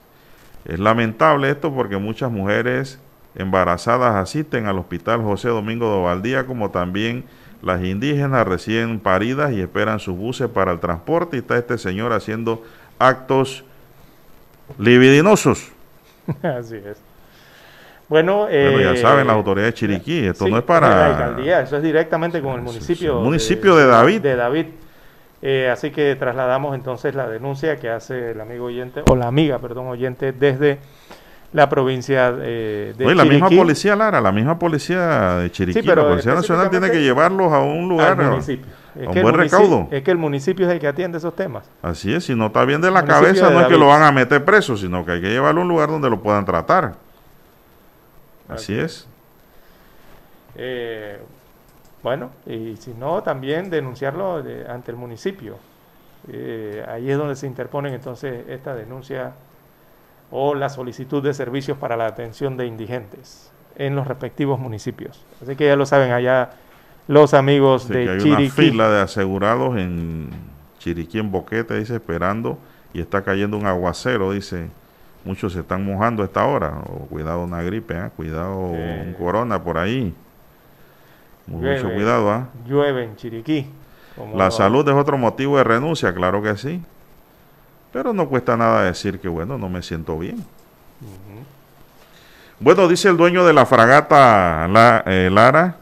Es 0.65 0.79
lamentable 0.79 1.49
esto 1.49 1.73
porque 1.73 1.97
muchas 1.97 2.31
mujeres 2.31 2.99
embarazadas 3.35 4.15
asisten 4.15 4.67
al 4.67 4.79
hospital 4.79 5.21
José 5.21 5.49
Domingo 5.49 5.95
de 5.95 6.03
Valdía 6.03 6.45
como 6.45 6.71
también 6.71 7.25
las 7.61 7.83
indígenas 7.83 8.45
recién 8.45 8.99
paridas 8.99 9.53
y 9.53 9.61
esperan 9.61 9.99
sus 9.99 10.17
buses 10.17 10.49
para 10.49 10.71
el 10.71 10.79
transporte 10.79 11.37
y 11.37 11.39
está 11.39 11.57
este 11.57 11.77
señor 11.77 12.11
haciendo 12.11 12.63
actos 12.99 13.63
libidinosos. 14.77 15.71
Así 16.43 16.75
es. 16.75 17.01
Bueno, 18.09 18.47
eh, 18.49 18.93
ya 18.95 19.01
saben 19.01 19.27
las 19.27 19.35
autoridades 19.35 19.73
de 19.73 19.79
Chiriquí, 19.79 20.27
esto 20.27 20.47
no 20.47 20.57
es 20.57 20.63
para... 20.63 20.89
La 20.89 21.05
alcaldía, 21.07 21.61
eso 21.61 21.77
es 21.77 21.83
directamente 21.83 22.41
con 22.41 22.53
el 22.53 22.61
municipio. 22.61 23.19
municipio 23.21 23.75
de, 23.75 23.87
David. 23.87 24.21
De 24.21 24.35
David. 24.35 24.65
Eh, 25.41 25.69
así 25.69 25.91
que 25.91 26.15
trasladamos 26.15 26.75
entonces 26.75 27.15
la 27.15 27.27
denuncia 27.27 27.77
que 27.77 27.89
hace 27.89 28.31
el 28.31 28.41
amigo 28.41 28.65
oyente, 28.65 29.03
o 29.09 29.15
la 29.15 29.27
amiga, 29.27 29.59
perdón, 29.59 29.87
oyente, 29.87 30.31
desde 30.31 30.79
la 31.53 31.69
provincia 31.69 32.33
eh, 32.41 32.93
de 32.97 33.05
Oye, 33.05 33.15
la 33.15 33.25
misma 33.25 33.49
policía, 33.49 33.95
Lara, 33.95 34.21
la 34.21 34.31
misma 34.31 34.57
policía 34.57 35.37
de 35.37 35.51
Chiriquí, 35.51 35.81
la 35.81 35.95
Policía 35.95 36.33
Nacional 36.33 36.69
tiene 36.69 36.91
que 36.91 37.01
llevarlos 37.01 37.51
a 37.51 37.59
un 37.59 37.89
lugar, 37.89 38.17
a, 38.95 39.09
un 39.09 39.21
buen 39.21 39.35
recaudo. 39.35 39.87
Es 39.91 40.03
que 40.03 40.11
el 40.11 40.17
municipio 40.17 40.67
es 40.67 40.73
el 40.73 40.79
que 40.79 40.87
atiende 40.87 41.17
esos 41.17 41.35
temas. 41.35 41.69
Así 41.81 42.13
es, 42.13 42.25
si 42.25 42.35
no 42.35 42.47
está 42.47 42.65
bien 42.65 42.81
de 42.81 42.91
la 42.91 43.05
cabeza, 43.05 43.49
no 43.49 43.61
es 43.61 43.67
que 43.67 43.77
lo 43.77 43.87
van 43.87 44.03
a 44.03 44.11
meter 44.11 44.43
preso, 44.45 44.77
sino 44.77 45.05
que 45.05 45.13
hay 45.13 45.21
que 45.21 45.29
llevarlo 45.29 45.61
a 45.61 45.63
un 45.63 45.69
lugar 45.69 45.89
donde 45.89 46.09
lo 46.09 46.21
puedan 46.21 46.45
tratar. 46.45 46.95
Así, 48.47 48.77
es. 48.77 49.07
Eh, 50.55 51.19
bueno, 52.03 52.31
y 52.45 52.75
si 52.77 52.93
no, 52.93 53.23
también 53.23 53.69
denunciarlo 53.69 54.43
ante 54.67 54.91
el 54.91 54.97
municipio. 54.97 55.57
Eh, 56.31 56.85
ahí 56.87 57.09
es 57.09 57.17
donde 57.17 57.35
se 57.35 57.47
interponen 57.47 57.93
entonces 57.93 58.45
esta 58.47 58.75
denuncia 58.75 59.33
o 60.31 60.55
la 60.55 60.69
solicitud 60.69 61.21
de 61.21 61.33
servicios 61.33 61.77
para 61.77 61.97
la 61.97 62.07
atención 62.07 62.57
de 62.57 62.65
indigentes. 62.65 63.49
en 63.75 63.95
los 63.95 64.07
respectivos 64.07 64.59
municipios. 64.59 65.25
Así 65.41 65.55
que 65.55 65.65
ya 65.65 65.75
lo 65.75 65.87
saben 65.87 66.11
allá 66.11 66.51
los 67.07 67.33
amigos 67.33 67.87
de 67.87 68.09
hay 68.09 68.29
Una 68.29 68.49
fila 68.49 68.89
de 68.89 69.01
asegurados 69.01 69.77
en 69.77 70.29
Chiriquí, 70.79 71.19
en 71.19 71.31
Boquete, 71.31 71.77
dice, 71.79 71.95
esperando 71.95 72.57
y 72.93 73.01
está 73.01 73.23
cayendo 73.23 73.57
un 73.57 73.65
aguacero, 73.65 74.31
dice. 74.31 74.69
Muchos 75.25 75.53
se 75.53 75.61
están 75.61 75.85
mojando 75.85 76.21
a 76.21 76.25
esta 76.25 76.45
hora. 76.45 76.81
O 76.85 77.05
cuidado 77.05 77.43
una 77.43 77.61
gripe, 77.61 77.93
¿eh? 77.93 78.09
cuidado 78.15 78.57
un 78.57 79.15
corona 79.17 79.63
por 79.63 79.77
ahí. 79.77 80.13
Mucho 81.47 81.91
cuidado. 81.93 82.29
¿ah? 82.29 82.49
Llueve 82.67 83.05
en 83.05 83.15
Chiriquí. 83.15 83.67
La 84.35 84.51
salud 84.51 84.87
es 84.87 84.93
otro 84.93 85.17
motivo 85.17 85.57
de 85.57 85.63
renuncia, 85.63 86.13
claro 86.13 86.41
que 86.41 86.55
sí. 86.57 86.81
Pero 87.91 88.13
no 88.13 88.27
cuesta 88.27 88.57
nada 88.57 88.83
decir 88.83 89.19
que, 89.19 89.27
bueno, 89.27 89.57
no 89.57 89.69
me 89.69 89.81
siento 89.81 90.17
bien. 90.17 90.43
Bueno, 92.59 92.87
dice 92.87 93.09
el 93.09 93.17
dueño 93.17 93.45
de 93.45 93.53
la 93.53 93.65
fragata 93.65 94.67
la, 94.67 95.03
eh, 95.05 95.29
Lara, 95.31 95.77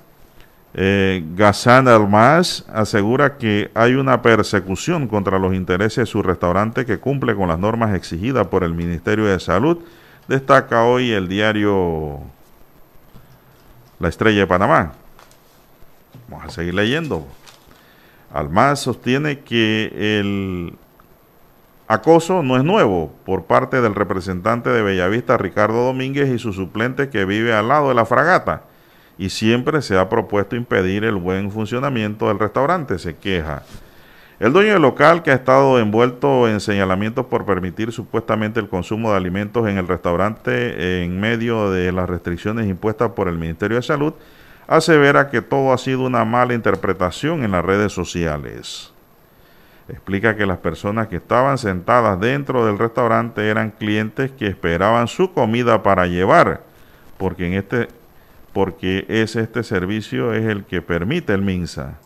eh, 0.73 1.23
Ghassan 1.35 1.88
Almaz, 1.88 2.64
asegura 2.69 3.38
que 3.38 3.72
hay 3.73 3.95
una 3.95 4.22
persecución 4.22 5.07
contra 5.07 5.38
los 5.38 5.53
intereses 5.53 5.98
de 5.98 6.06
su 6.06 6.23
restaurante 6.23 6.85
que 6.85 6.99
cumple 6.99 7.35
con 7.35 7.49
las 7.49 7.60
normas 7.60 7.93
exigidas 7.93 8.48
por 8.48 8.64
el 8.64 8.73
Ministerio 8.73 9.26
de 9.26 9.39
Salud. 9.39 9.80
Destaca 10.27 10.85
hoy 10.85 11.11
el 11.11 11.27
diario 11.27 12.19
La 13.99 14.07
Estrella 14.07 14.39
de 14.39 14.48
Panamá. 14.48 14.93
Vamos 16.30 16.45
a 16.45 16.49
seguir 16.49 16.73
leyendo. 16.73 17.27
Almaz 18.34 18.80
sostiene 18.80 19.39
que 19.39 19.91
el 20.19 20.73
acoso 21.89 22.43
no 22.43 22.56
es 22.56 22.64
nuevo 22.64 23.14
por 23.26 23.43
parte 23.43 23.81
del 23.81 23.93
representante 23.93 24.69
de 24.69 24.81
Bellavista, 24.81 25.38
Ricardo 25.38 25.84
Domínguez, 25.88 26.30
y 26.30 26.39
su 26.39 26.53
suplente 26.53 27.10
que 27.10 27.26
vive 27.26 27.53
al 27.53 27.68
lado 27.68 27.89
de 27.89 27.95
la 27.95 28.06
fragata. 28.06 28.64
Y 29.22 29.30
siempre 29.30 29.84
se 29.84 29.99
ha 29.99 30.10
propuesto 30.10 30.56
impedir 30.56 31.03
el 31.03 31.14
buen 31.14 31.52
funcionamiento 31.52 32.27
del 32.27 32.39
restaurante, 32.39 32.98
se 32.98 33.15
queja. 33.18 33.61
El 34.39 34.52
dueño 34.52 34.73
del 34.73 34.81
local, 34.81 35.22
que 35.22 35.30
ha 35.30 35.35
estado 35.35 35.77
envuelto 35.77 36.48
en 36.48 36.60
señalamientos 36.60 37.27
por 37.27 37.45
permitir 37.45 37.91
supuestamente 37.91 38.60
el 38.60 38.68
consumo 38.68 39.11
de 39.11 39.18
alimentos 39.18 39.69
en 39.69 39.77
el 39.77 39.88
restaurante 39.88 41.03
en 41.03 41.19
medio 41.19 41.69
de 41.69 41.91
las 41.91 42.10
restricciones 42.10 42.68
impuestas 42.68 43.11
por 43.11 43.27
el 43.27 43.38
Ministerio 43.38 43.77
de 43.77 43.84
Salud, 43.84 44.14
asevera 44.65 45.30
que 45.30 45.43
todo 45.43 45.72
ha 45.72 45.77
sido 45.77 46.02
una 46.02 46.26
mala 46.26 46.56
interpretación 46.56 47.43
en 47.43 47.52
las 47.52 47.64
redes 47.64 47.93
sociales. 47.93 48.91
Explica 49.88 50.35
que 50.35 50.48
las 50.48 50.57
personas 50.57 51.10
que 51.10 51.18
estaban 51.18 51.60
sentadas 51.60 52.19
dentro 52.19 52.65
del 52.65 52.80
restaurante 52.80 53.48
eran 53.48 53.69
clientes 53.69 54.31
que 54.31 54.48
esperaban 54.48 55.07
su 55.07 55.31
comida 55.31 55.84
para 55.84 56.07
llevar, 56.07 56.64
porque 57.19 57.45
en 57.45 57.53
este 57.53 58.01
porque 58.53 59.06
es 59.07 59.36
este 59.36 59.64
servicio 59.64 60.34
es 60.34 60.45
el 60.45 60.65
que 60.65 60.82
permite 60.82 61.34
el 61.34 61.41
MINSA. 61.41 61.98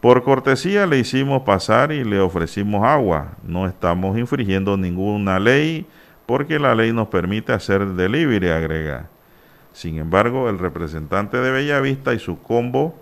Por 0.00 0.22
cortesía 0.22 0.86
le 0.86 0.98
hicimos 0.98 1.42
pasar 1.42 1.92
y 1.92 2.04
le 2.04 2.20
ofrecimos 2.20 2.84
agua. 2.86 3.32
No 3.42 3.66
estamos 3.66 4.18
infringiendo 4.18 4.76
ninguna 4.76 5.38
ley 5.38 5.86
porque 6.26 6.58
la 6.58 6.74
ley 6.74 6.92
nos 6.92 7.08
permite 7.08 7.52
hacer 7.52 7.86
delivery, 7.86 8.48
agrega. 8.48 9.08
Sin 9.72 9.98
embargo, 9.98 10.48
el 10.48 10.58
representante 10.58 11.36
de 11.36 11.50
Bellavista 11.50 12.14
y 12.14 12.18
su 12.18 12.40
combo 12.40 12.94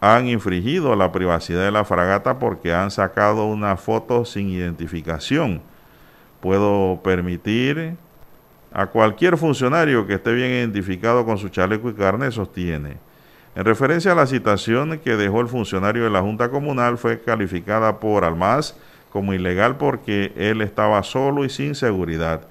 han 0.00 0.26
infringido 0.26 0.96
la 0.96 1.12
privacidad 1.12 1.64
de 1.64 1.70
la 1.70 1.84
fragata 1.84 2.38
porque 2.38 2.72
han 2.72 2.90
sacado 2.90 3.46
una 3.46 3.76
foto 3.76 4.24
sin 4.24 4.48
identificación. 4.48 5.62
Puedo 6.40 7.00
permitir 7.04 7.96
a 8.72 8.86
cualquier 8.86 9.36
funcionario 9.36 10.06
que 10.06 10.14
esté 10.14 10.32
bien 10.32 10.50
identificado 10.50 11.24
con 11.24 11.38
su 11.38 11.48
chaleco 11.48 11.90
y 11.90 11.94
carne, 11.94 12.30
sostiene. 12.30 12.98
En 13.54 13.64
referencia 13.64 14.12
a 14.12 14.14
la 14.14 14.26
citación 14.26 14.98
que 14.98 15.16
dejó 15.16 15.40
el 15.40 15.48
funcionario 15.48 16.04
de 16.04 16.10
la 16.10 16.20
Junta 16.20 16.50
Comunal, 16.50 16.98
fue 16.98 17.20
calificada 17.20 17.98
por 17.98 18.24
Almaz 18.24 18.76
como 19.12 19.34
ilegal 19.34 19.76
porque 19.76 20.32
él 20.36 20.60
estaba 20.62 21.02
solo 21.02 21.44
y 21.44 21.50
sin 21.50 21.74
seguridad 21.74 22.42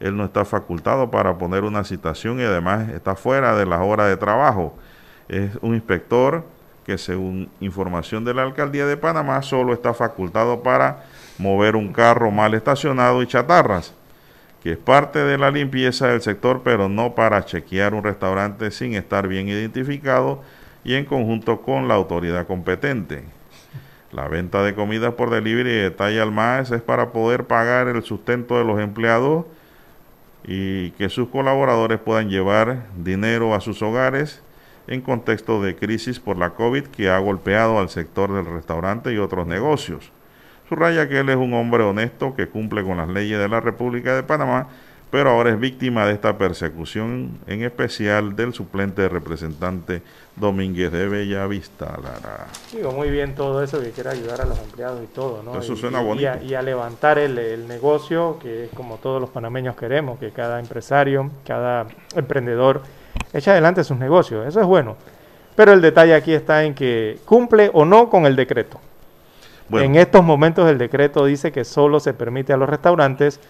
él 0.00 0.16
no 0.16 0.24
está 0.24 0.44
facultado 0.44 1.10
para 1.10 1.38
poner 1.38 1.64
una 1.64 1.84
citación 1.84 2.38
y 2.40 2.42
además 2.42 2.88
está 2.90 3.14
fuera 3.14 3.56
de 3.56 3.66
las 3.66 3.80
horas 3.80 4.08
de 4.08 4.16
trabajo. 4.16 4.76
Es 5.28 5.56
un 5.62 5.74
inspector 5.74 6.44
que 6.84 6.98
según 6.98 7.48
información 7.60 8.24
de 8.24 8.34
la 8.34 8.42
alcaldía 8.42 8.86
de 8.86 8.96
Panamá 8.96 9.42
solo 9.42 9.72
está 9.72 9.94
facultado 9.94 10.62
para 10.62 11.04
mover 11.38 11.76
un 11.76 11.92
carro 11.92 12.30
mal 12.30 12.54
estacionado 12.54 13.22
y 13.22 13.26
chatarras, 13.26 13.92
que 14.66 14.72
es 14.72 14.78
parte 14.78 15.20
de 15.20 15.38
la 15.38 15.52
limpieza 15.52 16.08
del 16.08 16.22
sector, 16.22 16.62
pero 16.64 16.88
no 16.88 17.14
para 17.14 17.44
chequear 17.44 17.94
un 17.94 18.02
restaurante 18.02 18.72
sin 18.72 18.94
estar 18.94 19.28
bien 19.28 19.46
identificado 19.46 20.42
y 20.82 20.94
en 20.94 21.04
conjunto 21.04 21.62
con 21.62 21.86
la 21.86 21.94
autoridad 21.94 22.48
competente. 22.48 23.22
La 24.10 24.26
venta 24.26 24.64
de 24.64 24.74
comida 24.74 25.12
por 25.12 25.30
delivery 25.30 25.70
de 25.70 25.92
talla 25.92 26.24
al 26.24 26.32
más 26.32 26.72
es 26.72 26.82
para 26.82 27.12
poder 27.12 27.44
pagar 27.44 27.86
el 27.86 28.02
sustento 28.02 28.58
de 28.58 28.64
los 28.64 28.80
empleados 28.80 29.44
y 30.44 30.90
que 30.98 31.10
sus 31.10 31.28
colaboradores 31.28 32.00
puedan 32.00 32.28
llevar 32.28 32.86
dinero 32.96 33.54
a 33.54 33.60
sus 33.60 33.80
hogares 33.82 34.42
en 34.88 35.00
contexto 35.00 35.62
de 35.62 35.76
crisis 35.76 36.18
por 36.18 36.38
la 36.38 36.54
COVID 36.54 36.86
que 36.86 37.08
ha 37.08 37.20
golpeado 37.20 37.78
al 37.78 37.88
sector 37.88 38.32
del 38.32 38.52
restaurante 38.52 39.12
y 39.12 39.18
otros 39.18 39.46
negocios. 39.46 40.10
Subraya 40.68 41.08
que 41.08 41.20
él 41.20 41.28
es 41.28 41.36
un 41.36 41.54
hombre 41.54 41.84
honesto 41.84 42.34
que 42.34 42.48
cumple 42.48 42.82
con 42.82 42.96
las 42.96 43.08
leyes 43.08 43.38
de 43.38 43.48
la 43.48 43.60
República 43.60 44.14
de 44.14 44.22
Panamá 44.22 44.68
pero 45.10 45.30
ahora 45.30 45.50
es 45.50 45.60
víctima 45.60 46.04
de 46.04 46.12
esta 46.12 46.36
persecución, 46.36 47.38
en 47.46 47.62
especial 47.62 48.34
del 48.34 48.52
suplente 48.52 49.08
representante 49.08 50.02
Domínguez 50.34 50.90
de 50.90 51.08
Bellavista, 51.08 51.96
Lara. 52.02 52.48
Digo, 52.72 52.90
muy 52.92 53.08
bien 53.10 53.34
todo 53.34 53.62
eso, 53.62 53.80
que 53.80 53.92
quiere 53.92 54.10
ayudar 54.10 54.40
a 54.40 54.44
los 54.44 54.58
empleados 54.58 55.02
y 55.02 55.06
todo, 55.06 55.42
¿no? 55.42 55.58
Eso 55.58 55.76
suena 55.76 56.00
bonito. 56.00 56.28
Y 56.44 56.54
a, 56.54 56.62
levantar 56.62 57.18
el, 57.18 57.38
el, 57.38 57.68
negocio, 57.68 58.38
que 58.42 58.64
es 58.64 58.70
como 58.72 58.96
todos 58.96 59.20
los 59.20 59.30
panameños 59.30 59.76
queremos, 59.76 60.18
que 60.18 60.32
cada 60.32 60.58
empresario, 60.58 61.30
cada 61.46 61.86
emprendedor 62.14 62.82
eche 63.32 63.50
adelante 63.50 63.84
sus 63.84 63.96
negocios, 63.96 64.46
eso 64.46 64.60
es 64.60 64.66
bueno. 64.66 64.96
Pero 65.54 65.72
el 65.72 65.80
detalle 65.80 66.14
aquí 66.14 66.34
está 66.34 66.64
en 66.64 66.74
que 66.74 67.18
cumple 67.24 67.70
o 67.72 67.84
no 67.84 68.10
con 68.10 68.26
el 68.26 68.36
decreto. 68.36 68.80
En 69.70 69.96
estos 69.96 70.24
momentos 70.24 70.68
el 70.70 70.78
decreto 70.78 71.24
dice 71.24 71.52
que 71.52 71.64
solo 71.64 72.00
se 72.00 72.14
permite 72.14 72.52
a 72.52 72.56
los 72.56 72.68
restaurantes 72.68 73.40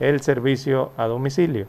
el 0.00 0.20
servicio 0.20 0.92
a 0.96 1.06
domicilio. 1.06 1.66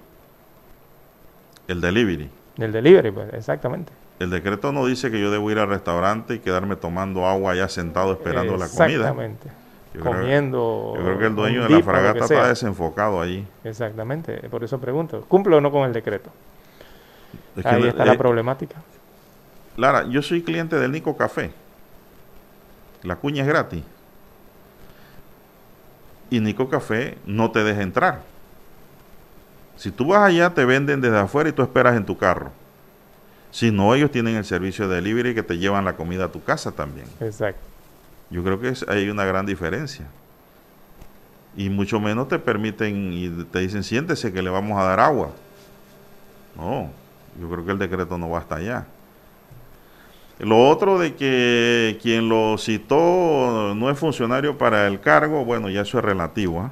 El 1.68 1.82
delivery. 1.82 2.30
El 2.58 2.72
delivery, 2.72 3.12
pues, 3.12 3.34
exactamente. 3.34 3.92
El 4.20 4.30
decreto 4.30 4.72
no 4.72 4.86
dice 4.86 5.12
que 5.12 5.20
yo 5.20 5.32
debo 5.32 5.50
ir 5.52 5.60
al 5.60 5.68
restaurante 5.68 6.36
y 6.36 6.40
quedarme 6.40 6.76
tomando 6.76 7.26
agua 7.26 7.52
allá 7.52 7.68
sentado 7.68 8.14
esperando 8.14 8.56
la 8.58 8.68
comida. 8.68 8.96
Exactamente. 8.96 9.50
Comiendo. 10.02 10.94
yo 10.98 11.04
creo 11.04 11.20
que 11.20 11.26
el 11.28 11.36
dueño 11.36 11.64
de 11.64 11.70
la 11.70 11.82
fragata 11.82 12.26
está 12.26 12.50
desenfocado 12.50 13.22
allí. 13.22 13.48
Exactamente, 13.64 14.34
por 14.50 14.62
eso 14.64 14.78
pregunto. 14.78 15.22
¿Cumple 15.28 15.56
o 15.56 15.62
no 15.62 15.72
con 15.72 15.86
el 15.86 15.94
decreto? 15.94 16.30
Ahí 17.64 17.88
está 17.88 18.06
la 18.06 18.14
eh, 18.14 18.18
problemática. 18.18 18.76
Lara, 19.78 20.06
yo 20.10 20.22
soy 20.22 20.42
cliente 20.42 20.78
del 20.78 20.92
Nico 20.92 21.16
Café. 21.16 21.52
La 23.04 23.16
cuña 23.16 23.44
es 23.44 23.48
gratis 23.48 23.84
y 26.30 26.40
Nico 26.40 26.70
Café 26.70 27.18
no 27.26 27.52
te 27.52 27.64
deja 27.64 27.82
entrar. 27.82 28.22
Si 29.78 29.92
tú 29.92 30.08
vas 30.08 30.22
allá, 30.22 30.54
te 30.54 30.66
venden 30.66 31.02
desde 31.02 31.20
afuera 31.20 31.50
y 31.50 31.54
tú 31.54 31.62
esperas 31.62 31.96
en 31.98 32.06
tu 32.06 32.18
carro. 32.18 32.52
Si 33.52 33.72
no, 33.72 33.94
ellos 33.96 34.12
tienen 34.12 34.36
el 34.36 34.46
servicio 34.46 34.88
de 34.88 34.96
delivery 34.96 35.34
que 35.34 35.44
te 35.44 35.58
llevan 35.58 35.86
la 35.86 35.96
comida 35.96 36.26
a 36.26 36.32
tu 36.32 36.44
casa 36.44 36.72
también. 36.72 37.08
Exacto. 37.20 37.62
Yo 38.30 38.44
creo 38.44 38.60
que 38.60 38.74
hay 38.88 39.10
una 39.10 39.26
gran 39.26 39.46
diferencia. 39.46 40.06
Y 41.56 41.70
mucho 41.70 42.00
menos 42.00 42.28
te 42.28 42.38
permiten 42.38 43.14
y 43.14 43.30
te 43.46 43.60
dicen, 43.60 43.84
siéntese 43.84 44.34
que 44.34 44.42
le 44.42 44.50
vamos 44.50 44.78
a 44.78 44.84
dar 44.84 45.00
agua. 45.00 45.32
No, 46.58 46.90
yo 47.40 47.50
creo 47.50 47.66
que 47.66 47.72
el 47.72 47.80
decreto 47.80 48.18
no 48.18 48.30
va 48.30 48.40
hasta 48.40 48.56
allá. 48.56 48.88
Lo 50.40 50.68
otro 50.70 51.00
de 51.00 51.16
que 51.16 51.98
quien 52.02 52.28
lo 52.28 52.58
citó 52.58 53.74
no 53.74 53.90
es 53.90 53.98
funcionario 53.98 54.58
para 54.58 54.88
el 54.88 55.00
cargo, 55.00 55.46
bueno, 55.46 55.70
ya 55.70 55.82
eso 55.82 55.98
es 55.98 56.04
relativo. 56.04 56.62
¿ah? 56.62 56.72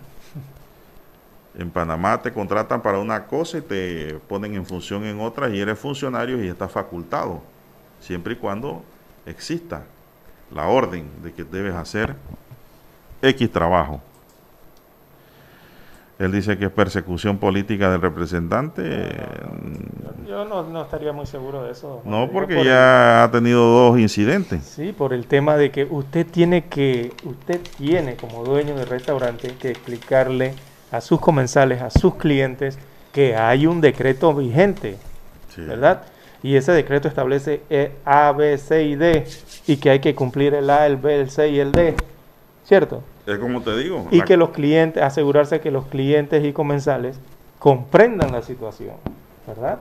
En 1.57 1.69
Panamá 1.69 2.21
te 2.21 2.33
contratan 2.33 2.81
para 2.81 2.99
una 2.99 3.25
cosa 3.25 3.59
y 3.59 3.61
te 3.61 4.19
ponen 4.27 4.55
en 4.55 4.65
función 4.65 5.05
en 5.05 5.21
otra 5.21 5.49
y 5.49 5.59
eres 5.59 5.79
funcionario 5.79 6.43
y 6.43 6.47
estás 6.47 6.71
facultado, 6.71 7.41
siempre 8.01 8.33
y 8.33 8.35
cuando 8.37 8.83
exista 9.25 9.83
la 10.53 10.67
orden 10.67 11.09
de 11.23 11.31
que 11.31 11.43
debes 11.43 11.75
hacer 11.75 12.15
X 13.21 13.51
trabajo. 13.51 14.01
Él 16.19 16.31
dice 16.31 16.57
que 16.57 16.65
es 16.65 16.71
persecución 16.71 17.37
política 17.37 17.89
del 17.91 17.99
representante. 17.99 19.09
yo 20.27 20.45
no, 20.45 20.81
estaría 20.83 21.11
muy 21.11 21.25
seguro 21.25 21.63
de 21.63 21.71
eso. 21.71 22.01
No, 22.05 22.29
porque 22.31 22.63
ya 22.63 23.23
ha 23.23 23.31
tenido 23.31 23.61
dos 23.65 23.99
incidentes. 23.99 24.63
Sí, 24.63 24.93
por 24.93 25.13
el 25.13 25.25
tema 25.25 25.57
de 25.57 25.71
que 25.71 25.85
usted 25.85 26.27
tiene 26.27 26.65
que, 26.65 27.11
usted 27.23 27.59
tiene 27.77 28.15
como 28.15 28.43
dueño 28.43 28.75
del 28.75 28.87
restaurante 28.87 29.55
que 29.59 29.71
explicarle 29.71 30.53
a 30.91 31.01
sus 31.01 31.19
comensales, 31.19 31.81
a 31.81 31.89
sus 31.89 32.15
clientes, 32.15 32.77
que 33.11 33.35
hay 33.35 33.65
un 33.65 33.81
decreto 33.81 34.33
vigente. 34.33 34.97
¿verdad? 35.57 36.03
Y 36.41 36.55
ese 36.55 36.71
decreto 36.73 37.07
establece 37.07 37.61
e, 37.69 37.91
A, 38.05 38.31
B, 38.33 38.57
C 38.57 38.83
y 38.83 38.95
D 38.95 39.25
y 39.67 39.77
que 39.77 39.89
hay 39.89 39.99
que 39.99 40.13
cumplir 40.13 40.53
el 40.53 40.69
A, 40.69 40.85
el 40.85 40.97
B, 40.97 41.21
el 41.21 41.29
C 41.29 41.49
y 41.49 41.59
el 41.59 41.71
D, 41.71 41.95
¿cierto? 42.65 43.03
Es 43.25 43.37
como 43.37 43.61
te 43.61 43.77
digo. 43.77 44.07
Y 44.11 44.21
que 44.21 44.37
los 44.37 44.49
clientes, 44.49 45.01
asegurarse 45.01 45.61
que 45.61 45.71
los 45.71 45.85
clientes 45.85 46.43
y 46.43 46.51
comensales 46.51 47.19
comprendan 47.59 48.31
la 48.31 48.41
situación, 48.41 48.95
¿verdad? 49.47 49.79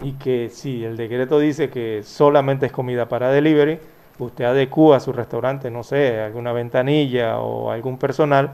Y 0.00 0.12
que 0.12 0.48
si 0.50 0.84
el 0.84 0.96
decreto 0.96 1.38
dice 1.38 1.68
que 1.68 2.02
solamente 2.04 2.66
es 2.66 2.72
comida 2.72 3.08
para 3.08 3.30
delivery, 3.30 3.78
usted 4.18 4.44
adecúa 4.44 4.98
a 4.98 5.00
su 5.00 5.12
restaurante, 5.12 5.70
no 5.70 5.82
sé, 5.82 6.20
alguna 6.20 6.52
ventanilla 6.52 7.38
o 7.38 7.70
algún 7.70 7.98
personal 7.98 8.52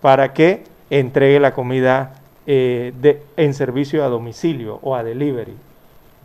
para 0.00 0.32
que 0.32 0.64
entregue 0.90 1.40
la 1.40 1.52
comida 1.52 2.14
eh, 2.46 2.92
de, 3.00 3.22
en 3.36 3.54
servicio 3.54 4.04
a 4.04 4.08
domicilio 4.08 4.78
o 4.82 4.94
a 4.94 5.02
delivery. 5.02 5.54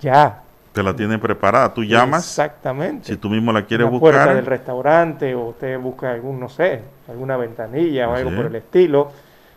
Ya. 0.01 0.43
Te 0.73 0.81
la 0.83 0.95
tienen 0.95 1.19
preparada, 1.19 1.73
tú 1.73 1.83
llamas. 1.83 2.25
Exactamente. 2.25 3.07
Si 3.07 3.17
tú 3.17 3.29
mismo 3.29 3.51
la 3.51 3.65
quieres 3.65 3.85
la 3.85 3.91
buscar. 3.91 4.13
puerta 4.13 4.33
del 4.33 4.45
restaurante 4.45 5.35
o 5.35 5.49
usted 5.49 5.77
busca 5.79 6.11
algún, 6.11 6.39
no 6.39 6.47
sé, 6.47 6.81
alguna 7.09 7.35
ventanilla 7.35 8.07
o 8.07 8.15
algo 8.15 8.35
por 8.35 8.45
el 8.45 8.55
estilo, 8.55 9.11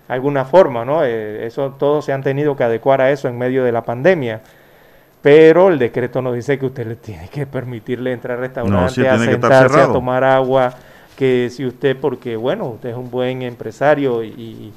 alguna 0.08 0.44
forma, 0.44 0.84
¿no? 0.84 1.04
Eh, 1.04 1.46
eso 1.46 1.76
todos 1.78 2.04
se 2.04 2.12
han 2.12 2.22
tenido 2.22 2.56
que 2.56 2.64
adecuar 2.64 3.00
a 3.00 3.10
eso 3.10 3.28
en 3.28 3.38
medio 3.38 3.62
de 3.62 3.72
la 3.72 3.82
pandemia 3.82 4.40
pero 5.24 5.70
el 5.70 5.78
decreto 5.78 6.20
nos 6.20 6.34
dice 6.34 6.58
que 6.58 6.66
usted 6.66 6.86
le 6.86 6.96
tiene 6.96 7.28
que 7.28 7.46
permitirle 7.46 8.12
entrar 8.12 8.36
al 8.36 8.42
restaurante, 8.42 9.08
a 9.08 9.18
sentarse, 9.18 9.80
a 9.80 9.86
tomar 9.86 10.22
agua, 10.22 10.74
que 11.16 11.48
si 11.48 11.64
usted, 11.64 11.96
porque 11.96 12.36
bueno, 12.36 12.66
usted 12.66 12.90
es 12.90 12.94
un 12.94 13.10
buen 13.10 13.40
empresario 13.40 14.22
y, 14.22 14.70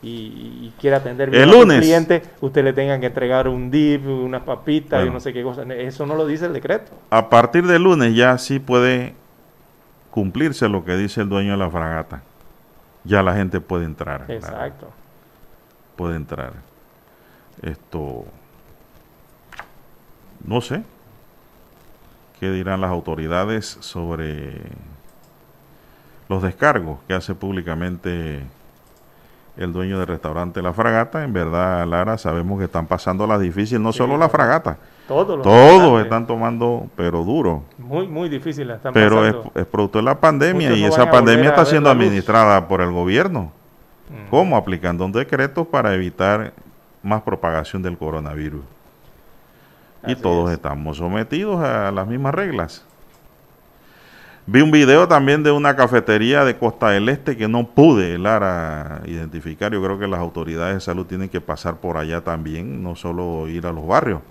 quiere 0.00 0.96
atender 0.96 1.30
bien 1.30 1.48
a 1.48 1.52
al 1.52 1.80
cliente, 1.80 2.22
usted 2.40 2.62
le 2.62 2.72
tenga 2.72 3.00
que 3.00 3.06
entregar 3.06 3.48
un 3.48 3.70
dip, 3.70 4.06
unas 4.06 4.42
papitas 4.42 5.06
y 5.06 5.10
no 5.10 5.20
sé 5.20 5.32
qué 5.32 5.42
cosa. 5.42 5.62
Eso 5.62 6.06
no 6.06 6.14
lo 6.14 6.26
dice 6.26 6.46
el 6.46 6.52
decreto. 6.52 6.92
A 7.10 7.28
partir 7.28 7.66
del 7.66 7.82
lunes 7.82 8.14
ya 8.14 8.38
sí 8.38 8.58
puede 8.58 9.14
cumplirse 10.10 10.68
lo 10.68 10.84
que 10.84 10.96
dice 10.96 11.22
el 11.22 11.28
dueño 11.28 11.52
de 11.52 11.58
la 11.58 11.70
fragata. 11.70 12.22
Ya 13.04 13.22
la 13.22 13.34
gente 13.34 13.60
puede 13.60 13.84
entrar. 13.84 14.24
Exacto. 14.28 14.88
Puede 15.96 16.16
entrar. 16.16 16.52
Esto 17.62 18.24
no 20.44 20.60
sé 20.60 20.84
qué 22.38 22.50
dirán 22.52 22.80
las 22.80 22.90
autoridades 22.90 23.78
sobre 23.80 24.60
los 26.28 26.42
descargos 26.42 27.00
que 27.08 27.14
hace 27.14 27.34
públicamente 27.34 28.42
el 29.58 29.72
dueño 29.72 29.98
del 29.98 30.06
restaurante 30.06 30.62
La 30.62 30.72
Fragata. 30.72 31.24
En 31.24 31.32
verdad, 31.32 31.86
Lara, 31.86 32.16
sabemos 32.16 32.58
que 32.58 32.64
están 32.64 32.86
pasando 32.86 33.26
las 33.26 33.40
difíciles, 33.40 33.80
no 33.80 33.92
solo 33.92 34.16
La 34.16 34.28
Fragata. 34.28 34.78
Todos, 35.06 35.42
todos 35.42 36.02
están 36.02 36.26
tomando, 36.26 36.86
pero 36.96 37.24
duro. 37.24 37.64
Muy, 37.78 38.06
muy 38.06 38.28
difícil 38.28 38.70
están 38.70 38.92
Pero 38.92 39.26
es, 39.26 39.66
producto 39.66 39.98
de 39.98 40.04
la 40.04 40.20
pandemia 40.20 40.74
y 40.74 40.84
esa 40.84 41.10
pandemia 41.10 41.50
está 41.50 41.64
siendo 41.64 41.90
administrada 41.90 42.68
por 42.68 42.80
el 42.80 42.92
gobierno. 42.92 43.52
Mm. 44.10 44.30
¿Cómo? 44.30 44.56
Aplicando 44.56 45.04
un 45.04 45.12
decreto 45.12 45.64
para 45.64 45.94
evitar 45.94 46.52
más 47.02 47.22
propagación 47.22 47.82
del 47.82 47.96
coronavirus 47.96 48.62
y 50.06 50.14
todos 50.14 50.50
estamos 50.52 50.98
sometidos 50.98 51.62
a 51.62 51.90
las 51.90 52.06
mismas 52.06 52.34
reglas. 52.34 52.84
Vi 54.50 54.62
un 54.62 54.70
video 54.70 55.06
también 55.06 55.42
de 55.42 55.50
una 55.50 55.76
cafetería 55.76 56.42
de 56.42 56.56
Costa 56.56 56.88
del 56.88 57.10
Este 57.10 57.36
que 57.36 57.48
no 57.48 57.66
pude, 57.66 58.16
Lara, 58.16 59.02
identificar. 59.04 59.70
Yo 59.74 59.82
creo 59.82 59.98
que 59.98 60.06
las 60.06 60.20
autoridades 60.20 60.72
de 60.72 60.80
salud 60.80 61.04
tienen 61.04 61.28
que 61.28 61.42
pasar 61.42 61.80
por 61.80 61.98
allá 61.98 62.22
también, 62.22 62.82
no 62.82 62.96
solo 62.96 63.46
ir 63.48 63.66
a 63.66 63.72
los 63.72 63.86
barrios. 63.86 64.22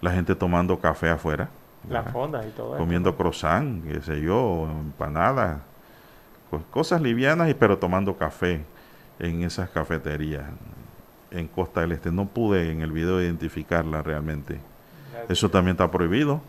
La 0.00 0.12
gente 0.12 0.34
tomando 0.34 0.78
café 0.78 1.10
afuera. 1.10 1.50
Las 1.90 2.10
fondas 2.10 2.46
y 2.46 2.52
todo 2.52 2.78
Comiendo 2.78 3.14
croissant, 3.14 3.86
qué 3.86 4.00
sé 4.00 4.18
yo, 4.22 4.66
empanadas. 4.80 5.60
Pues 6.48 6.62
cosas 6.70 7.02
livianas, 7.02 7.50
y 7.50 7.54
pero 7.54 7.76
tomando 7.76 8.16
café 8.16 8.64
en 9.18 9.42
esas 9.42 9.68
cafeterías 9.68 10.44
en 11.30 11.48
Costa 11.48 11.82
del 11.82 11.92
Este. 11.92 12.10
No 12.10 12.28
pude 12.28 12.72
en 12.72 12.80
el 12.80 12.92
video 12.92 13.20
identificarla 13.20 14.00
realmente. 14.00 14.58
Eso 15.28 15.50
también 15.50 15.74
está 15.74 15.90
prohibido. 15.90 16.40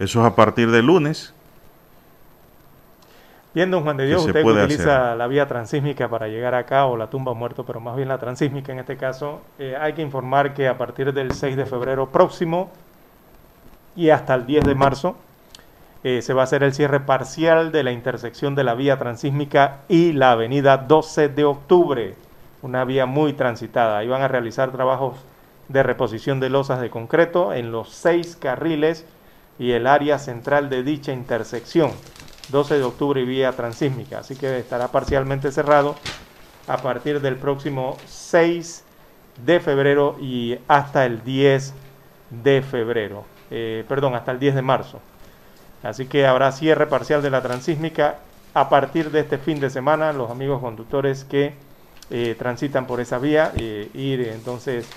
Eso 0.00 0.20
es 0.22 0.26
a 0.26 0.34
partir 0.34 0.72
de 0.72 0.82
lunes. 0.82 1.34
Don 3.66 3.82
Juan 3.82 3.96
de 3.96 4.06
Dios, 4.06 4.24
usted 4.24 4.44
utiliza 4.44 5.14
la 5.14 5.26
vía 5.26 5.46
transísmica 5.46 6.08
para 6.08 6.28
llegar 6.28 6.54
acá 6.54 6.86
o 6.86 6.96
la 6.96 7.08
tumba 7.08 7.34
muerto, 7.34 7.64
pero 7.64 7.80
más 7.80 7.96
bien 7.96 8.08
la 8.08 8.18
transísmica 8.18 8.72
en 8.72 8.78
este 8.78 8.96
caso. 8.96 9.40
Eh, 9.58 9.76
hay 9.78 9.92
que 9.94 10.02
informar 10.02 10.54
que 10.54 10.68
a 10.68 10.78
partir 10.78 11.12
del 11.12 11.32
6 11.32 11.56
de 11.56 11.66
febrero 11.66 12.08
próximo 12.10 12.70
y 13.96 14.10
hasta 14.10 14.34
el 14.34 14.46
10 14.46 14.64
de 14.64 14.74
marzo 14.74 15.16
eh, 16.04 16.22
se 16.22 16.32
va 16.32 16.42
a 16.42 16.44
hacer 16.44 16.62
el 16.62 16.72
cierre 16.72 17.00
parcial 17.00 17.72
de 17.72 17.82
la 17.82 17.92
intersección 17.92 18.54
de 18.54 18.64
la 18.64 18.74
vía 18.74 18.98
transísmica 18.98 19.78
y 19.88 20.12
la 20.12 20.32
avenida 20.32 20.76
12 20.76 21.28
de 21.28 21.44
octubre 21.44 22.14
una 22.62 22.84
vía 22.84 23.06
muy 23.06 23.32
transitada. 23.32 23.98
Ahí 23.98 24.08
van 24.08 24.22
a 24.22 24.28
realizar 24.28 24.72
trabajos 24.72 25.16
de 25.68 25.82
reposición 25.82 26.40
de 26.40 26.50
losas 26.50 26.80
de 26.80 26.90
concreto 26.90 27.52
en 27.52 27.72
los 27.72 27.90
seis 27.90 28.36
carriles 28.36 29.04
y 29.58 29.72
el 29.72 29.86
área 29.86 30.18
central 30.18 30.70
de 30.70 30.82
dicha 30.82 31.12
intersección. 31.12 31.90
12 32.48 32.78
de 32.78 32.84
octubre 32.84 33.20
y 33.20 33.24
vía 33.24 33.52
transísmica, 33.52 34.20
así 34.20 34.36
que 34.36 34.58
estará 34.58 34.88
parcialmente 34.88 35.52
cerrado 35.52 35.96
a 36.66 36.78
partir 36.78 37.20
del 37.20 37.36
próximo 37.36 37.96
6 38.06 38.84
de 39.44 39.60
febrero 39.60 40.16
y 40.20 40.58
hasta 40.68 41.06
el 41.06 41.22
10 41.24 41.74
de 42.30 42.62
febrero, 42.62 43.24
eh, 43.50 43.84
perdón, 43.88 44.14
hasta 44.14 44.32
el 44.32 44.38
10 44.38 44.54
de 44.56 44.62
marzo. 44.62 45.00
Así 45.82 46.06
que 46.06 46.26
habrá 46.26 46.52
cierre 46.52 46.86
parcial 46.86 47.22
de 47.22 47.30
la 47.30 47.42
transísmica 47.42 48.18
a 48.54 48.68
partir 48.68 49.10
de 49.10 49.20
este 49.20 49.38
fin 49.38 49.60
de 49.60 49.70
semana. 49.70 50.12
Los 50.12 50.30
amigos 50.30 50.60
conductores 50.60 51.24
que 51.24 51.54
eh, 52.10 52.34
transitan 52.38 52.86
por 52.86 53.00
esa 53.00 53.18
vía, 53.18 53.52
eh, 53.56 53.90
ir 53.94 54.22
entonces 54.28 54.88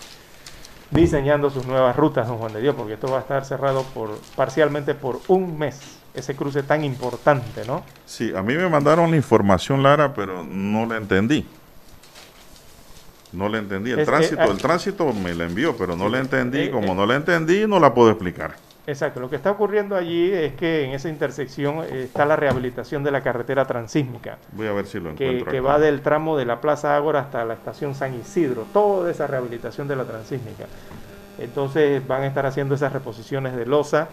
diseñando 0.90 1.50
sus 1.50 1.66
nuevas 1.66 1.96
rutas, 1.96 2.28
don 2.28 2.38
Juan 2.38 2.54
de 2.54 2.62
Dios, 2.62 2.76
porque 2.76 2.94
esto 2.94 3.08
va 3.12 3.20
a 3.20 3.22
estar 3.22 3.46
cerrado 3.46 3.84
por 3.94 4.18
parcialmente 4.36 4.94
por 4.94 5.20
un 5.28 5.58
mes, 5.58 6.01
ese 6.14 6.36
cruce 6.36 6.64
tan 6.64 6.84
importante, 6.84 7.66
¿no? 7.66 7.84
Sí, 8.06 8.34
a 8.36 8.42
mí 8.42 8.56
me 8.56 8.68
mandaron 8.68 9.12
la 9.12 9.18
información, 9.18 9.82
Lara, 9.82 10.14
pero 10.14 10.44
no 10.44 10.86
la 10.86 10.98
entendí. 10.98 11.46
No 13.32 13.48
la 13.48 13.60
entendí. 13.60 13.92
El 13.92 14.06
tránsito, 14.06 14.44
el 14.44 14.58
tránsito 14.58 15.14
me 15.14 15.34
la 15.34 15.46
envió, 15.46 15.76
pero 15.78 15.96
no 15.96 16.10
la 16.10 16.20
entendí. 16.20 16.64
Eh, 16.64 16.72
Como 16.72 16.94
no 16.94 17.06
la 17.06 17.16
entendí, 17.16 17.66
no 17.66 17.80
la 17.80 17.94
puedo 17.94 18.10
explicar. 18.10 18.56
Exacto, 18.88 19.20
lo 19.20 19.30
que 19.30 19.36
está 19.36 19.52
ocurriendo 19.52 19.96
allí 19.96 20.32
es 20.32 20.54
que 20.54 20.84
en 20.84 20.92
esa 20.92 21.08
intersección 21.08 21.84
eh, 21.84 22.04
está 22.06 22.26
la 22.26 22.36
rehabilitación 22.36 23.04
de 23.04 23.12
la 23.12 23.22
carretera 23.22 23.66
transísmica. 23.66 24.38
Voy 24.52 24.68
a 24.68 24.74
ver 24.74 24.88
si 24.88 25.00
lo 25.00 25.12
encuentro. 25.12 25.52
Que, 25.52 25.62
va 25.62 25.80
del 25.80 26.02
tramo 26.02 26.36
de 26.36 26.46
la 26.46 26.60
Plaza 26.60 26.96
Ágora 26.96 27.22
hasta 27.22 27.46
la 27.46 27.54
estación 27.54 27.94
San 27.96 28.20
Isidro, 28.20 28.66
toda 28.74 29.10
esa 29.12 29.28
rehabilitación 29.28 29.88
de 29.88 29.96
la 29.96 30.04
transísmica. 30.04 30.66
Entonces 31.38 32.06
van 32.06 32.24
a 32.24 32.28
estar 32.28 32.46
haciendo 32.46 32.76
esas 32.76 32.92
reposiciones 32.92 33.56
de 33.56 33.66
losa 33.66 34.10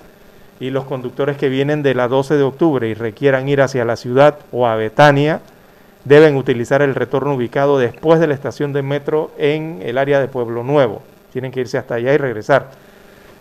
y 0.60 0.70
los 0.70 0.84
conductores 0.84 1.36
que 1.36 1.48
vienen 1.48 1.82
de 1.82 1.94
la 1.94 2.08
12 2.08 2.36
de 2.36 2.42
octubre 2.42 2.88
y 2.88 2.94
requieran 2.94 3.48
ir 3.48 3.60
hacia 3.60 3.84
la 3.84 3.96
ciudad 3.96 4.38
o 4.52 4.66
a 4.66 4.76
Betania 4.76 5.40
deben 6.04 6.36
utilizar 6.36 6.82
el 6.82 6.94
retorno 6.94 7.34
ubicado 7.34 7.78
después 7.78 8.20
de 8.20 8.26
la 8.26 8.34
estación 8.34 8.72
de 8.72 8.82
metro 8.82 9.30
en 9.38 9.80
el 9.82 9.98
área 9.98 10.20
de 10.20 10.28
Pueblo 10.28 10.64
Nuevo. 10.64 11.02
Tienen 11.32 11.52
que 11.52 11.60
irse 11.60 11.78
hasta 11.78 11.96
allá 11.96 12.12
y 12.12 12.16
regresar 12.16 12.70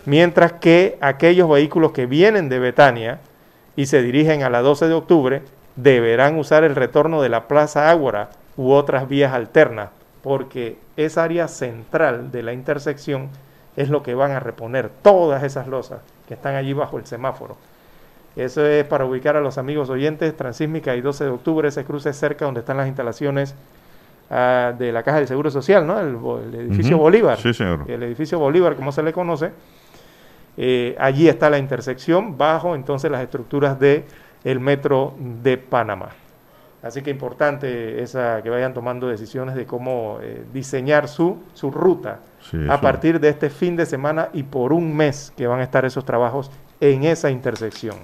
mientras 0.07 0.53
que 0.53 0.97
aquellos 1.01 1.49
vehículos 1.49 1.91
que 1.91 2.05
vienen 2.05 2.47
de 2.47 2.59
Betania 2.59 3.19
y 3.75 3.87
se 3.87 4.01
dirigen 4.01 4.41
a 4.41 4.49
la 4.49 4.61
12 4.61 4.87
de 4.87 4.93
octubre 4.93 5.41
deberán 5.75 6.39
usar 6.39 6.63
el 6.63 6.75
retorno 6.75 7.21
de 7.21 7.27
la 7.27 7.49
Plaza 7.49 7.91
Ágora 7.91 8.29
u 8.55 8.71
otras 8.71 9.09
vías 9.09 9.33
alternas, 9.33 9.89
porque 10.23 10.77
esa 10.95 11.25
área 11.25 11.49
central 11.49 12.31
de 12.31 12.41
la 12.41 12.53
intersección 12.53 13.29
es 13.75 13.89
lo 13.89 14.01
que 14.01 14.15
van 14.15 14.31
a 14.31 14.39
reponer 14.39 14.89
todas 14.89 15.43
esas 15.43 15.67
losas 15.67 15.99
que 16.27 16.33
están 16.33 16.55
allí 16.55 16.73
bajo 16.73 16.97
el 16.97 17.05
semáforo. 17.05 17.57
Eso 18.35 18.65
es 18.65 18.85
para 18.85 19.05
ubicar 19.05 19.35
a 19.35 19.41
los 19.41 19.57
amigos 19.57 19.89
oyentes, 19.89 20.35
Transísmica 20.37 20.95
y 20.95 21.01
12 21.01 21.23
de 21.23 21.29
octubre, 21.31 21.67
ese 21.67 21.83
cruce 21.83 22.13
cerca 22.13 22.45
donde 22.45 22.59
están 22.59 22.77
las 22.77 22.87
instalaciones 22.87 23.55
ah, 24.29 24.73
de 24.77 24.91
la 24.91 25.01
Caja 25.01 25.17
del 25.17 25.27
Seguro 25.27 25.49
Social, 25.49 25.87
¿no? 25.87 25.99
El, 25.99 26.53
edificio 26.53 26.97
Bolívar. 26.97 27.39
Sí, 27.39 27.53
señor. 27.53 27.85
El 27.87 28.03
edificio 28.03 28.37
Bolívar, 28.37 28.75
como 28.75 28.91
se 28.91 29.01
le 29.01 29.11
conoce 29.11 29.51
eh, 30.57 30.95
allí 30.99 31.29
está 31.29 31.51
la 31.51 31.59
intersección 31.59 32.35
bajo 32.35 32.73
entonces 32.73 33.11
las 33.11 33.21
estructuras 33.21 33.79
de 33.79 34.05
el 34.43 34.59
metro 34.59 35.13
de 35.19 35.57
Panamá. 35.57 36.09
Así 36.81 37.01
que 37.03 37.11
importante 37.11 38.01
esa, 38.01 38.41
que 38.41 38.49
vayan 38.49 38.73
tomando 38.73 39.07
decisiones 39.07 39.55
de 39.55 39.65
cómo 39.65 40.19
eh, 40.21 40.43
diseñar 40.53 41.07
su, 41.07 41.43
su 41.53 41.69
ruta 41.69 42.19
a 42.69 42.81
partir 42.81 43.19
de 43.19 43.29
este 43.29 43.49
fin 43.49 43.75
de 43.75 43.85
semana 43.85 44.29
y 44.33 44.43
por 44.43 44.73
un 44.73 44.95
mes 44.95 45.33
que 45.35 45.47
van 45.47 45.59
a 45.59 45.63
estar 45.63 45.85
esos 45.85 46.05
trabajos 46.05 46.51
en 46.79 47.03
esa 47.03 47.29
intersección. 47.29 47.95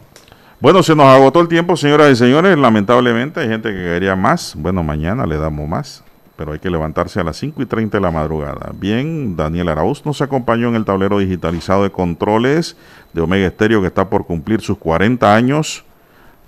Bueno, 0.60 0.82
se 0.82 0.96
nos 0.96 1.08
agotó 1.08 1.42
el 1.42 1.50
tiempo, 1.50 1.76
señoras 1.76 2.12
y 2.12 2.16
señores. 2.16 2.58
Lamentablemente 2.58 3.42
hay 3.42 3.50
gente 3.50 3.70
que 3.70 3.84
quería 3.84 4.16
más. 4.16 4.56
Bueno, 4.58 4.82
mañana 4.82 5.26
le 5.26 5.38
damos 5.38 5.68
más. 5.68 6.04
pero 6.36 6.54
hay 6.54 6.60
que 6.60 6.70
levantarse 6.70 7.20
a 7.20 7.24
las 7.24 7.38
5 7.38 7.62
y 7.62 7.66
30 7.66 7.98
de 7.98 8.02
la 8.02 8.12
madrugada. 8.12 8.72
Bien, 8.74 9.36
Daniel 9.36 9.70
Arauz 9.70 10.04
nos 10.06 10.22
acompañó 10.22 10.70
en 10.70 10.76
el 10.76 10.84
tablero 10.84 11.20
digitalizado 11.20 11.84
de 11.84 11.92
controles 11.92 12.76
de 13.14 13.22
Omega 13.22 13.48
Estéreo 13.48 13.82
que 13.82 13.88
está 13.88 14.10
por 14.10 14.26
cumplir 14.26 14.62
sus 14.62 14.78
40 14.78 15.36
años 15.36 15.84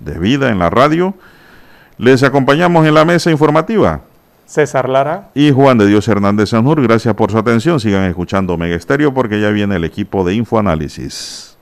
de 0.00 0.18
vida 0.18 0.50
en 0.50 0.58
la 0.58 0.70
radio. 0.70 1.14
Les 1.98 2.22
acompañamos 2.22 2.86
en 2.86 2.94
la 2.94 3.04
mesa 3.04 3.30
informativa. 3.30 4.00
César 4.46 4.88
Lara. 4.88 5.30
Y 5.34 5.50
Juan 5.52 5.78
de 5.78 5.86
Dios 5.86 6.08
Hernández 6.08 6.50
Sanjur. 6.50 6.80
Gracias 6.82 7.14
por 7.14 7.30
su 7.30 7.38
atención. 7.38 7.80
Sigan 7.80 8.04
escuchando 8.04 8.54
Omega 8.54 8.76
Estéreo 8.76 9.12
porque 9.12 9.40
ya 9.40 9.50
viene 9.50 9.76
el 9.76 9.84
equipo 9.84 10.24
de 10.24 10.34
Infoanálisis. 10.34 11.55